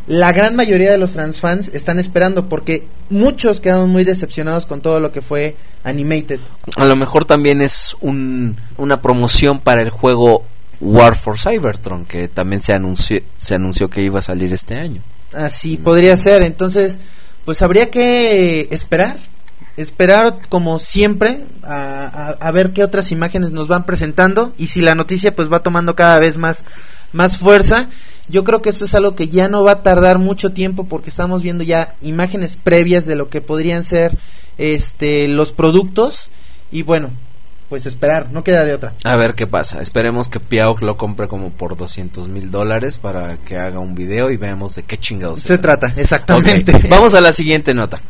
la 0.06 0.32
gran 0.32 0.54
mayoría 0.56 0.90
de 0.92 0.98
los 0.98 1.12
transfans 1.12 1.68
están 1.68 1.98
esperando, 1.98 2.48
porque 2.48 2.86
muchos 3.10 3.60
quedaron 3.60 3.90
muy 3.90 4.04
decepcionados 4.04 4.66
con 4.66 4.80
todo 4.80 5.00
lo 5.00 5.12
que 5.12 5.22
fue 5.22 5.56
Animated. 5.82 6.40
A 6.76 6.84
lo 6.84 6.96
mejor 6.96 7.24
también 7.24 7.60
es 7.62 7.96
un, 8.00 8.56
una 8.76 9.00
promoción 9.02 9.60
para 9.60 9.82
el 9.82 9.90
juego 9.90 10.44
War 10.80 11.14
for 11.14 11.38
Cybertron 11.38 12.04
que 12.04 12.28
también 12.28 12.60
se 12.60 12.72
anunció 12.74 13.20
se 13.38 13.54
anunció 13.54 13.88
que 13.88 14.02
iba 14.02 14.18
a 14.18 14.22
salir 14.22 14.52
este 14.52 14.74
año. 14.76 15.00
Así 15.32 15.76
podría 15.76 16.16
ser. 16.16 16.42
Entonces, 16.42 16.98
pues 17.44 17.62
habría 17.62 17.90
que 17.90 18.68
esperar. 18.70 19.16
Esperar 19.76 20.36
como 20.48 20.78
siempre 20.78 21.40
a, 21.64 22.04
a- 22.40 22.46
a 22.46 22.50
ver 22.52 22.72
qué 22.72 22.84
otras 22.84 23.10
imágenes 23.10 23.50
nos 23.50 23.66
van 23.66 23.84
presentando 23.86 24.52
y 24.56 24.66
si 24.66 24.80
la 24.80 24.94
noticia 24.94 25.34
pues 25.34 25.52
va 25.52 25.62
tomando 25.64 25.96
cada 25.96 26.18
vez 26.20 26.36
más, 26.36 26.64
más 27.12 27.38
fuerza. 27.38 27.88
Yo 28.28 28.42
creo 28.44 28.62
que 28.62 28.70
esto 28.70 28.86
es 28.86 28.94
algo 28.94 29.14
que 29.14 29.28
ya 29.28 29.48
no 29.48 29.64
va 29.64 29.72
a 29.72 29.82
tardar 29.82 30.18
mucho 30.18 30.52
tiempo 30.52 30.84
porque 30.84 31.10
estamos 31.10 31.42
viendo 31.42 31.62
ya 31.62 31.94
imágenes 32.00 32.56
previas 32.62 33.06
de 33.06 33.16
lo 33.16 33.28
que 33.28 33.40
podrían 33.40 33.84
ser 33.84 34.16
este 34.56 35.28
los 35.28 35.52
productos 35.52 36.30
y 36.70 36.82
bueno, 36.82 37.10
pues 37.68 37.86
esperar, 37.86 38.28
no 38.30 38.44
queda 38.44 38.64
de 38.64 38.74
otra. 38.74 38.94
A 39.04 39.16
ver 39.16 39.34
qué 39.34 39.46
pasa. 39.46 39.80
Esperemos 39.80 40.28
que 40.28 40.40
Piaok 40.40 40.82
lo 40.82 40.96
compre 40.96 41.28
como 41.28 41.50
por 41.50 41.76
200 41.76 42.28
mil 42.28 42.50
dólares 42.50 42.98
para 42.98 43.36
que 43.36 43.58
haga 43.58 43.78
un 43.78 43.94
video 43.94 44.30
y 44.30 44.36
veamos 44.36 44.74
de 44.76 44.84
qué 44.84 44.98
chingados 44.98 45.40
Se 45.40 45.58
trata, 45.58 45.92
exactamente. 45.96 46.72
Vamos 46.88 47.14
a 47.14 47.20
la 47.20 47.32
siguiente 47.32 47.74
nota. 47.74 48.00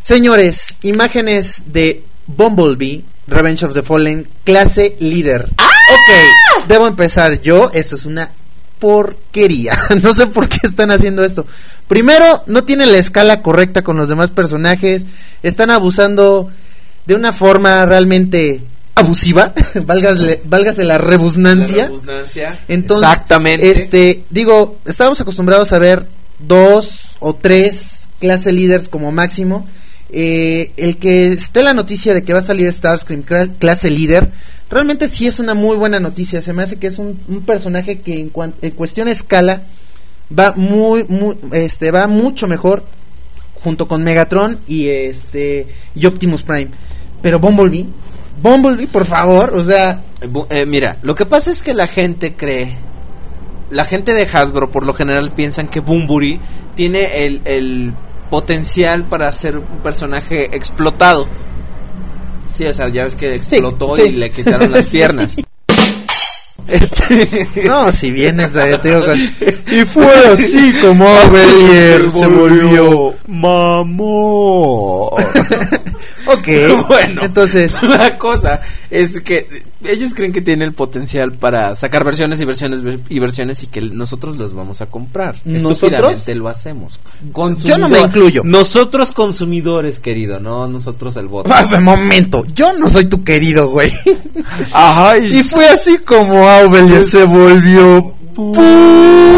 Señores, 0.00 0.74
imágenes 0.82 1.62
de 1.66 2.04
Bumblebee, 2.26 3.04
Revenge 3.28 3.64
of 3.64 3.74
the 3.74 3.82
Fallen, 3.82 4.28
clase 4.44 4.96
líder. 4.98 5.48
Ok, 5.92 6.66
debo 6.68 6.86
empezar 6.86 7.40
yo. 7.40 7.70
Esto 7.72 7.96
es 7.96 8.04
una 8.06 8.30
porquería. 8.78 9.76
no 10.02 10.12
sé 10.14 10.26
por 10.26 10.48
qué 10.48 10.58
están 10.64 10.90
haciendo 10.90 11.24
esto. 11.24 11.46
Primero, 11.88 12.42
no 12.46 12.64
tiene 12.64 12.86
la 12.86 12.98
escala 12.98 13.40
correcta 13.40 13.82
con 13.82 13.96
los 13.96 14.08
demás 14.08 14.30
personajes. 14.30 15.04
Están 15.42 15.70
abusando 15.70 16.50
de 17.06 17.14
una 17.14 17.32
forma 17.32 17.84
realmente 17.86 18.62
abusiva. 18.94 19.52
válgase, 19.86 20.42
válgase 20.44 20.84
la 20.84 20.98
rebusnancia. 20.98 21.90
Entonces, 22.68 23.08
Exactamente. 23.08 23.70
Este, 23.70 24.24
digo, 24.30 24.78
estábamos 24.84 25.20
acostumbrados 25.20 25.72
a 25.72 25.78
ver 25.78 26.06
dos 26.38 26.98
o 27.20 27.34
tres 27.34 28.08
clase 28.20 28.52
líderes 28.52 28.88
como 28.88 29.12
máximo. 29.12 29.66
Eh, 30.10 30.72
el 30.76 30.98
que 30.98 31.28
esté 31.28 31.62
la 31.62 31.72
noticia 31.72 32.12
de 32.14 32.22
que 32.22 32.32
va 32.34 32.40
a 32.40 32.42
salir 32.42 32.70
Starscream 32.70 33.22
cla- 33.24 33.50
clase 33.58 33.90
líder, 33.90 34.30
realmente 34.72 35.08
sí 35.08 35.26
es 35.26 35.38
una 35.38 35.54
muy 35.54 35.76
buena 35.76 36.00
noticia. 36.00 36.42
Se 36.42 36.52
me 36.52 36.62
hace 36.62 36.78
que 36.78 36.88
es 36.88 36.98
un, 36.98 37.20
un 37.28 37.42
personaje 37.42 38.00
que 38.00 38.20
en, 38.20 38.32
en 38.62 38.70
cuestión 38.72 39.06
de 39.06 39.12
escala 39.12 39.62
va 40.36 40.54
muy, 40.56 41.04
muy, 41.04 41.36
este, 41.52 41.90
va 41.90 42.06
mucho 42.08 42.48
mejor 42.48 42.82
junto 43.62 43.86
con 43.86 44.02
Megatron 44.02 44.58
y 44.66 44.88
este 44.88 45.68
y 45.94 46.06
Optimus 46.06 46.42
Prime. 46.42 46.70
Pero 47.20 47.38
Bumblebee, 47.38 47.86
Bumblebee, 48.42 48.88
por 48.88 49.04
favor, 49.04 49.54
o 49.54 49.62
sea, 49.62 50.02
Eh, 50.22 50.28
eh, 50.50 50.66
mira, 50.66 50.96
lo 51.02 51.14
que 51.14 51.26
pasa 51.26 51.50
es 51.50 51.62
que 51.62 51.74
la 51.74 51.86
gente 51.86 52.34
cree, 52.34 52.76
la 53.70 53.84
gente 53.84 54.14
de 54.14 54.22
Hasbro 54.22 54.70
por 54.70 54.86
lo 54.86 54.94
general 54.94 55.30
piensan 55.30 55.68
que 55.68 55.80
Bumburi 55.80 56.40
tiene 56.74 57.26
el, 57.26 57.42
el 57.44 57.92
potencial 58.30 59.04
para 59.04 59.32
ser 59.32 59.58
un 59.58 59.80
personaje 59.82 60.56
explotado. 60.56 61.28
Sí, 62.52 62.64
o 62.66 62.72
sea, 62.74 62.88
ya 62.88 63.04
ves 63.04 63.16
que 63.16 63.34
explotó 63.34 63.96
sí. 63.96 64.02
y 64.02 64.10
le 64.12 64.30
quitaron 64.30 64.70
las 64.70 64.84
piernas. 64.90 65.36
Este... 66.68 67.48
no, 67.66 67.90
si 67.92 68.10
vienes 68.12 68.52
de 68.52 68.78
te 68.78 68.88
digo, 68.88 69.04
con- 69.04 69.18
y 69.18 69.84
fue 69.84 70.06
así 70.32 70.72
como 70.80 71.06
Avelier 71.18 72.10
se 72.12 72.26
volvió. 72.26 73.14
mamón. 73.26 75.10
Ok, 76.26 76.48
bueno, 76.88 77.22
entonces, 77.24 77.82
la 77.82 78.18
cosa 78.18 78.60
es 78.90 79.20
que 79.20 79.48
ellos 79.84 80.14
creen 80.14 80.32
que 80.32 80.40
tiene 80.40 80.64
el 80.64 80.72
potencial 80.72 81.32
para 81.32 81.74
sacar 81.76 82.04
versiones 82.04 82.40
y 82.40 82.44
versiones 82.44 82.82
y 83.08 83.18
versiones 83.18 83.62
y 83.62 83.66
que 83.66 83.80
nosotros 83.80 84.36
los 84.36 84.54
vamos 84.54 84.80
a 84.80 84.86
comprar. 84.86 85.36
¿Nosotros? 85.44 85.82
Estúpidamente 85.82 86.34
lo 86.34 86.48
hacemos. 86.48 87.00
Yo 87.64 87.78
no 87.78 87.88
me 87.88 88.00
incluyo. 88.00 88.42
Nosotros 88.44 89.12
consumidores, 89.12 89.98
querido, 89.98 90.38
no 90.40 90.68
nosotros 90.68 91.16
el 91.16 91.26
voto. 91.26 91.50
Ah, 91.52 91.80
momento, 91.80 92.44
yo 92.54 92.72
no 92.74 92.88
soy 92.88 93.06
tu 93.06 93.24
querido, 93.24 93.70
güey. 93.70 93.92
Ajá, 94.72 95.18
Y 95.32 95.42
fue 95.42 95.68
así 95.68 95.98
como 95.98 96.48
Avelier 96.48 97.04
se 97.04 97.24
volvió 97.24 98.14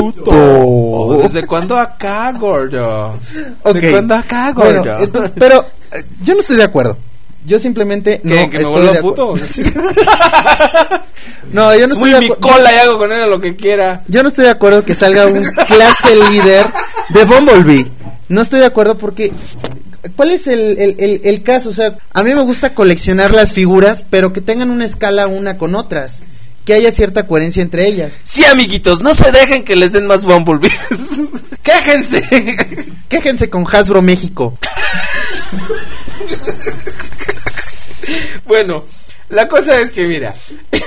puto. 0.05 1.19
¿Desde 1.23 1.47
cuándo 1.47 1.79
acá, 1.79 2.33
gordo? 2.33 3.19
Ok. 3.63 3.75
¿De 3.75 3.91
cuándo 3.91 4.15
acá, 4.15 4.53
Bueno, 4.55 4.85
gordo? 4.85 4.99
entonces, 5.01 5.33
pero 5.37 5.65
yo 6.23 6.35
no 6.35 6.41
estoy 6.41 6.57
de 6.57 6.65
acuerdo. 6.65 6.99
Yo 7.47 7.59
simplemente 7.59 8.21
¿Qué, 8.27 8.29
no 8.47 8.51
que 8.51 8.59
me 8.59 8.65
estoy 8.65 8.87
de 8.89 9.01
puto? 9.03 9.35
No, 11.53 11.75
yo 11.77 11.87
no 11.87 11.95
estoy 11.95 12.13
de 12.13 12.21
mi 12.21 12.29
cola 12.29 12.73
y 12.73 12.77
hago 12.79 12.99
con 12.99 13.13
él 13.13 13.31
lo 13.31 13.41
que 13.41 13.55
quiera. 13.55 14.03
Yo 14.09 14.23
no 14.23 14.29
estoy 14.29 14.45
de 14.47 14.51
acuerdo 14.51 14.85
que 14.85 14.95
salga 14.95 15.27
un 15.27 15.43
clase 15.67 16.17
líder 16.31 16.67
de 17.11 17.25
Bumblebee. 17.25 17.87
No 18.29 18.41
estoy 18.43 18.61
de 18.61 18.67
acuerdo 18.67 18.97
porque 18.99 19.33
¿cuál 20.17 20.31
es 20.31 20.47
el, 20.47 20.61
el, 20.79 20.97
el- 20.99 21.21
el 21.23 21.43
caso? 21.43 21.69
O 21.69 21.73
sea, 21.73 21.97
a 22.13 22.23
mí 22.25 22.35
me 22.35 22.41
gusta 22.43 22.75
coleccionar 22.75 23.33
las 23.33 23.53
figuras, 23.53 24.05
pero 24.09 24.33
que 24.33 24.41
tengan 24.41 24.71
una 24.71 24.85
escala 24.87 25.27
una 25.29 25.57
con 25.59 25.75
otras, 25.75 26.23
que 26.65 26.75
haya 26.75 26.91
cierta 26.91 27.27
coherencia 27.29 27.63
entre 27.63 27.87
ellas. 27.87 28.13
Sí, 28.25 28.43
amiguitos, 28.45 29.03
no 29.03 29.15
se 29.15 29.31
dejen 29.31 29.65
que 29.65 29.77
les 29.77 29.93
den 29.93 30.07
más 30.07 30.25
Bumblebee. 30.25 30.73
Quéjense. 31.63 32.23
Quéjense 33.09 33.49
con 33.49 33.65
Hasbro 33.71 34.03
México. 34.03 34.59
Bueno, 38.47 38.85
la 39.29 39.49
cosa 39.49 39.81
es 39.81 39.91
que 39.91 40.07
mira. 40.07 40.35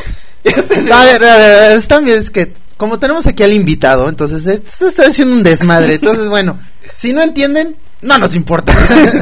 tenemos- 0.44 0.92
A 0.92 1.04
ver, 1.06 1.24
a 1.24 1.38
ver, 1.38 1.56
a 1.56 1.68
ver, 1.70 1.78
está 1.78 2.00
bien, 2.00 2.18
es 2.20 2.30
que 2.30 2.54
como 2.78 3.00
tenemos 3.00 3.26
aquí 3.26 3.44
al 3.44 3.54
invitado, 3.54 4.08
entonces 4.08 4.46
esto 4.46 4.88
está 4.88 5.08
haciendo 5.08 5.36
un 5.36 5.44
desmadre. 5.44 5.96
Entonces, 5.96 6.30
bueno, 6.30 6.60
si 6.96 7.12
no 7.12 7.22
entienden, 7.24 7.76
no 8.02 8.18
nos 8.20 8.36
importa. 8.36 8.74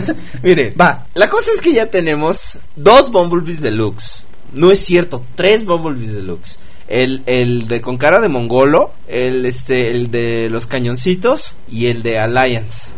Mire, 0.44 0.74
Va. 0.80 1.06
La 1.14 1.30
cosa 1.30 1.52
es 1.54 1.62
que 1.62 1.72
ya 1.74 1.86
tenemos 1.86 2.60
dos 2.76 3.12
Bumblebees 3.12 3.62
Deluxe. 3.62 4.26
No 4.52 4.72
es 4.72 4.80
cierto, 4.80 5.26
tres 5.36 5.64
Bumblebees 5.66 6.14
Deluxe. 6.16 6.60
El, 6.88 7.24
el 7.26 7.68
de 7.68 7.82
con 7.82 7.98
cara 7.98 8.20
de 8.20 8.28
mongolo, 8.28 8.94
el 9.08 9.46
este, 9.46 9.90
el 9.92 10.12
de 10.12 10.50
los 10.52 10.68
cañoncitos 10.68 11.56
y 11.72 11.88
el 11.88 12.04
de 12.04 12.20
Alliance. 12.20 12.90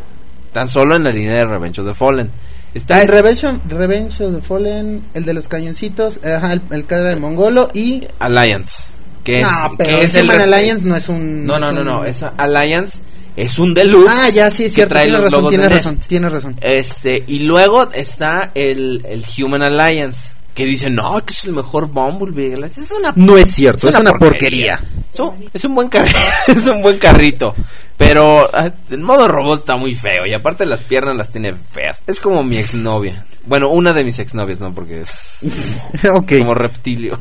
Tan 0.58 0.68
solo 0.68 0.96
en 0.96 1.04
la 1.04 1.12
línea 1.12 1.36
de 1.36 1.46
Revenge 1.46 1.82
of 1.82 1.88
the 1.88 1.94
Fallen. 1.94 2.32
Está 2.74 3.04
El 3.04 3.10
Revenge, 3.10 3.60
Revenge 3.70 4.22
of 4.24 4.36
the 4.36 4.42
Fallen, 4.42 5.04
el 5.14 5.24
de 5.24 5.34
los 5.36 5.48
cañoncitos, 5.48 6.20
ajá, 6.24 6.54
el, 6.54 6.62
el 6.72 6.86
cara 6.88 7.10
de 7.12 7.16
mongolo 7.18 7.70
y 7.76 8.04
Alliance. 8.18 8.90
Que 9.24 9.42
es, 9.42 9.46
no, 9.52 9.76
pero 9.78 9.90
que 10.00 10.04
es 10.04 10.16
el 10.16 10.32
Alliance 10.32 10.84
no 10.84 10.96
es 10.96 11.10
un 11.10 11.46
No, 11.46 11.60
no, 11.60 11.68
es 11.68 11.74
no, 11.76 11.82
un- 11.82 11.86
no. 11.86 12.06
Esa 12.06 12.34
Alliance 12.38 13.02
es 13.36 13.60
un 13.60 13.76
deluxe. 13.76 14.10
Ah, 14.12 14.30
ya 14.34 14.50
sí 14.50 14.64
es 14.64 14.72
que 14.72 14.76
cierto, 14.78 14.94
trae 14.96 15.04
tienes 15.06 15.22
los 15.22 15.26
razón, 15.26 15.40
logos 15.42 15.50
tienes 15.52 15.70
de 15.70 15.76
razón, 15.76 15.96
Nest. 15.96 16.08
tienes 16.08 16.32
razón. 16.32 16.58
Este, 16.62 17.24
y 17.28 17.40
luego 17.42 17.88
está 17.94 18.50
el, 18.56 19.06
el 19.08 19.24
Human 19.44 19.62
Alliance. 19.62 20.32
Que 20.56 20.66
dice, 20.66 20.90
no, 20.90 21.24
que 21.24 21.34
es 21.36 21.46
el 21.46 21.54
mejor 21.54 21.86
Bumblebee. 21.88 22.54
Es 22.76 22.92
una 22.98 23.14
No 23.16 23.38
es 23.38 23.54
cierto, 23.54 23.88
es 23.90 23.96
una 23.96 24.14
porquería. 24.14 24.80
Es 25.14 25.20
un, 25.20 25.48
es 25.54 25.64
un 25.66 25.76
buen 25.76 25.88
car- 25.88 26.08
es 26.48 26.66
un 26.66 26.82
buen 26.82 26.98
carrito. 26.98 27.54
Pero 27.98 28.48
ah, 28.54 28.72
en 28.92 29.02
modo 29.02 29.28
robot 29.28 29.60
está 29.60 29.76
muy 29.76 29.96
feo. 29.96 30.26
Y 30.28 30.34
aparte 30.34 30.66
las 30.66 30.84
piernas 30.84 31.16
las 31.18 31.32
tiene 31.32 31.56
feas. 31.72 32.04
Es 32.06 32.20
como 32.20 32.44
mi 32.44 32.58
exnovia. 32.58 33.26
Bueno, 33.46 33.70
una 33.70 33.94
de 33.94 34.04
mis 34.04 34.20
exnovias, 34.20 34.60
¿no? 34.60 34.74
Porque 34.76 35.02
es 35.02 35.90
como 36.40 36.54
reptilio. 36.54 37.18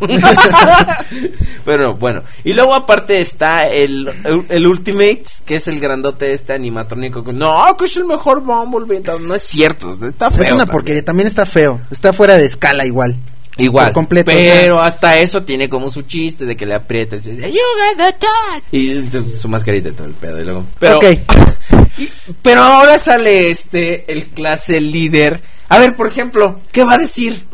Pero 1.65 1.95
bueno. 1.95 2.23
Y 2.45 2.53
luego 2.53 2.75
aparte 2.75 3.21
está 3.21 3.69
el, 3.69 4.09
el, 4.25 4.45
el 4.49 4.67
Ultimate, 4.67 5.25
que 5.47 5.57
es 5.57 5.69
el 5.69 5.81
grandote 5.81 6.35
este 6.35 6.53
animatrónico. 6.53 7.25
que, 7.25 7.33
No, 7.33 7.75
que 7.79 7.87
es 7.87 7.97
el 7.97 8.05
mejor 8.05 8.43
Bumblebee. 8.43 9.01
No, 9.01 9.19
no 9.19 9.35
es 9.35 9.43
cierto. 9.43 9.93
Está 10.07 10.31
feo. 10.31 10.43
Es 10.43 10.51
una 10.51 10.59
también. 10.59 10.73
porquería, 10.73 11.05
también 11.05 11.27
está 11.27 11.47
feo, 11.47 11.81
está 11.91 12.13
fuera 12.13 12.37
de 12.37 12.45
escala 12.45 12.85
igual. 12.85 13.17
Igual, 13.59 13.93
completo, 13.93 14.31
pero 14.31 14.81
hasta 14.83 15.19
eso 15.19 15.43
tiene 15.43 15.69
como 15.69 15.91
su 15.91 16.03
chiste 16.03 16.45
de 16.45 16.57
que 16.57 16.67
le 16.67 16.75
aprietas 16.75 17.27
y 17.27 17.31
dice, 17.33 17.51
"You 17.51 17.59
got 17.59 17.97
the 18.07 18.13
touch". 18.13 18.65
y 18.73 19.39
su- 19.39 19.49
mascarita 19.49 19.89
y 19.89 19.93
todo 19.93 20.07
el 20.07 20.15
pedo 20.15 20.41
y 20.41 20.45
luego, 20.45 20.65
pero, 20.79 20.99
y- 21.99 22.11
pero 22.43 22.61
ahora 22.63 22.99
sale 22.99 23.51
este 23.51 24.11
el 24.13 24.27
clase 24.27 24.81
líder. 24.81 25.41
A 25.69 25.79
ver, 25.79 25.95
por 25.97 26.07
ejemplo, 26.07 26.61
¿qué 26.71 26.85
va 26.85 26.95
a 26.95 26.99
decir? 26.99 27.45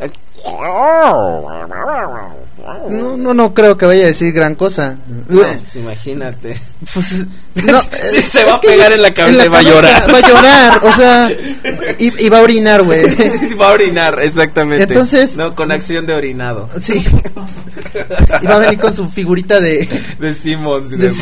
No, 2.88 3.16
no, 3.16 3.34
no 3.34 3.54
creo 3.54 3.76
que 3.76 3.86
vaya 3.86 4.04
a 4.04 4.06
decir 4.06 4.32
gran 4.32 4.54
cosa. 4.54 4.96
No, 5.28 5.40
pues, 5.40 5.74
imagínate. 5.76 6.56
Pues, 6.94 7.26
no, 7.64 7.80
Sí, 7.80 8.16
es- 8.18 8.28
se 8.28 8.44
va 8.44 8.54
a 8.54 8.60
pegar 8.60 8.92
en 8.92 9.02
la 9.02 9.12
cabeza 9.12 9.44
y 9.44 9.48
va 9.48 9.58
a 9.58 9.62
llorar. 9.62 10.14
Va 10.14 10.18
a 10.18 10.28
llorar, 10.28 10.80
o 10.84 10.92
sea, 10.92 11.30
y, 11.98 12.24
y 12.24 12.28
va 12.28 12.38
a 12.38 12.42
orinar, 12.42 12.82
güey. 12.82 13.02
va 13.60 13.68
a 13.70 13.72
orinar, 13.72 14.18
exactamente. 14.22 14.84
Entonces- 14.84 15.36
no, 15.36 15.54
con 15.54 15.72
acción 15.72 16.06
de 16.06 16.14
orinado. 16.14 16.68
Sí. 16.80 17.04
Y 18.42 18.46
va 18.46 18.56
a 18.56 18.58
venir 18.60 18.78
con 18.78 18.94
su 18.94 19.08
figurita 19.08 19.60
de... 19.60 19.88
De 20.18 20.34
Simmons, 20.34 20.94
güey, 20.94 21.10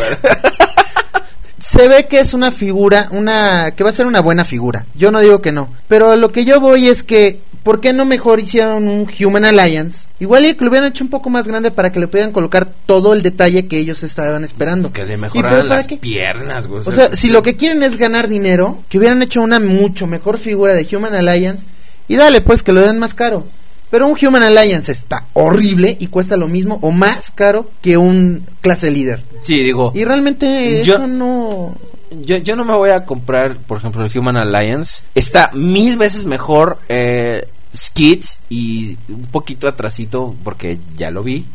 Se 1.58 1.88
ve 1.88 2.06
que 2.06 2.20
es 2.20 2.32
una 2.34 2.50
figura, 2.52 3.08
una... 3.10 3.72
que 3.76 3.84
va 3.84 3.90
a 3.90 3.92
ser 3.92 4.06
una 4.06 4.20
buena 4.20 4.44
figura. 4.44 4.86
Yo 4.94 5.10
no 5.10 5.20
digo 5.20 5.40
que 5.42 5.52
no. 5.52 5.68
Pero 5.88 6.16
lo 6.16 6.32
que 6.32 6.44
yo 6.44 6.60
voy 6.60 6.88
es 6.88 7.02
que... 7.02 7.40
¿Por 7.62 7.80
qué 7.80 7.92
no 7.92 8.04
mejor 8.06 8.40
hicieron 8.40 8.88
un 8.88 9.06
Human 9.22 9.44
Alliance? 9.44 10.06
Igual 10.18 10.46
y 10.46 10.54
que 10.54 10.64
lo 10.64 10.70
hubieran 10.70 10.88
hecho 10.90 11.04
un 11.04 11.10
poco 11.10 11.28
más 11.28 11.46
grande 11.46 11.70
para 11.70 11.92
que 11.92 12.00
le 12.00 12.08
pudieran 12.08 12.32
colocar 12.32 12.66
todo 12.86 13.12
el 13.12 13.22
detalle 13.22 13.66
que 13.66 13.78
ellos 13.78 14.02
estaban 14.02 14.44
esperando. 14.44 14.92
que 14.92 15.04
le 15.04 15.14
¿Y 15.14 15.16
mejoraran 15.18 15.68
las 15.68 15.86
qué? 15.86 15.96
piernas, 15.98 16.66
güey. 16.68 16.82
O 16.86 16.90
sea, 16.92 17.12
si 17.14 17.28
lo 17.28 17.42
que 17.42 17.56
quieren 17.56 17.82
es 17.82 17.96
ganar 17.98 18.28
dinero, 18.28 18.78
que 18.88 18.96
hubieran 18.98 19.20
hecho 19.22 19.42
una 19.42 19.60
mucho 19.60 20.06
mejor 20.06 20.38
figura 20.38 20.74
de 20.74 20.86
Human 20.96 21.14
Alliance 21.14 21.66
y 22.08 22.16
dale 22.16 22.40
pues 22.40 22.62
que 22.62 22.72
lo 22.72 22.80
den 22.80 22.98
más 22.98 23.12
caro. 23.14 23.44
Pero 23.90 24.06
un 24.06 24.16
Human 24.24 24.42
Alliance 24.44 24.90
está 24.92 25.26
horrible 25.32 25.96
y 25.98 26.06
cuesta 26.06 26.36
lo 26.36 26.46
mismo 26.48 26.78
o 26.80 26.92
más 26.92 27.30
caro 27.32 27.70
que 27.82 27.96
un 27.96 28.46
clase 28.60 28.90
líder. 28.90 29.22
Sí, 29.40 29.62
digo, 29.64 29.92
Y 29.94 30.04
realmente 30.04 30.82
Yo- 30.84 30.94
eso 30.94 31.06
no... 31.08 31.76
yo, 32.10 32.36
yo 32.38 32.56
no 32.56 32.64
me 32.64 32.74
voy 32.74 32.90
a 32.90 33.04
comprar, 33.04 33.56
por 33.56 33.78
ejemplo, 33.78 34.04
el 34.04 34.18
Human 34.18 34.36
Alliance. 34.36 35.04
Está 35.14 35.50
mil 35.54 35.96
veces 35.96 36.26
mejor 36.26 36.78
eh, 36.88 37.48
Skids 37.74 38.40
y 38.48 38.96
un 39.08 39.22
poquito 39.22 39.68
atrasito, 39.68 40.34
porque 40.42 40.78
ya 40.96 41.10
lo 41.10 41.22
vi, 41.22 41.46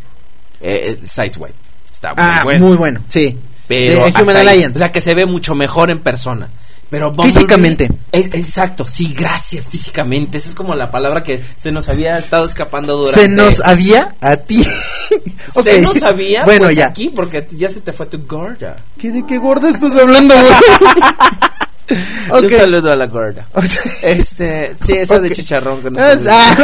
eh, 0.61 0.97
eh, 1.01 1.05
Sideswipe. 1.05 1.53
Está 1.91 2.09
muy 2.09 2.23
ah, 2.23 2.41
bueno. 2.43 2.65
muy 2.67 2.77
bueno, 2.77 3.01
sí. 3.07 3.37
Pero 3.67 4.01
De 4.01 4.05
hasta 4.05 4.21
Human 4.23 4.35
ahí. 4.35 4.47
Alliance. 4.47 4.75
O 4.75 4.79
sea, 4.79 4.91
que 4.91 5.01
se 5.01 5.15
ve 5.15 5.25
mucho 5.25 5.55
mejor 5.55 5.89
en 5.89 5.99
persona. 5.99 6.49
Pero 6.89 7.11
Bumblebee- 7.13 7.33
Físicamente. 7.33 7.89
Exacto, 8.11 8.87
sí, 8.87 9.13
gracias, 9.17 9.67
físicamente. 9.67 10.37
Esa 10.37 10.49
es 10.49 10.55
como 10.55 10.75
la 10.75 10.91
palabra 10.91 11.23
que 11.23 11.43
se 11.57 11.71
nos 11.71 11.89
había 11.89 12.17
estado 12.17 12.45
escapando 12.45 12.95
durante... 12.97 13.21
Se 13.21 13.27
nos 13.27 13.59
había 13.61 14.15
a 14.21 14.35
ti. 14.37 14.65
Se 15.51 15.79
nos 15.81 16.01
había, 16.01 16.43
Bueno, 16.43 16.65
pues 16.65 16.75
ya. 16.75 16.87
aquí, 16.87 17.09
porque 17.09 17.47
ya 17.51 17.69
se 17.69 17.79
te 17.79 17.93
fue 17.93 18.07
tu 18.07 18.25
gorda. 18.25 18.77
¿Qué, 18.97 19.11
¿De 19.11 19.23
qué 19.27 19.37
gorda 19.37 19.69
estás 19.69 19.95
hablando, 19.95 20.33
güey? 21.89 22.01
Ok. 22.31 22.43
Un 22.43 22.49
saludo 22.49 22.91
a 22.91 22.95
la 22.95 23.05
gorda. 23.07 23.47
Este, 24.01 24.75
sí, 24.79 24.93
esa 24.93 25.19
de 25.19 25.27
Ok. 25.29 25.33
chicharrón 25.35 25.81
que 25.81 25.91
nos 25.91 26.01
Ah, 26.01 26.17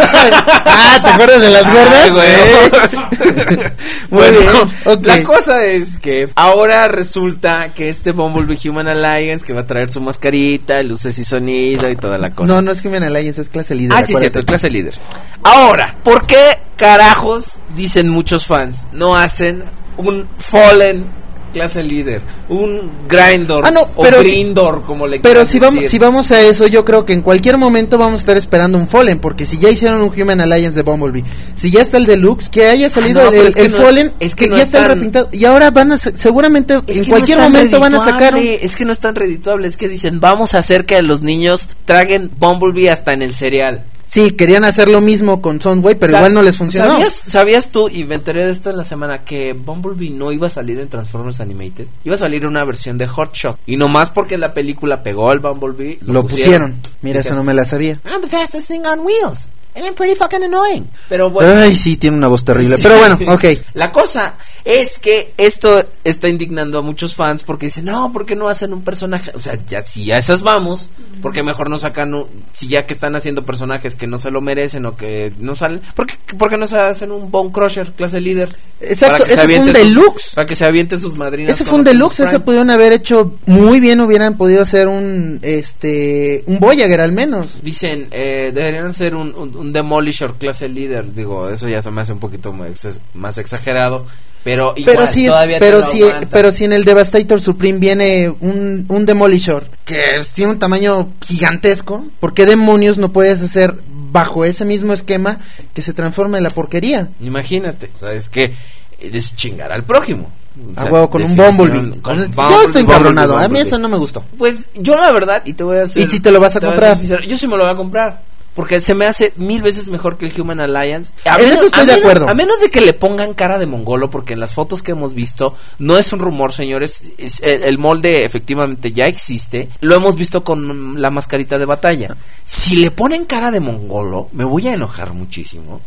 ah, 0.65 0.99
¿te 1.03 1.09
acuerdas 1.09 1.41
de 1.41 1.49
las 1.49 1.72
gordas? 1.72 1.93
Ay, 1.95 2.09
güey. 2.11 3.51
Muy 4.09 4.19
bueno, 4.19 4.39
bien, 4.65 4.97
ok. 4.97 5.05
la 5.05 5.24
cosa 5.24 5.63
es 5.65 5.97
que 5.97 6.30
ahora 6.36 6.88
resulta 6.88 7.74
que 7.74 7.89
este 7.89 8.11
Bumblebee 8.11 8.57
Human 8.69 8.88
Alliance 8.88 9.45
que 9.45 9.53
va 9.53 9.61
a 9.61 9.67
traer 9.67 9.89
su 9.91 10.01
mascarita, 10.01 10.82
luces 10.84 11.17
y 11.19 11.24
sonido 11.26 11.89
y 11.89 11.95
toda 11.95 12.17
la 12.17 12.32
cosa. 12.32 12.53
No, 12.53 12.61
no 12.61 12.72
es 12.72 12.84
Human 12.84 13.03
Alliance, 13.03 13.41
es 13.41 13.49
clase 13.49 13.76
líder. 13.76 13.93
Ah, 13.97 14.03
sí, 14.03 14.15
cierto, 14.15 14.43
clase 14.43 14.69
líder. 14.69 14.95
Ahora, 15.43 15.95
¿por 16.03 16.26
qué 16.28 16.59
carajos, 16.76 17.57
dicen 17.76 18.09
muchos 18.09 18.47
fans, 18.47 18.88
no 18.91 19.15
hacen 19.15 19.63
un 19.97 20.28
Fallen 20.38 21.05
clase 21.51 21.83
líder? 21.83 22.21
Un 22.49 22.91
Grindor 23.07 23.65
Ah, 23.65 23.71
no, 23.71 23.87
o 23.95 24.05
si- 24.05 24.11
Grindor, 24.29 24.81
como 24.83 25.07
le 25.07 25.19
Pero 25.19 25.45
si 25.45 25.59
vamos, 25.59 25.75
decir. 25.75 25.89
si 25.89 25.99
vamos 25.99 26.31
a 26.31 26.41
eso, 26.47 26.67
yo 26.67 26.83
creo 26.85 27.05
que 27.05 27.13
en 27.13 27.21
cualquier 27.21 27.57
momento 27.57 27.97
vamos 27.97 28.15
a 28.15 28.21
estar 28.21 28.37
esperando 28.37 28.77
un 28.77 28.87
Fallen, 28.87 29.19
porque 29.19 29.45
si 29.45 29.57
ya 29.59 29.69
hicieron 29.69 30.01
un 30.01 30.09
Human 30.21 30.41
Alliance 30.41 30.75
de 30.75 30.83
Bumblebee, 30.83 31.23
si 31.55 31.69
ya 31.71 31.81
está 31.81 31.97
el 31.97 32.05
Deluxe, 32.05 32.49
que 32.49 32.65
haya 32.67 32.89
salido 32.89 33.21
Ah, 33.21 33.23
no, 33.25 33.29
el, 33.31 33.35
pero 33.37 33.47
es 33.49 33.55
que 33.55 33.61
el 33.61 33.71
no 33.71 33.77
es- 33.77 33.83
Fallen, 33.83 34.13
es 34.19 34.35
que 34.35 34.49
ya 34.49 34.55
es 34.55 34.61
está 34.63 34.87
repintado, 34.87 35.29
y 35.31 35.45
ahora 35.45 35.71
van 35.71 35.91
a, 35.91 35.97
seguramente 35.97 36.73
en 36.87 37.05
cualquier 37.05 37.37
momento 37.39 37.79
van 37.79 37.93
a 37.95 38.03
sacar 38.03 38.35
un... 38.35 38.41
Es 38.43 38.75
que 38.75 38.85
no 38.85 38.91
es 38.91 38.99
tan 38.99 39.15
redituable, 39.15 39.67
es 39.67 39.77
que 39.77 39.87
dicen, 39.87 40.19
vamos 40.19 40.53
a 40.55 40.59
hacer 40.59 40.85
que 40.85 41.01
los 41.01 41.21
niños 41.21 41.69
traguen 41.85 42.31
Bumblebee 42.39 42.89
hasta 42.89 43.13
en 43.13 43.21
el 43.21 43.33
cereal. 43.33 43.83
Sí, 44.12 44.32
querían 44.32 44.66
hacer 44.66 44.89
lo 44.89 44.99
mismo 44.99 45.41
con 45.41 45.62
Soundwave, 45.62 45.95
pero 45.95 46.18
igual 46.18 46.34
no 46.34 46.41
les 46.41 46.57
funcionó. 46.57 46.89
¿Sabías, 46.89 47.24
sabías 47.28 47.70
tú, 47.70 47.88
y 47.88 48.03
me 48.03 48.16
enteré 48.16 48.43
de 48.43 48.51
esto 48.51 48.70
en 48.70 48.76
la 48.76 48.84
semana, 48.84 49.24
que 49.24 49.53
Bumblebee 49.53 50.09
no 50.09 50.34
iba 50.34 50.47
a 50.47 50.49
salir 50.49 50.82
en 50.82 50.89
Transformers 50.89 51.39
Animated? 51.39 51.88
Iba 52.03 52.16
a 52.16 52.18
salir 52.18 52.45
una 52.45 52.66
versión 52.66 52.97
de 52.97 53.07
Hot 53.07 53.34
Shot. 53.34 53.57
Y 53.66 53.78
nomás 53.78 54.09
porque 54.09 54.38
la 54.38 54.53
película 54.53 55.01
pegó 55.01 55.30
al 55.30 55.39
Bumblebee, 55.39 55.99
Lo 56.01 56.24
pusieron. 56.24 56.76
Mira, 57.01 57.22
eso 57.22 57.36
no 57.36 57.45
me 57.45 57.53
la 57.53 57.64
sabía. 57.64 58.01
I'm 58.03 58.22
the 58.22 58.28
fastest 58.28 58.68
thing 58.68 58.82
on 58.82 58.99
wheels. 58.99 59.47
And 59.76 59.86
I'm 59.86 59.93
pretty 59.95 60.15
fucking 60.15 60.43
annoying. 60.43 60.88
Pero 61.07 61.30
bueno. 61.30 61.61
Ay, 61.61 61.76
sí, 61.76 61.95
tiene 61.97 62.17
una 62.17 62.28
voz 62.28 62.43
terrible. 62.43 62.76
Sí. 62.78 62.84
Pero 62.84 62.97
bueno, 62.97 63.17
ok. 63.34 63.45
La 63.74 63.91
cosa 63.91 64.36
es 64.65 64.99
que 64.99 65.34
esto 65.38 65.84
está 66.03 66.28
indignando 66.28 66.78
a 66.80 66.82
muchos 66.82 67.15
fans 67.15 67.43
porque 67.43 67.67
dicen, 67.67 67.86
no, 67.86 68.11
¿por 68.11 68.26
qué 68.26 68.36
no 68.36 68.49
hacen 68.49 68.74
un 68.74 68.84
personaje? 68.84 69.32
O 69.34 69.39
sea, 69.39 69.57
ya 69.67 69.82
si 69.84 70.05
ya 70.05 70.17
esas 70.17 70.41
vamos, 70.43 70.89
porque 71.22 71.41
mejor 71.41 71.69
no 71.69 71.78
sacan, 71.78 72.13
un- 72.13 72.28
si 72.53 72.67
ya 72.67 72.86
que 72.86 72.93
están 72.93 73.15
haciendo 73.15 73.45
personajes 73.45 73.95
que 73.95 74.07
no 74.07 74.19
se 74.19 74.30
lo 74.30 74.41
merecen 74.41 74.86
o 74.86 74.95
que 74.97 75.32
no 75.39 75.55
salen, 75.55 75.82
¿por 75.95 76.05
qué, 76.05 76.15
por 76.38 76.49
qué 76.49 76.57
no 76.57 76.67
se 76.67 76.78
hacen 76.78 77.11
un 77.11 77.32
Bone 77.32 77.51
Crusher, 77.51 77.91
clase 77.93 78.19
líder? 78.22 78.55
Exacto, 78.82 79.26
ese 79.26 79.36
fue 79.47 79.59
un 79.59 79.67
sus- 79.67 79.74
deluxe. 79.74 80.32
para 80.36 80.45
que 80.47 80.55
se 80.55 80.65
aviente 80.65 80.97
sus 80.97 81.15
madrinas. 81.15 81.53
Ese 81.53 81.65
fue 81.65 81.78
un 81.80 81.84
deluxe, 81.84 82.19
ese 82.22 82.39
pudieron 82.39 82.69
haber 82.72 82.93
hecho 82.93 83.36
muy 83.45 83.80
bien, 83.80 83.99
hubieran 84.01 84.38
podido 84.38 84.61
hacer 84.63 84.88
un, 84.88 85.39
este, 85.41 86.43
un 86.47 86.59
Voyager 86.59 86.99
al 87.01 87.11
menos. 87.11 87.61
Dicen, 87.63 88.07
eh, 88.11 88.51
deberían 88.53 88.93
ser 88.93 89.15
un, 89.15 89.34
un, 89.36 89.55
un 89.62 89.72
Demolisher 89.74 90.34
clase 90.34 90.68
líder. 90.68 91.14
Digo, 91.14 91.49
eso 91.49 91.70
ya 91.70 91.82
se 91.82 91.91
me 91.91 92.01
hace 92.01 92.14
un 92.14 92.20
poquito 92.20 92.51
más, 92.51 92.84
ex- 92.86 92.99
más 93.14 93.38
exagerado. 93.38 94.05
Pero 94.43 94.74
igual, 94.76 94.95
pero 94.97 95.07
si 95.12 95.26
es, 95.26 95.30
todavía 95.30 95.59
pero 95.59 95.88
si, 95.88 96.01
aguanta. 96.01 96.28
pero 96.32 96.51
si 96.51 96.66
en 96.66 96.74
el 96.74 96.84
Devastator 96.84 97.39
Supreme 97.39 97.78
viene 97.78 98.34
un, 98.39 98.86
un 98.89 99.05
Demolisher 99.05 99.64
que 99.86 100.01
tiene 100.34 100.53
un 100.53 100.57
tamaño 100.59 101.09
gigantesco, 101.22 102.05
¿por 102.20 102.34
qué 102.34 102.45
demonios 102.47 102.97
no 102.97 103.12
puedes 103.12 103.41
hacer 103.43 103.76
bajo 104.12 104.43
ese 104.43 104.66
mismo 104.66 104.93
esquema 104.93 105.38
que 105.76 105.82
se 105.84 105.93
transforma 105.93 106.38
en 106.39 106.43
la 106.43 106.49
porquería? 106.49 107.09
Imagínate, 107.22 107.91
o 107.95 107.99
sea, 107.99 108.14
es 108.14 108.30
que 108.30 108.51
es 108.99 109.36
chingar 109.36 109.72
al 109.72 109.84
prójimo. 109.84 110.32
O 110.76 110.80
A 110.80 110.84
sea, 110.84 110.91
huevo 110.91 111.09
con 111.12 111.24
un 111.24 111.36
Bumblebee. 111.36 112.01
con 112.01 112.18
Bumblebee, 112.18 112.34
yo 112.36 112.62
estoy 112.64 112.82
encabronado, 112.82 113.38
a 113.38 113.47
mí 113.47 113.59
eso 113.59 113.78
no 113.78 113.89
me 113.89 113.97
gustó. 113.97 114.24
Pues 114.39 114.70
yo 114.76 114.97
la 114.97 115.12
verdad, 115.12 115.43
y 115.45 115.53
te 115.53 115.64
voy 115.64 115.78
a 115.78 115.84
hacer... 115.84 116.03
¿Y 116.03 116.09
si 116.09 116.20
te 116.20 116.32
lo 116.32 116.39
vas 116.39 116.55
a 116.55 116.59
comprar? 116.59 116.99
yo 116.99 117.38
sí 117.38 117.47
me 117.47 117.57
lo 117.57 117.64
voy 117.64 117.74
a 117.74 117.78
comprar. 117.78 118.22
Porque 118.53 118.81
se 118.81 118.93
me 118.93 119.05
hace 119.05 119.31
mil 119.37 119.61
veces 119.61 119.89
mejor 119.89 120.17
que 120.17 120.25
el 120.25 120.41
Human 120.41 120.59
Alliance. 120.59 121.13
A 121.25 121.37
En 121.37 121.53
eso 121.53 121.67
estoy 121.67 121.83
a 121.83 121.85
de 121.85 121.91
menos- 121.93 121.99
acuerdo. 122.01 122.29
A 122.29 122.33
menos 122.33 122.59
de 122.59 122.69
que 122.69 122.81
le 122.81 122.91
pongan 122.93 123.33
cara 123.33 123.57
de 123.57 123.65
mongolo, 123.65 124.09
porque 124.09 124.33
en 124.33 124.41
las 124.41 124.53
fotos 124.53 124.83
que 124.83 124.91
hemos 124.91 125.13
visto, 125.13 125.55
no 125.79 125.97
es 125.97 126.11
un 126.11 126.19
rumor, 126.19 126.51
señores. 126.53 127.03
es- 127.17 127.39
el, 127.43 127.63
el 127.63 127.77
molde 127.77 128.25
efectivamente 128.25 128.91
ya 128.91 129.07
existe. 129.07 129.69
Lo 129.79 129.95
hemos 129.95 130.15
visto 130.17 130.43
con 130.43 131.01
la 131.01 131.09
mascarita 131.11 131.57
de 131.57 131.65
batalla. 131.65 132.17
Si 132.43 132.75
le 132.75 132.91
ponen 132.91 133.23
cara 133.25 133.51
de 133.51 133.61
mongolo, 133.61 134.27
me 134.33 134.43
voy 134.43 134.67
a 134.67 134.73
enojar 134.73 135.13
muchísimo. 135.13 135.79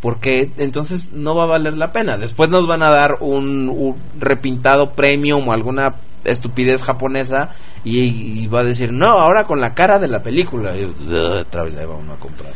Porque 0.00 0.50
entonces 0.58 1.12
no 1.12 1.34
va 1.36 1.44
a 1.44 1.46
valer 1.46 1.76
la 1.76 1.92
pena. 1.92 2.18
Después 2.18 2.50
nos 2.50 2.66
van 2.66 2.82
a 2.82 2.90
dar 2.90 3.18
un, 3.20 3.68
un 3.68 3.96
repintado 4.18 4.92
premium 4.92 5.48
o 5.48 5.52
alguna 5.52 5.94
estupidez 6.24 6.82
japonesa 6.82 7.50
y, 7.84 7.98
y 8.00 8.46
va 8.46 8.60
a 8.60 8.64
decir, 8.64 8.92
no, 8.92 9.06
ahora 9.06 9.44
con 9.44 9.60
la 9.60 9.74
cara 9.74 9.98
de 9.98 10.08
la 10.08 10.22
película. 10.22 10.76
Y, 10.76 10.84
"Ugh, 10.84 11.40
otra 11.40 11.64
vez 11.64 11.74
la 11.74 11.86
vamos 11.86 12.08
a 12.16 12.20
comprar. 12.20 12.52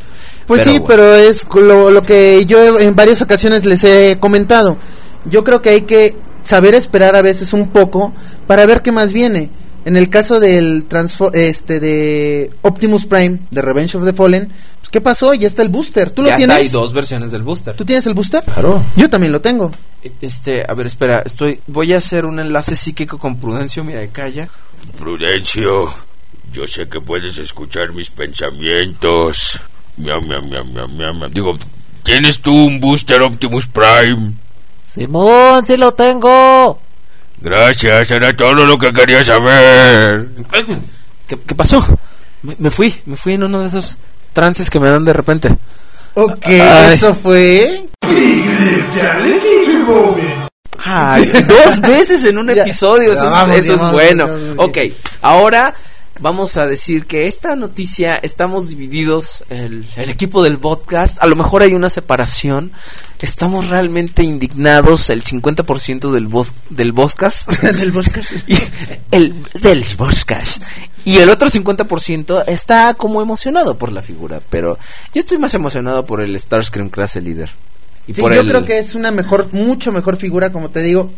Pues 0.46 0.62
sí, 0.62 0.70
bueno. 0.78 0.84
pero 0.86 1.14
es 1.16 1.46
lo, 1.54 1.90
lo 1.90 2.02
que 2.02 2.44
yo 2.46 2.78
en 2.78 2.94
varias 2.94 3.20
ocasiones 3.22 3.64
les 3.64 3.82
he 3.84 4.18
comentado. 4.20 4.76
Yo 5.24 5.42
creo 5.42 5.60
que 5.60 5.70
hay 5.70 5.82
que 5.82 6.14
saber 6.44 6.74
esperar 6.76 7.16
a 7.16 7.22
veces 7.22 7.52
un 7.52 7.68
poco 7.70 8.12
para 8.46 8.64
ver 8.66 8.82
qué 8.82 8.92
más 8.92 9.12
viene. 9.12 9.50
En 9.84 9.96
el 9.96 10.08
caso 10.08 10.38
del 10.40 10.84
transfo 10.86 11.32
este 11.32 11.78
de 11.80 12.50
Optimus 12.62 13.06
Prime 13.06 13.38
de 13.50 13.62
Revenge 13.62 13.96
of 13.96 14.04
the 14.04 14.12
Fallen, 14.12 14.48
pues 14.80 14.90
qué 14.90 15.00
pasó? 15.00 15.32
Ya 15.34 15.46
está 15.48 15.62
el 15.62 15.68
booster. 15.68 16.10
¿Tú 16.10 16.22
ya 16.22 16.24
lo 16.24 16.28
está, 16.28 16.38
tienes? 16.38 16.56
hay 16.56 16.68
dos 16.68 16.92
versiones 16.92 17.30
del 17.32 17.42
booster. 17.42 17.74
¿Tú 17.76 17.84
tienes 17.84 18.06
el 18.06 18.14
booster? 18.14 18.42
Claro. 18.44 18.82
Yo 18.96 19.08
también 19.08 19.32
lo 19.32 19.40
tengo. 19.40 19.70
Este, 20.20 20.64
a 20.68 20.74
ver, 20.74 20.86
espera, 20.86 21.22
estoy, 21.24 21.60
voy 21.66 21.92
a 21.92 21.98
hacer 21.98 22.26
un 22.26 22.38
enlace 22.38 22.76
psíquico 22.76 23.18
con 23.18 23.36
Prudencio, 23.36 23.82
mira, 23.84 24.04
calla. 24.08 24.48
Prudencio, 24.98 25.92
yo 26.52 26.66
sé 26.66 26.88
que 26.88 27.00
puedes 27.00 27.38
escuchar 27.38 27.92
mis 27.92 28.10
pensamientos. 28.10 29.60
Miau, 29.96 30.20
miau, 30.22 30.42
miau, 30.42 30.64
miau, 30.64 30.88
miau, 30.88 31.14
miau. 31.14 31.28
Digo, 31.30 31.58
¿tienes 32.02 32.40
tú 32.40 32.52
un 32.52 32.80
booster 32.80 33.22
Optimus 33.22 33.66
Prime? 33.66 34.32
Simón, 34.94 35.66
sí 35.66 35.76
lo 35.76 35.92
tengo. 35.92 36.78
Gracias, 37.40 38.10
era 38.10 38.34
todo 38.34 38.64
lo 38.64 38.78
que 38.78 38.92
quería 38.92 39.22
saber. 39.22 40.28
¿Qué, 41.26 41.38
qué 41.38 41.54
pasó? 41.54 41.84
Me, 42.42 42.56
me 42.58 42.70
fui, 42.70 42.94
me 43.04 43.16
fui 43.16 43.34
en 43.34 43.42
uno 43.44 43.60
de 43.60 43.68
esos 43.68 43.98
trances 44.32 44.70
que 44.70 44.80
me 44.80 44.88
dan 44.88 45.04
de 45.04 45.12
repente. 45.12 45.56
Ok, 46.14 46.46
Ay. 46.46 46.94
eso 46.94 47.14
fue. 47.14 47.86
Ay, 50.84 51.30
dos 51.46 51.80
veces 51.80 52.24
en 52.24 52.38
un 52.38 52.50
episodio, 52.58 53.12
eso, 53.12 53.24
vamos 53.24 53.56
eso 53.56 53.62
bien, 53.62 53.74
es 53.74 53.80
vamos 53.80 53.92
bueno. 53.92 54.28
vamos 54.28 54.68
Ok, 54.68 54.78
ahora 55.22 55.74
vamos 56.20 56.56
a 56.56 56.66
decir 56.66 57.06
que 57.06 57.26
esta 57.26 57.56
noticia 57.56 58.16
estamos 58.16 58.68
divididos, 58.68 59.44
el, 59.50 59.86
el 59.96 60.10
equipo 60.10 60.42
del 60.42 60.58
podcast, 60.58 61.22
a 61.22 61.26
lo 61.26 61.36
mejor 61.36 61.62
hay 61.62 61.74
una 61.74 61.90
separación, 61.90 62.72
estamos 63.20 63.68
realmente 63.68 64.22
indignados, 64.22 65.10
el 65.10 65.22
50% 65.22 66.10
del, 66.12 66.26
bos, 66.26 66.54
del 66.70 66.94
podcast. 66.94 67.50
del 67.62 67.92
podcast. 67.92 68.32
Y 68.46 68.56
el 69.10 69.42
del 69.60 69.84
podcast. 69.96 70.62
Y 71.04 71.18
el 71.18 71.30
otro 71.30 71.48
50% 71.48 72.44
está 72.48 72.94
como 72.94 73.22
emocionado 73.22 73.78
por 73.78 73.92
la 73.92 74.02
figura, 74.02 74.40
pero 74.50 74.78
yo 75.14 75.20
estoy 75.20 75.38
más 75.38 75.54
emocionado 75.54 76.04
por 76.04 76.20
el 76.20 76.38
Starscream 76.38 76.90
Clase 76.90 77.20
Líder. 77.20 77.52
Y 78.06 78.14
Sí, 78.14 78.20
por 78.22 78.32
yo 78.34 78.40
el- 78.40 78.48
creo 78.48 78.64
que 78.64 78.78
es 78.78 78.94
una 78.94 79.10
mejor, 79.10 79.48
mucho 79.52 79.92
mejor 79.92 80.16
figura, 80.16 80.52
como 80.52 80.70
te 80.70 80.80
digo. 80.82 81.10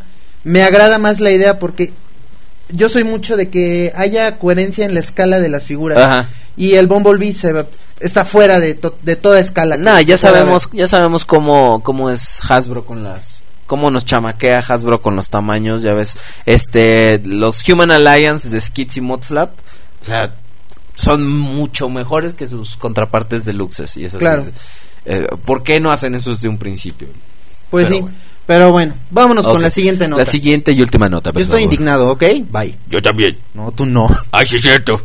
Me 0.44 0.62
agrada 0.62 0.98
más 0.98 1.20
la 1.20 1.30
idea 1.30 1.58
porque 1.58 1.92
yo 2.70 2.88
soy 2.88 3.04
mucho 3.04 3.36
de 3.36 3.48
que 3.48 3.92
haya 3.96 4.38
coherencia 4.38 4.84
en 4.84 4.94
la 4.94 5.00
escala 5.00 5.40
de 5.40 5.48
las 5.48 5.64
figuras. 5.64 5.98
Ajá. 5.98 6.28
Y 6.56 6.74
el 6.74 6.86
Bumblebee 6.86 7.32
se 7.32 7.52
va- 7.52 7.66
está 8.00 8.24
fuera 8.24 8.58
de, 8.60 8.74
to- 8.74 8.96
de 9.02 9.16
toda 9.16 9.38
escala. 9.40 9.76
Nah, 9.76 10.00
ya 10.00 10.16
sabemos, 10.16 10.68
ya 10.72 10.88
sabemos 10.88 11.24
cómo, 11.24 11.82
cómo 11.82 12.10
es 12.10 12.40
Hasbro 12.48 12.84
con 12.84 13.04
las 13.04 13.42
cómo 13.66 13.90
nos 13.90 14.06
chamaquea 14.06 14.60
Hasbro 14.66 15.02
con 15.02 15.14
los 15.14 15.28
tamaños, 15.28 15.82
ya 15.82 15.92
ves, 15.92 16.16
este 16.46 17.20
los 17.24 17.68
Human 17.68 17.90
Alliance 17.90 18.48
de 18.48 18.60
Skids 18.62 18.96
y 18.96 19.00
Modflap, 19.02 19.50
o 20.02 20.04
sea, 20.06 20.34
son 20.94 21.28
mucho 21.28 21.90
mejores 21.90 22.32
que 22.32 22.48
sus 22.48 22.76
contrapartes 22.78 23.44
deluxes 23.44 23.96
y 23.98 24.06
eso 24.06 24.16
Claro. 24.18 24.46
Eh, 25.08 25.26
¿Por 25.44 25.62
qué 25.62 25.80
no 25.80 25.90
hacen 25.90 26.14
eso 26.14 26.30
desde 26.30 26.48
un 26.48 26.58
principio? 26.58 27.08
Pues 27.70 27.86
pero 27.88 27.96
sí. 27.96 28.02
bueno. 28.02 28.16
Pero 28.46 28.72
bueno, 28.72 28.94
vámonos 29.10 29.46
con 29.46 29.60
la 29.60 29.70
siguiente 29.70 30.08
nota. 30.08 30.20
La 30.22 30.24
siguiente 30.24 30.72
y 30.72 30.80
última 30.80 31.08
nota. 31.10 31.28
yo 31.30 31.34
por 31.34 31.42
estoy 31.42 31.60
favor. 31.60 31.72
indignado, 31.74 32.10
¿ok? 32.12 32.22
Bye. 32.50 32.74
Yo 32.88 33.02
también. 33.02 33.36
No, 33.52 33.70
tú 33.72 33.84
no. 33.84 34.08
Ay, 34.32 34.46
sí, 34.46 34.56
es 34.56 34.62
cierto. 34.62 34.98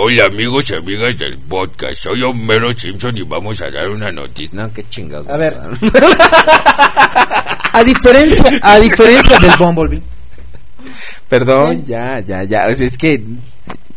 Hola 0.00 0.26
amigos 0.26 0.70
y 0.70 0.74
amigas 0.74 1.18
del 1.18 1.36
podcast, 1.38 1.96
soy 1.96 2.22
Homero 2.22 2.70
Simpson 2.70 3.18
y 3.18 3.22
vamos 3.22 3.60
a 3.60 3.70
dar 3.72 3.88
una 3.88 4.12
noticia. 4.12 4.56
No, 4.62 4.72
qué 4.72 4.84
chingados. 4.88 5.26
A 5.28 5.36
ver. 5.36 5.54
a- 5.54 5.68
A 7.78 7.84
diferencia, 7.84 8.44
a 8.62 8.78
diferencia 8.80 9.38
del 9.38 9.52
Bumblebee. 9.58 10.02
Perdón, 11.28 11.84
ya, 11.86 12.18
ya, 12.20 12.42
ya. 12.44 12.66
O 12.68 12.74
sea, 12.74 12.86
es 12.86 12.96
que 12.98 13.22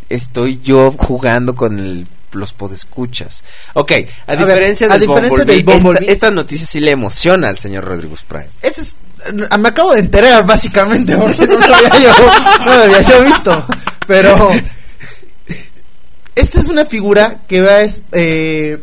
estoy 0.09 0.59
yo 0.63 0.91
jugando 0.97 1.55
con 1.55 1.79
el- 1.79 2.07
los 2.33 2.53
podescuchas. 2.53 3.43
Ok, 3.73 3.91
a, 3.91 4.35
ver, 4.35 4.39
diferencia, 4.39 4.87
a 4.87 4.89
del, 4.97 5.01
diferencia 5.01 5.29
Bumblebee, 5.43 5.63
del 5.63 5.65
Bumblebee- 5.65 5.99
Esta, 6.01 6.11
esta 6.11 6.31
noticia 6.31 6.65
sí 6.67 6.79
le 6.79 6.91
emociona 6.91 7.49
al 7.49 7.57
señor 7.57 7.83
Rodrigo 7.85 8.15
Prime. 8.27 8.47
Ese 8.61 8.81
es, 8.81 8.95
Ah, 9.51 9.57
Me 9.59 9.69
acabo 9.69 9.93
de 9.93 9.99
enterar, 9.99 10.43
básicamente, 10.47 11.15
porque 11.15 11.45
no 11.45 11.59
lo 11.59 11.75
había 11.75 11.89
yo, 12.01 12.59
no 12.65 12.75
lo 12.75 12.83
había 12.83 13.01
yo 13.01 13.21
visto. 13.23 13.65
Pero. 14.07 14.49
Esta 16.35 16.59
es 16.59 16.69
una 16.69 16.85
figura 16.85 17.41
que 17.47 17.61
va 17.61 17.81
es, 17.81 18.03
eh, 18.13 18.81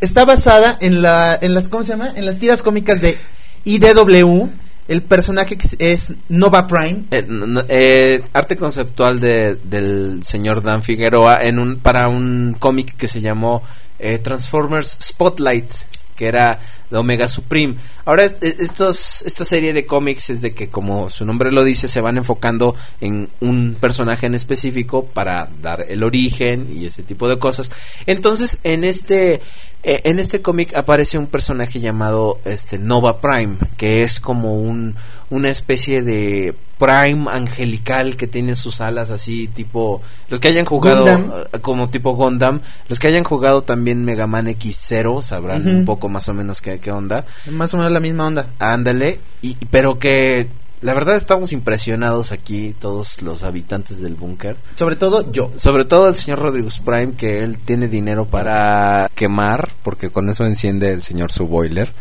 está 0.00 0.24
basada 0.24 0.78
en, 0.80 1.02
la, 1.02 1.38
en 1.40 1.54
las. 1.54 1.68
¿Cómo 1.68 1.82
se 1.84 1.90
llama? 1.90 2.12
En 2.14 2.24
las 2.24 2.38
tiras 2.38 2.62
cómicas 2.62 3.00
de 3.00 3.18
IDW. 3.64 4.48
El 4.92 5.02
personaje 5.02 5.56
que 5.56 5.66
es- 5.78 6.12
Nova 6.28 6.66
Prime. 6.66 7.04
Eh, 7.10 7.24
n- 7.26 7.44
n- 7.46 7.64
eh, 7.68 8.22
arte 8.34 8.56
conceptual 8.56 9.20
de, 9.20 9.56
del 9.64 10.20
señor 10.22 10.62
Dan 10.62 10.82
Figueroa 10.82 11.42
en 11.44 11.58
un 11.58 11.76
para 11.78 12.08
un 12.08 12.54
cómic 12.58 12.94
que 12.96 13.08
se 13.08 13.22
llamó 13.22 13.62
eh, 13.98 14.18
Transformers 14.18 14.98
Spotlight 15.00 15.70
que 16.14 16.26
era 16.26 16.60
de 16.90 16.98
Omega 16.98 17.26
Supreme. 17.26 17.74
Ahora 18.04 18.24
es- 18.24 18.36
estos 18.42 19.22
esta 19.22 19.46
serie 19.46 19.72
de 19.72 19.86
cómics 19.86 20.28
es 20.28 20.42
de 20.42 20.52
que 20.52 20.68
como 20.68 21.08
su 21.08 21.24
nombre 21.24 21.50
lo 21.50 21.64
dice 21.64 21.88
se 21.88 22.02
van 22.02 22.18
enfocando 22.18 22.74
en 23.00 23.30
un 23.40 23.76
personaje 23.80 24.26
en 24.26 24.34
específico 24.34 25.06
para 25.06 25.48
dar 25.62 25.86
el 25.88 26.02
origen 26.02 26.68
y 26.70 26.84
ese 26.84 27.02
tipo 27.02 27.28
de 27.30 27.38
cosas. 27.38 27.70
Entonces 28.06 28.58
en 28.62 28.84
este 28.84 29.40
eh, 29.82 30.00
en 30.04 30.18
este 30.18 30.42
cómic 30.42 30.74
aparece 30.76 31.18
un 31.18 31.26
personaje 31.26 31.80
llamado 31.80 32.38
este 32.44 32.78
Nova 32.78 33.20
Prime, 33.20 33.56
que 33.76 34.04
es 34.04 34.20
como 34.20 34.54
un 34.54 34.94
una 35.30 35.48
especie 35.48 36.02
de 36.02 36.54
Prime 36.78 37.30
angelical 37.30 38.16
que 38.16 38.26
tiene 38.26 38.54
sus 38.54 38.80
alas 38.80 39.10
así 39.10 39.48
tipo 39.48 40.02
los 40.28 40.40
que 40.40 40.48
hayan 40.48 40.64
jugado 40.66 41.04
Gundam. 41.04 41.32
eh, 41.52 41.58
como 41.60 41.90
tipo 41.90 42.14
Gundam, 42.14 42.60
los 42.88 42.98
que 42.98 43.08
hayan 43.08 43.24
jugado 43.24 43.62
también 43.62 44.04
Mega 44.04 44.26
Man 44.26 44.46
X0 44.46 45.22
sabrán 45.22 45.66
un 45.66 45.84
poco 45.84 46.08
más 46.08 46.28
o 46.28 46.34
menos 46.34 46.60
qué, 46.60 46.78
qué 46.78 46.90
onda. 46.92 47.24
Más 47.50 47.72
o 47.74 47.76
menos 47.76 47.92
la 47.92 48.00
misma 48.00 48.26
onda. 48.26 48.48
Ándale, 48.58 49.20
y, 49.42 49.56
pero 49.70 49.98
que 49.98 50.48
la 50.82 50.94
verdad 50.94 51.16
estamos 51.16 51.52
impresionados 51.52 52.32
aquí 52.32 52.74
todos 52.78 53.22
los 53.22 53.42
habitantes 53.44 54.00
del 54.00 54.14
búnker. 54.14 54.56
Sobre 54.76 54.96
todo 54.96 55.30
yo. 55.32 55.50
Sobre 55.56 55.84
todo 55.84 56.08
el 56.08 56.14
señor 56.14 56.40
Rodríguez 56.40 56.80
Prime, 56.80 57.14
que 57.14 57.42
él 57.42 57.58
tiene 57.64 57.88
dinero 57.88 58.26
para 58.26 59.10
quemar, 59.14 59.70
porque 59.82 60.10
con 60.10 60.28
eso 60.28 60.44
enciende 60.44 60.92
el 60.92 61.02
señor 61.02 61.32
su 61.32 61.46
boiler. 61.46 61.92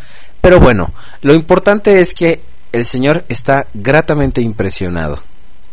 Pero 0.42 0.60
bueno, 0.60 0.92
lo 1.22 1.34
importante 1.34 2.02
es 2.02 2.14
que 2.14 2.42
el 2.72 2.86
señor 2.86 3.24
está 3.30 3.68
gratamente 3.74 4.42
impresionado. 4.42 5.20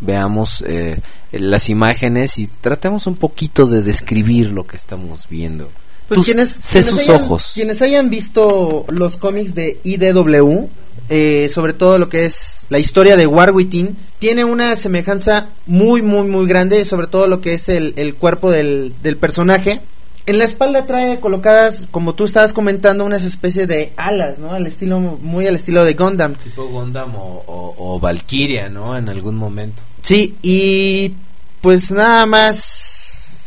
Veamos 0.00 0.62
eh, 0.66 1.00
las 1.32 1.68
imágenes 1.70 2.38
y 2.38 2.46
tratemos 2.46 3.06
un 3.06 3.16
poquito 3.16 3.66
de 3.66 3.82
describir 3.82 4.50
lo 4.52 4.66
que 4.66 4.76
estamos 4.76 5.26
viendo. 5.28 5.70
Pues 6.06 6.20
quienes, 6.20 6.50
sé 6.60 6.80
quienes 6.80 6.86
sus 6.86 7.00
hayan- 7.08 7.22
ojos. 7.22 7.50
Quienes 7.54 7.82
hayan 7.82 8.08
visto 8.08 8.84
los 8.88 9.16
cómics 9.16 9.54
de 9.54 9.80
IDW, 9.82 10.68
eh, 11.08 11.48
sobre 11.52 11.72
todo 11.72 11.98
lo 11.98 12.08
que 12.08 12.24
es 12.24 12.66
la 12.68 12.78
historia 12.78 13.16
de 13.16 13.26
War 13.26 13.52
Within, 13.52 13.96
tiene 14.18 14.44
una 14.44 14.74
semejanza 14.76 15.48
muy, 15.66 16.02
muy, 16.02 16.28
muy 16.28 16.46
grande, 16.46 16.84
sobre 16.84 17.06
todo 17.06 17.26
lo 17.26 17.40
que 17.40 17.54
es 17.54 17.68
el, 17.68 17.94
el 17.96 18.14
cuerpo 18.14 18.50
del, 18.50 18.94
del 19.02 19.16
personaje. 19.16 19.80
En 20.26 20.38
la 20.38 20.44
espalda 20.44 20.84
trae 20.86 21.20
colocadas, 21.20 21.86
como 21.90 22.14
tú 22.14 22.24
estabas 22.24 22.52
comentando, 22.52 23.04
unas 23.04 23.24
especies 23.24 23.66
de 23.66 23.92
alas, 23.96 24.38
¿no? 24.38 24.52
Al 24.52 24.66
estilo, 24.66 25.00
muy 25.00 25.46
al 25.46 25.54
estilo 25.54 25.84
de 25.86 25.94
Gundam. 25.94 26.34
Tipo 26.34 26.66
Gundam 26.66 27.14
o, 27.14 27.42
o, 27.46 27.74
o 27.78 27.98
Valkyria, 27.98 28.68
¿no? 28.68 28.96
En 28.96 29.08
algún 29.08 29.36
momento. 29.36 29.82
Sí, 30.02 30.36
y 30.42 31.14
pues 31.62 31.90
nada 31.90 32.26
más 32.26 32.97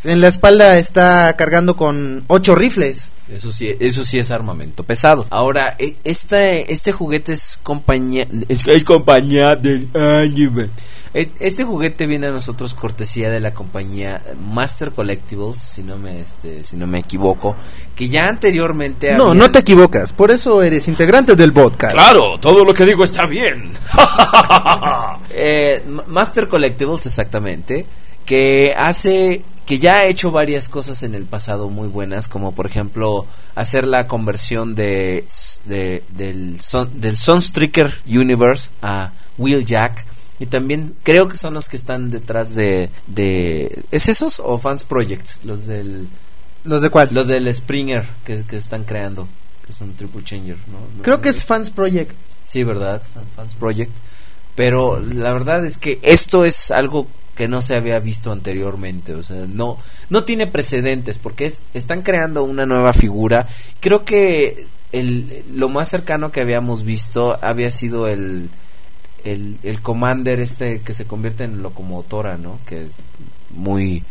en 0.03 0.21
la 0.21 0.27
espalda 0.27 0.77
está 0.77 1.35
cargando 1.37 1.75
con 1.75 2.23
ocho 2.27 2.55
rifles. 2.55 3.09
Eso 3.29 3.51
sí, 3.53 3.73
eso 3.79 4.03
sí 4.03 4.19
es 4.19 4.29
armamento 4.29 4.83
pesado. 4.83 5.25
Ahora, 5.29 5.77
este, 6.03 6.71
este 6.73 6.91
juguete 6.91 7.31
es 7.33 7.57
compañía, 7.63 8.27
es, 8.49 8.67
es 8.67 8.83
compañía 8.83 9.55
del 9.55 9.87
anime. 9.95 10.69
E- 11.13 11.29
Este 11.39 11.63
juguete 11.63 12.07
viene 12.07 12.27
a 12.27 12.31
nosotros 12.31 12.73
cortesía 12.73 13.29
de 13.29 13.39
la 13.39 13.51
compañía 13.51 14.21
Master 14.53 14.91
Collectibles, 14.91 15.61
si 15.61 15.81
no 15.81 15.97
me, 15.97 16.19
este, 16.19 16.65
si 16.65 16.75
no 16.75 16.87
me 16.87 16.99
equivoco, 16.99 17.55
que 17.95 18.09
ya 18.09 18.27
anteriormente 18.27 19.13
No, 19.13 19.27
habían- 19.29 19.37
no 19.37 19.51
te 19.51 19.59
equivocas, 19.59 20.11
por 20.11 20.31
eso 20.31 20.61
eres 20.61 20.87
integrante 20.89 21.35
del 21.37 21.53
podcast. 21.53 21.93
Claro, 21.93 22.37
todo 22.39 22.65
lo 22.65 22.73
que 22.73 22.85
digo 22.85 23.03
está 23.05 23.25
bien. 23.25 23.71
Eh, 25.33 25.81
Master 26.07 26.47
Collectibles, 26.47 27.05
exactamente, 27.05 27.85
que 28.25 28.73
hace, 28.77 29.41
que 29.71 29.79
ya 29.79 29.99
ha 29.99 30.05
hecho 30.05 30.31
varias 30.31 30.67
cosas 30.67 31.01
en 31.01 31.15
el 31.15 31.23
pasado 31.23 31.69
muy 31.69 31.87
buenas, 31.87 32.27
como 32.27 32.51
por 32.51 32.65
ejemplo 32.65 33.25
hacer 33.55 33.87
la 33.87 34.05
conversión 34.05 34.75
de, 34.75 35.25
de- 35.63 36.03
del, 36.09 36.59
Sun, 36.59 36.99
del 36.99 37.15
Sunstreaker 37.15 37.93
Universe 38.05 38.69
a 38.81 39.13
Wheeljack. 39.37 40.05
Y 40.39 40.47
también 40.47 40.93
creo 41.03 41.29
que 41.29 41.37
son 41.37 41.53
los 41.53 41.69
que 41.69 41.77
están 41.77 42.11
detrás 42.11 42.53
de, 42.53 42.89
de 43.07 43.81
¿es 43.91 44.09
esos 44.09 44.41
o 44.43 44.57
Fans 44.57 44.83
Project? 44.83 45.25
Los 45.45 45.67
del 45.67 46.09
¿Los 46.65 46.81
de 46.81 46.89
cuál? 46.89 47.07
los 47.13 47.25
del 47.25 47.47
Springer 47.55 48.05
que, 48.25 48.43
que 48.43 48.57
están 48.57 48.83
creando, 48.83 49.29
que 49.65 49.71
son 49.71 49.93
Triple 49.93 50.21
Changer, 50.25 50.57
¿no? 50.67 50.79
No- 50.97 51.01
Creo 51.03 51.21
que 51.21 51.29
es 51.29 51.45
Fans 51.45 51.69
Project. 51.69 52.11
Sí, 52.45 52.65
¿verdad? 52.65 53.01
Fans 53.37 53.53
Project. 53.55 53.93
Pero 54.53 54.99
la 54.99 55.31
verdad 55.31 55.65
es 55.65 55.77
que 55.77 55.97
esto 56.01 56.43
es 56.43 56.71
algo 56.71 57.07
que 57.41 57.47
no 57.47 57.63
se 57.63 57.73
había 57.73 57.97
visto 57.97 58.31
anteriormente, 58.31 59.15
o 59.15 59.23
sea, 59.23 59.47
no 59.47 59.75
no 60.11 60.23
tiene 60.25 60.45
precedentes 60.45 61.17
porque 61.17 61.47
es 61.47 61.63
están 61.73 62.03
creando 62.03 62.43
una 62.43 62.67
nueva 62.67 62.93
figura. 62.93 63.47
Creo 63.79 64.05
que 64.05 64.67
el 64.91 65.43
lo 65.51 65.67
más 65.67 65.89
cercano 65.89 66.31
que 66.31 66.41
habíamos 66.41 66.83
visto 66.83 67.39
había 67.41 67.71
sido 67.71 68.07
el 68.07 68.51
el, 69.23 69.57
el 69.63 69.81
Commander 69.81 70.39
este 70.39 70.81
que 70.81 70.93
se 70.93 71.05
convierte 71.05 71.43
en 71.43 71.63
locomotora, 71.63 72.37
¿no? 72.37 72.59
Que 72.67 72.83
es 72.83 72.91
muy 73.49 74.03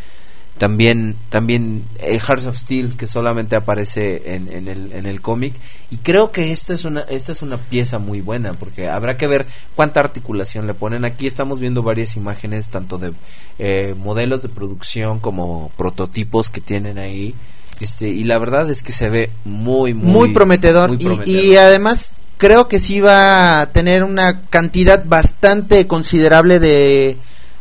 también 0.60 1.16
también 1.30 1.84
el 2.00 2.20
Hearts 2.20 2.44
of 2.44 2.54
Steel 2.54 2.94
que 2.98 3.06
solamente 3.06 3.56
aparece 3.56 4.34
en, 4.34 4.46
en 4.52 4.68
el, 4.68 4.92
en 4.92 5.06
el 5.06 5.22
cómic 5.22 5.54
y 5.90 5.96
creo 5.96 6.32
que 6.32 6.52
esta 6.52 6.74
es 6.74 6.84
una 6.84 7.00
esta 7.08 7.32
es 7.32 7.40
una 7.40 7.56
pieza 7.56 7.98
muy 7.98 8.20
buena 8.20 8.52
porque 8.52 8.86
habrá 8.90 9.16
que 9.16 9.26
ver 9.26 9.46
cuánta 9.74 10.00
articulación 10.00 10.66
le 10.66 10.74
ponen 10.74 11.06
aquí 11.06 11.26
estamos 11.26 11.60
viendo 11.60 11.82
varias 11.82 12.14
imágenes 12.14 12.68
tanto 12.68 12.98
de 12.98 13.12
eh, 13.58 13.94
modelos 13.96 14.42
de 14.42 14.50
producción 14.50 15.18
como 15.18 15.70
prototipos 15.78 16.50
que 16.50 16.60
tienen 16.60 16.98
ahí 16.98 17.34
este 17.80 18.08
y 18.10 18.24
la 18.24 18.36
verdad 18.36 18.68
es 18.70 18.82
que 18.82 18.92
se 18.92 19.08
ve 19.08 19.30
muy 19.46 19.94
muy, 19.94 20.12
Muy, 20.12 20.34
prometedor. 20.34 20.88
muy 20.90 20.98
y- 21.00 21.04
prometedor. 21.06 21.42
Y, 21.42 21.56
además 21.56 22.16
creo 22.36 22.68
que 22.68 22.80
sí 22.80 23.00
va 23.00 23.62
a 23.62 23.72
tener 23.72 24.04
una 24.04 24.42
cantidad 24.50 25.02
bastante 25.06 25.86
considerable 25.86 26.58
de, 26.58 27.16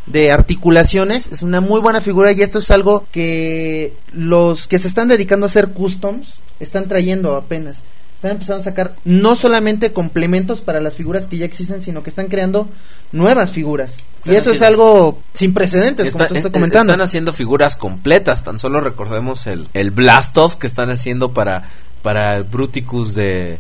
de 0.10 0.32
articulaciones. 0.32 1.28
Es 1.32 1.42
una 1.44 1.62
muy 1.62 1.80
buena 1.80 2.02
figura 2.02 2.32
y 2.32 2.42
esto 2.42 2.60
es 2.60 2.70
algo 2.72 3.06
que 3.12 3.94
los 4.12 4.68
que 4.68 4.80
se 4.80 4.88
están 4.88 5.08
dedicando 5.08 5.46
a 5.46 5.50
hacer 5.50 5.70
customs 5.70 6.40
están 6.60 6.88
trayendo 6.88 7.36
apenas. 7.36 7.80
Están 8.16 8.32
empezando 8.32 8.60
a 8.60 8.64
sacar 8.66 8.96
no 9.06 9.34
solamente 9.36 9.94
complementos 9.94 10.60
para 10.60 10.82
las 10.82 10.96
figuras 10.96 11.26
que 11.28 11.38
ya 11.38 11.46
existen, 11.46 11.82
sino 11.82 12.04
que 12.04 12.10
están 12.10 12.28
creando 12.28 12.68
nuevas 13.14 13.52
figuras. 13.52 13.94
Están 14.18 14.34
y 14.34 14.36
eso 14.36 14.52
es 14.52 14.62
algo 14.62 15.20
sin 15.34 15.54
precedentes, 15.54 16.08
Está- 16.08 16.26
como 16.26 16.28
tú 16.28 16.34
eh, 16.34 16.38
estás 16.40 16.52
comentando. 16.52 16.92
Están 16.92 17.02
haciendo 17.06 17.32
figuras 17.32 17.78
completas. 17.78 18.44
Tan 18.44 18.60
solo 18.60 18.82
recordemos 18.82 19.48
el, 19.48 19.70
el 19.74 19.92
Blastoff 19.92 20.56
que 20.58 20.68
están 20.68 20.90
haciendo 20.90 21.32
para, 21.32 21.70
para 22.02 22.36
el 22.36 22.44
Bruticus 22.44 23.16
de 23.16 23.60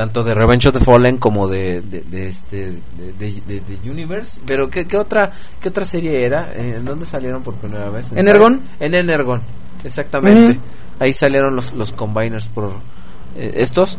tanto 0.00 0.22
de 0.24 0.32
Revenge 0.32 0.66
of 0.66 0.72
the 0.78 0.82
Fallen 0.82 1.18
como 1.18 1.46
de, 1.46 1.82
de, 1.82 2.00
de 2.00 2.28
este 2.30 2.70
de, 3.18 3.42
de- 3.46 3.90
Universe. 3.90 4.40
Pero 4.46 4.70
¿qué, 4.70 4.86
qué 4.86 4.96
otra 4.96 5.30
qué 5.60 5.68
otra 5.68 5.84
serie 5.84 6.24
era? 6.24 6.50
Eh, 6.56 6.76
¿En 6.78 6.86
dónde 6.86 7.04
salieron 7.04 7.42
por 7.42 7.52
primera 7.56 7.90
vez? 7.90 8.10
¿Energon? 8.12 8.62
En 8.80 8.94
Energon, 8.94 9.42
exactamente. 9.84 10.58
Ahí 11.00 11.12
salieron 11.12 11.54
los, 11.54 11.74
los 11.74 11.92
combiners 11.92 12.48
por 12.48 12.72
eh, 13.36 13.52
estos 13.56 13.98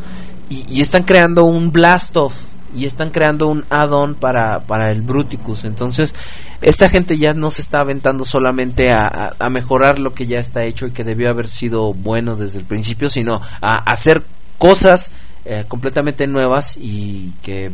y, 0.49 0.66
y 0.68 0.82
están 0.82 1.04
creando 1.04 1.43
un 1.43 1.72
Blastoff 1.72 2.34
y 2.76 2.86
están 2.88 3.12
creando 3.12 3.47
un 3.47 3.64
add-on 3.70 4.16
para, 4.16 4.62
para 4.62 4.89
el 4.89 5.02
Bruticus. 5.04 5.66
Entonces, 5.66 6.16
esta 6.62 6.89
gente 6.89 7.18
ya 7.20 7.36
no 7.36 7.52
se 7.52 7.62
está 7.62 7.82
aventando 7.82 8.26
solamente 8.26 8.91
a, 8.91 9.06
a- 9.08 9.36
a 9.38 9.49
mejorar 9.52 9.99
lo 9.99 10.16
que 10.16 10.26
ya 10.26 10.39
está 10.39 10.64
hecho 10.64 10.88
y 10.88 10.91
que 10.91 11.04
debió 11.04 11.30
haber 11.30 11.47
sido 11.47 11.93
bueno 11.93 12.36
desde 12.36 12.58
el 12.58 12.66
principio, 12.66 13.08
sino 13.12 13.39
a 13.62 13.78
hacer 13.78 14.24
cosas 14.58 15.12
eh, 15.46 15.66
completamente 15.68 16.28
nuevas 16.28 16.78
y 16.78 17.34
que 17.42 17.72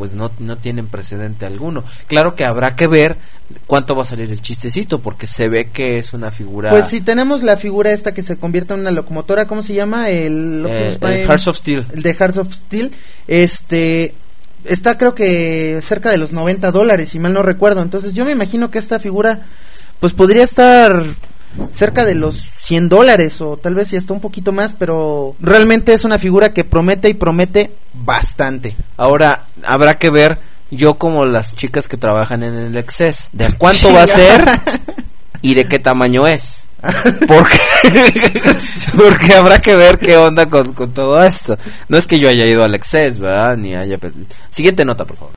pues 0.00 0.14
no, 0.14 0.30
no 0.38 0.56
tienen 0.56 0.86
precedente 0.86 1.44
alguno. 1.44 1.84
Claro 2.06 2.34
que 2.34 2.46
habrá 2.46 2.74
que 2.74 2.86
ver 2.86 3.18
cuánto 3.66 3.94
va 3.94 4.00
a 4.00 4.06
salir 4.06 4.30
el 4.30 4.40
chistecito, 4.40 5.00
porque 5.00 5.26
se 5.26 5.50
ve 5.50 5.68
que 5.68 5.98
es 5.98 6.14
una 6.14 6.30
figura... 6.30 6.70
Pues 6.70 6.86
si 6.86 7.02
tenemos 7.02 7.42
la 7.42 7.58
figura 7.58 7.90
esta 7.90 8.14
que 8.14 8.22
se 8.22 8.38
convierte 8.38 8.72
en 8.72 8.80
una 8.80 8.92
locomotora, 8.92 9.46
¿cómo 9.46 9.62
se 9.62 9.74
llama? 9.74 10.08
El, 10.08 10.64
eh, 10.66 10.96
el 10.98 11.26
Hearts 11.26 11.48
of 11.48 11.58
Steel. 11.58 11.84
el 11.92 12.02
de 12.02 12.14
Hearts 12.14 12.38
of 12.38 12.50
Steel. 12.50 12.92
Este 13.26 14.14
está 14.64 14.96
creo 14.96 15.14
que 15.14 15.80
cerca 15.82 16.10
de 16.10 16.16
los 16.16 16.32
90 16.32 16.70
dólares, 16.72 17.10
si 17.10 17.18
mal 17.18 17.34
no 17.34 17.42
recuerdo. 17.42 17.82
Entonces 17.82 18.14
yo 18.14 18.24
me 18.24 18.32
imagino 18.32 18.70
que 18.70 18.78
esta 18.78 18.98
figura 19.00 19.42
pues 20.00 20.14
podría 20.14 20.44
estar 20.44 21.04
cerca 21.74 22.04
de 22.04 22.14
los 22.14 22.44
100 22.60 22.88
dólares 22.88 23.40
o 23.40 23.56
tal 23.56 23.74
vez 23.74 23.88
si 23.88 23.96
hasta 23.96 24.12
un 24.12 24.20
poquito 24.20 24.52
más, 24.52 24.74
pero 24.78 25.34
realmente 25.40 25.92
es 25.92 26.04
una 26.04 26.18
figura 26.18 26.52
que 26.52 26.64
promete 26.64 27.08
y 27.08 27.14
promete 27.14 27.72
bastante. 27.92 28.76
Ahora, 28.96 29.44
habrá 29.64 29.98
que 29.98 30.10
ver, 30.10 30.38
yo 30.70 30.94
como 30.94 31.24
las 31.24 31.56
chicas 31.56 31.88
que 31.88 31.96
trabajan 31.96 32.42
en 32.42 32.54
el 32.54 32.76
Excess, 32.76 33.30
de 33.32 33.48
cuánto 33.58 33.92
va 33.92 34.04
a 34.04 34.06
ser 34.06 34.44
y 35.42 35.54
de 35.54 35.66
qué 35.66 35.78
tamaño 35.78 36.26
es. 36.26 36.64
Porque, 37.28 37.60
porque 38.96 39.34
habrá 39.34 39.60
que 39.60 39.74
ver 39.74 39.98
qué 39.98 40.16
onda 40.16 40.48
con, 40.48 40.72
con 40.72 40.94
todo 40.94 41.22
esto. 41.22 41.58
No 41.90 41.98
es 41.98 42.06
que 42.06 42.18
yo 42.18 42.26
haya 42.26 42.46
ido 42.46 42.64
al 42.64 42.74
Excess, 42.74 43.18
¿verdad? 43.18 43.58
Ni 43.58 43.74
haya... 43.74 43.98
Siguiente 44.48 44.86
nota, 44.86 45.04
por 45.04 45.18
favor. 45.18 45.34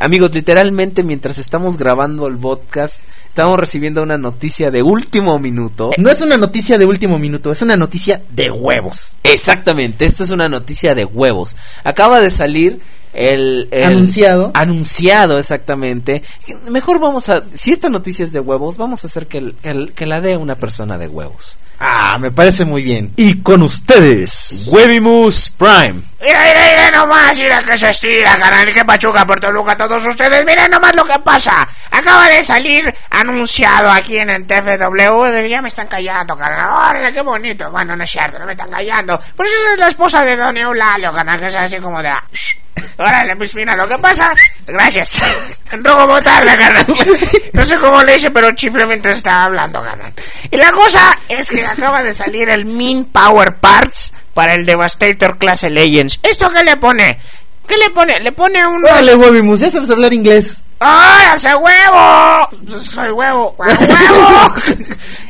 Amigos, 0.00 0.34
literalmente 0.34 1.04
mientras 1.04 1.38
estamos 1.38 1.76
grabando 1.76 2.26
el 2.26 2.36
podcast, 2.36 2.98
estamos 3.28 3.56
recibiendo 3.56 4.02
una 4.02 4.18
noticia 4.18 4.72
de 4.72 4.82
último 4.82 5.38
minuto. 5.38 5.92
No 5.96 6.10
es 6.10 6.20
una 6.22 6.36
noticia 6.36 6.76
de 6.76 6.86
último 6.86 7.20
minuto, 7.20 7.52
es 7.52 7.62
una 7.62 7.76
noticia 7.76 8.20
de 8.30 8.50
huevos. 8.50 9.12
Exactamente, 9.22 10.06
esto 10.06 10.24
es 10.24 10.30
una 10.30 10.48
noticia 10.48 10.96
de 10.96 11.04
huevos. 11.04 11.54
Acaba 11.84 12.18
de 12.18 12.32
salir 12.32 12.80
el, 13.12 13.68
el- 13.70 13.84
Anunciado. 13.84 14.50
Anunciado, 14.54 15.38
exactamente. 15.38 16.22
Mejor 16.70 16.98
vamos 17.00 17.28
a. 17.28 17.42
Si 17.54 17.72
esta 17.72 17.88
noticia 17.88 18.24
es 18.24 18.32
de 18.32 18.40
huevos, 18.40 18.76
vamos 18.76 19.02
a 19.04 19.06
hacer 19.06 19.26
que, 19.26 19.38
el- 19.38 19.54
que 19.62 19.70
el- 19.70 19.92
que 19.92 20.06
la 20.06 20.20
dé 20.20 20.36
una 20.36 20.54
persona 20.56 20.98
de 20.98 21.08
huevos. 21.08 21.58
Ah, 21.82 22.18
me 22.20 22.30
parece 22.30 22.66
muy 22.66 22.82
bien. 22.82 23.10
Y 23.16 23.40
con 23.42 23.62
ustedes. 23.62 24.64
Webimus 24.66 25.50
Prime. 25.56 26.02
Mira, 26.20 26.44
mira, 26.44 26.60
mira 26.68 26.90
nomás, 26.90 27.38
mira 27.38 27.62
que 27.62 27.74
se 27.78 27.88
estira, 27.88 28.36
carnal, 28.36 28.70
que 28.70 28.84
pachuca 28.84 29.24
por 29.26 29.40
Toluca 29.40 29.72
a 29.72 29.76
todos 29.78 30.04
ustedes. 30.04 30.44
Miren 30.44 30.70
nomás 30.70 30.94
lo 30.94 31.06
que 31.06 31.18
pasa. 31.20 31.66
Acaba 31.90 32.28
de 32.28 32.44
salir 32.44 32.94
anunciado 33.08 33.90
aquí 33.90 34.18
en 34.18 34.28
el 34.28 34.46
TFW. 34.46 35.22
de- 35.32 35.48
Ya 35.48 35.62
me 35.62 35.68
están 35.70 35.86
callando, 35.88 36.36
carnal. 36.36 37.12
Qué 37.14 37.22
bonito. 37.22 37.70
Bueno, 37.70 37.96
no 37.96 38.04
es 38.04 38.10
cierto, 38.10 38.38
no 38.38 38.44
me 38.44 38.52
están 38.52 38.70
callando. 38.70 39.18
Pues 39.34 39.48
esa 39.50 39.72
es 39.74 39.80
la 39.80 39.88
esposa 39.88 40.22
de 40.22 40.36
Don 40.36 40.56
Eulalio, 40.58 41.10
carnal, 41.12 41.40
que 41.40 41.46
es 41.46 41.56
así 41.56 41.78
como 41.78 42.02
de... 42.02 42.12
Órale, 42.98 43.36
pues 43.36 43.54
mira 43.54 43.76
lo 43.76 43.88
que 43.88 43.98
pasa. 43.98 44.34
Gracias. 44.66 45.22
Entró 45.70 45.96
como 45.98 46.20
tarde, 46.22 46.56
carnal. 46.56 46.86
No 47.52 47.64
sé 47.64 47.76
cómo 47.76 48.02
le 48.02 48.16
hice, 48.16 48.30
pero 48.30 48.52
chiflemente 48.52 49.10
estaba 49.10 49.44
hablando, 49.44 49.82
carnal. 49.82 50.12
Y 50.50 50.56
la 50.56 50.70
cosa 50.72 51.16
es 51.28 51.50
que 51.50 51.64
acaba 51.64 52.02
de 52.02 52.14
salir 52.14 52.48
el 52.48 52.64
Min 52.64 53.06
Power 53.06 53.56
Parts 53.56 54.12
para 54.34 54.54
el 54.54 54.66
Devastator 54.66 55.38
Clase 55.38 55.70
Legends. 55.70 56.20
¿Esto 56.22 56.50
qué 56.50 56.64
le 56.64 56.76
pone? 56.76 57.18
¿Qué 57.66 57.76
le 57.76 57.90
pone? 57.90 58.18
Le 58.18 58.32
pone 58.32 58.66
un... 58.66 58.84
Órale, 58.84 59.14
Webimus, 59.14 59.60
ya 59.60 59.70
sabes 59.70 59.90
hablar 59.90 60.12
inglés. 60.12 60.62
¡Ay, 60.80 61.24
hace 61.34 61.54
huevo! 61.54 62.48
Pues 62.66 62.82
Soy 62.82 63.10
huevo, 63.10 63.54
¡A 63.60 63.66
huevo. 63.66 64.54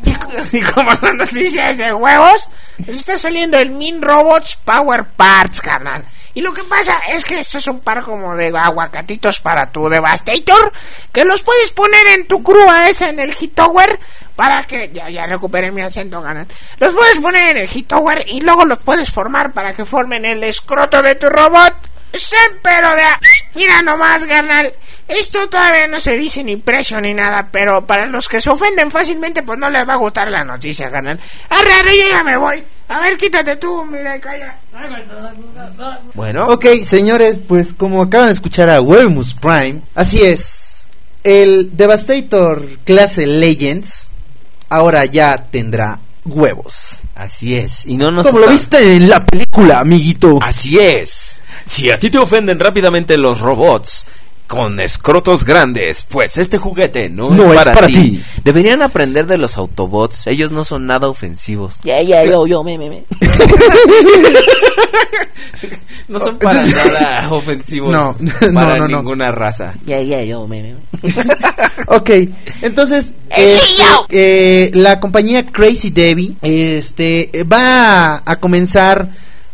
y, 0.52 0.56
y 0.56 0.60
como 0.62 0.90
la 1.02 1.12
noticia 1.12 1.70
es 1.70 1.78
de 1.78 1.92
huevos, 1.92 2.48
pues 2.84 2.98
está 2.98 3.18
saliendo 3.18 3.58
el 3.58 3.70
Min 3.70 4.00
Robots 4.00 4.56
Power 4.64 5.04
Parts, 5.04 5.60
carnal. 5.60 6.04
Y 6.34 6.40
lo 6.40 6.52
que 6.52 6.64
pasa 6.64 7.00
es 7.08 7.24
que 7.24 7.38
esto 7.38 7.58
es 7.58 7.66
un 7.66 7.80
par 7.80 8.02
como 8.02 8.36
de 8.36 8.56
aguacatitos 8.56 9.40
para 9.40 9.66
tu 9.66 9.88
Devastator, 9.88 10.72
que 11.12 11.24
los 11.24 11.42
puedes 11.42 11.72
poner 11.72 12.06
en 12.08 12.26
tu 12.26 12.42
crua 12.42 12.88
esa 12.88 13.08
en 13.08 13.18
el 13.18 13.34
Hit 13.34 13.54
Tower 13.54 13.98
para 14.36 14.64
que 14.64 14.90
ya 14.92 15.10
ya 15.10 15.26
recuperé 15.26 15.70
mi 15.70 15.82
acento, 15.82 16.22
carnal. 16.22 16.46
Los 16.78 16.94
puedes 16.94 17.18
poner 17.18 17.56
en 17.56 17.62
el 17.62 17.68
Hit 17.68 17.88
Tower 17.88 18.24
y 18.28 18.40
luego 18.40 18.64
los 18.64 18.78
puedes 18.78 19.10
formar 19.10 19.52
para 19.52 19.74
que 19.74 19.84
formen 19.84 20.24
el 20.24 20.42
escroto 20.44 21.02
de 21.02 21.14
tu 21.14 21.28
robot. 21.28 21.74
Sí, 22.12 22.36
pero 22.62 22.94
de... 22.96 23.02
Mira 23.54 23.82
nomás, 23.82 24.26
carnal. 24.26 24.72
Esto 25.08 25.48
todavía 25.48 25.88
no 25.88 26.00
se 26.00 26.16
dice 26.16 26.44
ni 26.44 26.56
precio 26.56 27.00
ni 27.00 27.14
nada, 27.14 27.48
pero 27.50 27.84
para 27.84 28.06
los 28.06 28.28
que 28.28 28.40
se 28.40 28.50
ofenden 28.50 28.90
fácilmente, 28.90 29.42
pues 29.42 29.58
no 29.58 29.68
les 29.68 29.88
va 29.88 29.94
a 29.94 29.96
gustar 29.96 30.30
la 30.30 30.44
noticia, 30.44 30.90
carnal. 30.90 31.20
Arre, 31.48 31.72
arre, 31.74 31.96
yo 31.96 32.08
ya 32.08 32.24
me 32.24 32.36
voy. 32.36 32.64
A 32.90 32.98
ver, 32.98 33.16
quítate 33.16 33.54
tú, 33.56 33.84
mira, 33.84 34.18
calla. 34.20 34.58
Bueno, 36.14 36.46
Ok, 36.46 36.66
señores, 36.84 37.38
pues 37.46 37.72
como 37.72 38.02
acaban 38.02 38.26
de 38.26 38.32
escuchar 38.32 38.68
a 38.68 38.80
Webimus 38.80 39.32
Prime, 39.34 39.80
así 39.94 40.22
es. 40.22 40.88
El 41.22 41.76
Devastator 41.76 42.66
clase 42.84 43.26
Legends 43.28 44.08
ahora 44.68 45.04
ya 45.04 45.46
tendrá 45.52 46.00
huevos. 46.24 46.74
así 47.14 47.56
es. 47.56 47.86
Y 47.86 47.96
no 47.96 48.10
nos 48.10 48.26
Como 48.26 48.40
lo 48.40 48.48
viste 48.48 48.96
en 48.96 49.08
la 49.08 49.24
película, 49.24 49.78
amiguito. 49.78 50.38
Así 50.42 50.78
es. 50.80 51.36
Si 51.64 51.90
a 51.92 51.98
ti 51.98 52.10
te 52.10 52.18
ofenden 52.18 52.58
rápidamente 52.58 53.16
los 53.16 53.38
robots 53.40 54.06
con 54.50 54.80
escrotos 54.80 55.44
grandes, 55.44 56.04
pues 56.08 56.36
este 56.36 56.58
juguete 56.58 57.08
no, 57.08 57.30
No 57.30 57.44
es, 57.44 57.50
es 57.50 57.54
para, 57.56 57.72
para 57.72 57.86
ti. 57.86 57.94
ti. 57.94 58.22
Deberían 58.42 58.82
aprender 58.82 59.26
de 59.28 59.38
los 59.38 59.56
Autobots. 59.56 60.26
Ellos 60.26 60.50
no 60.50 60.64
son 60.64 60.86
nada 60.86 61.06
ofensivos. 61.06 61.76
Ya, 61.84 62.02
ya, 62.02 62.24
yo, 62.24 62.48
yo, 62.48 62.64
me, 62.64 62.76
me, 62.76 62.90
me. 62.90 63.04
No 66.08 66.18
son 66.18 66.38
para 66.38 66.60
nada 66.64 67.28
ofensivos 67.32 67.92
No, 67.92 68.16
no, 68.18 68.52
para 68.52 68.76
no, 68.78 68.88
no. 68.88 68.96
ninguna 68.98 69.30
raza. 69.30 69.72
Ya, 69.86 70.00
ya, 70.02 70.20
yo, 70.24 70.48
me, 70.48 70.62
me. 70.62 70.74
Ok, 71.86 72.10
entonces 72.62 73.14
¡Ey, 73.30 73.52
eh, 73.52 73.58
yo! 73.78 74.06
eh, 74.10 74.70
la 74.74 74.98
compañía 75.00 75.46
Crazy 75.46 75.90
Debbie 75.90 76.34
este, 76.42 77.30
va 77.50 78.14
a, 78.16 78.22
a 78.26 78.36
comenzar 78.40 79.10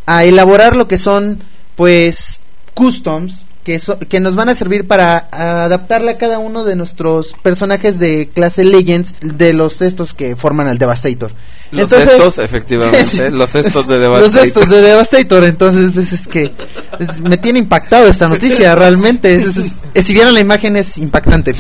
a 0.07 0.25
elaborar 0.25 0.75
lo 0.77 0.89
que 0.89 0.97
son 0.99 1.43
pues 1.77 2.41
customs 2.75 3.43
que, 3.67 3.81
so- 3.81 3.99
que 3.99 4.21
nos 4.21 4.37
van 4.37 4.49
a 4.49 4.55
servir 4.55 4.87
para 4.87 5.27
adaptarle 5.33 6.13
a 6.13 6.19
cada 6.19 6.39
uno 6.39 6.63
de 6.63 6.77
nuestros 6.77 7.33
personajes 7.43 7.99
de 7.99 8.31
clase 8.33 8.63
Legends 8.63 9.15
de 9.21 9.53
los 9.53 9.83
estos 9.83 10.15
que 10.15 10.37
forman 10.37 10.69
al 10.69 10.79
Devastator. 10.79 11.33
Los 11.73 11.91
Entonces- 11.91 12.11
estos, 12.13 12.39
efectivamente. 12.45 13.05
Sí, 13.05 13.17
sí. 13.17 13.23
Los 13.29 13.57
estos 13.57 13.89
de 13.89 13.99
Los 14.09 14.33
Devastator. 14.33 14.41
de 14.41 14.47
estos 14.47 14.69
de 14.69 14.83
Devastator, 14.83 15.45
entonces 15.45 15.91
pues, 15.93 16.13
es 16.13 16.29
que 16.29 16.53
es- 17.01 17.21
me 17.23 17.39
tiene 17.39 17.59
impactado 17.59 18.07
esta 18.07 18.29
noticia, 18.29 18.73
realmente. 18.77 19.35
Es- 19.35 19.57
es- 19.57 19.73
es- 19.95 20.07
si 20.07 20.13
vieron 20.15 20.33
la 20.33 20.41
imagen 20.41 20.77
es 20.77 20.97
impactante. 20.99 21.53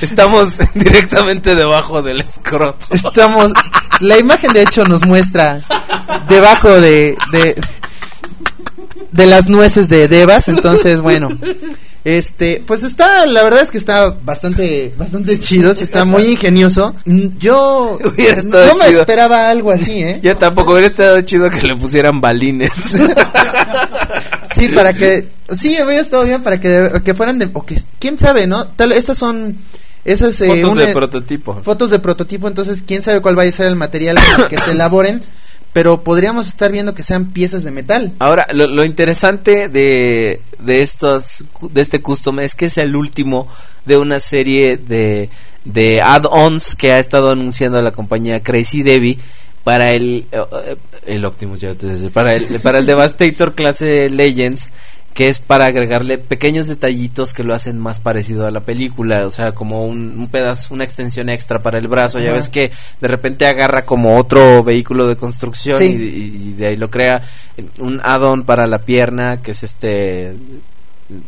Estamos 0.00 0.54
directamente 0.74 1.54
debajo 1.54 2.00
del 2.00 2.22
escroto. 2.22 2.86
Estamos. 2.90 3.52
La 4.00 4.18
imagen 4.18 4.52
de 4.54 4.62
hecho 4.62 4.84
nos 4.86 5.04
muestra 5.04 5.60
debajo 6.28 6.70
de. 6.80 7.18
de, 7.32 7.60
de 9.12 9.26
las 9.26 9.48
nueces 9.48 9.88
de 9.88 10.08
Devas. 10.08 10.48
Entonces, 10.48 11.00
bueno. 11.02 11.30
Este, 12.02 12.62
pues 12.66 12.82
está, 12.82 13.26
la 13.26 13.42
verdad 13.42 13.60
es 13.62 13.70
que 13.70 13.76
está 13.76 14.08
bastante, 14.24 14.94
bastante 14.96 15.38
chido, 15.38 15.74
sí 15.74 15.84
está 15.84 16.06
muy 16.06 16.22
ingenioso. 16.28 16.94
Mm, 17.04 17.36
Yo 17.38 17.98
no 18.44 18.74
me 18.78 18.86
chido. 18.88 19.00
esperaba 19.02 19.50
algo 19.50 19.70
así, 19.70 20.02
¿eh? 20.02 20.18
Ya 20.22 20.34
tampoco 20.34 20.72
hubiera 20.72 20.86
estado 20.86 21.20
chido 21.20 21.50
que 21.50 21.60
le 21.66 21.76
pusieran 21.76 22.22
balines. 22.22 22.96
Sí, 24.54 24.68
para 24.68 24.92
que, 24.94 25.28
sí, 25.58 25.76
hubiera 25.84 26.00
estado 26.00 26.24
bien 26.24 26.42
para 26.42 26.58
que, 26.60 27.02
que 27.04 27.14
fueran 27.14 27.38
de, 27.38 27.50
o 27.52 27.64
que, 27.64 27.76
quién 27.98 28.18
sabe, 28.18 28.46
¿no? 28.46 28.66
Tal, 28.66 28.92
estas 28.92 29.16
son, 29.18 29.56
esas, 30.04 30.40
eh, 30.40 30.46
Fotos 30.48 30.72
una- 30.72 30.86
de 30.86 30.92
prototipo. 30.92 31.60
fotos 31.62 31.90
de 31.90 31.98
prototipo, 31.98 32.48
entonces 32.48 32.82
quién 32.86 33.02
sabe 33.02 33.20
cuál 33.20 33.36
vaya 33.36 33.50
a 33.50 33.52
ser 33.52 33.66
el 33.66 33.76
material 33.76 34.16
el 34.38 34.48
que 34.48 34.58
se 34.58 34.70
elaboren, 34.72 35.20
pero 35.72 36.02
podríamos 36.02 36.48
estar 36.48 36.72
viendo 36.72 36.94
que 36.94 37.02
sean 37.02 37.26
piezas 37.26 37.62
de 37.62 37.70
metal. 37.70 38.12
Ahora, 38.18 38.46
lo, 38.52 38.66
lo 38.66 38.84
interesante 38.84 39.68
de, 39.68 40.40
de 40.58 40.82
estos 40.82 41.44
de 41.60 41.80
este 41.80 42.02
custom 42.02 42.40
es 42.40 42.54
que 42.54 42.66
es 42.66 42.78
el 42.78 42.96
último 42.96 43.48
de 43.84 43.96
una 43.96 44.20
serie 44.20 44.76
de, 44.76 45.30
de 45.64 46.02
add-ons 46.02 46.74
que 46.74 46.92
ha 46.92 46.98
estado 46.98 47.30
anunciando 47.30 47.80
la 47.82 47.92
compañía 47.92 48.42
Crazy 48.42 48.82
Debbie 48.82 49.18
para 49.64 49.92
el 49.92 50.26
eh, 50.32 50.42
eh, 50.66 50.76
el 51.06 51.24
Optimus 51.24 51.60
ya 51.60 51.74
te 51.74 51.86
decía, 51.86 52.10
para 52.10 52.34
el 52.34 52.60
para 52.60 52.78
el 52.78 52.86
Devastator 52.86 53.54
clase 53.54 54.08
Legends 54.08 54.70
que 55.14 55.28
es 55.28 55.38
para 55.40 55.66
agregarle 55.66 56.18
pequeños 56.18 56.68
detallitos 56.68 57.34
que 57.34 57.42
lo 57.44 57.52
hacen 57.54 57.78
más 57.78 57.98
parecido 58.00 58.46
a 58.46 58.50
la 58.50 58.60
película, 58.60 59.26
o 59.26 59.30
sea, 59.30 59.52
como 59.52 59.84
un, 59.84 60.14
un 60.18 60.28
pedazo, 60.28 60.72
una 60.72 60.84
extensión 60.84 61.28
extra 61.28 61.62
para 61.62 61.78
el 61.78 61.88
brazo, 61.88 62.20
ya 62.20 62.32
ves 62.32 62.48
que 62.48 62.70
de 63.00 63.08
repente 63.08 63.46
agarra 63.46 63.84
como 63.84 64.16
otro 64.16 64.62
vehículo 64.62 65.08
de 65.08 65.16
construcción 65.16 65.78
Sí. 65.78 65.84
y, 65.84 66.48
y 66.50 66.52
de 66.54 66.68
ahí 66.68 66.76
lo 66.76 66.90
crea 66.90 67.22
un 67.78 68.00
add-on 68.02 68.44
para 68.44 68.66
la 68.66 68.78
pierna 68.78 69.42
que 69.42 69.50
es 69.50 69.62
este 69.64 70.34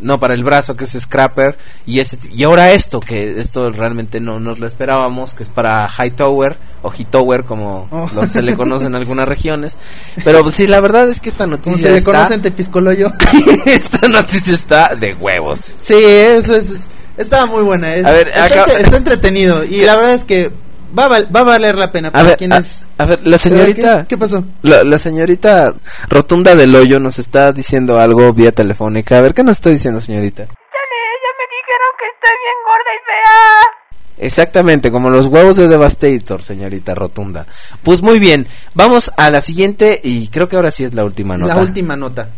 no 0.00 0.20
para 0.20 0.34
el 0.34 0.44
brazo 0.44 0.76
que 0.76 0.84
es 0.84 0.92
scrapper 0.92 1.56
y 1.86 1.98
ese 2.00 2.18
y 2.32 2.44
ahora 2.44 2.70
esto 2.72 3.00
que 3.00 3.40
esto 3.40 3.70
realmente 3.72 4.20
no 4.20 4.38
nos 4.38 4.60
lo 4.60 4.66
esperábamos 4.66 5.34
que 5.34 5.42
es 5.42 5.48
para 5.48 5.88
Hightower 5.88 6.56
o 6.82 6.92
Hightower 6.92 7.44
como 7.44 7.88
Oh. 7.90 8.08
lo- 8.14 8.28
se 8.28 8.42
le 8.42 8.56
conoce 8.56 8.86
en 8.86 8.94
algunas 8.96 9.26
regiones 9.26 9.78
pero 10.24 10.42
pues, 10.42 10.54
sí 10.54 10.66
la 10.66 10.80
verdad 10.80 11.08
es 11.08 11.18
que 11.20 11.28
esta 11.28 11.44
Como 11.44 11.56
noticia 11.56 11.82
se 11.82 11.90
le 11.92 11.98
está 11.98 12.12
conoce 12.12 12.34
en 12.34 12.42
Tepiscoloyo. 12.42 13.12
esta 13.66 14.06
noticia 14.08 14.54
está 14.54 14.94
de 14.94 15.14
huevos 15.14 15.74
sí, 15.82 15.94
eso 15.96 16.54
es, 16.56 16.88
estaba 17.16 17.46
muy 17.46 17.62
buena. 17.62 17.94
es- 17.94 18.06
A 18.06 18.10
ver, 18.12 18.28
está, 18.28 18.44
acá- 18.44 18.72
está 18.78 18.96
entretenido 18.96 19.64
y 19.64 19.80
la 19.82 19.96
verdad 19.96 20.14
es 20.14 20.24
que 20.24 20.50
va 20.96 21.04
a, 21.04 21.08
val- 21.08 21.28
va 21.34 21.40
a 21.40 21.44
valer 21.44 21.76
la 21.76 21.90
pena 21.92 22.08
a 22.08 22.10
para 22.12 22.24
ver 22.24 22.36
quienes... 22.36 22.84
a, 22.98 23.02
a 23.02 23.06
ver 23.06 23.26
la 23.26 23.38
señorita 23.38 24.02
¿Qué, 24.02 24.08
qué 24.08 24.18
pasó? 24.18 24.44
La, 24.62 24.84
la 24.84 24.98
señorita 24.98 25.74
Rotunda 26.08 26.54
del 26.54 26.74
Hoyo 26.74 27.00
nos 27.00 27.18
está 27.18 27.52
diciendo 27.52 27.98
algo 28.00 28.32
vía 28.32 28.52
telefónica. 28.52 29.18
A 29.18 29.20
ver, 29.22 29.34
¿qué 29.34 29.42
nos 29.44 29.56
está 29.56 29.70
diciendo, 29.70 30.00
señorita? 30.00 30.44
Chale, 30.44 30.52
ya 30.54 31.32
me 31.38 31.44
dijeron 31.56 31.90
que 31.98 32.06
estoy 32.14 32.36
bien 32.42 32.58
gorda 32.64 32.90
y 32.94 33.00
fea. 33.06 34.26
Exactamente, 34.26 34.90
como 34.92 35.10
los 35.10 35.26
huevos 35.26 35.56
de 35.56 35.68
Devastator, 35.68 36.42
señorita 36.42 36.94
Rotunda. 36.94 37.46
Pues 37.82 38.02
muy 38.02 38.18
bien, 38.18 38.46
vamos 38.74 39.10
a 39.16 39.30
la 39.30 39.40
siguiente 39.40 40.00
y 40.04 40.28
creo 40.28 40.48
que 40.48 40.56
ahora 40.56 40.70
sí 40.70 40.84
es 40.84 40.94
la 40.94 41.04
última 41.04 41.36
nota. 41.36 41.56
La 41.56 41.60
última 41.62 41.96
nota. 41.96 42.28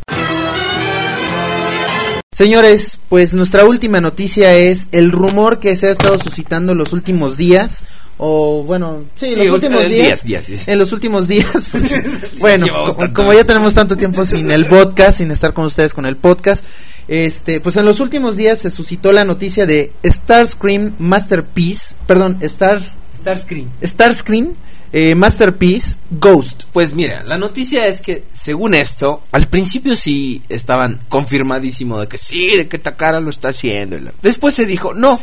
Señores, 2.35 2.99
pues 3.09 3.33
nuestra 3.33 3.65
última 3.65 4.01
noticia 4.01 4.55
es 4.55 4.89
el 4.91 5.13
rumor 5.13 5.61
que 5.61 5.77
se 5.77 5.87
ha 5.87 5.91
estado 5.93 6.19
suscitando 6.19 6.73
en 6.73 6.79
los 6.79 6.93
últimos 6.93 7.37
días. 7.37 7.85
O 8.19 8.65
bueno, 8.65 9.05
sí, 9.15 9.35
Sí, 9.35 9.45
los 9.45 9.51
últimos 9.51 9.89
días. 9.89 10.25
días, 10.25 10.25
días, 10.25 10.45
sí. 10.45 10.71
En 10.71 10.81
los 10.81 10.91
últimos 10.91 11.29
días. 11.29 11.69
pues, 11.71 12.41
bueno, 12.41 12.67
como, 13.15 13.33
ya 13.33 13.45
tenemos 13.45 13.73
tanto 13.73 13.97
tiempo 13.97 14.25
sin 14.25 14.51
el 14.51 14.67
podcast, 14.67 15.19
sin 15.19 15.31
estar 15.31 15.53
con 15.53 15.67
ustedes 15.67 15.95
con 15.95 16.07
el 16.07 16.17
podcast. 16.17 16.65
Este, 17.07 17.61
pues 17.61 17.77
en 17.77 17.85
los 17.85 18.01
últimos 18.01 18.37
días 18.37 18.59
se 18.59 18.73
suscitó 18.73 19.13
la 19.13 19.25
noticia 19.25 19.65
de 19.65 19.93
Starscream 20.05 20.95
Masterpiece, 20.99 21.95
perdón, 22.09 22.39
Stars, 22.41 22.99
Starscreen. 23.17 23.71
Starscream 23.81 24.55
eh, 24.97 25.17
Masterpiece 25.17 25.97
Ghost. 26.09 26.65
Pues 26.73 26.95
mira, 26.95 27.25
la 27.25 27.37
noticia 27.37 27.89
es 27.89 28.01
que 28.01 28.23
según 28.33 28.75
esto, 28.75 29.25
al 29.33 29.49
principio 29.49 29.97
sí 29.97 30.41
estaban 30.49 31.01
confirmadísimo 31.09 31.99
de 31.99 32.07
que 32.07 32.17
sí, 32.17 32.57
de 32.57 32.69
que 32.69 32.79
Takara 32.79 33.19
lo 33.19 33.31
está 33.31 33.49
haciendo. 33.49 33.97
Después 34.23 34.55
se 34.55 34.67
dijo, 34.67 34.95
no, 34.95 35.19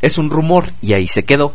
es 0.00 0.18
un 0.18 0.28
rumor 0.28 0.72
y 0.82 0.94
ahí 0.94 1.06
se 1.06 1.24
quedó. 1.24 1.54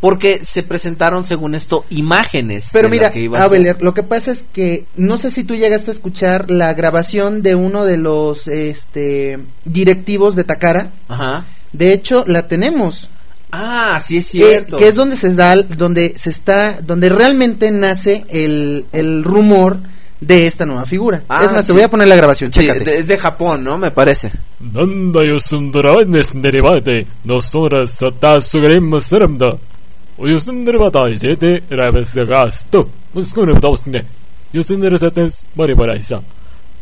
Porque 0.00 0.40
se 0.42 0.62
presentaron 0.62 1.22
según 1.22 1.54
esto 1.54 1.84
imágenes. 1.90 2.70
Pero 2.72 2.88
de 2.88 2.96
lo 2.96 3.00
mira, 3.00 3.12
que 3.12 3.20
iba 3.20 3.44
a 3.44 3.48
lo 3.80 3.94
que 3.94 4.02
pasa 4.02 4.32
es 4.32 4.46
que 4.50 4.86
no 4.96 5.18
sé 5.18 5.30
si 5.30 5.44
tú 5.44 5.54
llegaste 5.54 5.90
a 5.90 5.94
escuchar 5.94 6.50
la 6.50 6.72
grabación 6.72 7.42
de 7.42 7.54
uno 7.54 7.84
de 7.84 7.98
los 7.98 8.48
este 8.48 9.38
directivos 9.66 10.34
de 10.34 10.44
Takara. 10.44 10.90
Ajá. 11.08 11.44
De 11.72 11.92
hecho, 11.92 12.24
la 12.26 12.48
tenemos. 12.48 13.10
Ah, 13.52 14.00
sí 14.00 14.16
es 14.16 14.26
eh, 14.34 14.38
cierto. 14.38 14.76
que 14.78 14.88
es 14.88 14.94
donde 14.94 15.16
se 15.16 15.34
da, 15.34 15.56
donde 15.56 16.14
se 16.16 16.30
está, 16.30 16.80
donde 16.80 17.10
realmente 17.10 17.70
nace 17.70 18.24
el, 18.30 18.86
el 18.92 19.22
rumor 19.22 19.78
de 20.20 20.46
esta 20.46 20.64
nueva 20.64 20.86
figura. 20.86 21.22
Ah, 21.28 21.44
es 21.44 21.52
más, 21.52 21.66
sí. 21.66 21.72
te 21.72 21.78
voy 21.78 21.82
a 21.82 21.90
poner 21.90 22.08
la 22.08 22.16
grabación, 22.16 22.52
Sí, 22.52 22.66
de- 22.66 22.96
es 22.98 23.08
de 23.08 23.18
Japón, 23.18 23.62
¿no? 23.62 23.76
Me 23.76 23.90
parece. 23.90 24.32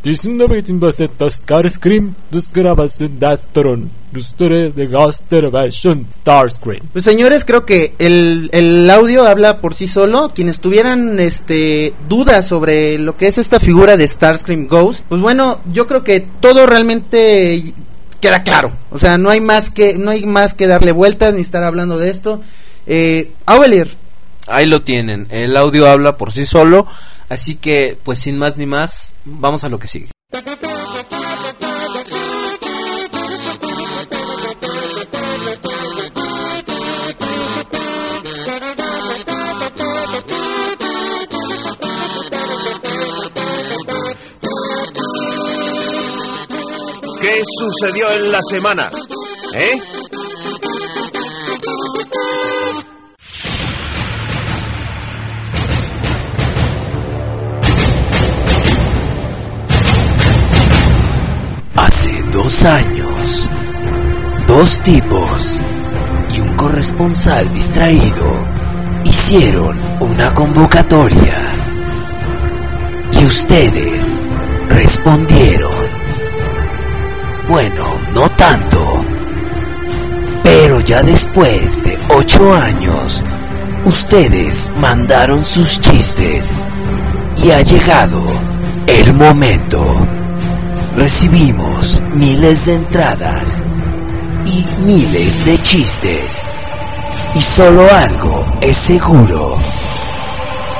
19 0.03 0.65
basetas 0.79 1.35
Starscream, 1.35 2.15
dos 2.31 2.51
grabas 2.51 2.99
de 2.99 3.11
Dastron, 3.11 3.91
de 4.11 4.87
Gastervation, 4.87 6.07
Starscream. 6.15 6.87
Pues 6.91 7.05
señores, 7.05 7.45
creo 7.45 7.67
que 7.67 7.93
el, 7.99 8.49
el, 8.53 8.89
audio 8.89 9.27
habla 9.27 9.61
por 9.61 9.75
sí 9.75 9.87
solo. 9.87 10.33
Quienes 10.35 10.61
tuvieran 10.61 11.21
este 11.21 11.93
dudas 12.09 12.49
sobre 12.49 12.99
lo 12.99 13.19
que 13.19 13.27
es 13.27 13.37
esta 13.37 13.61
figura 13.61 13.99
de 13.99 14.09
Starscream 14.09 14.69
Ghost, 14.69 15.05
pues 15.07 15.21
bueno, 15.21 15.61
yo 15.71 15.87
creo 15.87 16.03
que 16.03 16.27
todo 16.41 16.67
realmente 16.67 17.63
queda 18.23 18.43
claro. 18.43 18.73
O 18.91 18.99
sea, 18.99 19.19
no 19.19 19.29
hay 19.29 19.43
más 19.43 19.71
que, 19.71 19.99
no 19.99 20.13
hay 20.13 20.25
más 20.25 20.55
que 20.55 20.67
darle 20.67 20.93
vueltas 20.93 21.35
ni 21.35 21.43
estar 21.43 21.63
hablando 21.63 21.99
de 21.99 22.11
esto. 22.11 22.41
Eh, 22.87 23.33
Auvelier. 23.45 23.97
Ahí 24.47 24.65
lo 24.65 24.81
tienen, 24.81 25.27
el 25.31 25.57
audio 25.59 25.89
habla 25.89 26.17
por 26.17 26.33
sí 26.33 26.47
solo 26.47 26.87
Así 27.31 27.55
que, 27.55 27.97
pues 28.03 28.19
sin 28.19 28.37
más 28.37 28.57
ni 28.57 28.67
más, 28.67 29.15
vamos 29.25 29.63
a 29.63 29.69
lo 29.69 29.79
que 29.79 29.87
sigue. 29.87 30.09
¿Qué 47.21 47.45
sucedió 47.59 48.11
en 48.13 48.33
la 48.33 48.41
semana? 48.43 48.91
¿Eh? 49.55 50.00
Dos 62.51 62.65
años, 62.65 63.49
dos 64.49 64.81
tipos 64.81 65.61
y 66.35 66.41
un 66.41 66.53
corresponsal 66.55 67.53
distraído 67.53 68.45
hicieron 69.05 69.79
una 70.01 70.35
convocatoria. 70.35 71.39
Y 73.13 73.25
ustedes 73.25 74.25
respondieron. 74.69 75.71
Bueno, 77.47 77.85
no 78.15 78.29
tanto. 78.31 79.05
Pero 80.43 80.81
ya 80.81 81.05
después 81.05 81.85
de 81.85 81.97
ocho 82.19 82.53
años, 82.53 83.23
ustedes 83.85 84.73
mandaron 84.77 85.45
sus 85.45 85.79
chistes. 85.79 86.61
Y 87.45 87.51
ha 87.51 87.63
llegado 87.63 88.21
el 88.89 89.15
momento 89.15 90.20
recibimos 91.01 92.03
miles 92.13 92.67
de 92.67 92.75
entradas 92.75 93.65
y 94.45 94.67
miles 94.83 95.47
de 95.47 95.57
chistes. 95.63 96.47
Y 97.35 97.41
solo 97.41 97.89
algo 97.91 98.45
es 98.61 98.77
seguro. 98.77 99.57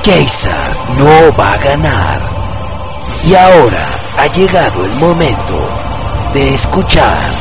Keisar 0.03 0.77
no 0.95 1.35
va 1.35 1.53
a 1.53 1.57
ganar. 1.57 2.21
Y 3.23 3.33
ahora 3.33 4.13
ha 4.19 4.27
llegado 4.27 4.85
el 4.85 4.91
momento 4.97 5.59
de 6.33 6.53
escuchar. 6.53 7.33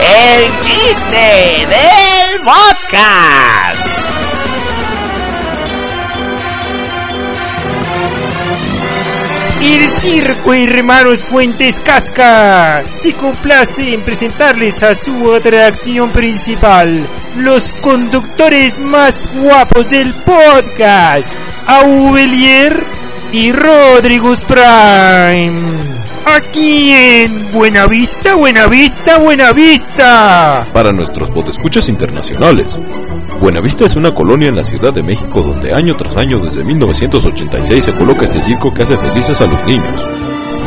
El 0.00 0.60
chiste 0.60 1.66
del 1.66 2.40
podcast. 2.44 4.13
El 9.64 9.88
circo 9.92 10.52
Hermanos 10.52 11.20
Fuentes 11.20 11.80
Casca 11.80 12.84
se 12.92 13.14
complace 13.14 13.94
en 13.94 14.02
presentarles 14.02 14.82
a 14.82 14.94
su 14.94 15.32
atracción 15.32 16.10
principal, 16.10 17.08
los 17.38 17.72
conductores 17.72 18.78
más 18.78 19.26
guapos 19.34 19.88
del 19.88 20.12
podcast, 20.16 21.34
Aubelier 21.66 22.84
y 23.32 23.52
Rodrigo 23.52 24.34
Prime. 24.46 25.94
Aquí 26.26 26.92
en 26.92 27.50
Buenavista, 27.50 28.34
Buenavista, 28.34 29.18
Buenavista. 29.18 30.66
para 30.74 30.92
nuestros 30.92 31.30
podescuchas 31.30 31.88
internacionales. 31.88 32.78
Buenavista 33.44 33.84
es 33.84 33.94
una 33.94 34.14
colonia 34.14 34.48
en 34.48 34.56
la 34.56 34.64
Ciudad 34.64 34.90
de 34.90 35.02
México 35.02 35.42
donde 35.42 35.74
año 35.74 35.94
tras 35.96 36.16
año 36.16 36.38
desde 36.38 36.64
1986 36.64 37.84
se 37.84 37.92
coloca 37.92 38.24
este 38.24 38.40
circo 38.40 38.72
que 38.72 38.84
hace 38.84 38.96
felices 38.96 39.38
a 39.42 39.46
los 39.46 39.62
niños. 39.66 40.02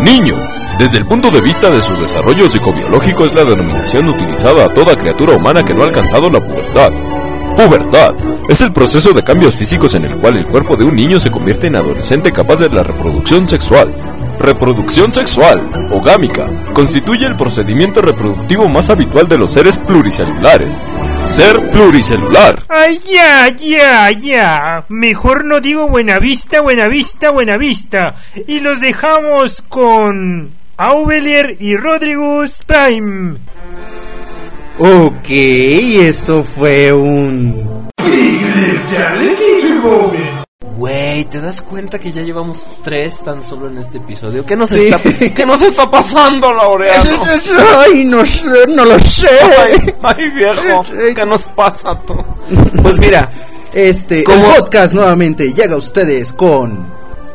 Niño, 0.04 0.36
desde 0.78 1.00
el 1.00 1.08
punto 1.08 1.32
de 1.32 1.42
vista 1.42 1.72
de 1.72 1.82
su 1.82 1.96
desarrollo 1.96 2.48
psicobiológico 2.48 3.26
es 3.26 3.34
la 3.34 3.46
denominación 3.46 4.08
utilizada 4.08 4.66
a 4.66 4.70
toda 4.70 4.96
criatura 4.96 5.34
humana 5.34 5.66
que 5.66 5.74
no 5.74 5.82
ha 5.82 5.86
alcanzado 5.88 6.30
la 6.30 6.40
pubertad. 6.40 6.94
Pubertad 7.56 8.14
es 8.48 8.62
el 8.62 8.72
proceso 8.72 9.12
de 9.12 9.24
cambios 9.24 9.56
físicos 9.56 9.96
en 9.96 10.06
el 10.06 10.16
cual 10.18 10.38
el 10.38 10.46
cuerpo 10.46 10.78
de 10.78 10.84
un 10.84 10.96
niño 10.96 11.20
se 11.20 11.32
convierte 11.32 11.66
en 11.66 11.78
adolescente 11.78 12.32
capaz 12.32 12.58
de 12.58 12.70
la 12.70 12.84
reproducción 12.84 13.50
sexual. 13.50 13.92
Reproducción 14.40 15.12
sexual, 15.12 15.68
o 15.90 16.00
gámica, 16.00 16.48
constituye 16.74 17.26
el 17.26 17.38
procedimiento 17.38 18.04
reproductivo 18.04 18.70
más 18.70 18.92
habitual 18.92 19.28
de 19.28 19.40
los 19.40 19.50
seres 19.50 19.80
pluricelulares. 19.80 20.76
Ser 21.28 21.70
pluricelular. 21.72 22.64
Ay, 22.70 23.00
ya, 23.06 23.50
ya, 23.50 24.10
ya. 24.12 24.86
Mejor 24.88 25.44
no 25.44 25.60
digo 25.60 25.88
Buenavista, 25.88 26.62
Buenavista, 26.62 27.32
Buenavista. 27.32 28.16
Y 28.48 28.62
los 28.62 28.80
dejamos 28.80 29.62
con 29.62 30.52
Aubelier 30.78 31.58
y 31.60 31.76
Rodrigo 31.76 32.44
Prime. 32.66 33.36
ok, 34.80 35.30
eso 35.30 36.44
fue 36.44 36.94
un 36.94 37.88
Güey, 40.78 41.26
¿te 41.26 41.42
das 41.42 41.62
cuenta 41.64 41.98
que 41.98 42.12
ya 42.12 42.22
llevamos 42.22 42.72
tres 42.84 43.24
tan 43.24 43.44
solo 43.44 43.68
en 43.68 43.80
este 43.80 43.98
episodio? 43.98 44.46
¿Qué 44.46 44.56
nos, 44.56 44.70
Sí. 44.70 44.88
está, 44.88 45.00
¿qué 45.34 45.44
nos 45.46 45.64
está 45.64 45.90
pasando, 45.90 46.54
Laureano? 46.54 47.24
Ay, 47.80 48.06
no 48.06 48.24
sé, 48.24 48.44
no 48.68 48.86
lo 48.86 49.00
sé. 49.00 49.28
Ay, 49.58 49.94
ay, 50.04 50.30
viejo, 50.30 50.84
¿qué 51.16 51.26
nos 51.26 51.46
pasa 51.48 52.00
tú? 52.06 52.14
Pues 52.84 52.98
mira, 53.00 53.28
Este, 53.74 54.20
el 54.20 54.42
podcast 54.56 54.94
nuevamente 54.94 55.52
llega 55.52 55.74
a 55.74 55.78
ustedes 55.78 56.32
con 56.34 56.86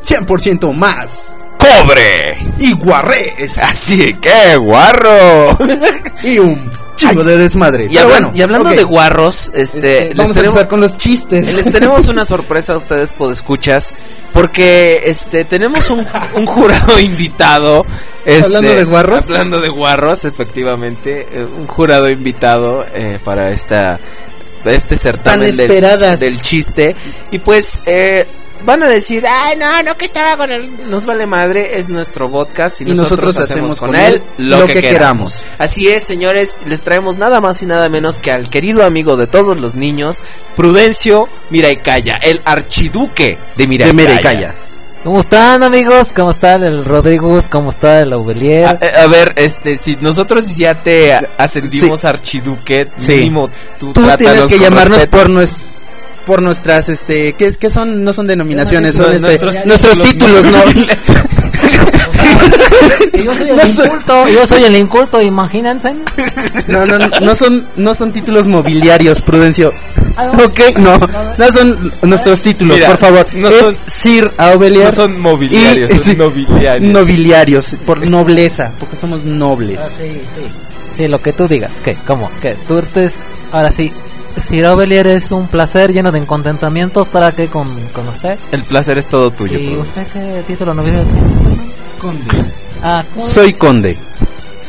100% 0.05 0.73
más 0.73 1.35
¡Cobre! 1.81 2.37
y 2.59 2.71
guarrés 2.73 3.57
Así 3.57 4.13
que, 4.15 4.55
guarro. 4.57 5.57
y 6.23 6.39
un 6.39 6.71
chingo 6.95 7.23
de 7.23 7.37
desmadre. 7.37 7.87
Y, 7.89 7.95
hablan- 7.97 8.07
bueno, 8.09 8.31
y 8.35 8.41
hablando 8.41 8.69
de 8.69 8.83
guarros, 8.83 9.51
este, 9.53 9.63
Este, 9.63 10.05
les 10.09 10.15
vamos 10.17 10.31
a 10.31 10.33
tenemos- 10.39 10.53
empezar 10.55 10.67
con 10.69 10.81
los 10.81 10.97
chistes. 10.97 11.53
Les 11.53 11.71
tenemos 11.71 12.07
una 12.07 12.23
sorpresa 12.33 12.73
a 12.73 12.77
ustedes, 12.77 13.13
podescuchas, 13.13 13.93
porque 14.31 15.01
este 15.05 15.43
tenemos 15.45 15.89
un, 15.89 16.05
un 16.35 16.45
jurado 16.45 16.99
invitado. 16.99 17.85
este, 18.25 18.45
¿Hablando 18.45 18.75
de 18.75 18.83
guarros? 18.85 19.23
Hablando 19.23 19.59
de 19.61 19.69
guarros, 19.69 20.25
efectivamente, 20.25 21.27
eh, 21.31 21.45
un 21.57 21.67
jurado 21.67 22.09
invitado 22.09 22.85
eh, 22.93 23.19
para 23.23 23.51
esta 23.51 23.99
este 24.65 24.95
certamen 24.95 25.57
del, 25.57 25.81
del 26.19 26.41
chiste 26.41 26.95
y 27.31 27.39
pues 27.39 27.81
eh, 27.85 28.25
van 28.65 28.81
a 28.83 28.89
decir, 28.89 29.25
ay 29.27 29.57
no, 29.57 29.83
no 29.83 29.97
que 29.97 30.05
estaba 30.05 30.37
con 30.37 30.51
él, 30.51 30.89
nos 30.89 31.05
vale 31.05 31.25
madre, 31.25 31.77
es 31.77 31.89
nuestro 31.89 32.29
podcast 32.31 32.81
y, 32.81 32.89
Y 32.89 32.93
nosotros 32.95 33.37
hacemos 33.37 33.79
con 33.79 33.89
con 33.91 33.95
él 33.99 34.21
él 34.37 34.49
lo, 34.49 34.59
lo 34.59 34.67
que, 34.67 34.75
que 34.75 34.81
queramos. 34.81 35.33
queramos. 35.41 35.45
Así 35.59 35.89
es, 35.89 36.03
señores, 36.03 36.57
les 36.65 36.81
traemos 36.81 37.17
nada 37.17 37.41
más 37.41 37.61
y 37.61 37.65
nada 37.65 37.89
menos 37.89 38.19
que 38.19 38.31
al 38.31 38.49
querido 38.49 38.83
amigo 38.85 39.17
de 39.17 39.27
todos 39.27 39.59
los 39.59 39.75
niños, 39.75 40.21
Prudencio 40.55 41.27
Miraicaya, 41.49 42.15
el 42.15 42.41
archiduque 42.45 43.37
de 43.57 43.67
Miraicaya. 43.67 43.87
De 43.87 44.07
Miraicaya. 44.07 44.55
¿Cómo 45.03 45.19
están 45.19 45.63
amigos? 45.63 46.07
¿Cómo 46.15 46.31
está 46.31 46.55
el 46.55 46.85
Rodríguez? 46.85 47.43
¿Cómo 47.49 47.71
está 47.71 47.99
el 48.01 48.13
A, 48.13 48.15
Aubelier? 48.15 48.77
eh, 48.79 48.91
a 49.03 49.07
ver, 49.07 49.33
este, 49.35 49.75
si 49.75 49.97
nosotros 49.99 50.55
ya 50.55 50.81
te 50.81 51.13
a- 51.13 51.29
ascendimos 51.37 52.05
archiduque, 52.05 52.87
Sí. 52.97 53.11
mínimo 53.15 53.49
tú, 53.77 53.91
Tú 53.91 54.01
tienes 54.17 54.45
que 54.45 54.57
llamarnos 54.57 54.99
respeto. 54.99 55.17
por 55.17 55.29
nues- 55.29 55.55
por 56.25 56.41
nuestras 56.41 56.89
este 56.89 57.33
¿qué, 57.33 57.51
qué 57.59 57.69
son 57.69 58.03
no 58.03 58.13
son 58.13 58.27
denominaciones 58.27 58.95
No, 58.97 59.05
son 59.05 59.13
este, 59.15 59.27
nuestros 59.27 59.55
nuestros, 59.65 60.01
títulos 60.01 60.45
no 60.45 60.63
Yo 63.23 63.33
soy 63.35 63.49
el 63.49 63.57
no 63.57 63.63
inculto, 63.67 64.27
yo 64.29 64.45
soy 64.45 64.63
el 64.63 64.75
inculto, 64.75 65.21
imagínense. 65.21 65.93
no, 66.67 66.85
no, 66.85 66.97
no, 66.97 67.07
no 67.21 67.35
son 67.35 67.67
no 67.75 67.93
son 67.95 68.11
títulos 68.11 68.47
mobiliarios 68.47 69.21
Prudencio 69.21 69.73
Ah, 70.15 70.25
no. 70.25 70.43
ok 70.45 70.59
no 70.77 70.99
no 71.37 71.51
son 71.51 71.91
nuestros 72.03 72.41
títulos 72.43 72.77
Mira, 72.77 72.89
por 72.89 72.97
favor 72.99 73.19
no 73.35 73.47
es 73.47 73.55
son- 73.55 73.77
Sir 73.87 74.31
Aubelier 74.37 74.85
No 74.85 74.91
son 74.91 75.19
mobiliarios, 75.19 75.89
y- 75.91 75.95
son 75.97 76.03
sí, 76.03 76.15
nobiliarios. 76.15 76.93
nobiliarios 76.93 77.75
por 77.85 78.07
nobleza 78.07 78.71
porque 78.79 78.95
somos 78.95 79.23
nobles 79.23 79.79
Sí, 79.97 80.21
sí. 80.35 80.43
Sí, 80.95 81.07
lo 81.07 81.19
que 81.19 81.33
tú 81.33 81.47
digas. 81.47 81.71
¿Qué? 81.83 81.97
¿Cómo? 82.05 82.29
¿Qué? 82.39 82.55
Tú 82.67 82.77
eres... 82.77 83.13
Ahora 83.51 83.71
sí. 83.71 83.91
Aubelier 84.65 85.07
es 85.07 85.31
un 85.31 85.47
placer 85.47 85.91
lleno 85.91 86.11
de 86.11 86.23
contentamiento 86.25 87.01
estar 87.01 87.23
aquí 87.23 87.47
con, 87.47 87.75
con 87.89 88.07
usted. 88.07 88.37
El 88.51 88.63
placer 88.63 88.97
es 88.97 89.07
todo 89.07 89.31
tuyo. 89.31 89.57
¿Y 89.57 89.75
usted 89.75 90.05
qué 90.07 90.43
título 90.47 90.73
nobiliario 90.73 91.05
tiene? 91.05 91.73
Conde. 91.99 92.25
Ah, 92.81 93.03
conde. 93.13 93.29
soy 93.29 93.53
conde 93.53 93.97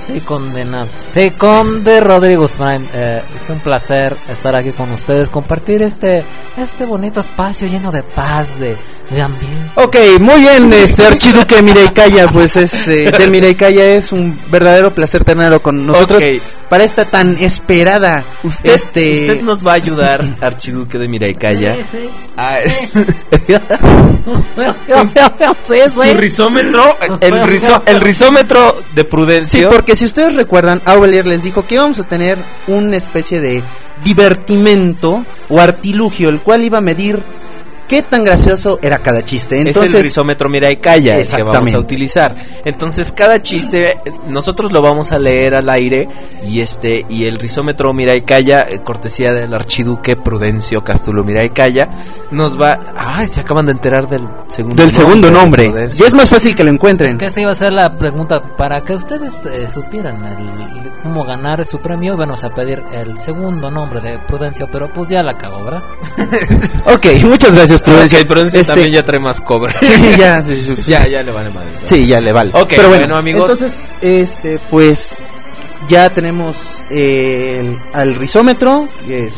Sí, 0.06 0.20
condenado. 0.20 0.86
Sí, 1.14 1.30
Conde 1.30 2.00
Rodríguez 2.00 2.52
Prime. 2.56 2.84
Eh, 2.92 3.22
es 3.42 3.50
un 3.50 3.60
placer 3.60 4.14
estar 4.30 4.54
aquí 4.54 4.72
con 4.72 4.92
ustedes, 4.92 5.30
compartir 5.30 5.82
este 5.82 6.24
este 6.58 6.84
bonito 6.84 7.20
espacio 7.20 7.66
lleno 7.68 7.90
de 7.90 8.02
paz, 8.02 8.46
de, 8.58 8.76
de 9.10 9.22
ambiente. 9.22 9.70
Ok, 9.76 9.96
muy 10.20 10.40
bien, 10.40 10.72
este 10.74 11.06
archiduque 11.06 11.62
Mireicaya, 11.62 12.28
pues 12.28 12.56
es 12.56 12.86
eh, 12.88 13.10
de 13.18 13.26
Mireicaya 13.28 13.94
es 13.94 14.12
un 14.12 14.38
verdadero 14.50 14.94
placer 14.94 15.24
tenerlo 15.24 15.62
con 15.62 15.86
nosotros 15.86 16.22
Ok. 16.22 16.42
Para 16.68 16.84
esta 16.84 17.04
tan 17.04 17.36
esperada 17.42 18.24
Usted, 18.42 18.74
este 18.74 19.12
usted 19.12 19.42
nos 19.42 19.66
va 19.66 19.72
a 19.72 19.74
ayudar, 19.74 20.24
archiduque 20.40 20.98
de 20.98 21.08
Miraicaya. 21.08 21.76
a- 22.36 22.58
su 25.90 26.14
risómetro, 26.14 26.96
el, 27.20 27.34
rizo- 27.46 27.82
el 27.86 28.00
risómetro 28.00 28.82
de 28.94 29.02
Sí, 29.02 29.08
Prudencio. 29.08 29.68
porque 29.70 29.96
si 29.96 30.04
ustedes 30.04 30.34
recuerdan, 30.34 30.80
Aubelier 30.84 31.26
les 31.26 31.42
dijo 31.42 31.66
que 31.66 31.74
íbamos 31.76 31.98
a 32.00 32.04
tener 32.04 32.38
una 32.66 32.96
especie 32.96 33.40
de 33.40 33.62
divertimento 34.04 35.24
o 35.48 35.60
artilugio, 35.60 36.28
el 36.28 36.40
cual 36.40 36.64
iba 36.64 36.78
a 36.78 36.82
medir 36.82 37.22
qué 37.88 38.02
tan 38.02 38.24
gracioso 38.24 38.78
era 38.82 38.98
cada 38.98 39.22
chiste. 39.24 39.60
es 39.60 39.66
Entonces, 39.66 39.94
el 39.94 40.02
risómetro 40.04 40.48
Miraicaya 40.48 41.18
el 41.18 41.26
que 41.28 41.42
vamos 41.42 41.72
a 41.74 41.78
utilizar. 41.78 42.34
Entonces, 42.64 43.12
cada 43.12 43.40
chiste 43.42 43.98
nosotros 44.28 44.72
lo 44.72 44.82
vamos 44.82 45.12
a 45.12 45.18
leer 45.18 45.54
al 45.54 45.68
aire 45.68 46.08
y 46.46 46.60
este 46.60 47.04
y 47.08 47.26
el 47.26 47.38
risómetro 47.38 47.92
Miraicaya, 47.92 48.62
eh, 48.68 48.80
cortesía 48.82 49.32
del 49.32 49.54
archiduque 49.54 50.16
Prudencio 50.16 50.82
Castulo 50.82 51.24
Miraicaya, 51.24 51.88
nos 52.30 52.60
va 52.60 52.78
Ay, 52.96 53.28
se 53.28 53.40
acaban 53.40 53.66
de 53.66 53.72
enterar 53.72 54.08
del 54.08 54.22
segundo 54.48 54.82
del 54.82 54.92
segundo 54.92 55.28
de 55.28 55.32
nombre, 55.32 55.72
y 55.98 56.02
es 56.02 56.14
más 56.14 56.28
fácil 56.28 56.54
que 56.54 56.64
lo 56.64 56.70
encuentren. 56.70 57.18
Que 57.18 57.26
esta 57.26 57.40
iba 57.40 57.50
a 57.50 57.54
ser 57.54 57.72
la 57.72 57.96
pregunta 57.98 58.42
para 58.56 58.80
que 58.82 58.94
ustedes 58.94 59.32
eh, 59.46 59.68
supieran 59.68 60.24
el- 60.24 60.92
cómo 61.02 61.24
ganar 61.24 61.64
su 61.66 61.80
premio. 61.80 62.16
Vamos 62.16 62.44
a 62.44 62.54
pedir 62.54 62.82
el 62.92 63.18
segundo 63.20 63.70
nombre 63.70 64.00
de 64.00 64.18
Prudencio, 64.20 64.66
pero 64.72 64.90
pues 64.92 65.10
ya 65.10 65.22
la 65.22 65.36
cago, 65.36 65.62
¿verdad? 65.64 65.82
Ok, 66.86 67.06
muchas 67.24 67.54
gracias, 67.54 67.73
Prudencio. 67.82 68.18
Ok, 68.20 68.26
Prudencio 68.26 68.60
Este, 68.60 68.72
también 68.72 68.92
ya 68.92 69.04
trae 69.04 69.18
más 69.20 69.40
cobre. 69.40 69.74
Sí, 69.80 70.16
ya, 70.18 70.44
sí, 70.44 70.74
ya, 70.86 71.06
ya 71.06 71.22
le 71.22 71.32
vale 71.32 71.50
madre. 71.50 71.68
Sí, 71.84 72.06
ya 72.06 72.20
le 72.20 72.32
vale. 72.32 72.50
Ok, 72.54 72.68
Pero 72.70 72.88
bueno, 72.88 73.02
bueno, 73.02 73.16
amigos. 73.16 73.52
Entonces, 73.60 73.72
este, 74.00 74.58
pues 74.70 75.10
ya 75.88 76.10
tenemos 76.10 76.56
eh, 76.90 77.58
el- 77.60 77.78
al 77.92 78.14
risómetro, 78.14 78.88
que 79.06 79.26
es 79.26 79.34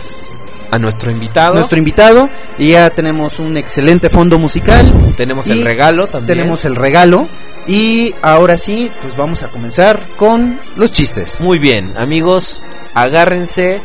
A 0.70 0.78
nuestro 0.78 1.10
invitado. 1.10 1.54
nuestro 1.54 1.78
invitado, 1.78 2.28
y 2.58 2.70
ya 2.72 2.90
tenemos 2.90 3.38
un 3.38 3.56
excelente 3.56 4.10
fondo 4.10 4.38
musical. 4.38 5.14
Tenemos 5.16 5.48
el 5.48 5.64
regalo 5.64 6.06
también. 6.08 6.38
Tenemos 6.38 6.64
el 6.64 6.74
regalo. 6.76 7.28
Y 7.68 8.14
ahora 8.22 8.56
sí, 8.58 8.92
pues 9.02 9.16
vamos 9.16 9.42
a 9.42 9.48
comenzar 9.48 10.00
con 10.16 10.60
los 10.76 10.92
chistes. 10.92 11.40
Muy 11.40 11.58
bien, 11.58 11.94
amigos, 11.96 12.62
agárrense, 12.94 13.82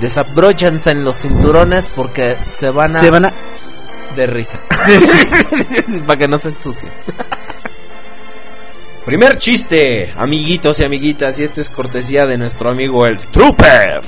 desabrochanse 0.00 0.90
en 0.92 1.04
los 1.04 1.18
cinturones 1.18 1.90
porque 1.94 2.36
se 2.58 2.70
van 2.70 2.96
a 2.96 3.00
Se 3.00 3.10
van 3.10 3.26
a... 3.26 3.32
de 4.16 4.26
risa. 4.26 4.58
Para 6.06 6.18
que 6.18 6.28
no 6.28 6.38
se 6.38 6.48
ensucien. 6.48 6.92
Primer 9.04 9.38
chiste, 9.38 10.12
amiguitos 10.16 10.80
y 10.80 10.84
amiguitas, 10.84 11.38
y 11.38 11.44
este 11.44 11.62
es 11.62 11.70
cortesía 11.70 12.26
de 12.26 12.36
nuestro 12.36 12.68
amigo 12.68 13.06
el 13.06 13.18
Trooper. 13.18 14.02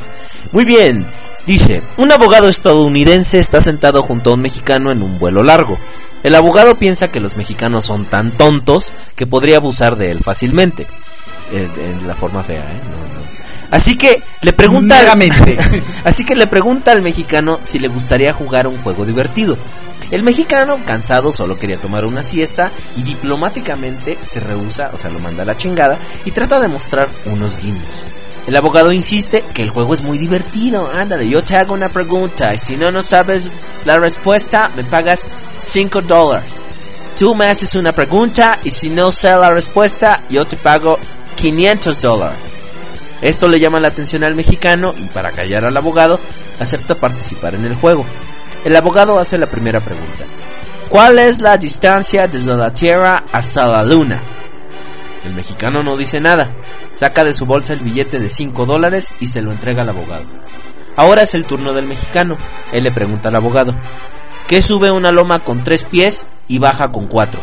Muy 0.53 0.65
bien, 0.67 1.07
dice, 1.47 1.83
un 1.97 2.13
abogado 2.13 2.49
estadounidense 2.49 3.39
está 3.39 3.63
sentado 3.63 4.03
junto 4.03 4.31
a 4.31 4.35
un 4.35 4.43
mexicano 4.43 4.93
en 4.93 5.03
un 5.03 5.19
vuelo 5.19 5.43
largo. 5.43 5.79
El 6.23 6.35
abogado 6.35 6.79
piensa 6.79 7.11
que 7.11 7.21
los 7.21 7.37
mexicanos 7.37 7.87
son 7.87 8.05
tan 8.05 8.33
tontos 8.33 8.93
que 9.17 9.27
podría 9.27 9.57
abusar 9.57 9.97
de 9.97 10.11
él 10.11 10.21
fácilmente. 10.23 10.87
En, 11.51 11.71
en 11.83 12.07
la 12.07 12.15
forma 12.15 12.43
fea, 12.43 12.61
¿eh? 12.61 12.81
No, 12.85 13.21
no. 13.21 13.21
Así 13.71 13.97
que 13.97 14.23
le 14.43 14.53
pregunta... 14.53 14.97
Así 16.05 16.25
que 16.25 16.37
le 16.37 16.47
pregunta 16.47 16.93
al 16.93 17.03
mexicano 17.03 17.59
si 17.63 17.79
le 17.79 17.89
gustaría 17.89 18.33
jugar 18.33 18.67
un 18.67 18.83
juego 18.83 19.07
divertido. 19.07 19.57
El 20.11 20.25
mexicano, 20.25 20.81
cansado, 20.85 21.33
solo 21.33 21.59
quería 21.59 21.79
tomar 21.79 22.05
una 22.05 22.25
siesta 22.25 22.73
y 22.97 23.03
diplomáticamente 23.03 24.19
se 24.23 24.41
rehúsa, 24.41 24.91
o 24.93 24.99
sea, 24.99 25.11
lo 25.11 25.21
manda 25.21 25.45
a 25.45 25.47
la 25.47 25.57
chingada 25.57 25.99
y 26.25 26.33
trata 26.33 26.61
de 26.61 26.69
mostrar 26.69 27.09
unos 27.27 27.57
guiños. 27.57 27.85
El 28.47 28.57
abogado 28.57 28.91
insiste 28.91 29.45
que 29.55 29.63
el 29.63 29.71
juego 29.71 29.95
es 29.95 30.03
muy 30.03 30.19
divertido. 30.19 30.91
Ándale, 30.93 31.29
yo 31.29 31.45
te 31.45 31.57
hago 31.57 31.75
una 31.75 31.91
pregunta 31.91 32.53
y 32.53 32.59
si 32.59 32.77
no 32.77 32.91
no 32.91 33.03
sabes 33.03 33.51
la 33.85 33.99
respuesta, 33.99 34.71
me 34.75 34.83
pagas 34.83 35.29
5 35.59 36.03
dólares. 36.03 36.51
Tú 37.17 37.35
me 37.35 37.47
haces 37.47 37.77
una 37.77 37.93
pregunta 37.93 38.59
y 38.65 38.71
si 38.71 38.91
no 38.91 39.13
sé 39.13 39.29
la 39.37 39.51
respuesta, 39.51 40.25
yo 40.31 40.47
te 40.47 40.57
pago 40.57 40.99
500 41.37 42.03
dólares. 42.03 42.39
Esto 43.23 43.47
le 43.47 43.61
llama 43.61 43.79
la 43.79 43.89
atención 43.89 44.25
al 44.25 44.35
mexicano 44.35 44.95
y 44.99 45.05
para 45.05 45.33
callar 45.33 45.67
al 45.67 45.77
abogado, 45.77 46.19
acepta 46.59 46.95
participar 46.95 47.55
en 47.55 47.67
el 47.67 47.77
juego. 47.77 48.05
El 48.65 48.77
abogado 48.77 49.19
hace 49.19 49.39
la 49.39 49.51
primera 49.51 49.81
pregunta. 49.81 50.25
¿Cuál 50.89 51.19
es 51.19 51.41
la 51.41 51.57
distancia 51.57 52.29
desde 52.29 52.55
la 52.57 52.73
Tierra 52.73 53.25
hasta 53.33 53.67
la 53.67 53.83
Luna? 53.83 54.21
El 55.25 55.35
mexicano 55.35 55.83
no 55.83 55.97
dice 55.97 56.21
nada. 56.21 56.51
Saca 56.93 57.25
de 57.25 57.33
su 57.33 57.47
bolsa 57.47 57.73
el 57.73 57.81
billete 57.81 58.19
de 58.19 58.29
5 58.29 58.67
dólares 58.67 59.15
y 59.21 59.29
se 59.29 59.41
lo 59.41 59.53
entrega 59.53 59.83
al 59.83 59.89
abogado. 59.89 60.25
Ahora 60.97 61.23
es 61.23 61.35
el 61.35 61.47
turno 61.47 61.73
del 61.73 61.87
mexicano. 61.87 62.37
Él 62.73 62.85
le 62.85 62.93
pregunta 62.93 63.29
al 63.29 63.37
abogado. 63.37 63.75
¿Qué 64.47 64.61
sube 64.61 64.91
una 64.91 65.13
loma 65.13 65.39
con 65.39 65.65
tres 65.65 65.85
pies 65.85 66.27
y 66.49 66.59
baja 66.59 66.91
con 66.93 67.07
cuatro? 67.07 67.41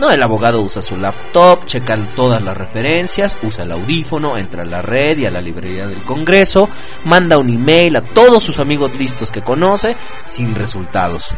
No, 0.00 0.10
el 0.10 0.22
abogado 0.22 0.60
usa 0.60 0.82
su 0.82 0.96
laptop, 0.96 1.66
checa 1.66 1.96
todas 2.16 2.42
las 2.42 2.56
referencias, 2.56 3.36
usa 3.42 3.64
el 3.64 3.72
audífono, 3.72 4.36
entra 4.36 4.62
a 4.62 4.66
la 4.66 4.82
red 4.82 5.18
y 5.18 5.26
a 5.26 5.30
la 5.30 5.40
librería 5.40 5.86
del 5.86 6.02
Congreso, 6.02 6.68
manda 7.04 7.38
un 7.38 7.48
email 7.48 7.96
a 7.96 8.02
todos 8.02 8.42
sus 8.42 8.58
amigos 8.58 8.96
listos 8.96 9.30
que 9.30 9.42
conoce, 9.42 9.96
sin 10.24 10.54
resultados. 10.56 11.34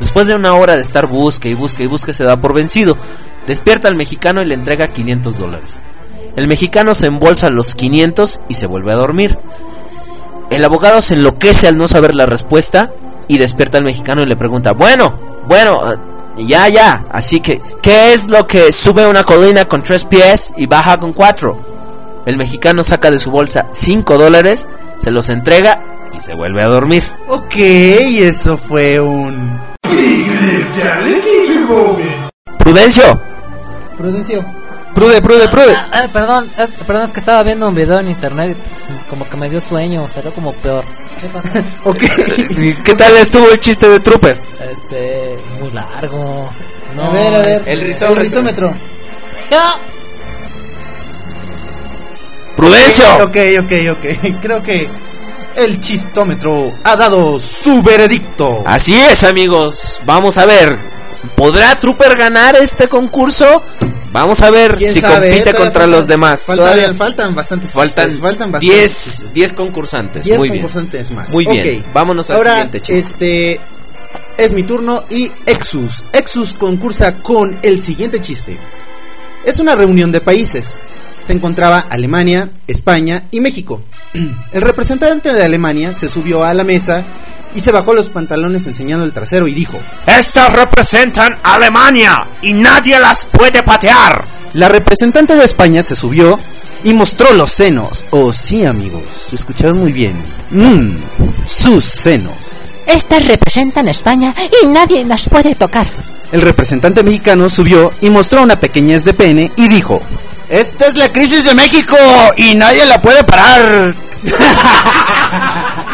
Después 0.00 0.26
de 0.26 0.34
una 0.34 0.54
hora 0.54 0.76
de 0.76 0.82
estar 0.82 1.06
busque 1.06 1.50
y 1.50 1.54
busque 1.54 1.84
y 1.84 1.86
busque, 1.86 2.14
se 2.14 2.24
da 2.24 2.40
por 2.40 2.54
vencido. 2.54 2.96
Despierta 3.46 3.88
al 3.88 3.94
mexicano 3.94 4.42
y 4.42 4.46
le 4.46 4.54
entrega 4.54 4.88
500 4.88 5.38
dólares. 5.38 5.74
El 6.36 6.48
mexicano 6.48 6.94
se 6.94 7.06
embolsa 7.06 7.50
los 7.50 7.74
500 7.74 8.40
y 8.48 8.54
se 8.54 8.66
vuelve 8.66 8.92
a 8.92 8.96
dormir. 8.96 9.38
El 10.50 10.64
abogado 10.64 11.02
se 11.02 11.14
enloquece 11.14 11.68
al 11.68 11.76
no 11.76 11.88
saber 11.88 12.14
la 12.14 12.26
respuesta 12.26 12.90
y 13.26 13.38
despierta 13.38 13.78
al 13.78 13.84
mexicano 13.84 14.22
y 14.22 14.26
le 14.26 14.36
pregunta, 14.36 14.72
bueno, 14.72 15.18
bueno, 15.46 15.82
ya, 16.46 16.68
ya, 16.68 17.04
así 17.10 17.40
que, 17.40 17.60
¿qué 17.82 18.12
es 18.12 18.28
lo 18.28 18.46
que 18.46 18.72
sube 18.72 19.06
una 19.06 19.24
colina 19.24 19.66
con 19.66 19.82
tres 19.82 20.04
pies 20.04 20.52
y 20.56 20.66
baja 20.66 20.98
con 20.98 21.12
cuatro? 21.12 22.22
El 22.26 22.36
mexicano 22.36 22.82
saca 22.84 23.10
de 23.10 23.18
su 23.18 23.30
bolsa 23.30 23.66
5 23.72 24.18
dólares, 24.18 24.68
se 24.98 25.10
los 25.10 25.28
entrega 25.30 25.80
y 26.16 26.20
se 26.20 26.34
vuelve 26.34 26.62
a 26.62 26.66
dormir. 26.66 27.02
Ok, 27.28 27.54
eso 27.56 28.56
fue 28.58 29.00
un... 29.00 29.58
Prudencio, 32.58 33.20
Prudencio. 33.96 34.44
Prude, 34.94 35.22
prude, 35.22 35.48
prude. 35.48 35.74
Ah, 35.76 35.90
ah, 35.92 36.08
perdón, 36.12 36.50
eh, 36.58 36.66
perdón, 36.86 37.06
es 37.06 37.12
que 37.12 37.20
estaba 37.20 37.42
viendo 37.44 37.68
un 37.68 37.74
video 37.74 38.00
en 38.00 38.08
internet 38.08 38.56
y 38.58 38.86
se- 38.86 39.06
como 39.08 39.28
que 39.28 39.36
me 39.36 39.48
dio 39.48 39.60
sueño, 39.60 40.08
salió 40.08 40.32
como 40.32 40.52
peor. 40.54 40.84
¿Qué 41.20 41.26
pasó? 41.32 41.48
Ok. 41.84 41.98
¿qué 42.84 42.94
tal 42.94 43.16
estuvo 43.16 43.48
el 43.50 43.60
chiste 43.60 43.88
de 43.88 44.00
Trooper? 44.00 44.40
Este, 44.60 45.38
muy 45.60 45.70
largo. 45.72 46.50
No, 46.96 47.02
a 47.04 47.10
ver, 47.10 47.34
a 47.34 47.42
ver. 47.42 47.62
El 47.66 47.80
risómetro. 47.80 48.22
risómetro. 48.22 48.74
Ya. 49.50 49.74
Prudencio. 52.56 53.06
Ok, 53.24 53.36
ok, 53.60 53.72
ok. 53.92 54.36
Creo 54.42 54.62
que 54.62 54.88
el 55.56 55.80
chistómetro 55.80 56.72
ha 56.84 56.96
dado 56.96 57.38
su 57.38 57.82
veredicto. 57.82 58.62
Así 58.66 58.94
es, 58.98 59.24
amigos. 59.24 60.00
Vamos 60.04 60.38
a 60.38 60.46
ver. 60.46 60.97
¿Podrá 61.36 61.78
Trooper 61.80 62.16
ganar 62.16 62.56
este 62.56 62.88
concurso? 62.88 63.62
Vamos 64.12 64.40
a 64.40 64.50
ver 64.50 64.76
¿Quién 64.76 64.90
si 64.92 65.00
sabe? 65.00 65.30
compite 65.30 65.54
contra 65.54 65.84
faltan- 65.84 65.90
los 65.90 66.06
demás. 66.06 66.42
Faltan, 66.42 66.64
Todavía 66.66 66.94
faltan 66.94 67.34
bastantes. 67.34 67.70
faltan, 67.72 68.04
chistes, 68.06 68.22
faltan 68.22 68.52
bastantes. 68.52 69.20
10 69.22 69.34
10 69.34 69.52
concursantes. 69.52 70.24
10 70.24 70.38
Muy 70.38 70.48
bien. 70.50 70.62
concursantes 70.62 71.10
más. 71.10 71.30
Muy 71.30 71.44
bien. 71.44 71.80
Ok. 71.84 71.92
Vámonos 71.92 72.30
al 72.30 72.36
Ahora, 72.36 72.50
siguiente 72.54 72.80
chiste. 72.80 72.98
Este 73.52 73.60
es 74.38 74.52
mi 74.54 74.62
turno 74.62 75.04
y 75.10 75.30
Exus. 75.46 76.04
Exus 76.12 76.54
concursa 76.54 77.16
con 77.16 77.58
el 77.62 77.82
siguiente 77.82 78.20
chiste. 78.20 78.56
Es 79.44 79.58
una 79.60 79.74
reunión 79.74 80.10
de 80.10 80.20
países. 80.22 80.78
Se 81.22 81.34
encontraba 81.34 81.80
Alemania, 81.80 82.48
España 82.66 83.24
y 83.30 83.40
México. 83.40 83.82
El 84.52 84.62
representante 84.62 85.34
de 85.34 85.44
Alemania 85.44 85.92
se 85.92 86.08
subió 86.08 86.42
a 86.44 86.54
la 86.54 86.64
mesa 86.64 87.04
y 87.54 87.60
se 87.60 87.72
bajó 87.72 87.94
los 87.94 88.08
pantalones 88.08 88.66
enseñando 88.66 89.04
el 89.04 89.12
trasero 89.12 89.46
y 89.48 89.54
dijo: 89.54 89.78
Estas 90.06 90.52
representan 90.52 91.36
Alemania 91.42 92.26
y 92.42 92.52
nadie 92.52 92.98
las 92.98 93.24
puede 93.24 93.62
patear. 93.62 94.24
La 94.54 94.68
representante 94.68 95.36
de 95.36 95.44
España 95.44 95.82
se 95.82 95.96
subió 95.96 96.38
y 96.84 96.94
mostró 96.94 97.32
los 97.32 97.50
senos. 97.50 98.04
Oh, 98.10 98.32
sí, 98.32 98.64
amigos, 98.64 99.32
escucharon 99.32 99.78
muy 99.78 99.92
bien. 99.92 100.22
Mmm, 100.50 100.96
sus 101.46 101.84
senos. 101.84 102.60
Estas 102.86 103.26
representan 103.26 103.88
España 103.88 104.34
y 104.62 104.66
nadie 104.66 105.04
las 105.04 105.28
puede 105.28 105.54
tocar. 105.54 105.86
El 106.32 106.40
representante 106.42 107.02
mexicano 107.02 107.48
subió 107.48 107.92
y 108.00 108.10
mostró 108.10 108.42
una 108.42 108.60
pequeñez 108.60 109.04
de 109.04 109.14
pene 109.14 109.52
y 109.56 109.68
dijo: 109.68 110.00
Esta 110.48 110.86
es 110.86 110.96
la 110.96 111.10
crisis 111.12 111.44
de 111.44 111.54
México 111.54 111.96
y 112.36 112.54
nadie 112.54 112.86
la 112.86 113.00
puede 113.00 113.24
parar. 113.24 113.94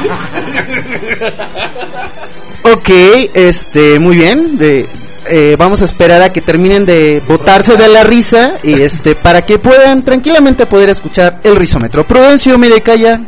ok, 2.72 2.90
este, 3.35 3.98
muy 3.98 4.16
bien. 4.16 4.59
eh, 4.60 4.86
eh, 5.26 5.56
vamos 5.59 5.81
a 5.81 5.86
esperar 5.86 6.20
a 6.20 6.31
que 6.32 6.43
terminen 6.43 6.85
de 6.85 7.22
botarse 7.26 7.76
de 7.78 7.89
la 7.89 8.05
risa 8.05 8.55
y 8.62 8.82
este 8.82 9.14
para 9.14 9.40
que 9.43 9.59
puedan 9.59 10.05
tranquilamente 10.05 10.66
poder 10.66 10.90
escuchar 10.90 11.40
el 11.44 11.56
risómetro. 11.56 12.06
Prudencio, 12.06 12.59
mire, 12.59 12.82
calla. 12.82 13.20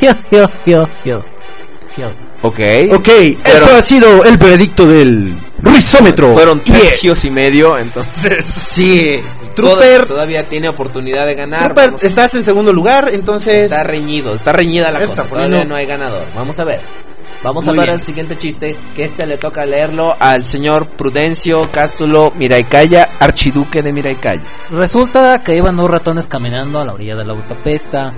Yo, 0.00 0.10
yo, 0.32 0.50
yo, 0.66 0.88
yo. 1.04 1.24
Yo. 1.96 2.12
Ok. 2.42 2.60
Ok, 2.92 3.08
eso 3.08 3.74
ha 3.76 3.82
sido 3.82 4.24
el 4.24 4.36
veredicto 4.36 4.86
del 4.86 5.36
risómetro. 5.62 6.34
Fueron 6.34 6.62
Yeah. 6.64 6.78
tres 6.80 7.00
gios 7.00 7.24
y 7.24 7.30
medio, 7.30 7.78
entonces. 7.78 8.44
Sí, 8.44 9.20
Toda- 9.62 9.76
Trooper, 9.76 10.06
todavía 10.06 10.48
tiene 10.48 10.68
oportunidad 10.68 11.26
de 11.26 11.34
ganar. 11.34 11.74
Trooper, 11.74 11.94
estás 12.06 12.34
en 12.34 12.44
segundo 12.44 12.72
lugar, 12.72 13.10
entonces 13.12 13.64
Está 13.64 13.82
reñido, 13.84 14.34
está 14.34 14.52
reñida 14.52 14.90
la 14.90 14.98
Está 15.00 15.08
cosa. 15.10 15.24
poniendo- 15.28 15.56
Todavía 15.56 15.68
no 15.68 15.74
hay 15.76 15.86
ganador. 15.86 16.24
Vamos 16.34 16.58
a 16.58 16.64
ver. 16.64 16.80
Vamos 17.40 17.64
Muy 17.66 17.76
a 17.78 17.80
ver 17.82 17.90
el 17.90 18.02
siguiente 18.02 18.36
chiste. 18.36 18.76
Que 18.96 19.04
este 19.04 19.24
le 19.24 19.38
toca 19.38 19.64
leerlo 19.64 20.16
al 20.18 20.42
señor 20.44 20.86
Prudencio 20.88 21.70
Cástulo 21.70 22.32
Miraicaya, 22.36 23.10
archiduque 23.20 23.80
de 23.80 23.92
Miraicaya. 23.92 24.42
Resulta 24.70 25.40
que 25.42 25.56
iban 25.56 25.76
dos 25.76 25.88
ratones 25.88 26.26
caminando 26.26 26.80
a 26.80 26.84
la 26.84 26.94
orilla 26.94 27.14
de 27.14 27.24
la 27.24 27.34
autopista. 27.34 28.12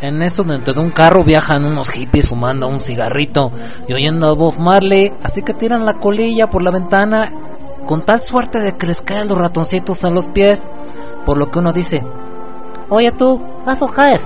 En 0.00 0.20
eso, 0.22 0.42
dentro 0.42 0.72
de 0.74 0.80
un 0.80 0.90
carro 0.90 1.22
viajan 1.22 1.64
unos 1.66 1.90
hippies 1.90 2.28
fumando 2.28 2.66
un 2.66 2.80
cigarrito 2.80 3.52
y 3.86 3.92
oyendo 3.92 4.28
a 4.28 4.32
Bob 4.32 4.58
Marley. 4.58 5.12
Así 5.22 5.42
que 5.42 5.52
tiran 5.54 5.84
la 5.84 5.94
colilla 5.94 6.48
por 6.48 6.62
la 6.62 6.70
ventana 6.70 7.30
con 7.86 8.02
tal 8.02 8.22
suerte 8.22 8.60
de 8.60 8.76
que 8.76 8.86
les 8.86 9.00
caen 9.02 9.28
los 9.28 9.38
ratoncitos 9.38 10.04
en 10.04 10.14
los 10.14 10.26
pies. 10.26 10.62
Por 11.26 11.36
lo 11.36 11.50
que 11.50 11.58
uno 11.58 11.72
dice: 11.72 12.04
Oye 12.88 13.12
tú, 13.12 13.40
eso 13.70 13.90
qué 13.92 14.14
es? 14.14 14.20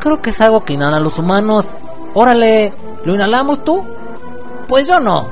Creo 0.00 0.20
que 0.20 0.30
es 0.30 0.40
algo 0.40 0.64
que 0.64 0.72
inhalan 0.72 1.04
los 1.04 1.18
humanos. 1.18 1.66
Órale, 2.14 2.72
¿lo 3.04 3.14
inhalamos 3.14 3.64
tú? 3.64 3.84
Pues 4.68 4.86
yo 4.86 5.00
no. 5.00 5.28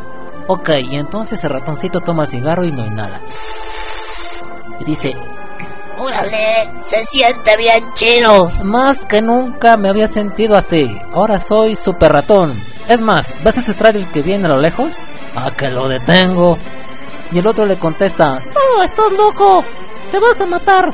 Ok, 0.46 0.70
y 0.90 0.96
entonces 0.96 1.42
el 1.44 1.50
ratoncito 1.50 2.00
toma 2.00 2.24
el 2.24 2.28
cigarro 2.28 2.64
y 2.64 2.72
lo 2.72 2.84
inhala. 2.84 3.20
Y 4.80 4.84
dice: 4.84 5.16
Órale, 5.98 6.70
se 6.80 7.04
siente 7.04 7.56
bien 7.56 7.84
chido. 7.94 8.50
Más 8.62 9.04
que 9.04 9.20
nunca 9.20 9.76
me 9.76 9.88
había 9.88 10.06
sentido 10.06 10.56
así. 10.56 10.98
Ahora 11.14 11.38
soy 11.38 11.76
super 11.76 12.12
ratón. 12.12 12.52
Es 12.88 13.00
más, 13.00 13.26
¿ves 13.44 13.58
ese 13.58 13.74
trailer 13.74 14.06
que 14.06 14.22
viene 14.22 14.46
a 14.46 14.48
lo 14.48 14.58
lejos? 14.58 14.98
A 15.36 15.50
que 15.52 15.68
lo 15.70 15.88
detengo. 15.88 16.58
Y 17.32 17.38
el 17.38 17.46
otro 17.46 17.66
le 17.66 17.76
contesta, 17.76 18.42
¡Oh, 18.54 18.82
estás 18.82 19.12
loco! 19.12 19.64
¡Te 20.10 20.18
vas 20.18 20.40
a 20.40 20.46
matar! 20.46 20.92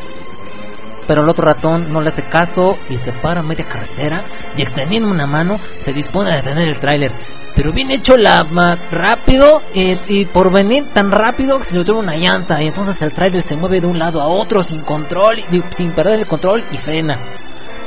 pero 1.06 1.22
el 1.22 1.28
otro 1.28 1.44
ratón 1.44 1.92
no 1.92 2.00
le 2.00 2.08
hace 2.08 2.24
caso 2.24 2.76
y 2.88 2.96
se 2.96 3.12
para 3.12 3.40
a 3.40 3.42
media 3.42 3.66
carretera 3.66 4.22
y 4.56 4.62
extendiendo 4.62 5.08
una 5.08 5.26
mano 5.26 5.58
se 5.78 5.92
dispone 5.92 6.30
a 6.32 6.36
detener 6.36 6.68
el 6.68 6.78
tráiler. 6.78 7.12
Pero 7.54 7.72
bien 7.72 7.90
hecho 7.90 8.18
la 8.18 8.44
rápido 8.90 9.62
y, 9.72 9.96
y 10.08 10.26
por 10.26 10.52
venir 10.52 10.92
tan 10.92 11.10
rápido 11.10 11.58
que 11.58 11.64
se 11.64 11.78
le 11.78 11.84
tuvo 11.84 12.00
una 12.00 12.16
llanta 12.16 12.62
y 12.62 12.66
entonces 12.66 13.00
el 13.00 13.14
tráiler 13.14 13.42
se 13.42 13.56
mueve 13.56 13.80
de 13.80 13.86
un 13.86 13.98
lado 13.98 14.20
a 14.20 14.26
otro 14.26 14.62
sin 14.62 14.80
control, 14.80 15.38
y, 15.38 15.62
sin 15.74 15.92
perder 15.92 16.20
el 16.20 16.26
control 16.26 16.64
y 16.70 16.76
frena. 16.76 17.18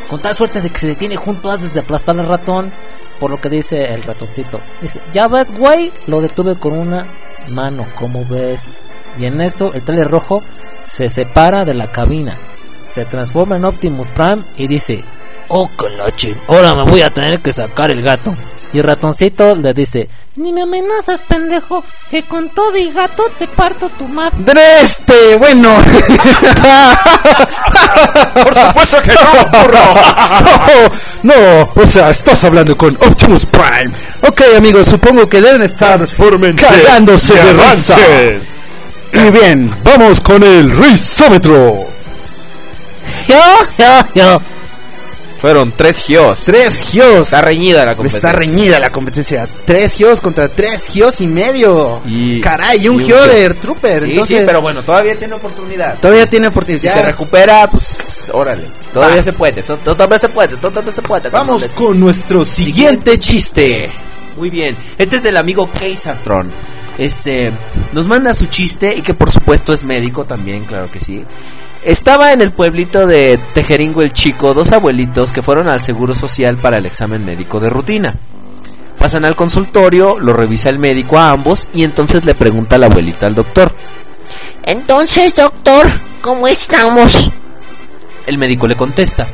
Con 0.10 0.22
tal 0.22 0.34
suerte 0.34 0.62
de 0.62 0.70
que 0.70 0.80
se 0.80 0.88
detiene 0.88 1.16
junto 1.16 1.52
antes 1.52 1.74
de 1.74 1.82
aplastar 1.82 2.20
al 2.20 2.28
ratón, 2.28 2.74
por 3.20 3.30
lo 3.30 3.40
que 3.40 3.50
dice 3.50 3.94
el 3.94 4.04
ratoncito. 4.04 4.60
Dice, 4.82 5.00
ya 5.14 5.28
ves, 5.28 5.54
güey, 5.56 5.92
lo 6.08 6.22
detuve 6.22 6.56
con 6.56 6.74
una 6.74 7.06
mano, 7.50 7.88
como 7.96 8.26
ves. 8.26 8.62
Y 9.20 9.26
en 9.26 9.42
eso 9.42 9.74
el 9.74 9.84
tráiler 9.84 10.10
rojo 10.10 10.44
se 10.86 11.10
separa 11.10 11.66
de 11.66 11.74
la 11.74 11.92
cabina, 11.92 12.38
se 12.88 13.06
transforma 13.06 13.58
en 13.58 13.66
Optimus 13.66 14.08
Prime 14.08 14.44
y 14.58 14.68
dice, 14.68 15.04
oh 15.50 15.70
chin, 16.16 16.38
ahora 16.48 16.74
me 16.76 16.90
voy 16.90 17.02
a 17.02 17.14
tener 17.14 17.40
que 17.40 17.52
sacar 17.52 17.92
el 17.92 18.02
gato. 18.02 18.34
Y 18.72 18.78
el 18.78 18.84
ratoncito 18.84 19.56
le 19.56 19.74
dice, 19.74 20.08
Ni 20.36 20.54
me 20.54 20.62
amenazas, 20.62 21.20
pendejo, 21.28 21.84
que 22.12 22.22
con 22.24 22.50
todo 22.50 22.78
y 22.78 22.92
gato 22.92 23.24
te 23.40 23.48
parto 23.48 23.90
tu 23.90 24.08
map. 24.08 24.32
Este, 24.82 25.36
bueno. 25.38 25.76
Por 28.44 28.56
supuesto 28.56 29.02
que 29.02 29.14
no, 29.14 29.32
burro. 29.52 29.94
no, 31.24 31.70
o 31.76 31.88
sea, 31.88 32.12
estás 32.12 32.44
hablando 32.44 32.78
con 32.78 32.96
Optimus 32.96 33.48
Prime. 33.48 33.92
Ok, 34.28 34.42
amigos, 34.56 34.88
supongo 34.88 35.28
que 35.28 35.42
deben 35.42 35.64
estar 35.64 36.00
cagándose 36.56 37.34
de 37.34 37.54
risa. 37.54 37.96
avancen. 37.96 38.60
Y 39.12 39.32
bien, 39.32 39.76
vamos 39.84 40.22
con 40.22 40.44
el 40.44 40.70
risómetro. 40.70 41.90
yo, 43.28 43.42
yo, 43.80 44.06
yo. 44.14 44.42
Fueron 45.42 45.72
tres 45.76 46.00
gios. 46.04 46.44
Tres 46.46 46.82
gios. 46.92 47.24
Está 47.24 47.40
reñida 47.42 47.86
la 47.86 47.96
competencia. 47.96 48.18
Está 48.30 48.38
reñida 48.38 48.80
la 48.80 48.92
competencia. 48.92 49.48
Tres 49.66 49.94
gios 49.96 50.20
contra 50.20 50.50
tres 50.50 50.84
gios 50.88 51.22
y 51.22 51.28
medio. 51.28 52.02
Y- 52.06 52.42
Caray, 52.42 52.90
un 52.90 52.96
y 52.96 52.98
un 53.00 53.06
gio 53.06 53.16
gio. 53.24 53.28
de 53.34 53.50
Trooper. 53.56 54.04
Sí, 54.04 54.10
Entonces, 54.12 54.38
sí, 54.40 54.44
pero 54.46 54.62
bueno, 54.62 54.84
todavía 54.84 55.16
tiene 55.16 55.34
oportunidad. 55.36 55.98
todavía 56.00 56.28
tiene 56.30 56.48
oportunidad. 56.48 56.82
Si 56.82 56.88
se 56.90 57.02
recupera, 57.04 57.70
pues 57.72 58.30
órale. 58.34 58.64
Todavía 58.94 59.18
Va. 59.18 59.24
se 59.24 59.34
puede, 59.34 59.64
so- 59.64 59.78
todavía 59.78 60.20
se 60.20 60.30
puede, 60.30 60.58
todavía 60.58 60.92
se 60.92 61.02
puede. 61.02 61.30
Vamos 61.30 61.64
con 61.76 62.00
nuestro 62.00 62.44
siguiente 62.44 63.18
chiste. 63.18 63.92
Muy 64.36 64.50
bien. 64.50 64.76
Este 64.98 65.18
es 65.18 65.24
del 65.24 65.38
amigo 65.38 65.70
Keisartron. 65.72 66.52
Este 66.98 67.52
nos 67.94 68.08
manda 68.08 68.34
su 68.34 68.48
chiste 68.48 68.94
y 68.94 69.02
que 69.02 69.14
por 69.14 69.32
supuesto 69.32 69.72
es 69.72 69.86
médico 69.86 70.26
también, 70.26 70.66
claro 70.66 70.92
que 70.92 71.00
sí. 71.00 71.24
Estaba 71.84 72.34
en 72.34 72.42
el 72.42 72.52
pueblito 72.52 73.08
de 73.08 73.40
Tejeringo 73.54 74.02
el 74.02 74.12
Chico 74.12 74.54
dos 74.54 74.74
abuelitos 74.74 75.32
que 75.32 75.42
fueron 75.42 75.70
al 75.70 75.82
Seguro 75.82 76.14
Social 76.14 76.58
para 76.58 76.78
el 76.78 76.86
examen 76.86 77.24
médico 77.24 77.62
de 77.62 77.70
rutina. 77.70 78.16
Pasan 78.98 79.24
al 79.24 79.38
consultorio, 79.38 80.20
lo 80.20 80.34
revisa 80.34 80.70
el 80.70 80.78
médico 80.78 81.18
a 81.18 81.32
ambos 81.32 81.70
y 81.74 81.86
entonces 81.86 82.26
le 82.26 82.36
pregunta 82.36 82.76
a 82.76 82.80
la 82.80 82.88
abuelita 82.88 83.28
al 83.28 83.36
doctor. 83.36 83.74
Entonces, 84.64 85.36
doctor, 85.36 85.88
¿cómo 86.22 86.50
estamos? 86.50 87.32
El 88.28 88.38
médico 88.38 88.68
le 88.68 88.76
contesta, 88.76 89.30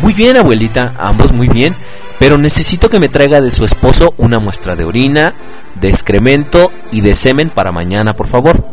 muy 0.00 0.12
bien 0.12 0.36
abuelita, 0.36 0.94
ambos 0.98 1.32
muy 1.32 1.46
bien, 1.46 1.76
pero 2.18 2.36
necesito 2.36 2.88
que 2.88 2.98
me 2.98 3.08
traiga 3.08 3.40
de 3.40 3.52
su 3.52 3.64
esposo 3.64 4.12
una 4.18 4.40
muestra 4.40 4.74
de 4.74 4.84
orina, 4.84 5.34
de 5.76 5.88
excremento 5.88 6.72
y 6.90 7.00
de 7.00 7.14
semen 7.14 7.48
para 7.48 7.70
mañana, 7.70 8.16
por 8.16 8.26
favor. 8.26 8.64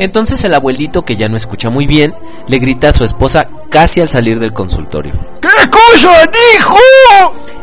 Entonces 0.00 0.42
el 0.44 0.54
abuelito, 0.54 1.04
que 1.04 1.16
ya 1.16 1.28
no 1.28 1.36
escucha 1.36 1.70
muy 1.70 1.86
bien, 1.86 2.12
le 2.48 2.58
grita 2.58 2.88
a 2.88 2.92
su 2.92 3.04
esposa 3.04 3.46
casi 3.70 4.00
al 4.00 4.08
salir 4.08 4.40
del 4.40 4.52
consultorio. 4.52 5.12
¿Qué 5.40 5.70
cosa 5.70 6.26
dijo? 6.32 6.76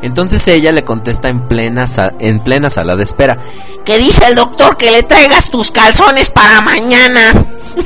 Entonces 0.03 0.47
ella 0.47 0.72
le 0.72 0.84
contesta 0.85 1.27
en 1.30 1.41
plena, 1.41 1.85
en 2.19 2.39
plena 2.39 2.69
sala 2.69 2.95
de 2.95 3.03
espera. 3.03 3.38
Que 3.84 3.97
dice 3.97 4.26
el 4.27 4.35
doctor 4.35 4.77
que 4.77 4.91
le 4.91 5.03
traigas 5.03 5.49
tus 5.49 5.72
calzones 5.72 6.30
para 6.30 6.61
mañana. 6.61 7.34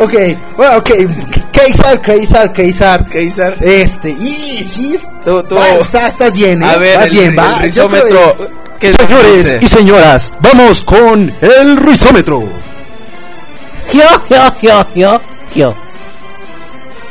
Ok, 0.00 0.14
bueno, 0.56 0.76
ok. 0.78 0.90
Keisar, 1.52 2.00
Keisar, 2.00 2.52
Keisar. 2.52 3.06
Keisar. 3.08 3.56
Este, 3.62 4.10
y 4.10 4.62
sí, 4.64 4.98
Tú, 5.24 5.42
tú- 5.42 5.56
va, 5.56 5.68
está- 5.74 6.08
estás 6.08 6.32
bien, 6.32 6.62
¿eh? 6.62 6.66
A 6.66 6.76
ver, 6.76 6.96
Vas 6.96 7.06
el, 7.06 7.12
bien, 7.12 7.36
va. 7.38 7.56
el 7.62 7.70
Yo 7.70 7.88
rizómetro. 7.88 8.36
Creo- 8.80 8.96
¿qué 8.96 9.06
Señores 9.06 9.38
dice? 9.38 9.58
y 9.62 9.66
señoras, 9.68 10.32
vamos 10.40 10.82
con 10.82 11.32
el 11.40 11.76
rizómetro. 11.76 12.42
Yo, 13.92 14.02
yo, 14.28 14.54
yo, 14.62 14.86
yo, 14.94 15.20
yo. 15.54 15.74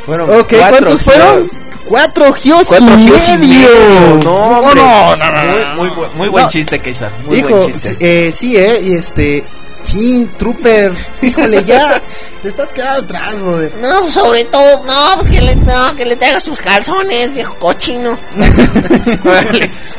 Fueron 0.06 0.30
Ok, 0.30 0.54
cuatro 0.58 0.78
¿cuántos 0.78 1.02
fueron? 1.02 1.34
giros. 1.46 1.50
Cuatro 1.86 2.32
gios 2.34 2.66
Cuatro 2.68 2.94
y 2.96 3.02
giros 3.02 3.28
y 3.28 3.38
medio. 3.38 3.68
medio. 3.68 4.20
No, 4.22 4.34
hombre. 4.60 4.74
no, 4.76 5.16
no, 5.16 5.30
no, 5.32 5.42
Muy, 5.42 5.60
no. 5.60 5.74
muy, 5.76 5.88
bu- 5.88 6.12
muy 6.14 6.28
buen 6.28 6.44
No. 6.44 6.50
chiste, 6.50 6.78
Keisar. 6.80 7.10
Muy 7.26 7.38
Hijo, 7.38 7.48
buen 7.48 7.62
chiste. 7.62 7.96
eh, 8.00 8.32
sí, 8.32 8.56
eh, 8.56 8.80
y 8.84 8.94
este, 8.94 9.44
chin, 9.82 10.30
trooper, 10.38 10.92
híjole, 11.22 11.64
ya, 11.64 12.00
te 12.42 12.48
estás 12.48 12.70
quedando 12.72 13.00
atrás, 13.02 13.40
brother. 13.40 13.72
No, 13.80 14.04
sobre 14.08 14.44
todo, 14.44 14.84
no, 14.84 15.18
pues 15.20 15.26
que 15.34 15.40
le, 15.40 15.56
no, 15.56 15.96
que 15.96 16.04
le 16.04 16.16
traigas 16.16 16.44
tus 16.44 16.60
calzones, 16.60 17.32
viejo 17.34 17.54
cochino. 17.58 18.16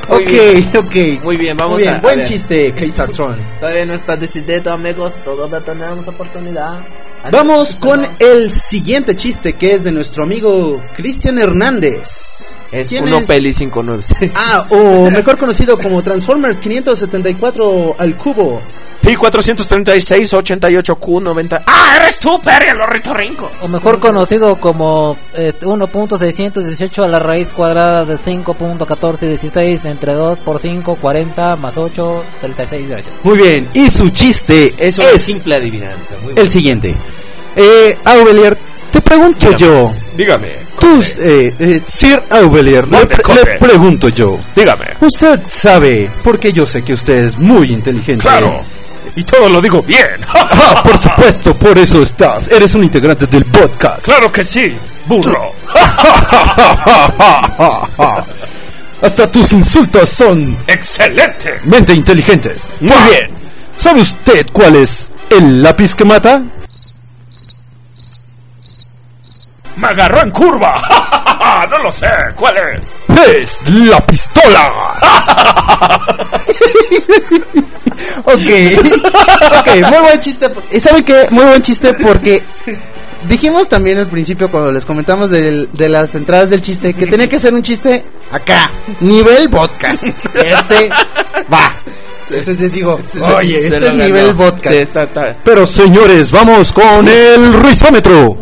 Muy 0.10 0.24
ok, 0.24 0.28
bien. 0.30 0.72
ok. 0.78 1.24
Muy 1.24 1.38
bien, 1.38 1.58
vamos 1.58 1.74
Muy 1.76 1.84
bien, 1.84 1.96
a- 1.96 1.98
a 1.98 2.02
buen 2.02 2.18
ver. 2.18 2.28
chiste, 2.28 2.74
Keisar 2.74 3.10
Tron. 3.12 3.38
Todavía 3.60 3.86
no 3.86 3.94
está 3.94 4.18
decidido, 4.18 4.72
amigos. 4.74 5.22
Todavía 5.24 5.62
tenemos 5.62 6.08
oportunidad. 6.08 6.80
Vamos 7.32 7.76
con 7.76 8.08
el 8.18 8.52
siguiente 8.52 9.16
chiste 9.16 9.54
que 9.54 9.76
es 9.76 9.84
de 9.84 9.92
nuestro 9.92 10.24
amigo 10.24 10.82
Cristian 10.96 11.38
Hernández. 11.38 12.10
Es 12.72 12.90
¿Quién 12.90 13.04
uno 13.04 13.20
es? 13.20 13.28
peli 13.28 13.54
596. 13.54 14.34
Ah, 14.36 14.66
o 14.70 15.12
mejor 15.12 15.38
conocido 15.38 15.78
como 15.78 16.02
Transformers 16.02 16.58
574 16.58 17.96
al 18.00 18.18
cubo. 18.18 18.60
Pi 19.12 19.18
436 19.18 20.34
88 20.34 20.96
Q 20.96 21.20
90. 21.20 21.64
Ah, 21.66 21.98
eres 21.98 22.18
tú, 22.18 22.40
Perry, 22.40 22.70
el 22.70 22.80
ornitorrinco. 22.80 23.52
O 23.62 23.68
mejor 23.68 24.00
conocido 24.00 24.56
como 24.56 25.18
eh, 25.34 25.52
1.618 25.60 27.04
a 27.04 27.08
la 27.10 27.20
raíz 27.20 27.50
cuadrada 27.50 28.06
de 28.06 28.18
5.1416 28.18 29.84
entre 29.84 30.14
2 30.14 30.40
por 30.40 30.60
5, 30.60 30.96
40 30.96 31.58
más 31.58 31.78
8, 31.78 32.24
36. 32.40 32.88
Gracias. 32.88 33.14
Muy 33.24 33.38
bien, 33.38 33.68
y 33.74 33.90
su 33.90 34.12
chiste 34.12 34.74
Es 34.78 34.98
una 34.98 35.18
simple 35.18 35.56
adivinanza. 35.56 36.16
Muy 36.24 36.34
el 36.38 36.50
siguiente. 36.50 36.96
Eh, 37.58 37.98
Aubelier, 38.06 38.58
te 38.92 39.02
pregunto 39.02 39.58
yo. 39.58 39.94
Dígame. 40.16 40.52
Tú, 40.80 41.04
eh, 41.20 41.54
eh, 41.60 41.82
Sir 41.82 42.24
Aubelier, 42.30 42.88
le, 42.88 43.00
le 43.02 43.58
pregunto 43.60 44.08
yo. 44.08 44.40
Dígame. 44.56 44.86
Usted 45.02 45.42
sabe, 45.48 46.10
porque 46.24 46.54
yo 46.54 46.66
sé 46.66 46.82
que 46.82 46.94
usted 46.94 47.26
es 47.26 47.38
muy 47.38 47.74
inteligente. 47.74 48.22
Claro. 48.22 48.64
Y 49.16 49.24
todo 49.24 49.50
lo 49.50 49.62
digo 49.62 49.82
bien. 49.82 50.22
Ah, 50.34 50.82
por 50.84 50.98
supuesto, 50.98 51.56
por 51.56 51.78
eso 51.78 52.02
estás. 52.02 52.50
Eres 52.50 52.76
un 52.76 52.84
integrante 52.84 53.26
del 53.28 53.46
podcast. 53.46 54.04
claro 54.04 54.32
que 54.32 54.44
sí, 54.44 54.76
burro. 55.06 55.54
Hasta 59.02 59.32
tus 59.32 59.54
insultos 59.54 60.10
son 60.10 60.58
Excelente. 60.68 61.60
mente 61.64 61.94
inteligentes. 61.94 62.70
Muy 62.80 62.92
bien. 63.10 63.32
¿Sabe 63.76 64.02
usted 64.02 64.46
cuál 64.54 64.76
es 64.76 65.12
el 65.30 65.64
lápiz 65.64 65.96
que 65.96 66.06
mata? 66.06 66.44
Me 69.78 69.88
agarró 69.88 70.22
en 70.22 70.32
curva. 70.32 70.82
no 71.70 71.78
lo 71.80 71.92
sé. 71.92 72.10
¿Cuál 72.36 72.56
es? 72.78 72.94
Es 73.36 73.64
la 73.70 74.00
pistola. 74.06 74.72
Ok. 78.26 78.34
ok, 79.60 79.90
muy 79.90 80.00
buen 80.00 80.20
chiste. 80.20 80.50
¿Y 80.72 80.80
saben 80.80 81.04
qué? 81.04 81.28
Muy 81.32 81.46
buen 81.46 81.62
chiste 81.62 81.94
porque 81.96 82.44
dijimos 83.28 83.70
también 83.70 83.98
al 84.00 84.08
principio 84.08 84.50
cuando 84.50 84.72
les 84.72 84.86
comentamos 84.86 85.30
del- 85.30 85.70
de 85.74 85.90
las 85.90 86.16
entradas 86.16 86.50
del 86.50 86.62
chiste 86.62 86.94
que 86.94 87.08
tenía 87.08 87.30
que 87.30 87.40
ser 87.40 87.54
un 87.54 87.62
chiste 87.64 88.04
acá, 88.32 88.72
nivel 89.00 89.50
podcast. 89.50 90.04
Este 90.04 90.90
va. 91.52 91.76
Entonces 92.30 92.60
les 92.62 92.72
digo, 92.72 92.98
oye, 93.38 93.60
Se 93.60 93.66
este 93.66 93.78
es 93.78 93.86
ganó. 93.86 94.04
nivel 94.06 94.34
podcast. 94.36 94.70
Sí, 94.70 94.76
está- 94.78 95.04
está- 95.04 95.36
Pero 95.44 95.68
señores, 95.68 96.32
vamos 96.32 96.72
con 96.72 97.08
el 97.08 97.54
rizómetro. 97.62 98.38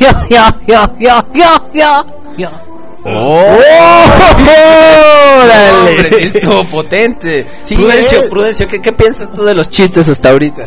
Yo, 0.00 0.08
yo, 0.30 0.44
yo, 0.66 0.90
yo, 0.98 1.24
yo, 1.34 1.70
yo, 1.74 2.06
yo. 2.38 2.65
¡Oh! 3.28 3.58
¡Órale! 5.42 5.90
Hombre, 5.90 6.10
sí 6.12 6.24
estuvo 6.38 6.64
potente. 6.64 7.46
Sí, 7.64 7.74
Prudencio, 7.74 8.22
eh. 8.22 8.28
Prudencio, 8.28 8.68
¿qué, 8.68 8.80
¿qué 8.80 8.92
piensas 8.92 9.32
tú 9.32 9.44
de 9.44 9.54
los 9.54 9.68
chistes 9.68 10.08
hasta 10.08 10.30
ahorita? 10.30 10.66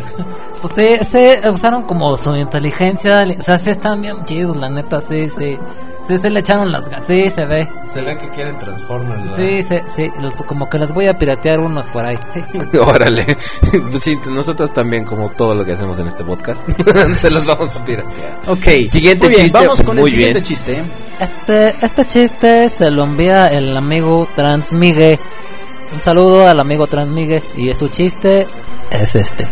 Pues 0.60 0.74
se, 0.74 1.40
se 1.40 1.50
usaron 1.50 1.84
como 1.84 2.14
su 2.18 2.36
inteligencia, 2.36 3.26
o 3.38 3.42
sea, 3.42 3.58
sí 3.58 3.70
están 3.70 4.02
bien 4.02 4.24
chidos, 4.24 4.58
la 4.58 4.68
neta, 4.68 5.02
sí, 5.08 5.30
sí. 5.38 5.58
Sí, 6.16 6.18
se 6.22 6.30
le 6.30 6.40
echaron 6.40 6.72
las 6.72 6.88
ganas, 6.88 7.06
sí, 7.06 7.30
se 7.30 7.46
ve. 7.46 7.68
Se 7.92 8.00
ve 8.02 8.16
que 8.18 8.28
quieren 8.30 8.58
Transformers, 8.58 9.22
Sí, 9.36 9.62
sí, 9.68 9.76
sí, 9.96 10.10
los- 10.20 10.34
como 10.34 10.68
que 10.68 10.78
los 10.78 10.92
voy 10.92 11.06
a 11.06 11.18
piratear 11.18 11.60
unos 11.60 11.86
por 11.90 12.04
ahí. 12.04 12.18
Sí. 12.32 12.42
Órale. 12.78 13.36
Pues 13.90 14.02
sí, 14.02 14.18
nosotros 14.26 14.72
también, 14.72 15.04
como 15.04 15.28
todo 15.30 15.54
lo 15.54 15.64
que 15.64 15.72
hacemos 15.72 15.98
en 15.98 16.08
este 16.08 16.24
podcast, 16.24 16.68
se 17.16 17.30
los 17.30 17.46
vamos 17.46 17.74
a 17.74 17.84
piratear. 17.84 18.38
Ok. 18.48 18.88
Siguiente 18.88 19.26
Muy 19.26 19.34
bien, 19.36 19.42
chiste, 19.46 19.58
Vamos 19.58 19.82
con 19.82 19.96
muy 19.96 20.10
el 20.10 20.16
siguiente 20.16 20.40
bien. 20.40 20.44
chiste. 20.44 20.82
Este, 21.20 21.76
este 21.86 22.08
chiste 22.08 22.70
se 22.76 22.90
lo 22.90 23.04
envía 23.04 23.48
el 23.48 23.76
amigo 23.76 24.28
Transmigue. 24.36 25.18
Un 25.94 26.00
saludo 26.02 26.46
al 26.48 26.58
amigo 26.60 26.86
Transmigue. 26.86 27.42
Y 27.56 27.74
su 27.74 27.88
chiste 27.88 28.46
es 28.90 29.14
este. 29.14 29.46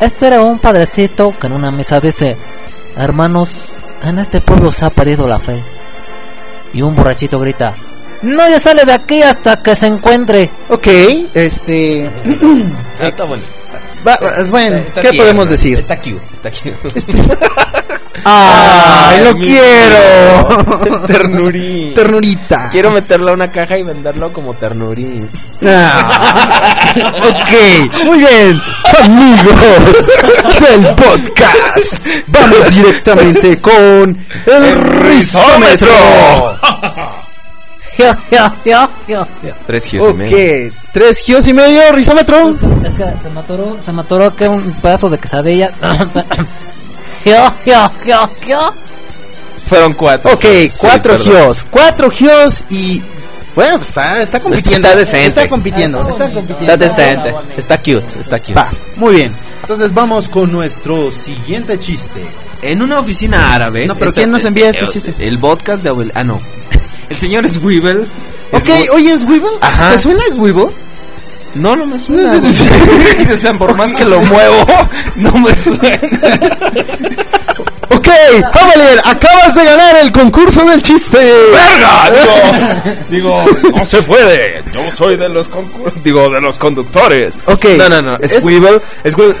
Este 0.00 0.26
era 0.26 0.42
un 0.42 0.58
padrecito 0.58 1.32
que 1.38 1.46
en 1.46 1.52
una 1.54 1.70
misa 1.70 2.00
dice, 2.00 2.36
hermanos, 2.96 3.48
en 4.02 4.18
este 4.18 4.40
pueblo 4.40 4.72
se 4.72 4.84
ha 4.86 4.90
perdido 4.90 5.28
la 5.28 5.38
fe. 5.38 5.62
Y 6.72 6.82
un 6.82 6.94
borrachito 6.94 7.38
grita, 7.40 7.74
nadie 8.22 8.60
sale 8.60 8.84
de 8.84 8.92
aquí 8.92 9.22
hasta 9.22 9.62
que 9.62 9.74
se 9.74 9.86
encuentre. 9.86 10.50
Ok, 10.68 10.86
este. 11.34 12.06
Está 13.00 13.24
bonito. 13.24 13.59
Va- 14.06 14.18
va- 14.22 14.42
bueno, 14.48 14.76
Está 14.76 15.00
¿qué 15.02 15.10
tierno, 15.10 15.18
podemos 15.24 15.48
decir? 15.50 15.78
Está 15.78 15.96
cute, 15.98 16.22
está 16.32 16.50
cute. 16.50 17.02
¡Ay, 18.22 19.24
lo 19.24 19.34
quiero! 19.36 21.06
Ternurín. 21.06 21.94
Ternurita. 21.94 22.68
Quiero 22.70 22.90
meterlo 22.90 23.30
a 23.30 23.34
una 23.34 23.50
caja 23.50 23.78
y 23.78 23.82
venderlo 23.82 24.30
como 24.32 24.52
ternurín. 24.54 25.28
Ah, 25.64 26.08
ok, 27.22 28.04
muy 28.04 28.18
bien, 28.18 28.60
amigos 29.04 30.06
del 30.60 30.94
podcast. 30.94 32.06
Vamos 32.26 32.74
directamente 32.74 33.58
con 33.60 34.18
el 34.46 34.74
rizómetro. 34.76 35.88
Yo, 35.88 36.58
yo, 36.62 36.94
yo. 36.96 37.19
Tres 39.66 39.84
gios 39.86 40.04
y 40.04 40.08
Ok, 40.10 40.16
medio. 40.16 40.72
tres 40.92 41.18
gios 41.18 41.46
y 41.48 41.52
medio, 41.54 41.92
rizómetro. 41.92 42.50
Es 42.84 42.94
que 42.94 43.04
se 43.22 43.30
me 43.32 43.40
atoró, 43.40 43.76
se 43.84 43.92
me 43.92 44.00
atoró 44.02 44.34
que 44.34 44.48
un 44.48 44.72
pedazo 44.74 45.08
de 45.10 45.18
quesadilla. 45.18 45.72
Fueron 49.66 49.92
cuatro. 49.94 50.32
Ok, 50.32 50.40
gios. 50.42 50.72
Sí, 50.72 50.78
cuatro 50.80 51.12
perdón. 51.16 51.26
gios, 51.32 51.66
cuatro 51.70 52.10
gios 52.10 52.64
y 52.70 53.02
bueno, 53.54 53.76
pues 53.76 53.88
está, 53.88 54.20
está 54.22 54.40
compitiendo. 54.40 54.86
Está 54.88 54.96
decente. 54.98 55.26
Está 55.28 55.48
compitiendo, 55.48 56.08
está 56.08 56.24
compitiendo. 56.30 56.72
Está 56.72 56.76
decente. 56.76 57.34
Está 57.56 57.78
cute, 57.78 58.18
está 58.18 58.38
cute. 58.40 58.54
Va, 58.54 58.68
muy 58.96 59.14
bien. 59.14 59.34
Entonces 59.62 59.92
vamos 59.94 60.28
con 60.28 60.50
nuestro 60.50 61.10
siguiente 61.10 61.78
chiste. 61.78 62.24
En 62.62 62.82
una 62.82 62.98
oficina 63.00 63.54
árabe. 63.54 63.86
No, 63.86 63.94
pero 63.94 64.10
esta- 64.10 64.20
¿quién 64.22 64.30
nos 64.30 64.44
envía 64.44 64.70
este 64.70 64.84
el- 64.84 64.88
chiste? 64.90 65.14
El 65.18 65.38
podcast 65.38 65.82
de 65.82 65.88
Abel. 65.90 66.12
Ah, 66.14 66.24
no. 66.24 66.40
El 67.10 67.18
señor 67.18 67.44
es 67.44 67.58
Weevil. 67.58 68.06
Ok, 68.52 68.68
oye, 68.94 69.12
¿es 69.12 69.24
Weevil? 69.24 69.50
Ajá. 69.60 69.92
¿Te 69.92 69.98
suena 69.98 70.20
es 70.28 70.36
Weevil? 70.36 70.68
No, 71.54 71.74
no 71.74 71.84
me 71.84 71.98
suena. 71.98 72.32
o 73.34 73.36
sea, 73.36 73.52
por 73.54 73.76
más 73.76 73.92
que 73.92 74.04
lo 74.04 74.20
muevo, 74.22 74.66
no 75.16 75.32
me 75.38 75.56
suena. 75.56 76.00
Ok, 77.92 78.06
Javalier, 78.52 79.00
acabas 79.04 79.54
de 79.54 79.64
ganar 79.64 79.96
el 79.96 80.12
concurso 80.12 80.64
del 80.64 80.80
chiste. 80.80 81.18
¡Verga! 81.18 82.10
Digo, 83.10 83.42
digo, 83.62 83.70
no 83.76 83.84
se 83.84 84.00
puede. 84.02 84.62
Yo 84.72 84.92
soy 84.92 85.16
de 85.16 85.28
los 85.28 85.50
concur- 85.50 85.92
digo, 86.02 86.30
de 86.30 86.40
los 86.40 86.56
conductores. 86.56 87.38
Ok. 87.46 87.64
No, 87.76 87.88
no, 87.88 88.00
no. 88.02 88.16
Es, 88.18 88.32
Es- 88.36 88.44
Weevil. 88.44 88.80
Es 89.02 89.16
Weevil. 89.16 89.34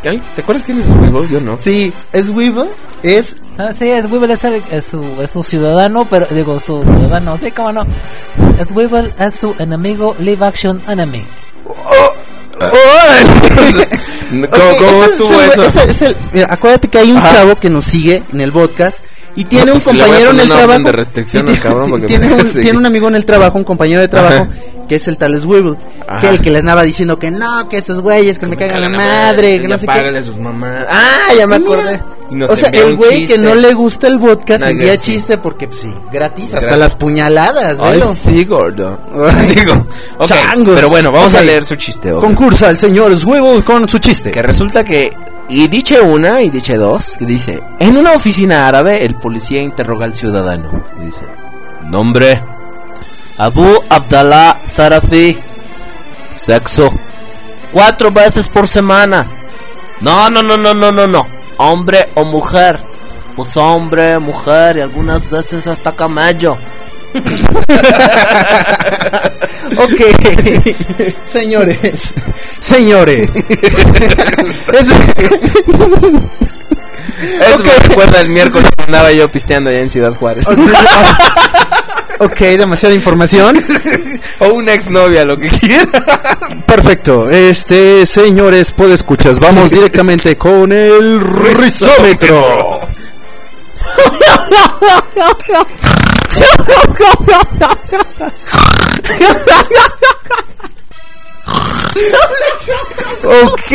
¿Qué? 0.00 0.20
¿Te 0.36 0.42
acuerdas 0.42 0.64
quién 0.64 0.78
es 0.78 0.90
Weevil? 0.90 1.28
Yo 1.28 1.40
no. 1.40 1.58
Sí, 1.58 1.92
es 2.12 2.28
Weevil, 2.28 2.68
es... 3.02 3.34
Ah, 3.58 3.70
sí, 3.76 3.90
es 3.90 4.06
Weevil, 4.06 4.30
es, 4.30 4.44
el- 4.44 4.62
es 4.70 4.84
su, 4.84 5.02
es 5.20 5.30
su 5.32 5.42
ciudadano, 5.42 6.04
pero 6.08 6.26
digo, 6.30 6.60
su 6.60 6.84
ciudadano, 6.84 7.36
sí, 7.42 7.50
cómo 7.50 7.72
no. 7.72 7.84
Es 8.60 8.70
Weevil, 8.70 9.12
es 9.18 9.34
su 9.34 9.56
enemigo, 9.58 10.14
live 10.20 10.46
action 10.46 10.80
enemy. 10.86 11.24
¡Órale! 12.60 13.88
¿Cómo, 14.30 14.44
Ok, 14.44 14.50
cómo 14.78 15.04
ese 15.04 15.12
estuvo 15.14 15.32
es 15.40 15.44
el- 15.44 15.50
eso? 15.50 15.62
ese 15.80 15.90
es 15.90 16.02
el- 16.02 16.16
mira, 16.32 16.46
acuérdate 16.50 16.88
que 16.88 16.98
hay 16.98 17.10
un 17.10 17.16
Ajá. 17.18 17.32
chavo 17.34 17.56
que 17.56 17.70
nos 17.70 17.84
sigue 17.84 18.22
en 18.32 18.40
el 18.40 18.52
podcast 18.52 19.04
y 19.40 19.44
tiene 19.44 19.66
No, 19.66 19.72
un 19.72 19.78
pues, 19.78 19.88
a 19.88 19.90
compañero 19.92 20.30
en 20.32 20.40
el 20.40 20.48
trabajo. 20.48 20.82
de 20.82 20.92
restricción 20.92 21.44
tiene- 21.44 21.60
cabrón 21.60 21.90
porque 21.90 22.06
tiene, 22.06 22.26
un, 22.32 22.44
tiene 22.62 22.78
un 22.78 22.86
amigo 22.86 23.08
en 23.08 23.14
el 23.14 23.24
trabajo, 23.24 23.56
un 23.58 23.64
compañero 23.64 24.00
de 24.00 24.08
trabajo, 24.08 24.34
Ajá. 24.44 24.48
que 24.88 24.96
es 24.96 25.06
el 25.08 25.16
tal 25.16 25.40
Swivel, 25.40 25.76
que 26.20 26.28
el 26.28 26.40
que 26.40 26.50
le 26.50 26.58
andaba 26.58 26.82
diciendo 26.82 27.18
que 27.18 27.30
no, 27.30 27.68
que 27.68 27.76
esos 27.78 28.00
güeyes, 28.00 28.38
que 28.38 28.46
me 28.46 28.56
cagan 28.56 28.80
la 28.80 28.88
madre, 28.88 29.60
que 29.60 29.68
no 29.68 29.78
sé 29.78 29.86
qué. 29.86 30.22
sus 30.22 30.38
mamás. 30.38 30.86
Ah, 30.90 31.34
ya 31.36 31.46
me 31.46 31.58
mira, 31.58 31.70
acordé. 31.72 32.00
Y 32.30 32.34
nos 32.34 32.50
o 32.50 32.56
sea, 32.56 32.68
el 32.70 32.84
un 32.90 32.96
güey 32.96 33.26
que 33.26 33.38
no 33.38 33.54
le 33.54 33.72
gusta 33.74 34.06
el 34.06 34.18
podcast 34.18 34.60
Una 34.62 34.70
envía 34.70 34.98
chiste 34.98 35.38
porque, 35.38 35.66
pues 35.68 35.80
sí, 35.80 35.94
gratis, 36.12 36.46
hasta 36.52 36.60
Gratis. 36.60 36.78
las 36.78 36.94
puñaladas, 36.96 37.78
Ay, 37.80 37.92
velo. 38.00 38.14
sí, 38.22 38.44
gordo. 38.44 38.98
Digo, 39.54 39.86
ok, 40.18 40.26
Changos. 40.26 40.74
pero 40.74 40.88
bueno, 40.90 41.10
vamos 41.12 41.32
Ok. 41.32 41.40
a 41.40 41.42
leer 41.42 41.64
su 41.64 41.76
chiste. 41.76 42.12
ok. 42.12 42.22
Concursa 42.22 42.68
el 42.70 42.76
señor 42.78 43.16
Swivel 43.16 43.62
con 43.64 43.88
su 43.88 43.98
chiste. 43.98 44.30
Que 44.30 44.42
resulta 44.42 44.84
que, 44.84 45.10
y 45.48 45.68
dice 45.68 46.00
una 46.00 46.42
y 46.42 46.50
dice 46.50 46.76
dos, 46.76 47.16
que 47.18 47.24
dice, 47.24 47.62
en 47.78 47.96
una 47.96 48.12
oficina 48.12 48.68
árabe 48.68 49.04
el 49.04 49.14
policía 49.14 49.62
interroga 49.62 50.04
al 50.04 50.14
ciudadano. 50.14 50.84
Dice, 51.00 51.24
nombre, 51.84 52.42
Abu 53.38 53.66
Abdallah 53.88 54.60
Sarafi, 54.64 55.38
sexo, 56.34 56.92
cuatro 57.72 58.10
veces 58.10 58.48
por 58.48 58.68
semana. 58.68 59.26
No, 60.00 60.28
no, 60.28 60.42
no, 60.42 60.56
no, 60.56 60.74
no, 60.74 60.92
no, 60.92 61.06
no, 61.06 61.26
hombre 61.56 62.08
o 62.14 62.24
mujer. 62.24 62.78
Pues 63.34 63.56
hombre, 63.56 64.18
mujer 64.18 64.78
y 64.78 64.80
algunas 64.80 65.30
veces 65.30 65.66
hasta 65.66 65.92
camello. 65.92 66.58
Ok, 69.76 70.00
señores, 71.32 71.78
señores. 72.60 73.28
Es- 74.72 74.88
Eso 77.40 77.64
me 77.64 77.78
recuerda 77.80 78.20
el 78.20 78.28
miércoles 78.28 78.68
que 78.76 78.82
andaba 78.84 79.12
yo 79.12 79.28
pisteando 79.30 79.70
allá 79.70 79.80
en 79.80 79.90
Ciudad 79.90 80.14
Juárez. 80.14 80.46
ok, 82.18 82.38
demasiada 82.58 82.94
información. 82.94 83.62
o 84.40 84.48
una 84.54 84.72
exnovia, 84.74 85.24
lo 85.24 85.36
que 85.36 85.48
quiera. 85.48 86.04
Perfecto. 86.66 87.28
Este, 87.30 88.06
señores, 88.06 88.72
puede 88.72 88.94
escuchas. 88.94 89.38
Vamos 89.40 89.70
directamente 89.70 90.36
con 90.36 90.72
el 90.72 91.20
rizómetro. 91.20 92.80
Ok. 103.24 103.72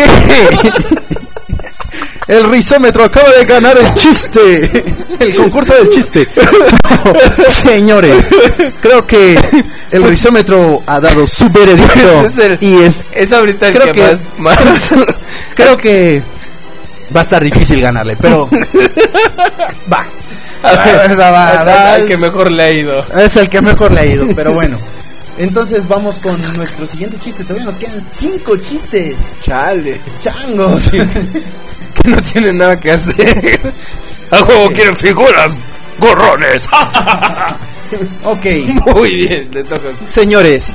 El 2.27 2.45
rizómetro 2.45 3.03
acaba 3.03 3.29
de 3.31 3.45
ganar 3.45 3.77
el 3.77 3.93
chiste. 3.95 4.83
El 5.19 5.35
concurso 5.35 5.73
del 5.75 5.89
chiste. 5.89 6.27
Señores, 7.49 8.29
creo 8.81 9.05
que 9.05 9.37
el 9.91 10.03
rizómetro 10.03 10.81
ha 10.87 10.99
dado 11.01 11.27
su 11.27 11.49
veredicto. 11.49 11.93
Es 12.25 12.37
el- 12.37 12.57
y 12.61 12.77
es, 12.83 13.01
Es 13.11 13.31
ahorita 13.33 13.67
el 13.67 13.73
creo 13.73 13.93
que, 13.93 14.01
más, 14.03 14.23
más... 14.37 14.57
creo 15.55 15.75
que 15.77 16.23
va 17.15 17.19
a 17.19 17.23
estar 17.23 17.43
difícil 17.43 17.81
ganarle, 17.81 18.15
pero 18.15 18.49
va. 19.91 20.05
Va. 20.63 21.93
al 21.93 22.05
que 22.05 22.17
mejor 22.17 22.51
le 22.51 22.63
ha 22.63 22.71
ido. 22.71 23.05
Es 23.17 23.35
el 23.35 23.49
que 23.49 23.61
mejor 23.61 23.91
le 23.91 23.99
ha 24.01 24.05
ido, 24.05 24.25
pero 24.35 24.53
bueno. 24.55 24.77
Entonces 25.37 25.87
vamos 25.87 26.19
con 26.19 26.39
nuestro 26.55 26.85
siguiente 26.85 27.17
chiste. 27.19 27.43
Todavía 27.43 27.65
nos 27.65 27.77
quedan 27.77 28.01
cinco 28.17 28.55
chistes. 28.57 29.15
Chale. 29.39 29.99
Changos. 30.19 30.91
Que 31.93 32.09
no 32.09 32.17
tiene 32.23 32.51
nada 32.53 32.79
que 32.79 32.89
hacer. 32.89 33.61
A 34.31 34.39
juego 34.39 34.71
quieren 34.71 34.97
figuras, 34.97 35.55
gorrones. 35.99 36.67
ok. 38.23 38.45
Muy 38.95 39.15
bien, 39.15 39.49
le 39.53 39.63
toca. 39.63 39.89
Señores, 40.07 40.73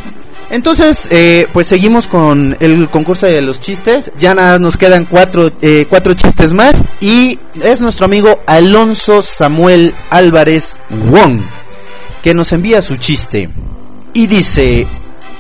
entonces, 0.51 1.09
eh, 1.11 1.47
pues 1.53 1.67
seguimos 1.67 2.09
con 2.09 2.57
el 2.61 2.89
concurso 2.89 3.27
de 3.27 3.43
los 3.43 3.61
chistes. 3.61 4.13
Ya 4.17 4.35
nada, 4.35 4.59
nos 4.59 4.77
quedan 4.77 5.05
cuatro, 5.05 5.51
eh, 5.61 5.87
cuatro 5.89 6.15
chistes 6.15 6.55
más. 6.55 6.85
Y 7.01 7.39
es 7.63 7.81
nuestro 7.81 8.07
amigo 8.07 8.41
Alonso 8.47 9.21
Samuel 9.21 9.95
Álvarez 10.09 10.79
Wong, 10.89 11.43
que 12.23 12.33
nos 12.33 12.53
envía 12.53 12.81
su 12.81 12.97
chiste. 12.97 13.51
Y 14.15 14.27
dice 14.27 14.87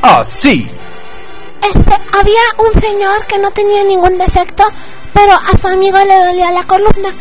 así. 0.02 0.68
Este, 1.62 1.94
había 2.12 2.40
un 2.58 2.80
señor 2.80 3.26
que 3.26 3.38
no 3.38 3.50
tenía 3.50 3.84
ningún 3.84 4.18
defecto, 4.18 4.62
pero 5.14 5.32
a 5.32 5.58
su 5.58 5.68
amigo 5.68 5.98
le 5.98 6.26
dolía 6.26 6.50
la 6.52 6.64
columna. 6.64 7.14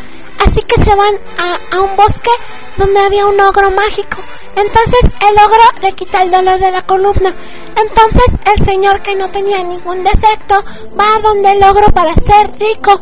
Así 0.46 0.62
que 0.62 0.82
se 0.82 0.94
van 0.94 1.14
a, 1.38 1.76
a 1.76 1.80
un 1.80 1.96
bosque 1.96 2.30
donde 2.76 3.00
había 3.00 3.26
un 3.26 3.40
ogro 3.40 3.70
mágico. 3.70 4.18
Entonces 4.56 5.00
el 5.28 5.38
ogro 5.44 5.62
le 5.82 5.92
quita 5.92 6.22
el 6.22 6.30
dolor 6.30 6.58
de 6.58 6.70
la 6.70 6.82
columna. 6.82 7.34
Entonces 7.76 8.56
el 8.56 8.64
señor 8.64 9.02
que 9.02 9.14
no 9.14 9.28
tenía 9.30 9.62
ningún 9.62 10.02
defecto 10.02 10.54
va 10.98 11.04
a 11.16 11.20
donde 11.20 11.52
el 11.52 11.62
ogro 11.62 11.86
para 11.92 12.14
ser 12.14 12.50
rico. 12.58 13.00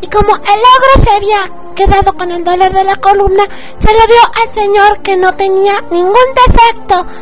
Y 0.00 0.08
como 0.08 0.34
el 0.34 0.60
ogro 0.60 1.04
se 1.04 1.10
había 1.16 1.50
quedado 1.74 2.12
con 2.14 2.30
el 2.30 2.44
dolor 2.44 2.72
de 2.72 2.84
la 2.84 2.96
columna, 2.96 3.44
se 3.78 3.92
lo 3.92 4.06
dio 4.06 4.22
al 4.42 4.54
señor 4.54 4.98
que 5.02 5.16
no 5.16 5.32
tenía 5.34 5.80
ningún 5.90 6.14
defecto. 6.46 7.06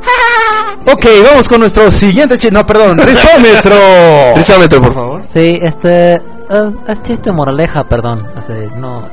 Ok, 0.86 1.06
vamos 1.24 1.48
con 1.48 1.60
nuestro 1.60 1.90
siguiente 1.90 2.36
chiste. 2.36 2.52
No, 2.52 2.66
perdón, 2.66 2.98
risómetro. 3.02 3.74
Risómetro, 4.36 4.82
por 4.82 4.94
favor. 4.94 5.22
Sí, 5.32 5.58
este. 5.62 6.20
Eh, 6.50 6.70
es 6.88 7.02
chiste 7.02 7.32
moraleja, 7.32 7.84
perdón. 7.84 8.26
Este, 8.36 8.68
no. 8.76 9.08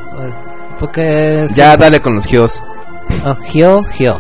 porque. 0.80 1.48
Ya 1.56 1.78
dale 1.78 2.02
con 2.02 2.16
los 2.16 2.26
gios. 2.26 2.64
Oh, 3.26 3.36
Gio, 3.44 3.84
Gio. 3.84 4.20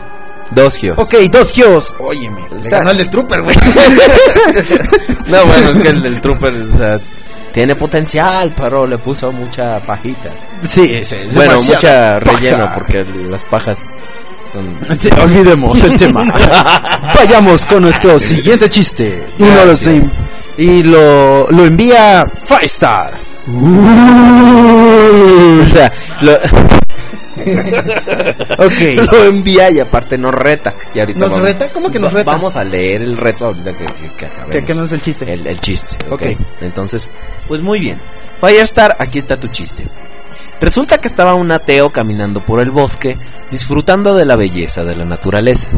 Dos 0.51 0.75
gios. 0.75 0.97
Ok, 0.99 1.13
dos 1.31 1.51
gios. 1.51 1.95
Óyeme, 1.97 2.41
le 2.51 2.59
Está- 2.59 2.79
ganó 2.79 2.91
el 2.91 2.97
del 2.97 3.09
trooper, 3.09 3.41
güey. 3.41 3.55
No, 5.27 5.45
bueno, 5.45 5.69
es 5.69 5.77
que 5.79 5.87
el 5.87 6.01
del 6.01 6.19
trooper 6.19 6.53
o 6.53 6.77
sea, 6.77 6.99
tiene 7.53 7.75
potencial, 7.75 8.51
pero 8.57 8.85
le 8.85 8.97
puso 8.97 9.31
mucha 9.31 9.79
pajita. 9.79 10.29
Sí, 10.67 11.03
sí. 11.05 11.15
Bueno, 11.33 11.61
mucha 11.61 12.19
paja. 12.19 12.37
relleno, 12.37 12.71
porque 12.73 13.05
las 13.29 13.43
pajas 13.45 13.87
son. 14.51 14.77
Olvidemos 15.21 15.81
el 15.85 15.97
tema. 15.97 16.25
Vayamos 17.15 17.65
con 17.65 17.83
nuestro 17.83 18.19
siguiente 18.19 18.67
chiste. 18.67 19.25
Y, 19.39 19.43
nos 19.43 19.55
lo, 19.55 19.65
Gracias. 19.67 20.19
Y 20.57 20.83
lo, 20.83 21.49
lo 21.49 21.65
envía 21.65 22.25
Five 22.27 22.65
Star. 22.65 23.13
O 25.65 25.69
sea, 25.69 25.91
lo, 26.21 26.33
Ok. 28.57 29.11
lo 29.11 29.23
envía 29.25 29.69
y 29.71 29.79
aparte 29.79 30.17
nos 30.17 30.33
reta. 30.33 30.73
Y 30.93 30.99
ahorita 30.99 31.19
¿Nos 31.19 31.31
vamos- 31.31 31.45
reta? 31.45 31.67
¿Cómo 31.69 31.89
que 31.91 31.99
nos 31.99 32.13
reta? 32.13 32.31
Vamos 32.31 32.55
a 32.55 32.63
leer 32.63 33.01
el 33.01 33.17
reto 33.17 33.45
ahorita 33.47 33.73
que, 33.73 33.85
que, 33.85 34.09
que 34.15 34.25
acabemos. 34.25 34.51
Que, 34.51 34.63
que 34.65 34.73
no 34.75 34.83
es 34.85 34.91
el 34.91 35.01
chiste. 35.01 35.31
El, 35.33 35.47
el 35.47 35.59
chiste, 35.59 35.97
ok. 36.09 36.13
Ok. 36.21 36.23
Entonces, 36.61 37.09
pues 37.47 37.61
muy 37.61 37.79
bien. 37.79 37.99
Firestar, 38.39 38.95
aquí 38.99 39.19
está 39.19 39.37
tu 39.37 39.47
chiste. 39.47 39.85
Resulta 40.59 40.99
que 40.99 41.07
estaba 41.07 41.33
un 41.33 41.51
ateo 41.51 41.89
caminando 41.89 42.45
por 42.45 42.59
el 42.59 42.69
bosque, 42.69 43.17
disfrutando 43.49 44.13
de 44.15 44.25
la 44.25 44.35
belleza 44.35 44.83
de 44.83 44.95
la 44.95 45.05
naturaleza, 45.05 45.69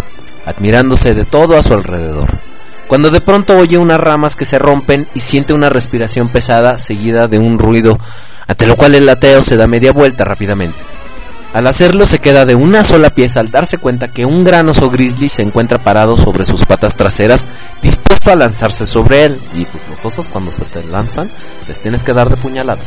admirándose 0.45 1.13
de 1.13 1.23
todo 1.23 1.57
a 1.57 1.63
su 1.63 1.73
alrededor. 1.73 2.27
Cuando 2.94 3.10
de 3.10 3.22
pronto 3.22 3.57
oye 3.57 3.80
unas 3.80 3.99
ramas 3.99 4.36
que 4.36 4.45
se 4.45 4.60
rompen 4.60 5.07
y 5.15 5.22
siente 5.22 5.53
una 5.53 5.68
respiración 5.68 6.30
pesada 6.30 6.78
seguida 6.78 7.28
de 7.28 7.40
un 7.40 7.57
ruido, 7.57 7.99
ante 8.45 8.68
lo 8.68 8.76
cual 8.76 8.94
el 8.94 9.10
ateo 9.10 9.41
se 9.41 9.57
da 9.57 9.65
media 9.65 9.91
vuelta 9.91 10.26
rápidamente. 10.26 10.78
Al 11.56 11.65
hacerlo 11.65 12.06
se 12.06 12.20
queda 12.20 12.45
de 12.45 12.53
una 12.53 12.84
sola 12.84 13.10
pieza 13.10 13.40
al 13.40 13.49
darse 13.49 13.80
cuenta 13.80 14.10
que 14.10 14.28
un 14.28 14.44
gran 14.44 14.70
oso 14.70 14.91
grizzly 14.91 15.28
se 15.28 15.41
encuentra 15.41 15.84
parado 15.84 16.18
sobre 16.18 16.45
sus 16.45 16.65
patas 16.65 16.95
traseras, 16.95 17.48
dispuesto 17.82 18.30
a 18.30 18.36
lanzarse 18.36 18.86
sobre 18.86 19.26
él. 19.26 19.41
Y 19.56 19.65
pues 19.65 19.82
los 19.90 20.06
osos 20.06 20.28
cuando 20.28 20.52
se 20.52 20.61
te 20.65 20.84
lanzan, 20.84 21.32
les 21.68 21.82
tienes 21.82 22.03
que 22.03 22.14
dar 22.14 22.30
de 22.30 22.38
puñalada. 22.38 22.84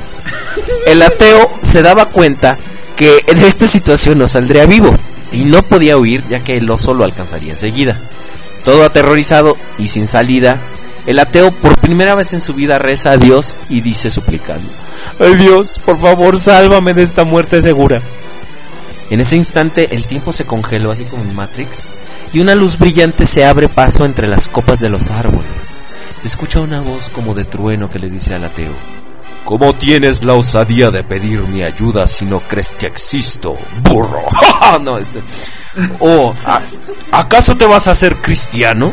El 0.86 1.02
ateo 1.02 1.50
se 1.62 1.82
daba 1.82 2.10
cuenta 2.10 2.58
que 2.94 3.10
de 3.34 3.48
esta 3.48 3.66
situación 3.66 4.18
no 4.18 4.28
saldría 4.28 4.66
vivo 4.66 4.96
y 5.32 5.46
no 5.46 5.64
podía 5.64 5.98
huir 5.98 6.22
ya 6.28 6.44
que 6.44 6.58
el 6.58 6.70
oso 6.70 6.94
lo 6.94 7.02
alcanzaría 7.02 7.54
enseguida. 7.54 8.00
Todo 8.66 8.84
aterrorizado 8.84 9.56
y 9.78 9.86
sin 9.86 10.08
salida, 10.08 10.60
el 11.06 11.20
ateo 11.20 11.52
por 11.52 11.78
primera 11.78 12.16
vez 12.16 12.32
en 12.32 12.40
su 12.40 12.52
vida 12.52 12.80
reza 12.80 13.12
a 13.12 13.16
Dios 13.16 13.56
y 13.70 13.80
dice 13.80 14.10
suplicando, 14.10 14.68
Ay 15.20 15.36
Dios, 15.36 15.78
por 15.78 16.00
favor, 16.00 16.36
sálvame 16.36 16.92
de 16.92 17.04
esta 17.04 17.22
muerte 17.22 17.62
segura. 17.62 18.02
En 19.08 19.20
ese 19.20 19.36
instante 19.36 19.94
el 19.94 20.08
tiempo 20.08 20.32
se 20.32 20.46
congeló 20.46 20.90
así 20.90 21.04
como 21.04 21.22
en 21.22 21.36
Matrix 21.36 21.86
y 22.32 22.40
una 22.40 22.56
luz 22.56 22.76
brillante 22.76 23.24
se 23.24 23.44
abre 23.44 23.68
paso 23.68 24.04
entre 24.04 24.26
las 24.26 24.48
copas 24.48 24.80
de 24.80 24.90
los 24.90 25.12
árboles. 25.12 25.46
Se 26.20 26.26
escucha 26.26 26.58
una 26.58 26.80
voz 26.80 27.08
como 27.08 27.34
de 27.34 27.44
trueno 27.44 27.88
que 27.88 28.00
le 28.00 28.10
dice 28.10 28.34
al 28.34 28.42
ateo, 28.42 28.72
¿Cómo 29.46 29.72
tienes 29.74 30.24
la 30.24 30.34
osadía 30.34 30.90
de 30.90 31.02
pedir 31.04 31.40
mi 31.42 31.62
ayuda 31.62 32.06
si 32.08 32.24
no 32.26 32.40
crees 32.40 32.72
que 32.72 32.86
existo, 32.86 33.56
burro? 33.82 34.22
no, 34.82 34.98
este, 34.98 35.22
¿O 36.00 36.34
a- 36.44 36.60
acaso 37.12 37.56
te 37.56 37.64
vas 37.64 37.86
a 37.88 37.92
hacer 37.92 38.16
cristiano? 38.16 38.92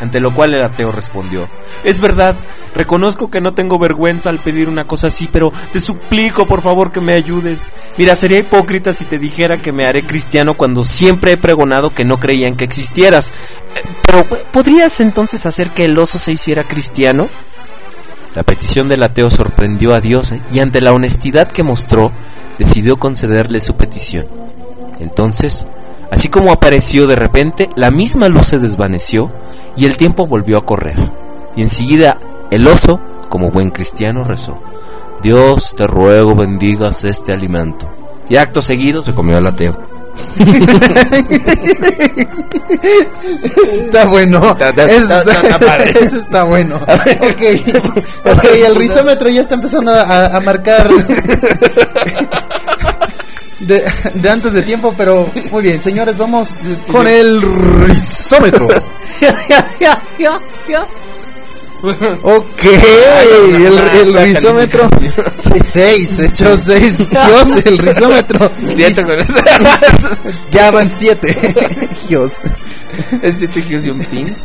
Ante 0.00 0.18
lo 0.18 0.34
cual 0.34 0.52
el 0.54 0.64
ateo 0.64 0.90
respondió, 0.90 1.46
es 1.84 2.00
verdad, 2.00 2.34
reconozco 2.74 3.30
que 3.30 3.40
no 3.40 3.54
tengo 3.54 3.78
vergüenza 3.78 4.30
al 4.30 4.40
pedir 4.40 4.68
una 4.68 4.84
cosa 4.84 5.06
así, 5.08 5.28
pero 5.30 5.52
te 5.72 5.78
suplico 5.78 6.44
por 6.46 6.60
favor 6.60 6.90
que 6.90 7.00
me 7.00 7.12
ayudes. 7.12 7.70
Mira, 7.98 8.16
sería 8.16 8.38
hipócrita 8.38 8.94
si 8.94 9.04
te 9.04 9.20
dijera 9.20 9.58
que 9.58 9.70
me 9.70 9.86
haré 9.86 10.04
cristiano 10.04 10.54
cuando 10.54 10.84
siempre 10.84 11.32
he 11.32 11.36
pregonado 11.36 11.90
que 11.90 12.04
no 12.04 12.18
creían 12.18 12.56
que 12.56 12.64
existieras. 12.64 13.28
Eh, 13.28 13.88
Pero, 14.06 14.24
¿podrías 14.50 14.98
entonces 14.98 15.46
hacer 15.46 15.70
que 15.70 15.84
el 15.84 15.96
oso 15.96 16.18
se 16.18 16.32
hiciera 16.32 16.64
cristiano? 16.64 17.28
La 18.34 18.42
petición 18.42 18.88
del 18.88 19.02
ateo 19.02 19.30
sorprendió 19.30 19.94
a 19.94 20.00
Dios 20.00 20.32
y 20.50 20.60
ante 20.60 20.80
la 20.80 20.92
honestidad 20.92 21.48
que 21.48 21.62
mostró, 21.62 22.12
decidió 22.58 22.96
concederle 22.98 23.60
su 23.60 23.74
petición. 23.74 24.26
Entonces, 25.00 25.66
así 26.10 26.28
como 26.28 26.52
apareció 26.52 27.06
de 27.06 27.16
repente, 27.16 27.68
la 27.76 27.90
misma 27.90 28.28
luz 28.28 28.48
se 28.48 28.58
desvaneció 28.58 29.30
y 29.76 29.84
el 29.84 29.96
tiempo 29.96 30.26
volvió 30.26 30.56
a 30.58 30.64
correr. 30.64 30.96
Y 31.56 31.62
enseguida 31.62 32.18
el 32.50 32.66
oso, 32.66 33.00
como 33.28 33.50
buen 33.50 33.70
cristiano, 33.70 34.24
rezó, 34.24 34.58
Dios 35.22 35.74
te 35.76 35.86
ruego 35.86 36.34
bendigas 36.34 37.04
este 37.04 37.32
alimento. 37.32 37.86
Y 38.28 38.36
acto 38.36 38.62
seguido 38.62 39.02
se 39.02 39.12
comió 39.12 39.36
al 39.36 39.46
ateo. 39.46 39.76
Está 43.84 44.04
bueno. 44.06 44.52
Está- 44.52 44.70
está- 44.70 44.84
Eso 44.84 45.02
está- 45.02 45.18
está- 45.20 45.40
está 45.42 45.58
padre. 45.58 45.94
eso 46.00 46.16
está 46.18 46.42
bueno. 46.44 46.76
Ok. 46.76 47.42
Ok, 48.24 48.44
el 48.66 48.74
rizómetro 48.76 49.28
ya 49.28 49.42
está 49.42 49.54
empezando 49.54 49.92
a, 49.92 50.26
a 50.36 50.40
marcar 50.40 50.88
de, 53.60 53.84
de 54.14 54.30
antes 54.30 54.52
de 54.52 54.62
tiempo, 54.62 54.94
pero 54.96 55.30
muy 55.50 55.62
bien, 55.62 55.82
señores, 55.82 56.16
vamos 56.18 56.54
con 56.90 57.06
el 57.06 57.40
rizómetro. 57.86 58.68
Ok, 62.22 62.62
el, 62.62 63.78
el 64.00 64.14
rizómetro. 64.22 64.86
Sí, 65.42 65.60
seis, 65.64 66.18
echó 66.20 66.56
seis. 66.56 66.98
Dios, 67.10 67.48
el 67.64 67.78
rizómetro. 67.78 68.50
Siete 68.68 69.02
con 69.04 69.18
eso. 69.20 69.32
Ya 70.52 70.70
van 70.70 70.90
siete. 70.96 71.36
Dios. 72.08 72.32
Es 73.22 73.38
siete 73.38 73.62
giros 73.62 73.86
y 73.86 73.90
un 73.90 73.98
pin. 74.04 74.34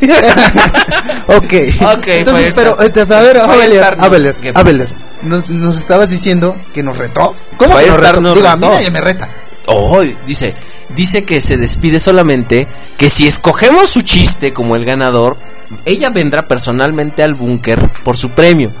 Ok. 1.28 1.44
Ok, 1.82 2.06
Entonces, 2.08 2.54
Firestar. 2.54 2.76
pero, 2.76 2.82
eh, 2.82 3.14
a 3.14 3.22
ver, 3.22 3.38
Abeler, 3.38 3.96
nos- 3.96 4.06
Abeler. 4.06 4.36
Abeler, 4.54 4.88
nos, 5.22 5.48
nos 5.50 5.76
estabas 5.78 6.08
diciendo 6.08 6.56
que 6.72 6.82
nos 6.82 6.96
retó. 6.96 7.34
¿Cómo 7.58 7.76
que 7.76 7.86
nos 7.86 7.96
retó? 8.00 8.34
Digo, 8.34 8.48
a 8.48 8.56
mí 8.56 8.66
nadie 8.66 8.90
me 8.90 9.00
reta. 9.00 9.28
Oh, 9.70 10.02
dice, 10.26 10.54
dice 10.96 11.24
que 11.24 11.42
se 11.42 11.58
despide 11.58 12.00
solamente 12.00 12.66
que 12.96 13.10
si 13.10 13.26
escogemos 13.28 13.90
su 13.90 14.00
chiste 14.00 14.54
como 14.54 14.76
el 14.76 14.86
ganador, 14.86 15.36
ella 15.84 16.08
vendrá 16.08 16.48
personalmente 16.48 17.22
al 17.22 17.34
búnker 17.34 17.86
por 18.02 18.16
su 18.16 18.30
premio. 18.30 18.72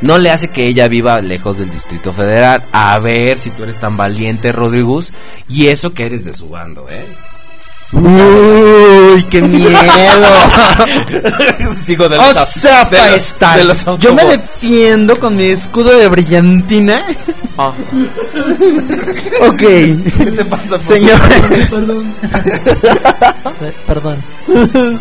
No 0.00 0.18
le 0.18 0.30
hace 0.30 0.48
que 0.48 0.66
ella 0.66 0.86
viva 0.88 1.20
lejos 1.20 1.58
del 1.58 1.70
Distrito 1.70 2.12
Federal. 2.12 2.64
A 2.70 2.98
ver 2.98 3.38
si 3.38 3.50
tú 3.50 3.64
eres 3.64 3.80
tan 3.80 3.96
valiente, 3.96 4.52
Rodrigus. 4.52 5.12
Y 5.48 5.66
eso 5.68 5.92
que 5.92 6.06
eres 6.06 6.24
de 6.24 6.34
su 6.34 6.50
bando, 6.50 6.86
¿eh? 6.88 7.04
Uy, 7.92 9.22
qué 9.30 9.42
miedo. 9.42 9.70
Digo, 11.86 12.08
de 12.08 12.18
o 12.18 12.32
los, 12.32 12.48
sea, 12.48 12.84
de 12.84 13.10
los- 13.10 13.36
de 13.56 13.64
los 13.64 13.84
yo 14.00 14.14
me 14.14 14.24
defiendo 14.24 15.18
con 15.18 15.36
mi 15.36 15.44
escudo 15.44 15.96
de 15.96 16.08
brillantina. 16.08 17.04
Ah. 17.58 17.72
Ok. 19.48 19.58
¿Qué 19.58 20.32
te 20.36 20.44
pasa, 20.44 20.78
por 20.78 20.94
Señor. 20.94 21.20
Perdón. 21.70 22.14
Perdón. 23.86 24.22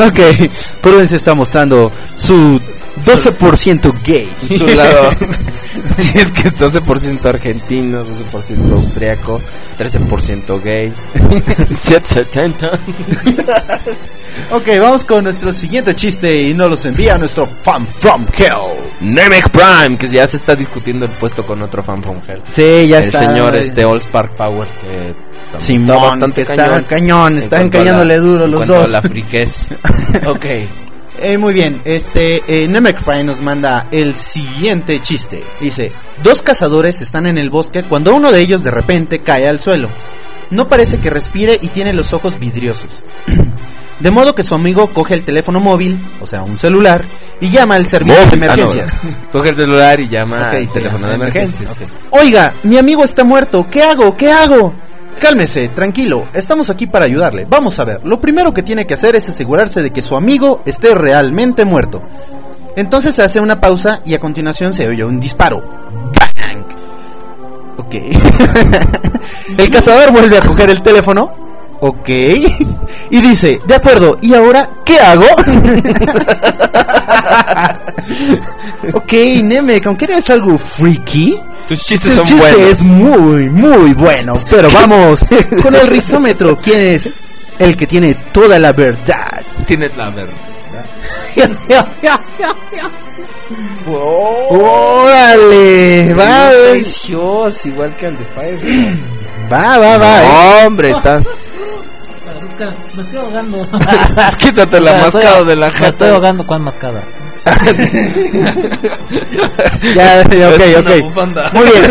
ok. 0.00 0.50
Prudence 0.80 1.16
está 1.16 1.34
mostrando 1.34 1.90
su 2.16 2.60
12% 3.04 3.92
gay. 4.04 4.28
su 4.56 4.66
lado. 4.66 5.10
si 5.84 6.18
es 6.18 6.32
que 6.32 6.48
es 6.48 6.56
12% 6.58 7.24
argentino, 7.26 8.04
12% 8.04 8.70
austriaco, 8.72 9.40
13% 9.78 10.62
gay, 10.62 10.92
770. 11.70 12.78
Ok, 14.50 14.66
vamos 14.80 15.04
con 15.04 15.24
nuestro 15.24 15.52
siguiente 15.52 15.94
chiste 15.94 16.42
y 16.42 16.54
nos 16.54 16.70
los 16.70 16.84
envía 16.84 17.16
nuestro 17.18 17.46
fan 17.46 17.86
from 17.86 18.26
hell. 18.36 18.74
Nemec 19.00 19.48
Prime, 19.50 19.96
que 19.96 20.08
ya 20.08 20.26
se 20.26 20.36
está 20.36 20.54
discutiendo 20.56 21.04
el 21.06 21.12
puesto 21.12 21.44
con 21.46 21.62
otro 21.62 21.82
fan 21.82 22.02
from 22.02 22.18
hell. 22.26 22.42
Sí, 22.52 22.88
ya 22.88 22.98
el 22.98 23.04
está. 23.04 23.18
señor 23.20 23.54
este 23.56 23.84
All 23.84 24.00
Spark 24.00 24.32
Power 24.36 24.68
que 24.68 25.14
está, 25.44 25.60
Simón, 25.60 25.96
está 25.96 26.06
bastante 26.06 26.42
está 26.42 26.56
cañón. 26.56 26.84
cañón, 26.88 27.38
están 27.38 27.70
cañándole 27.70 28.16
duro 28.18 28.46
los 28.46 28.66
dos. 28.66 28.90
la 28.90 29.02
friquez. 29.02 29.70
ok. 30.26 30.44
Eh, 31.20 31.38
muy 31.38 31.54
bien, 31.54 31.80
este 31.84 32.42
eh, 32.48 32.66
Nemec 32.66 33.02
Prime 33.02 33.24
nos 33.24 33.40
manda 33.40 33.86
el 33.92 34.14
siguiente 34.14 35.00
chiste. 35.00 35.44
Dice, 35.60 35.92
dos 36.22 36.42
cazadores 36.42 37.00
están 37.02 37.26
en 37.26 37.38
el 37.38 37.50
bosque 37.50 37.84
cuando 37.84 38.14
uno 38.14 38.32
de 38.32 38.40
ellos 38.40 38.64
de 38.64 38.72
repente 38.72 39.20
cae 39.20 39.48
al 39.48 39.60
suelo. 39.60 39.88
No 40.50 40.68
parece 40.68 40.98
que 40.98 41.10
respire 41.10 41.58
y 41.62 41.68
tiene 41.68 41.92
los 41.92 42.12
ojos 42.12 42.38
vidriosos. 42.38 43.02
De 44.00 44.10
modo 44.10 44.34
que 44.34 44.42
su 44.42 44.54
amigo 44.54 44.88
coge 44.92 45.14
el 45.14 45.22
teléfono 45.22 45.60
móvil, 45.60 45.98
o 46.20 46.26
sea, 46.26 46.42
un 46.42 46.58
celular, 46.58 47.04
y 47.40 47.50
llama 47.50 47.76
al 47.76 47.86
servicio 47.86 48.18
de. 48.18 48.22
Ah, 48.22 48.26
no, 48.26 48.34
emergencias. 48.34 49.00
Coge 49.32 49.50
el 49.50 49.56
celular 49.56 50.00
y 50.00 50.08
llama 50.08 50.50
al 50.50 50.68
teléfono 50.68 51.06
de 51.06 51.14
emergencias. 51.14 51.76
Oiga, 52.10 52.54
mi 52.64 52.76
amigo 52.76 53.04
está 53.04 53.22
muerto, 53.22 53.66
¿qué 53.70 53.82
hago? 53.82 54.16
¿Qué 54.16 54.30
hago? 54.30 54.74
Cálmese, 55.24 55.70
tranquilo, 55.70 56.28
estamos 56.34 56.68
aquí 56.68 56.86
para 56.86 57.06
ayudarle. 57.06 57.46
Vamos 57.48 57.78
a 57.78 57.84
ver, 57.84 58.04
lo 58.04 58.20
primero 58.20 58.52
que 58.52 58.62
tiene 58.62 58.86
que 58.86 58.92
hacer 58.92 59.16
es 59.16 59.26
asegurarse 59.26 59.82
de 59.82 59.90
que 59.90 60.02
su 60.02 60.16
amigo 60.16 60.60
esté 60.66 60.94
realmente 60.94 61.64
muerto. 61.64 62.02
Entonces 62.76 63.14
se 63.14 63.22
hace 63.22 63.40
una 63.40 63.58
pausa 63.58 64.02
y 64.04 64.12
a 64.12 64.20
continuación 64.20 64.74
se 64.74 64.86
oye 64.86 65.02
un 65.02 65.20
disparo. 65.20 65.64
¡Bang! 66.12 66.66
Ok. 67.78 67.94
el 69.56 69.70
cazador 69.70 70.12
vuelve 70.12 70.36
a 70.36 70.42
coger 70.42 70.68
el 70.68 70.82
teléfono. 70.82 71.43
Ok. 71.86 72.08
Y 73.10 73.20
dice, 73.20 73.60
de 73.66 73.74
acuerdo, 73.74 74.16
¿y 74.22 74.32
ahora 74.32 74.70
qué 74.86 74.98
hago? 74.98 75.26
ok, 78.94 79.12
Nemec, 79.42 79.84
aunque 79.86 80.06
eres 80.06 80.30
algo 80.30 80.56
freaky. 80.56 81.38
Tus 81.68 81.84
chistes 81.84 82.10
tu 82.10 82.16
son 82.16 82.24
chiste 82.24 82.40
buenos. 82.40 82.70
es 82.70 82.82
muy, 82.82 83.50
muy 83.50 83.92
bueno. 83.92 84.32
Pero 84.48 84.68
vamos 84.74 85.20
con 85.62 85.74
el 85.74 85.86
rizómetro. 85.88 86.56
¿Quién 86.56 86.80
es 86.80 87.14
el 87.58 87.76
que 87.76 87.86
tiene 87.86 88.14
toda 88.32 88.58
la 88.58 88.72
verdad? 88.72 89.42
Tienes 89.66 89.94
la 89.96 90.08
verdad. 90.10 90.32
¡Órale! 94.74 96.14
Va, 96.14 96.48
No 96.48 96.54
seis 96.54 97.00
Gios, 97.04 97.66
igual 97.66 97.94
que 97.96 98.06
el 98.06 98.16
de 98.18 98.24
Fire. 98.24 98.58
va, 99.52 99.78
va, 99.78 99.98
va. 99.98 100.22
eh. 100.22 100.66
Hombre, 100.66 100.90
está. 100.90 101.22
Me 102.96 103.02
estoy 103.02 103.18
ahogando. 103.18 103.68
Quítate 104.38 104.80
la 104.80 104.92
mascada 104.94 105.44
de 105.44 105.56
la 105.56 105.66
Me 105.68 105.72
estoy 105.72 105.90
jata. 105.90 106.10
ahogando 106.10 106.46
con 106.46 106.62
mascada. 106.62 107.02
Ya, 109.94 110.24
ya, 110.28 110.48
ok, 110.48 110.62
ok. 110.78 111.52
Muy 111.52 111.64
bien. 111.64 111.90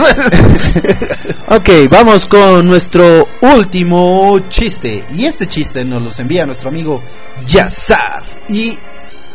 ok, 1.47 1.69
vamos 1.89 2.25
con 2.27 2.65
nuestro 2.65 3.29
último 3.41 4.39
chiste. 4.49 5.03
Y 5.15 5.25
este 5.25 5.47
chiste 5.47 5.85
nos 5.85 6.01
los 6.01 6.19
envía 6.19 6.45
nuestro 6.45 6.69
amigo 6.69 7.01
Yazar. 7.45 8.23
Y 8.49 8.77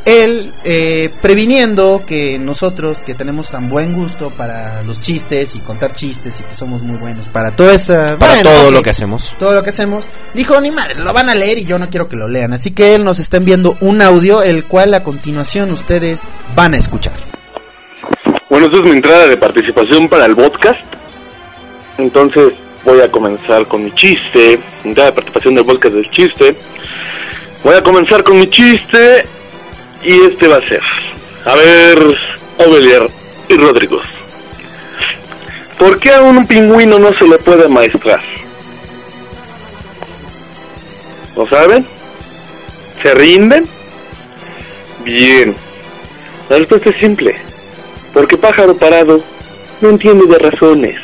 él, 0.09 0.53
eh, 0.65 1.11
previniendo 1.21 2.03
que 2.07 2.39
nosotros, 2.39 3.03
que 3.03 3.15
tenemos 3.15 3.51
tan 3.51 3.69
buen 3.69 3.93
gusto 3.93 4.31
para 4.31 4.83
los 4.83 5.01
chistes 5.01 5.55
y 5.55 5.61
contar 5.61 5.93
chistes 5.93 6.41
y 6.41 6.45
que 6.45 6.55
somos 6.55 6.83
muy 6.83 6.97
buenos 6.97 7.29
para 7.29 7.51
todo 7.51 7.71
esta. 7.71 8.17
Para 8.17 8.37
bueno, 8.37 8.51
todo 8.51 8.71
lo 8.71 8.83
que 8.83 8.91
hacemos. 8.91 9.37
todo 9.39 9.55
lo 9.55 9.63
que 9.63 9.69
hacemos, 9.69 10.09
dijo, 10.33 10.59
ni 10.63 10.71
madre, 10.71 10.95
lo 10.97 11.13
van 11.13 11.29
a 11.29 11.35
leer 11.35 11.59
y 11.59 11.67
yo 11.67 11.79
no 11.79 11.91
quiero 11.91 12.09
que 12.09 12.17
lo 12.17 12.27
lean. 12.27 12.55
Así 12.55 12.71
que 12.71 12.95
él 12.95 13.05
nos 13.05 13.19
está 13.19 13.37
enviando 13.37 13.77
un 13.81 14.01
audio, 14.01 14.43
el 14.43 14.65
cual 14.65 14.95
a 14.95 15.03
continuación 15.03 15.71
ustedes 15.73 16.27
van 16.57 16.73
a 16.73 16.79
escuchar. 16.79 17.13
Bueno, 18.49 18.67
esta 18.67 18.79
es 18.79 18.85
mi 18.85 18.91
entrada 18.93 19.29
de 19.29 19.37
participación 19.37 20.09
para 20.09 20.25
el 20.25 20.35
podcast. 20.35 20.81
Entonces 21.99 22.55
voy 22.83 23.03
a 23.03 23.11
comenzar 23.11 23.67
con 23.67 23.85
mi 23.85 23.91
chiste. 23.93 24.59
Entrada 24.85 25.11
de 25.11 25.17
participación 25.17 25.55
del 25.55 25.67
podcast 25.67 25.95
del 25.95 26.11
chiste. 26.11 26.57
Voy 27.63 27.75
a 27.75 27.83
comenzar 27.83 28.25
con 28.25 28.39
mi 28.39 28.49
chiste. 28.49 29.27
Y 30.03 30.21
este 30.23 30.49
va 30.49 30.57
a 30.57 30.69
ser. 30.69 30.83
A 31.45 31.55
ver, 31.55 32.17
Ovelier 32.59 33.09
y 33.49 33.57
Rodrigo. 33.57 34.01
¿Por 35.79 35.99
qué 35.99 36.13
a 36.13 36.23
un 36.23 36.47
pingüino 36.47 36.99
no 36.99 37.17
se 37.17 37.27
le 37.27 37.39
puede 37.39 37.69
maestrar? 37.69 38.21
¿Lo 41.37 41.47
saben? 41.47 41.87
¿Se 43.03 43.15
rinden? 43.15 43.69
Bien. 45.05 45.55
La 46.49 46.59
respuesta 46.59 46.91
es 46.91 46.97
simple. 46.97 47.37
Porque 48.13 48.37
pájaro 48.37 48.77
parado 48.77 49.23
no 49.81 49.91
entiende 49.91 50.27
de 50.27 50.39
razones. 50.39 50.97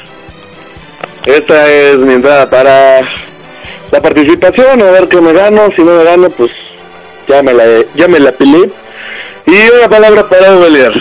Esta 1.25 1.71
es 1.71 1.97
mi 1.99 2.15
entrada 2.15 2.51
para 2.51 3.01
la 3.93 4.03
participación. 4.03 4.83
A 4.83 4.91
ver 4.91 5.09
qué 5.09 5.21
me 5.21 5.33
gano. 5.33 5.69
Si 5.77 5.83
no 5.83 5.97
me 5.99 6.05
gano, 6.05 6.29
pues 6.31 6.51
ya 7.29 7.43
me 7.43 7.55
la, 7.55 7.65
ya 7.95 8.09
la. 8.09 8.35
Y 9.55 9.70
una 9.70 9.89
palabra 9.89 10.28
para 10.28 10.56
Ovelier. 10.56 10.93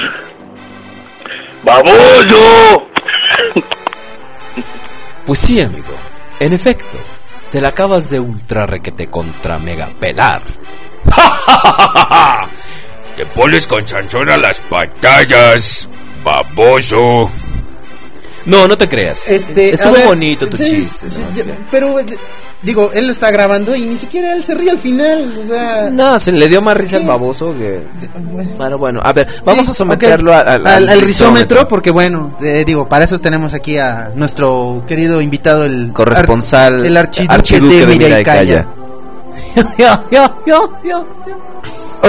¡Baboso! 1.64 2.88
Pues 5.26 5.40
sí, 5.40 5.62
amigo. 5.62 5.96
En 6.42 6.52
efecto, 6.52 6.98
te 7.50 7.62
la 7.62 7.70
acabas 7.70 8.10
de 8.10 8.20
ultra 8.20 8.66
requete 8.66 9.08
contra 9.08 9.58
mega 9.58 9.90
pelar. 9.98 10.42
Te 13.16 13.26
pones 13.28 13.66
con 13.66 13.88
Sansón 13.88 14.30
a 14.30 14.36
las 14.36 14.62
batallas, 14.70 15.88
baboso. 16.26 17.32
No, 18.46 18.68
no 18.68 18.78
te 18.78 18.90
creas. 18.90 19.30
Este, 19.30 19.74
Estuvo 19.74 19.94
ver, 19.94 20.08
bonito 20.08 20.50
tu 20.50 20.58
sí, 20.58 20.66
chiste. 20.66 21.10
sí, 21.10 21.22
¿no? 21.22 21.32
sí, 21.32 21.44
pero 21.72 21.96
digo, 22.64 22.92
él 22.94 23.08
lo 23.08 23.12
está 23.12 23.30
grabando 23.32 23.76
y 23.76 23.84
ni 23.86 23.98
siquiera 23.98 24.34
él 24.34 24.44
se 24.44 24.56
ríe 24.56 24.72
al 24.72 24.78
final, 24.78 25.40
o 25.44 25.46
sea, 25.46 25.90
No, 25.92 26.20
se 26.20 26.32
le 26.32 26.48
dio 26.48 26.62
más 26.62 26.76
risa 26.78 26.98
al 26.98 27.04
baboso 27.04 27.54
que... 27.58 27.82
Bueno, 28.58 28.78
bueno, 28.78 29.02
a 29.04 29.14
ver, 29.14 29.28
vamos 29.46 29.66
Sí, 29.66 29.72
a 29.72 29.76
someterlo 29.76 30.34
al, 30.34 30.66
al, 30.66 30.90
al 30.90 31.02
risómetro, 31.02 31.68
porque 31.68 31.92
bueno, 31.92 32.36
eh, 32.42 32.64
digo, 32.66 32.88
para 32.88 33.06
eso 33.06 33.20
tenemos 33.20 33.54
aquí 33.54 33.78
a 33.78 34.12
nuestro 34.16 34.84
querido 34.88 35.22
invitado, 35.22 35.66
el 35.66 35.92
Corresponsal, 35.94 36.80
ar- 36.82 36.86
el 36.86 36.98
archiduque, 36.98 37.34
archiduque 37.34 37.86
de 37.86 38.46
de. 38.46 38.66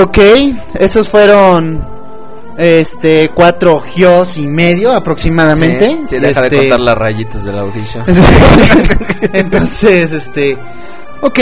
Ok, 0.02 0.18
esos 0.74 1.08
fueron 1.08 1.84
este 2.56 3.30
cuatro 3.34 3.80
gios 3.80 4.36
y 4.36 4.46
medio 4.46 4.92
aproximadamente. 4.92 5.86
Sí, 5.86 6.00
sí, 6.04 6.18
deja 6.18 6.42
de 6.42 6.46
Este, 6.48 6.56
contar 6.58 6.80
las 6.80 6.98
rayitas 6.98 7.44
del 7.44 7.58
audition. 7.58 8.04
Entonces, 9.32 10.12
este, 10.12 10.56
ok, 11.20 11.40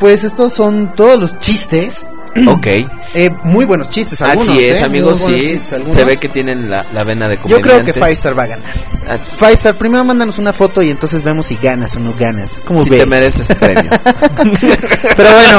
pues 0.00 0.24
estos 0.24 0.52
son 0.52 0.92
todos 0.94 1.18
los 1.20 1.38
chistes. 1.40 2.06
ok. 2.46 2.66
Eh, 3.14 3.30
muy 3.44 3.64
buenos 3.64 3.90
chistes, 3.90 4.20
algunos, 4.20 4.48
Así 4.48 4.64
es, 4.64 4.80
¿eh? 4.80 4.84
amigos, 4.84 5.18
sí. 5.18 5.38
chistes. 5.38 5.94
Se 5.94 6.04
ve 6.04 6.16
que 6.16 6.28
tienen 6.28 6.68
la, 6.70 6.84
la 6.92 7.04
vena 7.04 7.28
de 7.28 7.36
Yo 7.36 7.42
creo 7.42 7.60
que 7.60 7.62
comediantes. 7.62 7.94
Firestar 8.02 8.38
va 8.38 8.42
a 8.44 8.46
ganar. 8.46 8.74
Ah, 9.08 9.18
Firestar, 9.18 9.76
primero 9.76 10.04
mándanos 10.04 10.38
una 10.38 10.52
foto 10.52 10.80
y 10.82 10.90
entonces 10.90 11.22
vemos 11.22 11.46
si 11.46 11.56
ganas 11.56 11.94
o 11.96 12.00
no 12.00 12.14
ganas. 12.14 12.62
¿Cómo 12.64 12.82
Si 12.82 12.88
ves? 12.90 13.00
te 13.00 13.06
mereces 13.06 13.48
premio. 13.58 13.90
Pero 15.16 15.34
bueno, 15.34 15.58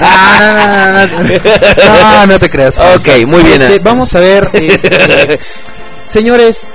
no, 0.00 0.48
no, 0.50 1.06
no, 1.06 1.06
no, 1.06 2.10
no, 2.12 2.26
no 2.26 2.38
te 2.38 2.50
creas. 2.50 2.78
Ok, 2.78 3.26
muy 3.26 3.42
bien. 3.42 3.62
Este, 3.62 3.78
vamos 3.78 4.14
a 4.14 4.20
ver, 4.20 4.48
este, 4.54 5.38
señores, 6.06 6.68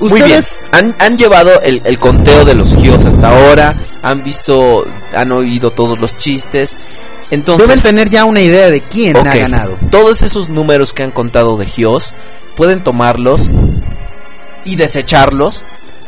Muy 0.00 0.12
bien. 0.22 0.24
ustedes 0.38 0.58
Han, 0.72 0.94
han 0.98 1.16
llevado 1.18 1.60
el, 1.62 1.82
el 1.84 1.98
conteo 1.98 2.44
de 2.44 2.54
los 2.54 2.74
gios 2.76 3.04
hasta 3.06 3.28
ahora. 3.28 3.76
Han 4.02 4.22
visto, 4.24 4.86
han 5.14 5.32
oído 5.32 5.70
todos 5.70 5.98
los 5.98 6.16
chistes. 6.18 6.76
Entonces, 7.30 7.68
deben 7.68 7.82
tener 7.82 8.08
ya 8.08 8.24
una 8.24 8.40
idea 8.40 8.70
de 8.70 8.80
quién 8.80 9.16
ha 9.16 9.34
ganado. 9.34 9.78
Todos 9.90 10.22
esos 10.22 10.48
números 10.48 10.92
que 10.94 11.02
han 11.02 11.10
contado 11.10 11.56
de 11.58 11.66
gios 11.66 12.14
pueden 12.56 12.82
tomarlos 12.82 13.50
y 14.68 14.76
desecharlos. 14.76 15.64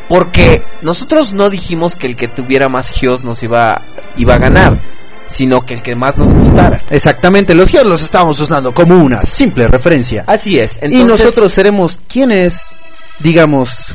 Porque 0.08 0.62
nosotros 0.82 1.32
no 1.32 1.50
dijimos 1.50 1.94
que 1.94 2.06
el 2.08 2.16
que 2.16 2.26
tuviera 2.26 2.68
más 2.68 2.90
gios 2.90 3.22
nos 3.22 3.42
iba, 3.44 3.82
iba 4.16 4.34
a 4.34 4.38
ganar, 4.38 4.76
sino 5.24 5.64
que 5.64 5.74
el 5.74 5.82
que 5.82 5.94
más 5.94 6.18
nos 6.18 6.34
gustara. 6.34 6.80
Exactamente, 6.90 7.54
los 7.54 7.68
gios 7.70 7.86
los 7.86 8.02
estamos 8.02 8.40
usando 8.40 8.74
como 8.74 8.96
una 8.96 9.24
simple 9.24 9.68
referencia. 9.68 10.24
Así 10.26 10.58
es. 10.58 10.80
y 10.82 11.04
nosotros 11.04 11.52
seremos 11.52 12.00
quienes, 12.08 12.72
digamos, 13.20 13.94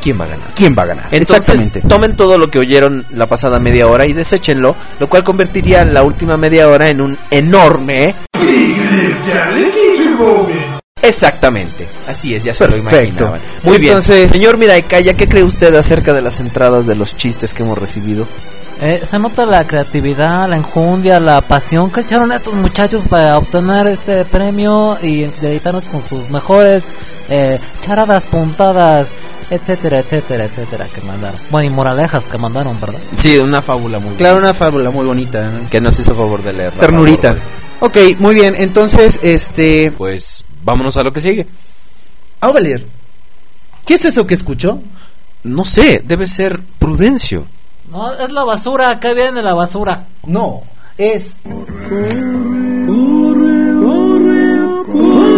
¿quién 0.00 0.20
va 0.20 0.24
a 0.24 0.28
ganar? 0.28 0.48
quién 0.56 0.74
va 0.76 0.82
a 0.82 0.86
ganar. 0.86 1.08
Entonces, 1.12 1.54
Exactamente. 1.54 1.88
tomen 1.88 2.16
todo 2.16 2.38
lo 2.38 2.50
que 2.50 2.58
oyeron 2.58 3.06
la 3.10 3.28
pasada 3.28 3.60
media 3.60 3.86
hora 3.86 4.04
y 4.06 4.12
deséchenlo, 4.14 4.74
lo 4.98 5.08
cual 5.08 5.22
convertiría 5.22 5.84
la 5.84 6.02
última 6.02 6.36
media 6.36 6.68
hora 6.68 6.90
en 6.90 7.00
un 7.00 7.18
enorme... 7.30 8.16
Exactamente, 11.02 11.88
así 12.06 12.34
es, 12.34 12.44
ya 12.44 12.54
se 12.54 12.64
Perfecto. 12.64 12.90
lo 12.90 12.96
imaginaban. 13.00 13.40
Muy 13.64 13.76
Entonces- 13.76 14.16
bien, 14.16 14.28
señor 14.28 14.56
Miraicaya, 14.56 15.14
¿qué 15.14 15.28
cree 15.28 15.42
usted 15.42 15.74
acerca 15.74 16.12
de 16.12 16.22
las 16.22 16.40
entradas 16.40 16.86
de 16.86 16.94
los 16.94 17.16
chistes 17.16 17.52
que 17.52 17.62
hemos 17.64 17.76
recibido? 17.76 18.26
Eh, 18.80 19.02
se 19.08 19.18
nota 19.18 19.44
la 19.46 19.66
creatividad, 19.66 20.48
la 20.48 20.56
enjundia, 20.56 21.20
la 21.20 21.40
pasión 21.42 21.90
que 21.90 22.00
echaron 22.00 22.32
estos 22.32 22.54
muchachos 22.54 23.06
para 23.08 23.36
obtener 23.38 23.86
este 23.88 24.24
premio 24.24 24.96
y 25.02 25.24
dedicarnos 25.40 25.84
con 25.84 26.02
sus 26.08 26.28
mejores 26.30 26.82
eh, 27.28 27.60
charadas 27.80 28.26
puntadas, 28.26 29.06
etcétera, 29.50 30.00
etcétera, 30.00 30.44
etcétera, 30.44 30.86
que 30.92 31.00
mandaron. 31.02 31.38
Bueno, 31.50 31.68
y 31.68 31.70
moralejas 31.70 32.24
que 32.24 32.38
mandaron, 32.38 32.80
¿verdad? 32.80 32.98
Sí, 33.14 33.38
una 33.38 33.62
fábula 33.62 33.98
muy 34.00 34.16
Claro, 34.16 34.38
una 34.38 34.54
fábula 34.54 34.90
muy 34.90 35.04
bonita. 35.06 35.48
¿no? 35.48 35.70
que 35.70 35.80
nos 35.80 35.98
hizo 36.00 36.14
favor 36.16 36.42
de 36.42 36.52
leer. 36.52 36.72
Ternurita. 36.72 37.36
Ok, 37.80 37.96
muy 38.18 38.34
bien, 38.34 38.54
entonces, 38.58 39.20
este... 39.22 39.92
Pues 39.96 40.44
vámonos 40.62 40.96
a 40.96 41.02
lo 41.02 41.12
que 41.12 41.20
sigue. 41.20 41.46
Auvelier, 42.40 42.86
¿qué 43.86 43.94
es 43.94 44.04
eso 44.04 44.26
que 44.26 44.34
escucho? 44.34 44.80
No 45.44 45.64
sé, 45.64 46.02
debe 46.04 46.26
ser 46.26 46.60
Prudencio. 46.78 47.46
No, 47.90 48.12
es 48.14 48.30
la 48.30 48.44
basura, 48.44 48.90
acá 48.90 49.12
viene 49.12 49.42
la 49.42 49.54
basura. 49.54 50.06
No, 50.26 50.62
es... 50.96 51.36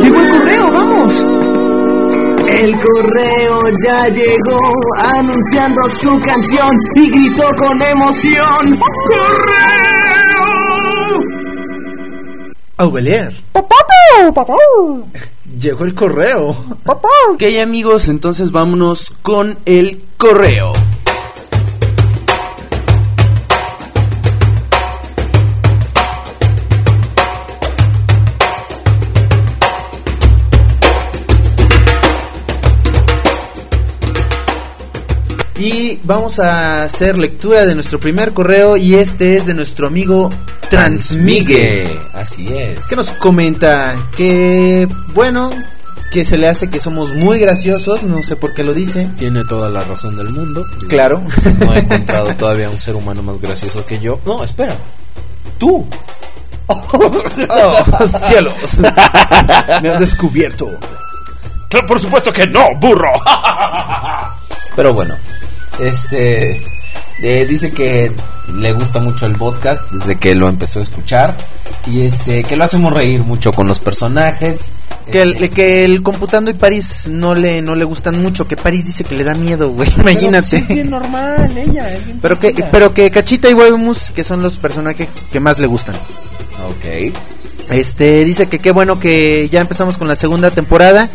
Llegó 0.02 0.20
el 0.20 0.30
correo, 0.30 0.70
vamos. 0.72 1.24
El 2.48 2.78
correo 2.78 3.60
ya 3.84 4.08
llegó 4.08 4.58
anunciando 4.96 5.88
su 5.88 6.20
canción 6.20 6.70
y 6.94 7.10
gritó 7.10 7.44
con 7.58 7.82
emoción. 7.82 8.78
¡Correo! 9.08 10.03
Auvelier. 12.84 13.34
Llegó 15.60 15.84
el 15.84 15.94
correo. 15.94 16.56
Ok 17.34 17.42
amigos, 17.60 18.08
entonces 18.08 18.52
vámonos 18.52 19.12
con 19.22 19.58
el 19.66 20.04
correo. 20.16 20.72
Y 35.56 36.00
vamos 36.02 36.40
a 36.40 36.82
hacer 36.82 37.16
lectura 37.16 37.64
de 37.64 37.74
nuestro 37.74 38.00
primer 38.00 38.32
correo 38.32 38.76
y 38.76 38.96
este 38.96 39.36
es 39.36 39.46
de 39.46 39.54
nuestro 39.54 39.86
amigo 39.86 40.30
Transmigue. 40.68 42.00
Así 42.12 42.48
es. 42.52 42.86
Que 42.86 42.96
nos 42.96 43.12
comenta 43.12 43.94
que, 44.16 44.88
bueno, 45.12 45.50
que 46.10 46.24
se 46.24 46.38
le 46.38 46.48
hace 46.48 46.70
que 46.70 46.80
somos 46.80 47.14
muy 47.14 47.38
graciosos, 47.38 48.02
no 48.02 48.22
sé 48.24 48.34
por 48.34 48.52
qué 48.54 48.64
lo 48.64 48.74
dice. 48.74 49.08
Tiene 49.16 49.44
toda 49.44 49.68
la 49.68 49.82
razón 49.82 50.16
del 50.16 50.30
mundo. 50.30 50.64
Claro. 50.88 51.22
No 51.60 51.74
he 51.74 51.78
encontrado 51.78 52.34
todavía 52.36 52.68
un 52.68 52.78
ser 52.78 52.96
humano 52.96 53.22
más 53.22 53.40
gracioso 53.40 53.86
que 53.86 54.00
yo. 54.00 54.18
No, 54.26 54.42
espera. 54.42 54.76
Tú. 55.58 55.86
Oh, 57.46 58.08
cielos. 58.26 58.54
Me 59.82 59.90
han 59.90 59.98
descubierto. 59.98 60.70
Por 61.86 62.00
supuesto 62.00 62.32
que 62.32 62.46
no, 62.46 62.74
burro. 62.76 63.10
Pero 64.76 64.94
bueno, 64.94 65.16
este 65.78 66.60
eh, 67.22 67.46
dice 67.46 67.72
que 67.72 68.12
le 68.52 68.72
gusta 68.72 69.00
mucho 69.00 69.26
el 69.26 69.32
podcast 69.32 69.90
desde 69.90 70.16
que 70.16 70.34
lo 70.34 70.48
empezó 70.48 70.80
a 70.80 70.82
escuchar 70.82 71.36
y 71.86 72.02
este 72.02 72.44
que 72.44 72.56
lo 72.56 72.64
hacemos 72.64 72.92
reír 72.92 73.22
mucho 73.22 73.52
con 73.52 73.68
los 73.68 73.80
personajes. 73.80 74.72
Que 75.10 75.20
el, 75.20 75.50
que 75.50 75.84
el 75.84 76.02
computando 76.02 76.50
y 76.50 76.54
París 76.54 77.08
no 77.10 77.34
le 77.34 77.60
no 77.60 77.74
le 77.74 77.84
gustan 77.84 78.22
mucho, 78.22 78.48
que 78.48 78.56
París 78.56 78.86
dice 78.86 79.04
que 79.04 79.14
le 79.14 79.24
da 79.24 79.34
miedo, 79.34 79.68
güey. 79.70 79.90
Pero, 79.90 80.02
pues, 80.02 80.14
Imagínate. 80.14 80.56
es 80.56 80.68
bien 80.68 80.88
normal, 80.90 81.56
ella 81.56 81.92
es 81.92 82.06
bien 82.06 82.18
Pero 82.22 82.40
que, 82.40 82.54
pero 82.70 82.94
que 82.94 83.10
Cachita 83.10 83.50
y 83.50 83.54
Huevimus, 83.54 84.12
que 84.12 84.24
son 84.24 84.42
los 84.42 84.58
personajes 84.58 85.08
que 85.30 85.40
más 85.40 85.58
le 85.58 85.66
gustan. 85.66 85.94
Ok. 86.66 87.14
Este, 87.70 88.24
dice 88.24 88.48
que 88.48 88.58
qué 88.58 88.70
bueno 88.70 88.98
que 88.98 89.48
ya 89.50 89.60
empezamos 89.60 89.98
con 89.98 90.08
la 90.08 90.16
segunda 90.16 90.50
temporada. 90.50 91.10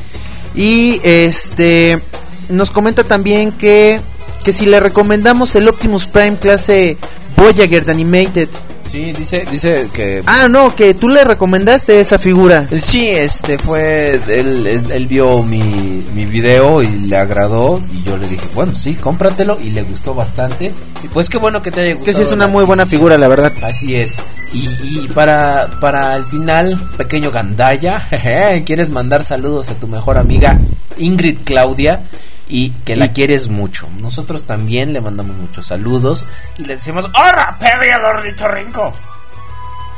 Y 0.55 0.99
este, 1.03 2.01
nos 2.49 2.71
comenta 2.71 3.03
también 3.03 3.51
que, 3.51 4.01
que 4.43 4.51
si 4.51 4.65
le 4.65 4.79
recomendamos 4.79 5.55
el 5.55 5.67
Optimus 5.67 6.07
Prime 6.07 6.37
clase 6.37 6.97
Voyager 7.35 7.85
de 7.85 7.91
Animated. 7.91 8.49
Sí, 8.89 9.13
dice 9.13 9.45
dice 9.51 9.87
que 9.93 10.23
Ah, 10.25 10.47
no, 10.49 10.75
que 10.75 10.95
tú 10.95 11.09
le 11.09 11.23
recomendaste 11.23 11.99
esa 11.99 12.17
figura. 12.17 12.67
Sí, 12.75 13.07
este 13.07 13.59
fue, 13.59 14.19
él, 14.27 14.65
él, 14.65 15.07
vio 15.07 15.43
mi, 15.43 16.03
mi 16.15 16.25
video 16.25 16.81
y 16.81 16.87
le 16.87 17.15
agradó 17.15 17.79
y 17.93 18.01
yo 18.01 18.17
le 18.17 18.27
dije, 18.27 18.47
bueno, 18.55 18.73
sí, 18.73 18.95
cómpratelo 18.95 19.59
y 19.61 19.69
le 19.69 19.83
gustó 19.83 20.15
bastante. 20.15 20.73
Y 21.03 21.07
pues 21.09 21.29
qué 21.29 21.37
bueno 21.37 21.61
que 21.61 21.69
te 21.69 21.81
haya 21.81 21.93
gustado. 21.93 22.05
Que 22.05 22.13
sí 22.13 22.23
es 22.23 22.31
una 22.31 22.47
muy 22.47 22.65
buena 22.65 22.87
figura, 22.87 23.15
la 23.19 23.27
verdad. 23.27 23.53
Así 23.61 23.95
es. 23.95 24.23
Y, 24.53 24.67
y 24.83 25.07
para, 25.13 25.69
para 25.79 26.15
el 26.15 26.25
final, 26.25 26.75
pequeño 26.97 27.29
gandaya, 27.29 27.99
jeje, 27.99 28.63
¿quieres 28.65 28.89
mandar 28.89 29.23
saludos 29.23 29.69
a 29.69 29.75
tu 29.75 29.87
mejor 29.87 30.17
amiga 30.17 30.57
Ingrid 30.97 31.37
Claudia? 31.45 32.01
Y 32.49 32.71
que 32.83 32.95
la 32.95 33.11
quieres 33.13 33.47
mucho. 33.47 33.87
Nosotros 33.99 34.45
también 34.45 34.91
le 34.91 35.01
mandamos 35.01 35.37
muchos 35.37 35.67
saludos 35.67 36.25
y 36.57 36.63
le 36.63 36.75
decimos, 36.75 37.05
¡Hola, 37.15 37.55
perro 37.59 38.09
ornitorrinco! 38.09 38.93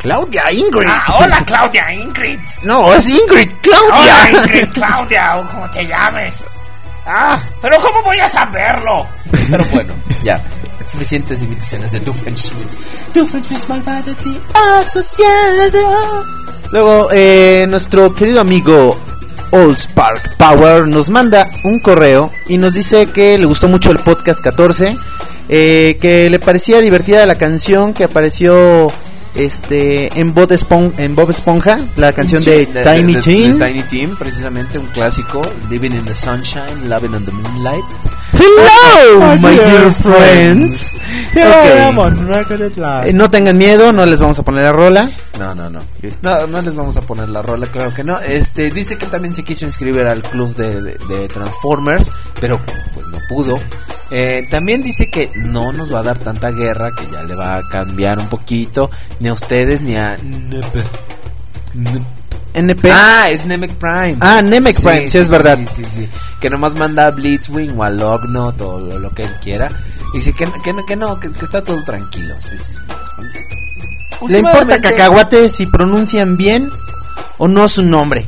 Claudia 0.01 0.51
Ingrid. 0.51 0.87
Ah, 0.89 1.15
hola 1.19 1.45
Claudia 1.45 1.93
Ingrid. 1.93 2.39
No, 2.63 2.91
es 2.93 3.07
Ingrid, 3.07 3.51
Claudia. 3.61 3.93
Hola 3.93 4.29
Ingrid, 4.43 4.67
Claudia, 4.73 5.37
o 5.37 5.47
como 5.47 5.69
te 5.69 5.85
llames. 5.85 6.55
Ah, 7.05 7.39
pero 7.61 7.77
¿cómo 7.79 8.01
voy 8.03 8.19
a 8.19 8.27
saberlo? 8.27 9.07
Pero 9.49 9.63
bueno, 9.65 9.93
ya. 10.23 10.41
Suficientes 10.91 11.41
imitaciones 11.43 11.91
de 11.91 11.99
Doofenshmirtz. 11.99 12.75
Doofenshmirtz 13.13 13.69
malvadas 13.69 14.17
y 14.25 14.41
asociado. 14.81 16.25
Luego, 16.71 17.07
eh, 17.13 17.65
nuestro 17.69 18.13
querido 18.15 18.41
amigo 18.41 18.97
Old 19.51 19.77
Spark 19.77 20.37
Power 20.37 20.87
nos 20.87 21.09
manda 21.09 21.49
un 21.63 21.79
correo 21.79 22.31
y 22.47 22.57
nos 22.57 22.73
dice 22.73 23.07
que 23.07 23.37
le 23.37 23.45
gustó 23.45 23.67
mucho 23.67 23.91
el 23.91 23.99
podcast 23.99 24.41
14, 24.41 24.97
eh, 25.49 25.97
que 26.01 26.29
le 26.29 26.39
parecía 26.39 26.79
divertida 26.79 27.25
la 27.25 27.35
canción 27.35 27.93
que 27.93 28.05
apareció 28.05 28.91
este 29.35 30.19
en 30.19 30.33
Bob, 30.33 30.49
Espon- 30.51 30.93
en 30.97 31.15
Bob 31.15 31.29
Esponja, 31.31 31.79
la 31.95 32.13
canción 32.13 32.41
Sí, 32.41 32.49
de, 32.49 32.65
Tiny 32.83 33.13
de- 33.13 33.21
de 33.57 33.83
Tiny 33.83 34.07
precisamente 34.17 34.77
un 34.77 34.87
clásico. 34.87 35.41
Living 35.69 35.91
in 35.91 36.05
the 36.05 36.15
Sunshine, 36.15 36.87
Loving 36.89 37.15
in 37.15 37.25
the 37.25 37.31
Moonlight. 37.31 37.83
Hello, 38.33 39.35
my 39.37 39.55
dear 39.55 39.91
friends. 39.93 40.91
Here 41.33 41.45
I 41.45 41.47
Ok. 41.47 41.79
am 41.89 41.97
on 41.99 42.27
record 42.27 42.61
at 42.61 42.75
last. 42.77 43.07
Eh, 43.07 43.13
no 43.13 43.29
tengan 43.29 43.57
miedo, 43.57 43.91
no 43.93 44.05
les 44.05 44.19
vamos 44.19 44.37
a 44.39 44.43
poner 44.43 44.63
la 44.63 44.71
rola. 44.71 45.09
No, 45.37 45.55
no, 45.55 45.69
no. 45.69 45.81
No, 46.21 46.47
no 46.47 46.61
les 46.61 46.75
vamos 46.75 46.97
a 46.97 47.01
poner 47.01 47.29
la 47.29 47.41
rola, 47.41 47.67
claro 47.67 47.93
que 47.93 48.03
no. 48.03 48.19
Este, 48.19 48.69
dice 48.71 48.97
que 48.97 49.05
también 49.07 49.33
se 49.33 49.43
quiso 49.43 49.65
inscribir 49.65 50.05
al 50.07 50.21
club 50.23 50.55
de, 50.55 50.81
de- 50.81 50.97
de 51.07 51.27
Transformers, 51.27 52.11
pero 52.39 52.59
pues 52.93 53.07
no 53.07 53.17
pudo. 53.29 53.59
Eh, 54.11 54.45
también 54.49 54.83
dice 54.83 55.09
que 55.09 55.31
no 55.35 55.71
nos 55.71 55.93
va 55.93 55.99
a 55.99 56.03
dar 56.03 56.19
tanta 56.19 56.51
guerra, 56.51 56.91
que 56.95 57.09
ya 57.11 57.23
le 57.23 57.33
va 57.35 57.55
a 57.57 57.67
cambiar 57.69 58.19
un 58.19 58.27
poquito, 58.27 58.91
ni 59.21 59.29
a 59.29 59.33
ustedes 59.33 59.81
ni 59.81 59.95
a 59.95 60.15
NP. 60.15 60.83
NP. 62.53 62.89
Ah, 62.91 63.29
es 63.29 63.45
Nemec 63.45 63.71
Prime. 63.75 64.17
Ah, 64.19 64.41
Nemec 64.41 64.81
Prime, 64.81 65.07
sí, 65.07 65.17
es 65.17 65.29
verdad. 65.29 65.57
Sí, 65.71 65.85
sí, 65.85 66.01
sí. 66.01 66.09
Que 66.41 66.49
nomás 66.49 66.75
manda 66.75 67.07
a 67.07 67.11
Blitzwing 67.11 67.77
o 67.79 67.83
a 67.83 67.89
Lognot 67.89 68.59
o 68.61 68.79
lo, 68.79 68.99
lo 68.99 69.11
que 69.11 69.23
él 69.23 69.33
quiera. 69.41 69.71
Y 70.13 70.17
dice 70.17 70.33
que, 70.33 70.45
que, 70.61 70.73
no- 70.73 70.85
que 70.85 70.95
no, 70.97 71.17
que, 71.19 71.31
que 71.31 71.45
está 71.45 71.63
todo 71.63 71.81
tranquilo. 71.85 72.35
Le 74.27 74.39
importa 74.39 74.79
cacahuate 74.81 75.49
si 75.49 75.65
pronuncian 75.65 76.35
bien 76.37 76.69
o 77.37 77.47
no 77.47 77.67
su 77.69 77.83
nombre. 77.83 78.27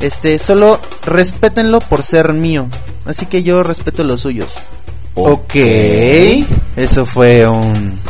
Este, 0.00 0.38
solo 0.38 0.80
respétenlo 1.06 1.78
por 1.80 2.02
ser 2.02 2.32
mío. 2.32 2.66
Así 3.06 3.26
que 3.26 3.42
yo 3.44 3.62
respeto 3.62 4.02
los 4.02 4.20
suyos. 4.22 4.54
Ok. 5.14 5.54
Eso 6.76 7.04
fue 7.06 7.46
un... 7.46 8.00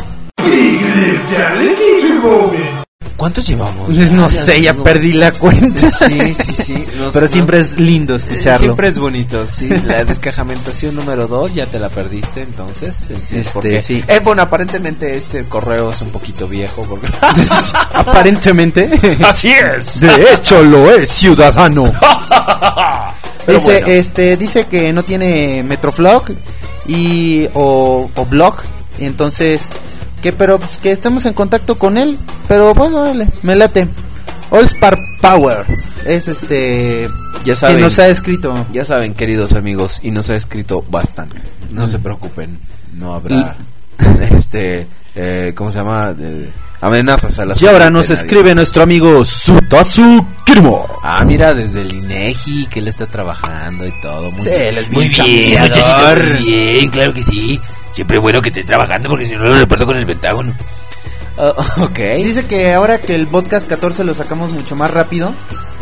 ¿Cuántos 3.16 3.46
llevamos? 3.46 3.86
Pues 3.86 4.10
no 4.10 4.28
sé, 4.28 4.60
ya 4.62 4.74
perdí 4.74 5.12
la 5.12 5.30
cuenta. 5.32 5.88
Sí, 5.88 6.34
sí, 6.34 6.54
sí. 6.54 6.84
Nos- 6.98 7.14
Pero 7.14 7.26
no- 7.26 7.32
siempre 7.32 7.60
es 7.60 7.78
lindo 7.78 8.16
escucharlo. 8.16 8.58
Siempre 8.58 8.88
es 8.88 8.98
bonito, 8.98 9.46
sí. 9.46 9.68
La 9.86 10.04
descajamentación 10.04 10.96
número 10.96 11.28
2 11.28 11.54
ya 11.54 11.66
te 11.66 11.78
la 11.78 11.88
perdiste, 11.88 12.42
entonces. 12.42 12.96
Sí, 12.96 13.36
Este, 13.38 13.50
porque- 13.52 13.80
sí. 13.80 14.02
Eh, 14.08 14.18
bueno, 14.24 14.42
aparentemente 14.42 15.14
este 15.16 15.44
correo 15.44 15.92
es 15.92 16.00
un 16.00 16.08
poquito 16.10 16.48
viejo. 16.48 16.82
Porque... 16.88 17.06
Aparentemente. 17.94 18.90
Así 19.24 19.48
es. 19.52 20.00
De 20.00 20.32
hecho, 20.34 20.60
lo 20.64 20.90
es, 20.90 21.08
ciudadano. 21.08 21.84
Pero 23.46 23.58
dice, 23.58 23.70
bueno. 23.80 23.86
este, 23.88 24.36
dice 24.36 24.66
que 24.66 24.92
no 24.92 25.04
tiene 25.04 25.62
Metroflog 25.64 26.24
y 26.86 27.48
o, 27.54 28.10
o 28.14 28.26
blog. 28.26 28.56
Y 28.98 29.04
entonces, 29.04 29.70
que 30.20 30.32
pero 30.32 30.58
pues, 30.58 30.78
que 30.78 30.90
estamos 30.92 31.26
en 31.26 31.34
contacto 31.34 31.78
con 31.78 31.98
él. 31.98 32.18
Pero 32.48 32.74
bueno, 32.74 33.00
órale, 33.02 33.28
me 33.42 33.56
late. 33.56 33.88
All 34.50 34.68
Spark 34.68 34.98
Power 35.20 35.64
es 36.04 36.28
este 36.28 37.08
Ya 37.44 37.56
saben. 37.56 37.76
que 37.76 37.82
nos 37.82 37.98
ha 37.98 38.08
escrito. 38.08 38.66
Ya 38.72 38.84
saben, 38.84 39.14
queridos 39.14 39.54
amigos, 39.54 40.00
y 40.02 40.10
nos 40.10 40.28
ha 40.30 40.36
escrito 40.36 40.84
bastante. 40.90 41.38
No 41.70 41.88
se 41.88 41.98
preocupen, 41.98 42.58
no 42.92 43.14
habrá 43.14 43.56
este 44.30 44.86
eh, 45.14 45.52
¿cómo 45.54 45.70
se 45.70 45.78
llama? 45.78 46.12
De- 46.14 46.50
amenazas 46.80 47.38
a 47.38 47.44
la 47.44 47.54
Y 47.60 47.66
ahora 47.66 47.90
nos 47.90 48.10
escribe 48.10 48.54
nuestro 48.56 48.82
amigo 48.82 49.24
Sutasu 49.24 50.26
Kirimo. 50.44 50.88
Ah, 51.04 51.24
mira, 51.24 51.54
desde 51.54 51.82
el 51.82 51.92
INEGI 51.94 52.66
que 52.66 52.80
él 52.80 52.88
está 52.88 53.06
trabajando 53.06 53.86
y 53.86 53.92
todo. 54.00 54.32
Muy 54.32 54.42
Sí, 54.42 54.50
bien. 54.50 54.62
él 54.68 54.78
es 54.78 54.90
muy 54.90 55.08
bien 55.08 55.20
muchachito, 55.60 56.26
muy 56.34 56.42
bien, 56.44 56.90
claro 56.90 57.14
que 57.14 57.22
sí. 57.22 57.60
Siempre 57.92 58.16
es 58.16 58.22
bueno 58.22 58.42
que 58.42 58.48
esté 58.48 58.64
trabajando 58.64 59.08
porque 59.10 59.26
si 59.26 59.34
no 59.36 59.44
lo 59.44 59.54
reparto 59.54 59.86
con 59.86 59.96
el 59.96 60.06
Pentágono. 60.06 60.54
Ah, 61.38 61.52
ok. 61.82 61.98
Dice 62.24 62.46
que 62.46 62.72
ahora 62.72 62.98
que 63.00 63.14
el 63.14 63.26
podcast 63.28 63.68
14 63.68 64.02
lo 64.04 64.14
sacamos 64.14 64.50
mucho 64.50 64.74
más 64.74 64.90
rápido. 64.90 65.32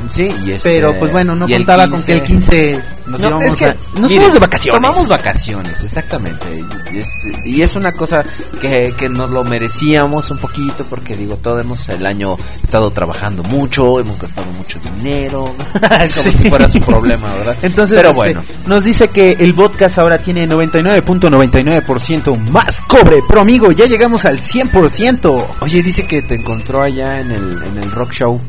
Sí, 0.09 0.35
y 0.44 0.52
este, 0.52 0.68
Pero 0.70 0.98
pues 0.98 1.10
bueno, 1.12 1.35
no 1.36 1.47
contaba 1.48 1.89
con 1.89 2.02
que 2.02 2.12
el 2.12 2.22
15 2.22 2.82
nos 3.06 3.20
No, 3.20 3.28
íbamos 3.28 3.44
es 3.48 3.56
que, 3.56 3.64
a... 3.66 3.74
Nos 3.94 4.02
mire, 4.02 4.14
fuimos 4.14 4.32
de 4.35 4.39
vacaciones. 4.40 4.81
Tomamos 4.82 5.09
vacaciones, 5.09 5.82
exactamente. 5.85 6.47
Y 6.93 6.98
es, 6.98 7.09
y 7.44 7.62
es 7.62 7.77
una 7.77 7.93
cosa 7.93 8.24
que, 8.60 8.94
que 8.97 9.09
nos 9.09 9.31
lo 9.31 9.44
merecíamos 9.44 10.31
un 10.31 10.39
poquito 10.39 10.85
porque 10.86 11.16
digo, 11.16 11.36
todo 11.36 11.60
hemos 11.60 11.89
el 11.89 12.06
año 12.06 12.36
estado 12.62 12.90
trabajando 12.93 13.43
mucho, 13.44 13.98
hemos 14.01 14.18
gastado 14.18 14.47
mucho 14.52 14.78
dinero, 14.97 15.55
como 15.89 16.06
Sí. 16.06 16.32
si 16.32 16.48
fuera 16.48 16.68
su 16.68 16.81
problema, 16.81 17.32
¿verdad? 17.35 17.56
Entonces, 17.62 17.97
Pero 17.97 18.10
este, 18.10 18.16
bueno. 18.16 18.43
nos 18.66 18.85
dice 18.85 19.09
que 19.09 19.32
el 19.40 19.55
podcast 19.55 19.98
ahora 19.98 20.18
tiene 20.18 20.48
99.99% 20.48 22.36
más 22.51 22.81
cobre. 22.82 23.20
Pero 23.28 23.40
amigo, 23.40 23.72
ya 23.72 23.86
llegamos 23.86 24.24
al 24.24 24.39
100%. 24.39 25.47
Oye, 25.60 25.82
dice 25.82 26.06
que 26.06 26.22
te 26.22 26.35
encontró 26.36 26.82
allá 26.82 27.20
en 27.20 27.31
el, 27.32 27.62
en 27.62 27.78
el 27.78 27.90
rock 27.90 28.12
show. 28.12 28.40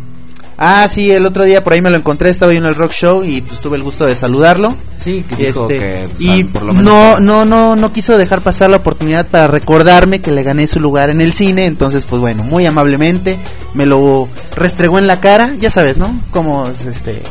Ah, 0.63 0.87
sí, 0.87 1.11
el 1.11 1.25
otro 1.25 1.43
día 1.43 1.63
por 1.63 1.73
ahí 1.73 1.81
me 1.81 1.89
lo 1.89 1.97
encontré, 1.97 2.29
estaba 2.29 2.53
yo 2.53 2.59
en 2.59 2.65
el 2.65 2.75
rock 2.75 2.91
show 2.91 3.23
y 3.23 3.41
pues 3.41 3.59
tuve 3.59 3.77
el 3.77 3.83
gusto 3.83 4.05
de 4.05 4.15
saludarlo. 4.15 4.75
Sí, 4.95 5.25
que 5.27 5.47
dijo 5.47 5.67
que, 5.67 6.07
pues, 6.11 6.21
y 6.21 6.43
por 6.43 6.61
lo 6.61 6.73
menos 6.73 6.85
no, 6.85 7.19
no, 7.19 7.45
no, 7.45 7.75
no 7.75 7.91
quiso 7.91 8.15
dejar 8.15 8.41
pasar 8.41 8.69
la 8.69 8.77
oportunidad 8.77 9.25
para 9.25 9.47
recordarme 9.47 10.21
que 10.21 10.29
le 10.29 10.43
gané 10.43 10.67
su 10.67 10.79
lugar 10.79 11.09
en 11.09 11.19
el 11.19 11.33
cine, 11.33 11.65
entonces 11.65 12.05
pues 12.05 12.21
bueno, 12.21 12.43
muy 12.43 12.67
amablemente 12.67 13.39
me 13.73 13.87
lo 13.87 14.27
restregó 14.55 14.99
en 14.99 15.07
la 15.07 15.19
cara, 15.19 15.55
ya 15.59 15.71
sabes, 15.71 15.97
¿no? 15.97 16.13
Cómo 16.29 16.67
es 16.67 16.85
este 16.85 17.23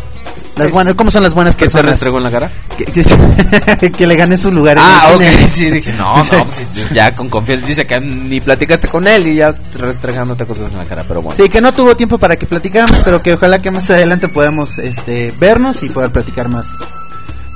las 0.61 0.71
buenas, 0.71 0.95
cómo 0.95 1.11
son 1.11 1.23
las 1.25 1.35
buenas 1.35 1.55
¿Que 1.57 1.65
te 1.67 1.71
personas. 1.73 1.87
restregó 1.93 2.19
en 2.19 2.25
la 2.25 2.31
cara? 2.31 2.51
Que, 2.77 2.85
que- 2.85 3.91
que 3.97 4.07
le 4.07 4.17
gané 4.17 4.39
su 4.39 4.51
lugar 4.53 4.77
en 4.79 4.85
Ah, 4.87 5.13
ok, 5.15 5.23
cine. 5.23 5.49
sí, 5.49 5.71
dije, 5.71 5.93
no, 5.95 6.17
no, 6.33 6.47
pues, 6.47 6.67
ya 6.93 7.15
con 7.15 7.29
confianza. 7.29 7.67
Dice 7.67 7.87
que 7.87 8.01
ni 8.01 8.41
platicaste 8.41 8.89
con 8.89 9.07
él 9.09 9.27
y 9.27 9.35
ya 9.37 9.55
restregándote 9.79 10.47
cosas 10.47 10.71
en 10.71 10.79
la 10.79 10.85
cara, 10.85 11.05
pero 11.09 11.23
bueno. 11.23 11.37
Sí, 11.43 11.49
que 11.49 11.61
no 11.61 11.73
tuvo 11.75 11.97
tiempo 11.97 12.19
para 12.19 12.37
que 12.37 12.47
platicáramos, 12.47 13.01
pero 13.05 13.23
que 13.23 13.35
ojalá 13.35 13.61
que 13.61 13.71
más 13.71 13.91
adelante 13.91 14.29
podamos 14.29 14.79
este, 14.79 15.33
vernos 15.39 15.83
y 15.83 15.89
poder 15.91 16.11
platicar 16.13 16.49
más, 16.49 16.69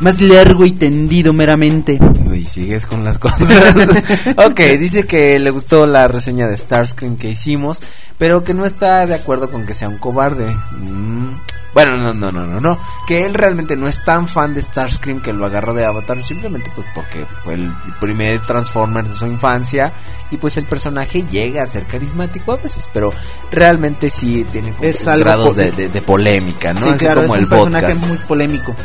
más 0.00 0.20
largo 0.20 0.64
y 0.64 0.72
tendido 0.72 1.32
meramente. 1.32 1.98
Uy, 2.26 2.44
sigues 2.44 2.86
con 2.86 3.04
las 3.04 3.18
cosas. 3.18 3.40
ok, 4.36 4.60
dice 4.78 5.04
que 5.06 5.38
le 5.38 5.50
gustó 5.50 5.86
la 5.86 6.08
reseña 6.08 6.48
de 6.48 6.56
Starscream 6.56 7.16
que 7.16 7.30
hicimos, 7.30 7.80
pero 8.18 8.42
que 8.44 8.54
no 8.54 8.64
está 8.66 9.06
de 9.06 9.14
acuerdo 9.14 9.50
con 9.50 9.66
que 9.66 9.74
sea 9.74 9.88
un 9.88 9.98
cobarde. 9.98 10.46
Mm. 10.72 11.34
Bueno, 11.74 11.96
no, 11.96 12.14
no, 12.14 12.30
no, 12.32 12.46
no, 12.46 12.60
no. 12.60 12.78
Que 13.06 13.26
él 13.26 13.34
realmente 13.34 13.76
no 13.76 13.88
es 13.88 14.04
tan 14.04 14.28
fan 14.28 14.54
de 14.54 14.62
Starscream 14.62 15.20
que 15.20 15.32
lo 15.32 15.44
agarró 15.44 15.74
de 15.74 15.84
Avatar, 15.84 16.22
simplemente 16.22 16.70
pues 16.74 16.86
porque 16.94 17.26
fue 17.42 17.54
el 17.54 17.72
primer 18.00 18.40
Transformer 18.42 19.04
de 19.04 19.12
su 19.12 19.26
infancia 19.26 19.92
y 20.30 20.36
pues 20.36 20.56
el 20.56 20.66
personaje 20.66 21.24
llega 21.24 21.64
a 21.64 21.66
ser 21.66 21.84
carismático 21.86 22.52
a 22.52 22.56
veces, 22.56 22.88
pero 22.92 23.12
realmente 23.50 24.08
sí 24.08 24.46
tiene 24.52 24.70
como 24.72 24.84
Es 24.88 24.98
sus 25.00 25.08
algo 25.08 25.24
grados 25.24 25.56
de, 25.56 25.68
es- 25.68 25.76
de- 25.76 25.88
de 25.88 26.00
polémica, 26.02 26.72
¿no? 26.72 26.80
Sí, 26.82 26.88
Así 26.90 26.98
claro, 27.00 27.22
como 27.22 27.34
es 27.34 27.38
el 27.40 27.44
un 27.44 27.50
personaje 27.50 27.86
podcast. 27.86 28.06
muy 28.06 28.16
polémico. 28.18 28.76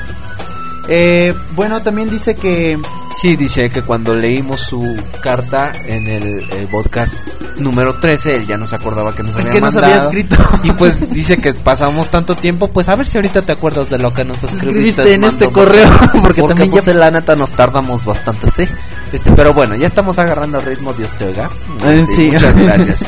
Eh, 0.87 1.35
bueno, 1.55 1.83
también 1.83 2.09
dice 2.09 2.35
que 2.35 2.79
Sí, 3.15 3.35
dice 3.35 3.69
que 3.69 3.81
cuando 3.81 4.13
leímos 4.13 4.61
su 4.61 4.95
carta 5.21 5.73
en 5.87 6.07
el, 6.07 6.45
el 6.51 6.67
podcast 6.67 7.21
número 7.57 7.95
13, 7.99 8.37
él 8.37 8.47
ya 8.47 8.57
no 8.57 8.65
se 8.65 8.75
acordaba 8.75 9.13
que 9.13 9.23
nos 9.23 9.35
había 9.35 9.49
¿Qué 9.49 9.59
nos 9.59 9.73
mandado. 9.73 9.93
había 9.93 10.03
escrito? 10.05 10.35
Y 10.63 10.71
pues 10.71 11.09
dice 11.09 11.37
que 11.37 11.53
pasamos 11.53 12.09
tanto 12.09 12.35
tiempo, 12.35 12.69
pues 12.69 12.87
a 12.87 12.95
ver 12.95 13.05
si 13.05 13.17
ahorita 13.17 13.41
te 13.41 13.51
acuerdas 13.51 13.89
de 13.89 13.97
lo 13.97 14.13
que 14.13 14.23
nos 14.23 14.41
escribiste. 14.43 14.69
escribiste 15.01 15.13
en 15.15 15.23
este 15.25 15.49
correo, 15.51 15.89
porque 16.21 16.41
también 16.43 16.69
pues, 16.71 16.85
la 16.87 17.11
neta 17.11 17.35
nos 17.35 17.51
tardamos 17.51 18.05
bastante, 18.05 18.47
sí. 18.49 18.63
Este, 19.11 19.31
pero 19.31 19.53
bueno, 19.53 19.75
ya 19.75 19.87
estamos 19.87 20.17
agarrando 20.19 20.61
ritmo, 20.61 20.93
Dios 20.93 21.11
te 21.17 21.25
oiga. 21.25 21.49
Eh, 21.83 21.99
Este, 22.01 22.15
sí. 22.15 22.31
Muchas 22.31 22.55
gracias. 22.61 23.05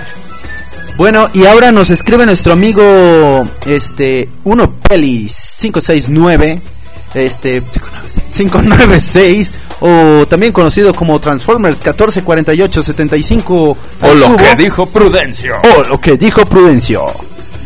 Bueno, 0.97 1.29
y 1.33 1.45
ahora 1.45 1.71
nos 1.71 1.89
escribe 1.89 2.25
nuestro 2.25 2.51
amigo 2.53 2.83
este 3.65 4.29
1 4.43 4.71
Pelis 4.89 5.35
569 5.61 6.61
este 7.13 7.61
596 8.31 9.51
o 9.81 10.25
también 10.27 10.53
conocido 10.53 10.93
como 10.93 11.19
Transformers 11.19 11.79
144875 11.79 13.77
O 14.01 14.13
lo 14.13 14.37
que 14.37 14.55
dijo 14.55 14.85
Prudencio. 14.85 15.55
o 15.77 15.83
lo 15.83 15.99
que 15.99 16.17
dijo 16.17 16.45
Prudencio. 16.45 17.11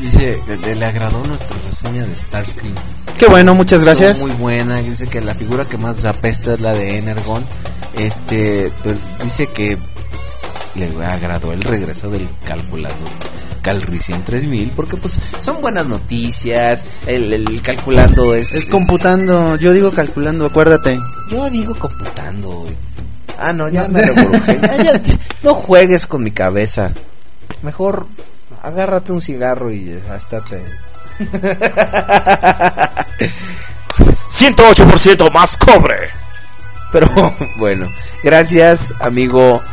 Dice, 0.01 0.41
le, 0.47 0.85
agradó 0.85 1.23
nuestra 1.25 1.55
reseña 1.65 2.05
de 2.05 2.15
Starscream. 2.15 2.75
Qué 3.17 3.27
bueno, 3.27 3.55
muchas 3.55 3.83
gracias. 3.83 4.19
Muy 4.21 4.31
buena, 4.31 4.77
dice 4.77 5.07
que 5.07 5.19
la 5.21 5.33
figura 5.33 5.65
que 5.65 5.77
más 5.77 6.05
apesta 6.05 6.53
es 6.53 6.61
la 6.61 6.73
de 6.73 6.97
Energon. 6.97 7.45
Este, 7.97 8.71
pero 8.83 8.97
dice 9.23 9.47
que 9.47 9.77
le 10.75 11.05
agradó 11.05 11.53
el 11.53 11.63
regreso 11.63 12.09
del 12.09 12.27
calculador. 12.45 12.95
Calrissian 13.65 14.23
3000 14.23 14.73
porque 14.75 14.95
pues 14.95 15.19
son 15.39 15.59
buenas 15.59 15.87
noticias, 15.87 16.85
el, 17.07 17.33
el 17.33 17.61
calculando 17.63 18.35
es... 18.35 18.53
Es 18.53 18.69
computando, 18.69 19.55
yo 19.55 19.73
digo 19.73 19.91
calculando, 19.91 20.45
acuérdate. 20.45 20.99
Yo 21.31 21.49
digo 21.49 21.73
computando. 21.73 22.67
Ah, 23.39 23.53
no, 23.53 23.67
ya 23.67 23.87
me 23.87 24.03
rebrujé. 24.03 24.59
Ya, 24.83 25.01
no 25.41 25.55
juegues 25.55 26.05
con 26.05 26.23
mi 26.23 26.29
cabeza. 26.29 26.91
Mejor 27.63 28.05
agárrate 28.61 29.11
un 29.11 29.21
cigarro 29.21 29.71
y 29.71 29.89
eh, 29.89 30.03
estate. 30.15 30.63
108% 34.29 35.31
más 35.31 35.57
cobre. 35.57 36.11
Pero 36.91 37.09
bueno, 37.57 37.89
gracias 38.23 38.93
amigo 38.99 39.63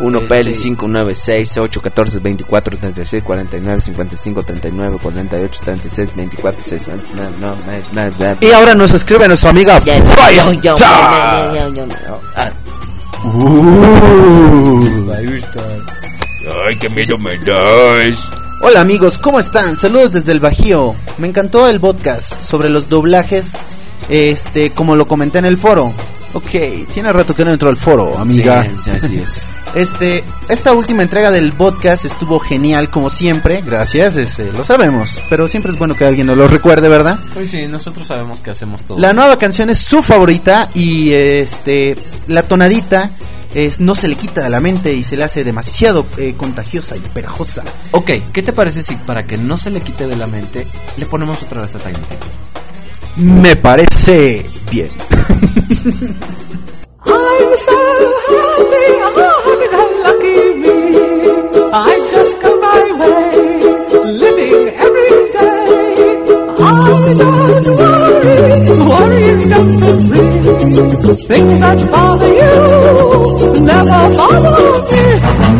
1 0.00 0.20
PL 0.28 0.52
596 0.52 1.58
8 1.58 1.82
14 1.82 2.18
24 2.20 2.76
36 2.78 3.22
49 3.22 3.80
55 3.80 4.42
39 4.42 4.98
48 5.02 5.60
36 5.62 6.16
24 6.16 6.64
60 6.64 7.14
no, 7.14 7.30
no, 7.38 7.56
no, 7.92 8.10
no, 8.10 8.36
Y 8.40 8.50
ahora 8.50 8.74
nos 8.74 8.94
escribe 8.94 9.28
nuestra 9.28 9.50
amiga. 9.50 9.80
Ay, 16.66 16.76
qué 16.78 16.88
miedo 16.88 17.18
me 17.18 17.38
das. 17.38 18.30
Hola 18.62 18.80
amigos, 18.80 19.18
¿cómo 19.18 19.40
están? 19.40 19.76
Saludos 19.76 20.12
desde 20.12 20.32
el 20.32 20.40
Bajío. 20.40 20.94
Me 21.18 21.28
encantó 21.28 21.68
el 21.68 21.80
podcast 21.80 22.42
sobre 22.42 22.68
los 22.68 22.88
doblajes, 22.88 23.52
este, 24.08 24.70
como 24.72 24.96
lo 24.96 25.06
comenté 25.06 25.38
en 25.38 25.46
el 25.46 25.56
foro. 25.58 25.92
Ok, 26.32 26.50
tiene 26.92 27.12
rato 27.12 27.34
que 27.34 27.44
no 27.44 27.52
entró 27.52 27.68
al 27.68 27.76
foro, 27.76 28.18
amiga. 28.18 28.64
Sí, 28.64 28.70
sí, 28.84 28.90
así 28.90 29.18
es. 29.18 29.48
Este, 29.72 30.24
esta 30.48 30.72
última 30.72 31.04
entrega 31.04 31.30
del 31.30 31.52
podcast 31.52 32.04
estuvo 32.04 32.40
genial 32.40 32.90
como 32.90 33.08
siempre, 33.08 33.62
gracias, 33.64 34.16
este, 34.16 34.52
lo 34.52 34.64
sabemos, 34.64 35.22
pero 35.30 35.46
siempre 35.46 35.70
es 35.70 35.78
bueno 35.78 35.94
que 35.94 36.04
alguien 36.04 36.26
nos 36.26 36.36
lo 36.36 36.48
recuerde, 36.48 36.88
¿verdad? 36.88 37.20
Pues 37.34 37.52
sí, 37.52 37.68
nosotros 37.68 38.08
sabemos 38.08 38.40
que 38.40 38.50
hacemos 38.50 38.82
todo. 38.82 38.98
La 38.98 39.12
nueva 39.12 39.38
canción 39.38 39.70
es 39.70 39.78
su 39.78 40.02
favorita 40.02 40.68
y 40.74 41.12
este, 41.12 41.96
la 42.26 42.42
tonadita 42.42 43.12
es, 43.54 43.78
no 43.78 43.94
se 43.94 44.08
le 44.08 44.16
quita 44.16 44.42
de 44.42 44.50
la 44.50 44.60
mente 44.60 44.94
y 44.94 45.02
se 45.02 45.16
le 45.16 45.24
hace 45.24 45.44
demasiado 45.44 46.04
eh, 46.16 46.34
contagiosa 46.36 46.96
y 46.96 47.00
pegajosa. 47.00 47.62
Ok, 47.92 48.10
¿qué 48.32 48.42
te 48.42 48.52
parece 48.52 48.82
si 48.82 48.96
para 48.96 49.24
que 49.24 49.38
no 49.38 49.56
se 49.56 49.70
le 49.70 49.80
quite 49.82 50.06
de 50.06 50.16
la 50.16 50.26
mente 50.26 50.66
le 50.96 51.06
ponemos 51.06 51.40
otra 51.42 51.62
vez 51.62 51.74
a 51.76 51.78
Tiny? 51.78 51.98
Me 53.16 53.56
parece 53.56 54.44
bien. 54.70 54.88
I'm 57.02 57.56
so 57.66 57.78
happy, 58.28 58.86
oh, 59.06 59.36
happy 59.44 59.68
go 59.74 59.82
lucky 60.06 60.38
me. 60.62 60.76
I 61.72 61.74
just 62.10 62.34
go 62.40 62.50
my 62.60 62.82
way, 63.00 63.32
living 64.04 64.62
every 64.84 65.12
day. 65.32 65.68
I 66.58 66.70
don't 66.86 67.66
worry, 67.78 68.38
worrying 68.88 69.42
don't 69.48 69.72
free. 70.08 70.30
Things 71.26 71.54
that 71.60 71.80
bother 71.90 72.32
you 72.40 73.60
never 73.60 74.02
bother 74.16 74.52
me. 75.54 75.59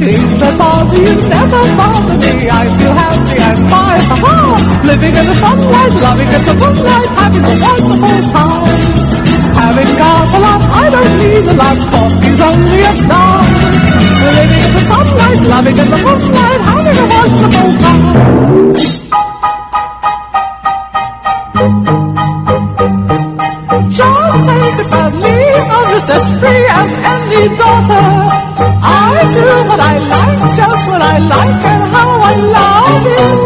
Things 0.00 0.40
that 0.40 0.56
bother 0.56 0.96
you 0.96 1.12
never 1.28 1.60
bother 1.76 2.16
me. 2.24 2.48
I 2.48 2.64
feel 2.72 2.94
happy 2.96 3.36
and 3.36 3.60
fine, 3.68 4.08
ha 4.24 4.80
Living 4.88 5.12
in 5.12 5.26
the 5.28 5.36
sunlight, 5.36 5.92
loving 6.00 6.30
in 6.40 6.42
the 6.48 6.54
moonlight, 6.56 7.08
having 7.20 7.44
a 7.44 7.54
wonderful 7.60 8.20
time. 8.32 8.80
Having 9.60 9.92
got 10.00 10.24
a 10.24 10.38
lot, 10.40 10.62
I 10.72 10.88
don't 10.88 11.20
need 11.20 11.44
a 11.44 11.54
lot. 11.60 11.76
Coffee's 11.92 12.40
only 12.48 12.80
a 12.80 12.92
dime. 13.12 13.60
Living 14.24 14.52
in 14.64 14.72
the 14.72 14.82
sunlight, 14.88 15.40
loving 15.52 15.76
in 15.76 15.88
the 15.92 16.00
moonlight, 16.00 16.60
having 16.64 16.96
a 16.96 17.06
wonderful 17.12 17.70
time. 17.84 18.04
Just 23.92 24.40
take 24.48 24.92
I'm 24.92 24.99
just 25.90 26.08
as 26.16 26.24
free 26.38 26.66
as 26.80 26.90
any 27.14 27.42
daughter. 27.58 28.06
I 28.82 29.16
do 29.34 29.46
what 29.68 29.80
I 29.80 29.94
like, 30.14 30.40
just 30.60 30.82
what 30.90 31.02
I 31.02 31.16
like, 31.34 31.64
and 31.72 31.84
how 31.94 32.10
I 32.30 32.34
love 32.56 33.06
it. 33.20 33.38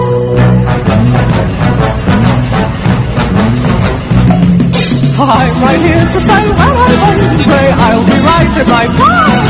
I'm 5.17 5.55
right 5.63 5.81
here 5.89 6.07
to 6.13 6.21
stay 6.27 6.45
when 6.59 6.75
I'm 6.81 7.01
old 7.07 7.21
and 7.25 7.39
grey. 7.49 7.69
I'll 7.85 8.05
be 8.13 8.19
right 8.29 8.53
in 8.61 8.67
my 8.75 8.85
prime. 8.99 9.45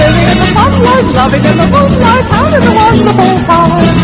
Living 0.00 0.26
in 0.32 0.38
the 0.42 0.48
sunlight, 0.56 1.06
loving 1.18 1.44
in 1.50 1.56
the 1.60 1.66
moonlight, 1.74 2.26
having 2.34 2.64
a 2.64 2.72
wonderful 2.80 3.34
time. 3.50 3.94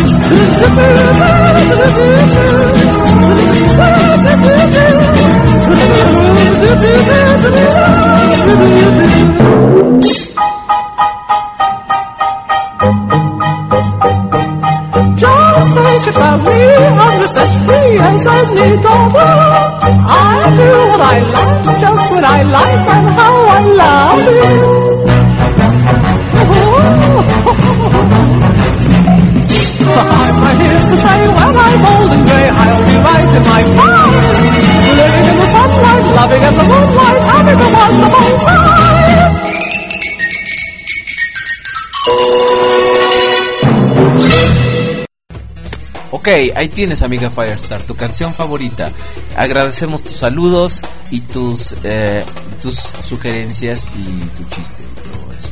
Ahí 46.60 46.68
tienes 46.68 47.00
amiga 47.02 47.30
Firestar, 47.30 47.82
tu 47.84 47.96
canción 47.96 48.34
favorita. 48.34 48.92
Agradecemos 49.36 50.02
tus 50.02 50.16
saludos 50.16 50.82
y 51.10 51.20
tus 51.22 51.74
eh, 51.84 52.22
tus 52.60 52.92
sugerencias 53.02 53.88
y 53.96 54.26
tu 54.36 54.44
chiste 54.44 54.82
y 54.82 55.08
todo 55.08 55.32
eso. 55.32 55.48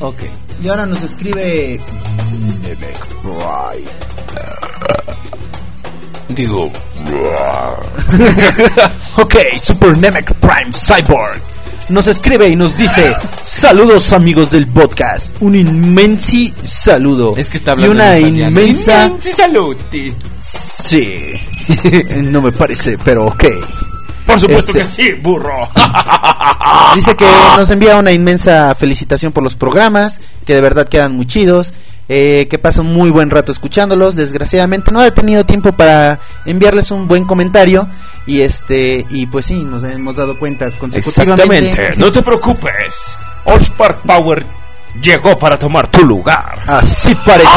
Ok. 0.00 0.22
Y 0.62 0.68
ahora 0.68 0.86
nos 0.86 1.02
escribe 1.04 1.80
Digo, 6.30 6.66
ok, 9.16 9.34
Super 9.62 9.96
Namek 9.96 10.34
Prime 10.34 10.72
Cyborg. 10.72 11.40
Nos 11.88 12.06
escribe 12.06 12.48
y 12.48 12.56
nos 12.56 12.76
dice, 12.76 13.14
saludos 13.42 14.12
amigos 14.12 14.50
del 14.50 14.66
podcast, 14.66 15.34
un 15.40 15.56
inmensi 15.56 16.52
saludo. 16.62 17.34
Es 17.36 17.48
que 17.48 17.56
está 17.56 17.70
y 17.70 17.72
hablando 17.72 17.94
una 17.94 18.18
en 18.18 18.26
italiano. 18.26 18.60
inmensa... 18.60 19.06
Inmensi 19.06 19.32
saluti. 19.32 20.14
Sí, 20.88 21.34
no 22.22 22.40
me 22.40 22.52
parece, 22.52 22.96
pero 23.04 23.26
ok. 23.26 23.44
por 24.26 24.40
supuesto 24.40 24.72
Este- 24.72 24.78
que 24.78 24.84
sí, 24.84 25.12
burro. 25.22 25.58
Dice 26.94 27.14
que 27.14 27.26
nos 27.56 27.68
envía 27.70 27.96
una 27.96 28.12
inmensa 28.12 28.74
felicitación 28.74 29.32
por 29.32 29.42
los 29.42 29.54
programas, 29.54 30.20
que 30.46 30.54
de 30.54 30.60
verdad 30.62 30.88
quedan 30.88 31.14
muy 31.14 31.26
chidos, 31.26 31.74
eh, 32.08 32.46
que 32.48 32.58
pasa 32.58 32.80
un 32.80 32.94
muy 32.94 33.10
buen 33.10 33.28
rato 33.28 33.52
escuchándolos. 33.52 34.16
Desgraciadamente 34.16 34.90
no 34.92 35.04
he 35.04 35.10
tenido 35.10 35.44
tiempo 35.44 35.72
para 35.72 36.18
enviarles 36.46 36.90
un 36.90 37.06
buen 37.06 37.24
comentario 37.26 37.86
y 38.26 38.40
este 38.40 39.06
y 39.10 39.26
pues 39.26 39.44
sí, 39.46 39.62
nos 39.64 39.82
hemos 39.84 40.16
dado 40.16 40.38
cuenta 40.38 40.70
consecutivamente. 40.70 41.68
Exactamente, 41.68 42.00
no 42.00 42.10
te 42.10 42.22
preocupes. 42.22 43.18
All 43.44 43.60
Spark 43.62 44.00
Power 44.02 44.44
llegó 45.02 45.36
para 45.38 45.58
tomar 45.58 45.88
tu 45.88 46.04
lugar. 46.04 46.58
Así 46.66 47.14
parece. 47.26 47.48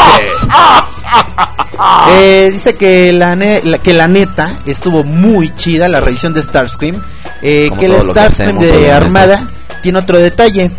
Eh, 2.19 2.49
dice 2.51 2.75
que 2.75 3.11
la, 3.11 3.35
ne- 3.35 3.61
la- 3.63 3.77
que 3.79 3.93
la 3.93 4.07
neta 4.07 4.59
estuvo 4.65 5.03
muy 5.03 5.53
chida 5.55 5.87
la 5.87 5.99
revisión 5.99 6.33
de 6.33 6.43
Starscream. 6.43 7.01
Eh, 7.41 7.71
que 7.79 7.85
el 7.87 7.93
Starscream 8.01 8.27
hacemos, 8.57 8.63
de 8.65 8.71
obviamente. 8.71 8.91
Armada 8.93 9.47
tiene 9.81 9.99
otro 9.99 10.17
detalle. 10.19 10.71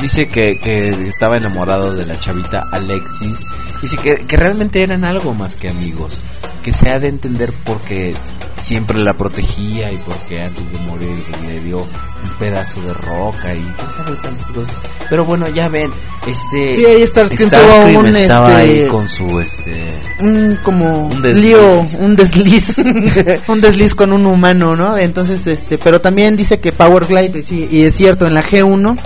Dice 0.00 0.28
que, 0.28 0.60
que 0.60 0.90
estaba 1.08 1.36
enamorado 1.36 1.94
de 1.94 2.06
la 2.06 2.18
chavita 2.18 2.66
Alexis. 2.70 3.44
Dice 3.82 3.96
que, 3.98 4.16
que 4.26 4.36
realmente 4.36 4.82
eran 4.82 5.04
algo 5.04 5.34
más 5.34 5.56
que 5.56 5.68
amigos. 5.68 6.20
Que 6.62 6.72
se 6.72 6.90
ha 6.90 7.00
de 7.00 7.08
entender 7.08 7.52
porque 7.64 8.14
siempre 8.58 8.98
la 8.98 9.14
protegía 9.14 9.92
y 9.92 9.96
porque 9.98 10.42
antes 10.42 10.72
de 10.72 10.78
morir 10.78 11.24
le 11.46 11.60
dio 11.60 11.80
un 11.80 12.30
pedazo 12.38 12.80
de 12.82 12.92
roca 12.92 13.54
y 13.54 13.62
quién 13.76 13.90
sabe 13.92 14.16
tantas 14.16 14.50
cosas. 14.50 14.74
Pero 15.08 15.24
bueno, 15.24 15.48
ya 15.48 15.68
ven, 15.68 15.90
este 16.26 16.74
Sí, 16.74 16.84
ahí 16.84 17.06
Starscream 17.06 17.48
Starscream 17.50 17.96
un, 17.96 18.06
estaba 18.06 18.62
este, 18.62 18.82
ahí 18.82 18.88
con 18.88 19.08
su 19.08 19.40
este 19.40 19.94
un 20.20 20.58
como 20.62 21.06
Un 21.08 21.22
desliz. 21.22 21.42
lío, 21.44 21.68
un 22.00 22.16
desliz, 22.16 22.78
un 23.48 23.60
desliz 23.60 23.94
con 23.94 24.12
un 24.12 24.26
humano, 24.26 24.76
¿no? 24.76 24.98
Entonces, 24.98 25.46
este, 25.46 25.78
pero 25.78 26.00
también 26.00 26.36
dice 26.36 26.60
que 26.60 26.72
Powerglide, 26.72 27.42
sí, 27.42 27.68
y 27.70 27.82
es 27.82 27.94
cierto, 27.94 28.26
en 28.26 28.34
la 28.34 28.42
G1 28.44 28.98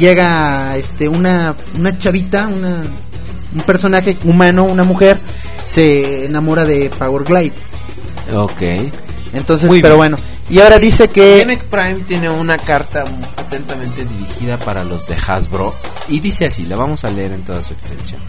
llega 0.00 0.76
este 0.76 1.08
una 1.08 1.54
una 1.78 1.96
chavita, 1.96 2.48
una 2.48 2.82
un 3.54 3.60
personaje 3.62 4.16
humano, 4.24 4.64
una 4.64 4.84
mujer, 4.84 5.18
se 5.64 6.26
enamora 6.26 6.64
de 6.64 6.90
Power 6.90 7.24
Glide. 7.24 7.52
Ok. 8.34 8.62
Entonces, 9.32 9.68
Muy 9.68 9.80
pero 9.82 9.94
bien. 9.94 10.12
bueno. 10.12 10.18
Y 10.48 10.58
ahora 10.60 10.78
dice 10.80 11.08
que... 11.08 11.36
Nemec 11.38 11.64
Prime 11.64 12.00
tiene 12.06 12.28
una 12.28 12.58
carta 12.58 13.04
atentamente 13.36 14.04
dirigida 14.04 14.58
para 14.58 14.82
los 14.82 15.06
de 15.06 15.14
Hasbro 15.14 15.74
y 16.08 16.18
dice 16.18 16.46
así, 16.46 16.66
la 16.66 16.74
vamos 16.76 17.04
a 17.04 17.10
leer 17.10 17.32
en 17.32 17.44
toda 17.44 17.62
su 17.62 17.72
extensión. 17.72 18.20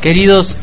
Queridos 0.00 0.56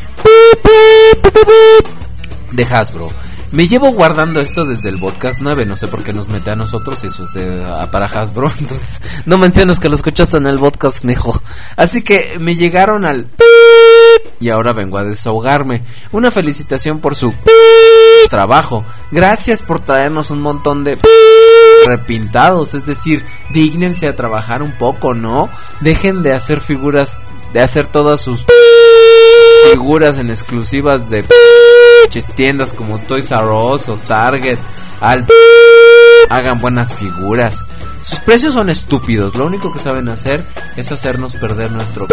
de 2.52 2.64
Hasbro, 2.64 3.08
me 3.52 3.68
llevo 3.68 3.92
guardando 3.92 4.40
esto 4.40 4.64
desde 4.64 4.88
el 4.88 4.98
podcast 4.98 5.40
9, 5.40 5.66
no 5.66 5.76
sé 5.76 5.88
por 5.88 6.02
qué 6.02 6.12
nos 6.12 6.28
mete 6.28 6.50
a 6.50 6.56
nosotros, 6.56 7.04
eso 7.04 7.22
es 7.22 7.32
de- 7.32 7.64
ah, 7.64 7.88
para 7.90 8.06
Hasbro, 8.06 8.50
entonces 8.60 9.00
no 9.24 9.38
menciones 9.38 9.78
que 9.80 9.88
lo 9.88 9.94
escuchaste 9.96 10.36
en 10.36 10.46
el 10.46 10.58
podcast, 10.58 11.04
mijo. 11.04 11.40
Así 11.76 12.02
que 12.02 12.36
me 12.40 12.56
llegaron 12.56 13.04
al 13.04 13.26
y 14.40 14.50
ahora 14.50 14.72
vengo 14.72 14.98
a 14.98 15.04
desahogarme. 15.04 15.82
Una 16.12 16.30
felicitación 16.30 17.00
por 17.00 17.14
su 17.14 17.32
trabajo. 18.28 18.84
Gracias 19.10 19.62
por 19.62 19.80
traernos 19.80 20.30
un 20.30 20.40
montón 20.42 20.84
de 20.84 20.98
repintados, 21.86 22.74
es 22.74 22.84
decir, 22.86 23.24
dignense 23.50 24.08
a 24.08 24.16
trabajar 24.16 24.62
un 24.62 24.72
poco, 24.72 25.14
¿no? 25.14 25.48
Dejen 25.80 26.22
de 26.22 26.32
hacer 26.34 26.60
figuras, 26.60 27.20
de 27.52 27.60
hacer 27.60 27.86
todas 27.86 28.20
sus 28.20 28.44
figuras 29.70 30.18
en 30.18 30.30
exclusivas 30.30 31.08
de 31.10 31.22
pinches 31.22 31.36
tiendas 32.34 32.72
como 32.72 32.98
Toys 32.98 33.30
R 33.30 33.46
Us 33.46 33.88
o 33.88 33.96
Target. 33.96 34.58
Al 35.00 35.26
hagan 36.30 36.60
buenas 36.60 36.94
figuras. 36.94 37.62
Sus 38.02 38.20
precios 38.20 38.54
son 38.54 38.70
estúpidos, 38.70 39.34
lo 39.34 39.46
único 39.46 39.72
que 39.72 39.78
saben 39.78 40.08
hacer 40.08 40.44
es 40.76 40.92
hacernos 40.92 41.34
perder 41.34 41.72
nuestro 41.72 42.06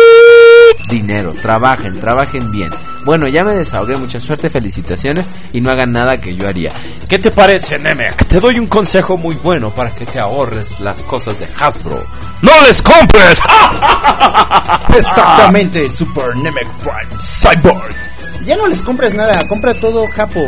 dinero. 0.90 1.34
Trabajen, 1.40 2.00
trabajen 2.00 2.52
bien. 2.52 2.72
Bueno, 3.06 3.28
ya 3.28 3.44
me 3.44 3.54
desahogué, 3.54 3.96
mucha 3.98 4.20
suerte, 4.20 4.50
felicitaciones 4.50 5.30
y 5.54 5.62
no 5.62 5.72
hagan 5.72 5.92
nada 5.92 6.20
que 6.20 6.36
yo 6.36 6.48
haría. 6.48 6.72
¿Qué 7.08 7.20
te 7.20 7.32
parece, 7.32 7.78
Nemec? 7.78 8.26
Te 8.26 8.40
doy 8.40 8.60
un 8.60 8.68
consejo 8.68 9.18
muy 9.18 9.36
bueno 9.36 9.70
para 9.70 9.94
que 9.94 10.06
te 10.06 10.20
ahorres 10.20 10.80
las 10.80 11.04
cosas 11.04 11.40
de 11.40 11.48
Hasbro. 11.60 12.04
¡No 12.42 12.62
les 12.62 12.82
compres! 12.82 13.40
Exactamente, 14.98 15.90
Super 15.90 16.36
Nemec 16.36 16.68
Prime 16.80 17.20
Cyborg. 17.20 18.13
Ya 18.46 18.56
no 18.58 18.68
les 18.68 18.82
compres 18.82 19.14
nada, 19.14 19.48
compra 19.48 19.74
todo 19.74 20.06
Japo. 20.08 20.42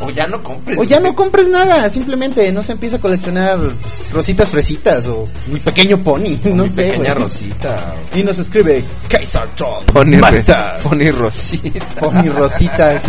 O 0.00 0.10
ya 0.10 0.26
no 0.26 0.42
compres. 0.42 0.78
O 0.78 0.84
ya 0.84 1.00
no 1.00 1.14
compres 1.14 1.48
nada, 1.48 1.88
simplemente 1.88 2.50
no 2.52 2.62
se 2.62 2.72
empieza 2.72 2.96
a 2.96 2.98
coleccionar 3.00 3.58
rositas 4.12 4.48
fresitas 4.50 5.06
o 5.06 5.28
mi 5.46 5.60
pequeño 5.60 5.98
pony, 5.98 6.36
no 6.44 6.64
Mi 6.64 6.68
sé. 6.70 6.82
pequeña. 6.88 7.14
Rosita. 7.14 7.94
Y 8.14 8.22
nos 8.22 8.38
escribe 8.38 8.84
Kaiser 9.08 9.46
Tron 9.56 9.84
Pony, 9.86 10.16
Master. 10.16 10.78
Pony 10.82 11.10
Rosita. 11.10 12.00
Pony 12.00 12.28
Rosita. 12.30 13.00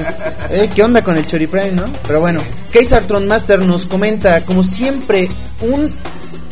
Eh, 0.51 0.69
¿Qué 0.73 0.83
onda 0.83 1.03
con 1.03 1.17
el 1.17 1.25
Chori 1.25 1.47
Prime, 1.47 1.71
no? 1.71 1.91
Pero 2.07 2.21
bueno, 2.21 2.41
Kaiser 2.71 3.05
Tron 3.07 3.27
Master 3.27 3.59
nos 3.61 3.85
comenta, 3.87 4.45
como 4.45 4.63
siempre, 4.63 5.29
un 5.61 5.93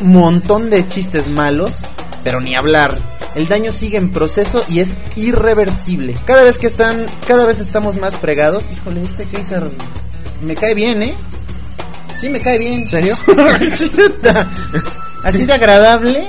montón 0.01 0.69
de 0.69 0.87
chistes 0.87 1.27
malos, 1.29 1.77
pero 2.23 2.41
ni 2.41 2.55
hablar. 2.55 2.97
El 3.35 3.47
daño 3.47 3.71
sigue 3.71 3.97
en 3.97 4.09
proceso 4.11 4.63
y 4.67 4.79
es 4.81 4.89
irreversible. 5.15 6.15
Cada 6.25 6.43
vez 6.43 6.57
que 6.57 6.67
están, 6.67 7.05
cada 7.27 7.45
vez 7.45 7.59
estamos 7.59 7.95
más 7.97 8.17
fregados. 8.17 8.65
Híjole, 8.71 9.03
este 9.03 9.25
Kaiser 9.25 9.69
me 10.41 10.55
cae 10.55 10.73
bien, 10.75 11.01
¿eh? 11.03 11.13
Sí, 12.19 12.29
me 12.29 12.39
cae 12.41 12.57
bien. 12.57 12.81
¿En 12.81 12.87
serio? 12.87 13.17
Así 15.23 15.45
de 15.45 15.53
agradable. 15.53 16.27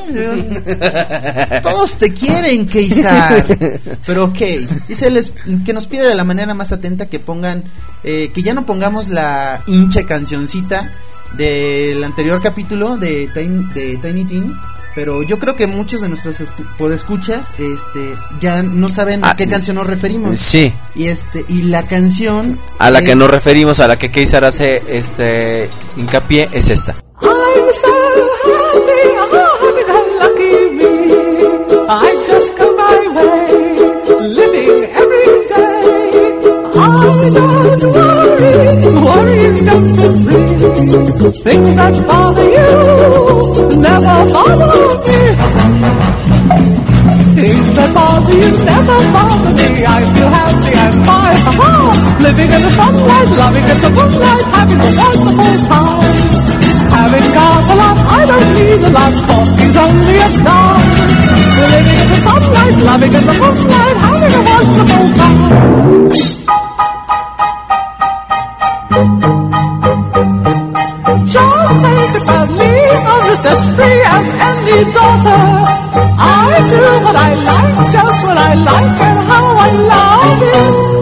Todos 1.63 1.95
te 1.95 2.13
quieren, 2.13 2.67
Keisar. 2.67 3.45
Pero 4.07 4.25
ok. 4.27 4.39
Dice 4.89 5.11
les, 5.11 5.33
que 5.65 5.73
nos 5.73 5.87
pide 5.87 6.07
de 6.09 6.15
la 6.15 6.25
manera 6.25 6.53
más 6.55 6.73
atenta 6.73 7.07
que 7.07 7.19
pongan. 7.19 7.65
eh, 8.05 8.31
que 8.35 8.43
ya 8.43 8.53
no 8.55 8.67
pongamos 8.67 9.09
la 9.09 9.63
hincha 9.67 10.05
cancioncita 10.05 10.93
del 11.37 12.05
anterior 12.05 12.43
capítulo 12.43 12.97
de, 12.99 13.29
Tiny- 13.33 13.73
de 13.73 13.97
Tiny 13.97 14.25
Teen. 14.27 14.55
Pero 14.95 15.23
yo 15.23 15.39
creo 15.39 15.57
que 15.57 15.67
muchos 15.67 16.01
de 16.03 16.09
nuestros 16.09 16.41
escu- 16.41 16.67
podescuchas 16.77 17.51
este, 17.59 18.15
ya 18.41 18.63
no 18.63 18.89
saben 18.89 19.25
a 19.25 19.31
Ah, 19.31 19.37
qué 19.37 19.49
canción 19.49 19.77
nos 19.77 19.87
referimos. 19.87 20.39
sí. 20.39 20.73
Y, 20.95 21.07
este, 21.07 21.45
y 21.49 21.63
la 21.63 21.85
canción. 21.87 22.59
A 22.79 22.91
la 22.91 23.01
que 23.03 23.15
nos 23.15 23.31
referimos, 23.31 23.81
a 23.81 23.89
la 23.89 23.97
que 23.99 24.11
Keisar 24.11 24.45
hace 24.45 24.83
este 24.87 25.71
hincapié, 25.97 26.49
es 26.53 26.69
esta. 26.71 26.95
I'm 36.75 37.81
so 37.81 38.02
worrying 38.81 39.65
don't 39.65 39.89
dream. 39.95 41.33
Things 41.33 41.71
that 41.77 41.95
bother 42.07 42.47
you 42.57 43.77
never 43.77 44.17
bother 44.33 44.69
me. 45.07 45.21
Things 47.37 47.75
that 47.77 47.91
bother 47.95 48.35
you 48.35 48.51
never 48.65 48.99
bother 49.13 49.53
me. 49.59 49.69
I 49.85 50.01
feel 50.13 50.31
happy 50.31 50.73
and 50.85 50.97
fine. 51.07 51.23
Living 52.23 52.51
in 52.51 52.63
the 52.63 52.71
sunlight, 52.71 53.31
loving 53.37 53.67
in 53.73 53.79
the 53.83 53.91
moonlight, 53.91 54.47
having 54.55 54.81
a 54.81 54.91
wonderful 55.01 55.57
time. 55.69 56.17
Having 56.93 57.29
got 57.35 57.65
a 57.67 57.75
lot, 57.83 57.99
I 57.99 58.21
don't 58.31 58.49
need 58.55 58.83
a 58.83 58.91
lot, 58.91 59.15
coffee's 59.27 59.77
only 59.77 60.17
a 60.17 60.29
dime. 60.47 60.89
Living 61.73 61.99
in 62.03 62.09
the 62.13 62.19
sunlight, 62.23 62.77
loving 62.89 63.13
in 63.13 63.25
the 63.27 63.35
moonlight, 63.43 63.97
having 64.07 64.33
a 64.33 64.43
wonderful 64.49 65.07
time. 65.19 66.42
Take 71.63 72.17
it 72.19 72.25
from 72.27 72.47
me, 72.59 72.73
I'm 73.11 73.23
just 73.31 73.45
as 73.53 73.61
free 73.77 74.03
as 74.17 74.27
any 74.49 74.79
daughter. 74.93 75.43
I 76.19 76.59
do 76.71 76.83
what 77.05 77.17
I 77.17 77.31
like, 77.51 77.77
just 77.93 78.19
what 78.27 78.39
I 78.39 78.55
like, 78.55 79.01
and 79.09 79.19
how 79.31 79.47
I 79.67 79.69
love 79.93 80.43
it. 80.43 80.93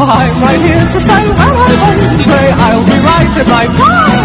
I'm 0.00 0.32
right 0.40 0.60
here 0.60 0.80
to 0.80 1.00
stay 1.00 1.24
where 1.38 1.54
I 1.54 1.72
want 1.82 2.18
to. 2.24 2.38
I'll 2.64 2.84
be 2.88 2.96
right 3.04 3.30
in 3.40 3.46
my 3.52 3.66
prime. 3.78 4.24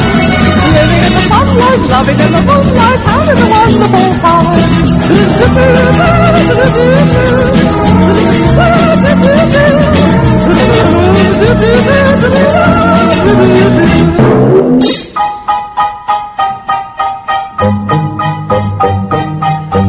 Living 0.76 1.02
in 1.04 1.12
the 1.14 1.24
sunlight, 1.30 1.82
loving 1.92 2.20
in 2.26 2.32
the 2.32 2.42
moonlight, 2.48 3.00
having 3.06 3.40
a 3.44 3.48
wonderful 3.52 4.12
time. 4.24 4.66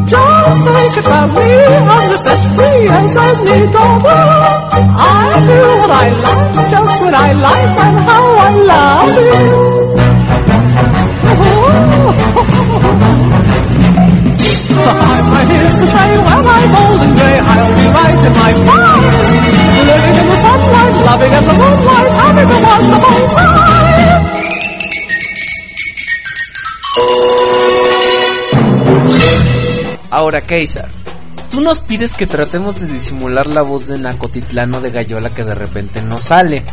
Just 0.07 1.01
from 1.09 1.28
me, 1.35 1.49
I'm 1.95 2.12
as 2.12 2.24
free 2.57 2.83
as 2.89 3.16
any. 3.16 3.59
I 4.99 5.41
do 5.47 5.59
what 5.81 5.91
I 5.91 6.09
like, 6.24 6.53
just 6.70 7.01
I 7.03 7.33
like, 7.33 7.78
and 7.87 7.99
how 8.07 8.27
I 8.37 8.51
love 8.70 9.16
it. 9.16 9.47
I'm 14.77 15.49
here 15.49 15.73
to 15.73 15.87
say 15.95 16.11
when 16.27 16.45
I'm 16.57 16.74
old 16.77 17.01
and 17.01 17.15
grey, 17.16 17.39
I'll 17.41 17.73
be 17.77 17.87
right 17.97 18.20
in 18.27 18.33
my 18.41 18.53
prime. 18.66 20.06
Ahora, 30.10 30.40
Keisar, 30.40 30.88
tú 31.51 31.60
nos 31.60 31.80
pides 31.80 32.14
que 32.14 32.26
tratemos 32.26 32.80
de 32.80 32.86
disimular 32.86 33.47
la 33.47 33.62
voz 33.62 33.86
de 33.86 33.98
Nacotitlano 33.98 34.80
de 34.80 34.90
Gallola 34.90 35.30
que 35.30 35.44
de 35.44 35.55
repente 35.55 36.02
no 36.02 36.20
sale. 36.20 36.64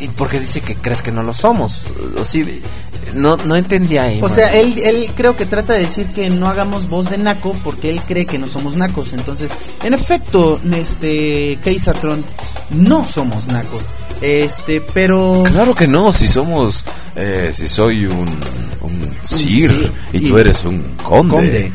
Y 0.00 0.08
porque 0.08 0.38
dice 0.38 0.60
que 0.60 0.76
crees 0.76 1.02
que 1.02 1.10
no 1.10 1.22
lo 1.22 1.34
somos. 1.34 1.86
O 2.20 2.24
sí, 2.24 2.62
no, 3.14 3.36
no 3.36 3.56
entendía 3.56 4.02
ahí. 4.04 4.18
O 4.18 4.22
man. 4.26 4.34
sea, 4.34 4.48
él, 4.52 4.78
él 4.78 5.10
creo 5.16 5.36
que 5.36 5.46
trata 5.46 5.74
de 5.74 5.80
decir 5.80 6.06
que 6.08 6.30
no 6.30 6.46
hagamos 6.48 6.88
voz 6.88 7.10
de 7.10 7.18
naco 7.18 7.54
porque 7.64 7.90
él 7.90 8.00
cree 8.06 8.26
que 8.26 8.38
no 8.38 8.46
somos 8.46 8.76
nacos. 8.76 9.12
Entonces, 9.12 9.50
en 9.82 9.94
efecto, 9.94 10.60
este 10.74 11.58
Keisartron, 11.62 12.24
no 12.70 13.06
somos 13.06 13.46
nacos. 13.48 13.82
Este, 14.20 14.80
pero... 14.80 15.42
Claro 15.46 15.74
que 15.74 15.86
no, 15.86 16.12
si 16.12 16.28
somos, 16.28 16.84
eh, 17.14 17.50
si 17.54 17.68
soy 17.68 18.04
un, 18.06 18.28
un 18.80 19.10
sir 19.22 19.70
sir 19.70 19.92
y 20.12 20.18
y- 20.24 20.28
tú 20.28 20.38
eres 20.38 20.64
un 20.64 20.82
conde. 21.02 21.34
conde. 21.36 21.72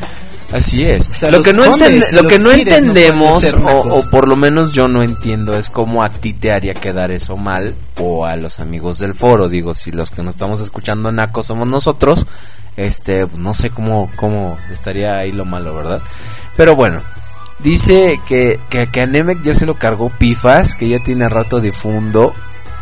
Así 0.54 0.84
es. 0.84 1.06
sea, 1.12 1.30
lo 1.30 1.42
que 1.42 1.52
no, 1.52 1.64
lo 2.12 2.26
que 2.28 2.38
no 2.38 2.50
entendemos, 2.52 3.44
o, 3.54 4.08
por 4.10 4.28
lo 4.28 4.36
menos 4.36 4.72
yo 4.72 4.88
no 4.88 5.02
entiendo, 5.02 5.58
es 5.58 5.68
cómo 5.68 6.02
a 6.04 6.08
ti 6.08 6.32
te 6.32 6.52
haría 6.52 6.74
quedar 6.74 7.10
eso 7.10 7.36
mal 7.36 7.74
o 7.98 8.24
a 8.24 8.36
los 8.36 8.60
amigos 8.60 8.98
del 8.98 9.14
foro. 9.14 9.48
Digo, 9.48 9.74
si 9.74 9.90
los 9.90 10.10
que 10.10 10.22
nos 10.22 10.34
estamos 10.36 10.60
escuchando 10.60 11.10
nacos 11.12 11.46
somos 11.46 11.66
nosotros, 11.68 12.26
este, 12.76 13.26
no 13.36 13.52
sé 13.54 13.70
cómo, 13.70 14.10
cómo 14.16 14.56
estaría 14.72 15.16
ahí 15.18 15.32
lo 15.32 15.44
malo, 15.44 15.74
¿verdad? 15.74 16.00
Pero 16.56 16.76
bueno, 16.76 17.02
dice 17.58 18.20
que, 18.28 18.60
que, 18.70 18.86
que 18.86 19.00
a 19.00 19.06
Nemec 19.06 19.42
ya 19.42 19.54
se 19.54 19.66
lo 19.66 19.74
cargó 19.74 20.08
Pifas, 20.10 20.74
que 20.74 20.88
ya 20.88 20.98
tiene 21.00 21.28
rato 21.28 21.60
difundo. 21.60 22.32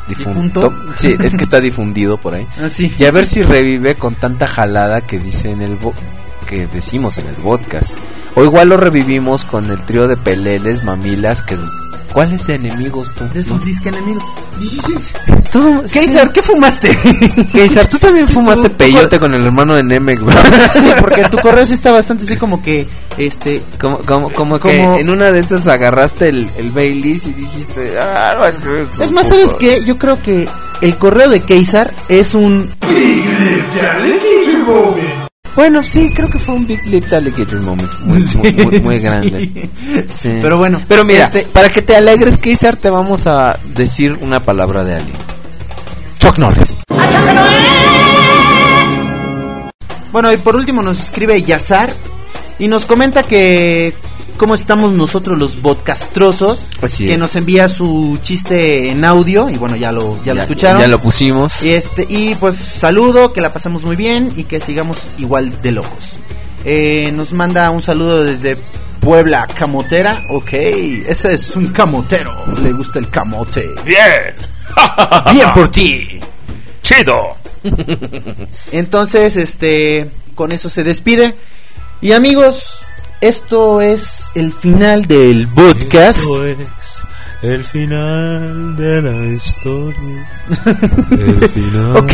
Difunto. 0.09 0.69
¿Difunto? 0.71 0.95
Sí, 0.97 1.17
es 1.23 1.37
que 1.37 1.45
está 1.45 1.61
difundido 1.63 2.19
por 2.19 2.35
ahí. 2.35 2.47
Ah, 2.63 2.69
sí. 2.75 2.93
Y 2.99 3.05
a 3.05 3.11
ver 3.13 3.25
si 3.25 3.43
revive 3.43 3.95
con 3.95 4.15
tanta 4.15 4.47
jalada 4.47 5.01
que 5.01 5.19
dice 5.19 5.51
en 5.51 5.63
el 5.63 5.77
bo- 5.77 5.95
que 6.53 6.67
decimos 6.67 7.17
en 7.17 7.27
el 7.29 7.35
podcast. 7.37 7.93
O 8.35 8.45
igual 8.45 8.69
lo 8.69 8.77
revivimos 8.77 9.45
con 9.47 9.71
el 9.71 9.81
trío 9.87 10.07
de 10.07 10.19
peleles, 10.19 10.85
mamilas, 10.85 11.41
que 11.41 11.57
¿cuáles 12.13 12.47
enemigos 12.51 13.11
tú? 13.15 13.25
Eres 13.31 13.47
¿No? 13.47 13.55
un 13.55 13.65
disque 13.65 13.89
enemigo. 13.89 14.21
Tú, 15.51 15.83
Kaiser, 15.93 16.31
¿qué 16.31 16.43
fumaste? 16.43 16.89
Keisar, 17.55 17.87
tú 17.89 17.99
también 17.99 18.29
fumaste 18.29 18.65
Tú- 18.65 18.69
tú- 18.69 18.77
peyote 18.77 19.19
con 19.19 19.33
el 19.33 19.45
hermano 19.47 19.75
de 19.77 19.83
Nemec, 19.83 20.21
bro. 20.21 20.35
sí, 20.73 20.79
porque 21.01 21.25
tu 21.31 21.39
correo 21.39 21.65
sí 21.65 21.73
está 21.73 21.91
bastante 21.91 22.25
así 22.25 22.37
como 22.37 22.63
que, 22.63 22.87
este... 23.17 23.63
Como, 23.79 23.99
como, 24.01 24.31
como, 24.31 24.61
Como- 24.61 24.73
que 24.95 25.01
en 25.01 25.09
una 25.09 25.31
de 25.33 25.41
esas 25.41 25.67
agarraste 25.69 26.29
el, 26.29 26.51
el 26.59 26.71
Baileys 26.71 27.27
y 27.29 27.33
dijiste, 27.33 27.99
ah, 27.99 28.35
no, 28.39 28.47
es 28.47 28.59
que 28.59 28.83
Es 29.03 29.11
más, 29.13 29.29
¿sabes 29.29 29.55
qué? 29.59 29.83
Yo 29.87 29.97
creo 29.97 30.21
que 30.23 30.47
el 30.83 30.99
correo 30.99 31.31
de 31.31 31.41
Kaiser 31.41 31.93
es 32.11 32.35
un... 32.35 32.71
Bueno, 35.55 35.83
sí, 35.83 36.11
creo 36.15 36.31
que 36.31 36.39
fue 36.39 36.55
un 36.55 36.67
Big 36.67 36.87
Lip 36.87 37.13
Alligator 37.13 37.61
moment 37.61 37.93
muy, 38.01 38.23
muy, 38.37 38.53
muy, 38.53 38.81
muy 38.81 38.99
grande. 39.01 39.71
Sí. 40.07 40.39
Pero 40.41 40.57
bueno, 40.57 40.81
Pero 40.89 41.05
mira, 41.05 41.27
este- 41.27 41.43
para 41.45 41.69
que 41.69 41.83
te 41.83 41.95
alegres, 41.95 42.39
Keisar, 42.39 42.77
te 42.77 42.89
vamos 42.89 43.27
a 43.27 43.59
decir 43.75 44.19
una 44.23 44.41
palabra 44.41 44.83
de 44.85 44.95
aliento. 44.97 45.21
Chuck 46.19 46.39
Norris. 46.39 46.75
Bueno, 50.13 50.33
y 50.33 50.37
por 50.37 50.57
último 50.57 50.83
nos 50.83 51.01
escribe 51.03 51.43
Yazar 51.43 51.95
y 52.59 52.69
nos 52.69 52.85
comenta 52.87 53.23
que 53.23 53.95
cómo 54.37 54.55
estamos 54.55 54.93
nosotros 54.93 55.39
los 55.39 55.57
podcastrosos, 55.57 56.69
Así 56.81 57.07
que 57.07 57.15
es. 57.15 57.19
nos 57.19 57.37
envía 57.37 57.69
su 57.69 58.19
chiste 58.23 58.91
en 58.91 59.05
audio 59.05 59.49
y 59.49 59.57
bueno, 59.57 59.77
ya 59.77 59.93
lo 59.93 60.23
ya, 60.25 60.35
lo 60.35 60.41
escucharon. 60.43 60.81
Ya 60.81 60.89
lo 60.89 61.01
pusimos. 61.01 61.63
Y 61.63 61.71
este 61.71 62.07
y 62.09 62.35
pues 62.35 62.57
saludo, 62.57 63.33
que 63.33 63.41
la 63.41 63.53
pasamos 63.53 63.83
muy 63.85 63.97
bien 63.97 64.33
y 64.37 64.45
que 64.45 64.61
sigamos 64.61 65.11
igual 65.19 65.61
de 65.63 65.73
locos. 65.73 66.19
Eh, 66.65 67.11
nos 67.15 67.33
manda 67.33 67.71
un 67.71 67.83
saludo 67.83 68.25
desde 68.25 68.57
Puebla 69.01 69.49
Camotera. 69.49 70.23
Ok, 70.31 70.53
ese 70.53 71.35
es 71.35 71.55
un 71.57 71.69
camotero. 71.69 72.45
Le 72.63 72.73
gusta 72.73 72.99
el 72.99 73.09
camote. 73.11 73.69
Bien. 73.85 74.35
Bien 75.33 75.53
por 75.53 75.69
ti. 75.69 76.21
Chido. 76.83 77.35
Entonces, 78.73 79.37
este, 79.37 80.11
con 80.35 80.53
eso 80.53 80.69
se 80.71 80.85
despide. 80.85 81.35
Y 82.01 82.13
amigos, 82.13 82.63
esto 83.23 83.81
es 83.81 84.25
el 84.35 84.53
final 84.53 85.07
del 85.07 85.49
podcast. 85.49 86.19
Esto 86.19 86.45
es 86.45 86.59
el 87.43 87.65
final 87.65 88.77
de 88.77 89.01
la 89.03 89.25
historia. 89.33 90.31
El 91.11 91.49
final. 91.49 91.97
Ok, 91.97 92.13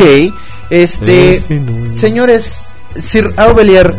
este, 0.70 1.36
El 1.36 1.43
final. 1.43 1.98
señores, 1.98 2.59
Sir 2.97 3.32
Aubelier, 3.36 3.94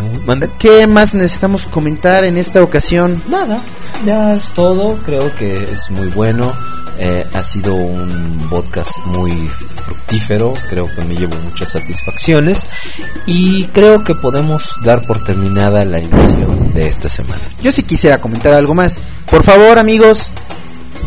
¿qué 0.57 0.87
más 0.87 1.13
necesitamos 1.13 1.65
comentar 1.67 2.23
en 2.23 2.37
esta 2.37 2.61
ocasión? 2.61 3.21
Nada, 3.29 3.61
ya 4.05 4.35
es 4.35 4.49
todo. 4.49 4.97
Creo 5.05 5.33
que 5.35 5.71
es 5.71 5.89
muy 5.89 6.07
bueno. 6.07 6.53
Eh, 7.01 7.25
ha 7.33 7.43
sido 7.43 7.75
un 7.75 8.47
podcast 8.49 9.05
muy 9.05 9.31
fructífero. 9.47 10.53
Creo 10.69 10.93
que 10.93 11.01
me 11.05 11.15
llevo 11.15 11.35
muchas 11.37 11.71
satisfacciones. 11.71 12.65
Y 13.25 13.65
creo 13.67 14.03
que 14.03 14.15
podemos 14.15 14.81
dar 14.83 15.05
por 15.07 15.23
terminada 15.23 15.85
la 15.85 15.99
emisión 15.99 16.73
de 16.73 16.87
esta 16.87 17.07
semana. 17.07 17.41
Yo 17.61 17.71
sí 17.71 17.83
quisiera 17.83 18.19
comentar 18.19 18.53
algo 18.53 18.73
más. 18.73 18.99
Por 19.29 19.43
favor, 19.43 19.79
amigos, 19.79 20.33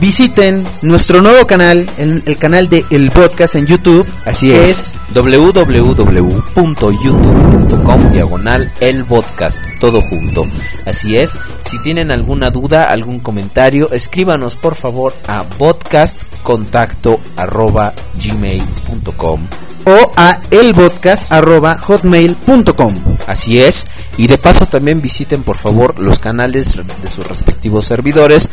visiten 0.01 0.65
nuestro 0.83 1.23
nuevo 1.23 1.47
canal, 1.47 1.89
el, 1.99 2.23
el 2.27 2.37
canal 2.39 2.69
de 2.69 2.85
El 2.91 3.11
Podcast 3.11 3.55
en 3.55 3.67
YouTube. 3.67 4.07
Así 4.25 4.53
es, 4.53 4.95
www.youtube.com 5.15 8.13
diagonal 8.13 8.73
el 8.81 9.05
podcast, 9.05 9.63
todo 9.79 10.01
junto. 10.03 10.47
Así 10.87 11.17
es, 11.17 11.39
si 11.65 11.81
tienen 11.81 12.11
alguna 12.11 12.51
duda, 12.51 12.91
algún 12.91 13.21
comentario, 13.21 13.91
escríbanos 13.93 14.57
por 14.57 14.75
favor 14.75 15.15
a 15.27 15.45
podcastcontacto 15.45 17.21
arroba 17.37 17.95
gmail.com. 18.15 19.47
o 19.85 20.13
a 20.17 20.41
elpodcast@hotmail.com. 20.51 22.95
Así 23.27 23.61
es, 23.61 23.87
y 24.17 24.27
de 24.27 24.39
paso 24.39 24.65
también 24.67 25.03
visiten 25.03 25.43
por 25.43 25.57
favor 25.57 25.99
los 25.99 26.19
canales 26.19 26.79
de 27.03 27.11
sus 27.11 27.27
respectivos 27.27 27.85
servidores 27.87 28.49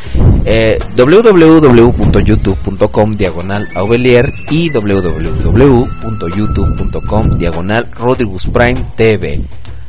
eh, 0.46 0.80
www.youtube.com 0.96 3.12
diagonal 3.14 3.70
Aubelier 3.76 4.34
y 4.50 4.72
www.youtube.com 4.72 7.38
diagonal 7.38 7.92
Rodrigus 7.92 8.48
Prime 8.48 8.84
TV. 8.96 9.42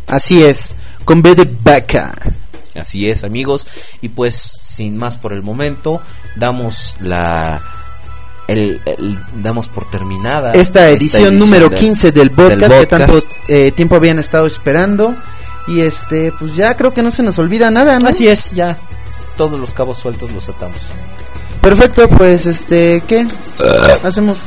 Así 0.07 0.43
es, 0.43 0.75
con 1.05 1.23
B 1.23 1.35
de 1.35 1.51
vaca. 1.63 2.15
Así 2.75 3.09
es 3.11 3.25
amigos, 3.25 3.67
y 4.01 4.11
pues 4.11 4.35
sin 4.35 4.97
más 4.97 5.19
por 5.19 5.33
el 5.33 5.43
momento, 5.43 6.01
damos 6.37 6.97
la... 7.01 7.61
El, 8.53 8.81
el- 8.87 9.19
damos 9.43 9.69
por 9.69 9.89
terminada 9.91 10.53
Esta 10.53 10.89
edición 10.91 11.39
número 11.39 11.69
del- 11.69 11.79
15 11.79 12.13
del 12.13 12.31
podcast, 12.31 12.73
que 12.81 12.87
tanto 12.87 13.15
eh, 13.49 13.73
tiempo 13.73 13.97
habían 13.97 14.19
estado 14.19 14.47
esperando. 14.47 15.15
Y 15.69 15.81
este, 15.81 16.33
pues 16.39 16.57
ya 16.57 16.77
creo 16.77 16.93
que 16.93 17.03
no 17.03 17.11
se 17.11 17.23
nos 17.23 17.39
olvida 17.39 17.71
nada, 17.71 17.99
¿no? 17.99 18.09
Así 18.09 18.27
es, 18.27 18.51
ya 18.53 18.77
todos 19.37 19.59
los 19.59 19.73
cabos 19.73 19.99
sueltos 19.99 20.31
los 20.33 20.49
atamos. 20.49 20.79
Perfecto, 21.61 22.09
pues 22.09 22.47
este, 22.47 23.03
¿qué? 23.07 23.27
Hacemos. 24.03 24.39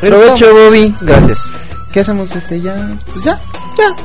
Pero 0.00 0.20
Provecho. 0.20 0.52
Bobby. 0.52 0.94
Gracias. 1.00 1.50
¿Qué 1.92 2.00
hacemos 2.00 2.30
este 2.36 2.60
ya? 2.60 2.96
Pues 3.12 3.24
ya, 3.24 3.40
ya. 3.76 3.96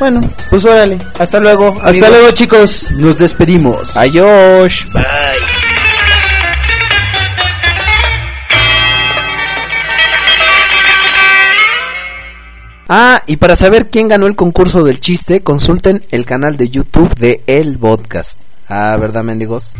Bueno, 0.00 0.28
pues 0.50 0.64
órale. 0.64 0.98
Hasta 1.18 1.38
luego. 1.38 1.68
Hasta 1.76 1.88
amigos. 1.90 2.08
luego, 2.10 2.30
chicos. 2.32 2.90
Nos 2.92 3.18
despedimos. 3.18 3.96
Adiós. 3.96 4.86
Bye. 4.92 5.53
Ah, 12.96 13.20
y 13.26 13.38
para 13.38 13.56
saber 13.56 13.90
quién 13.90 14.06
ganó 14.06 14.28
el 14.28 14.36
concurso 14.36 14.84
del 14.84 15.00
chiste, 15.00 15.42
consulten 15.42 16.06
el 16.12 16.24
canal 16.24 16.56
de 16.56 16.68
YouTube 16.68 17.12
de 17.16 17.42
El 17.48 17.76
Podcast. 17.76 18.40
Ah, 18.68 18.96
¿verdad, 19.00 19.24
mendigos? 19.24 19.74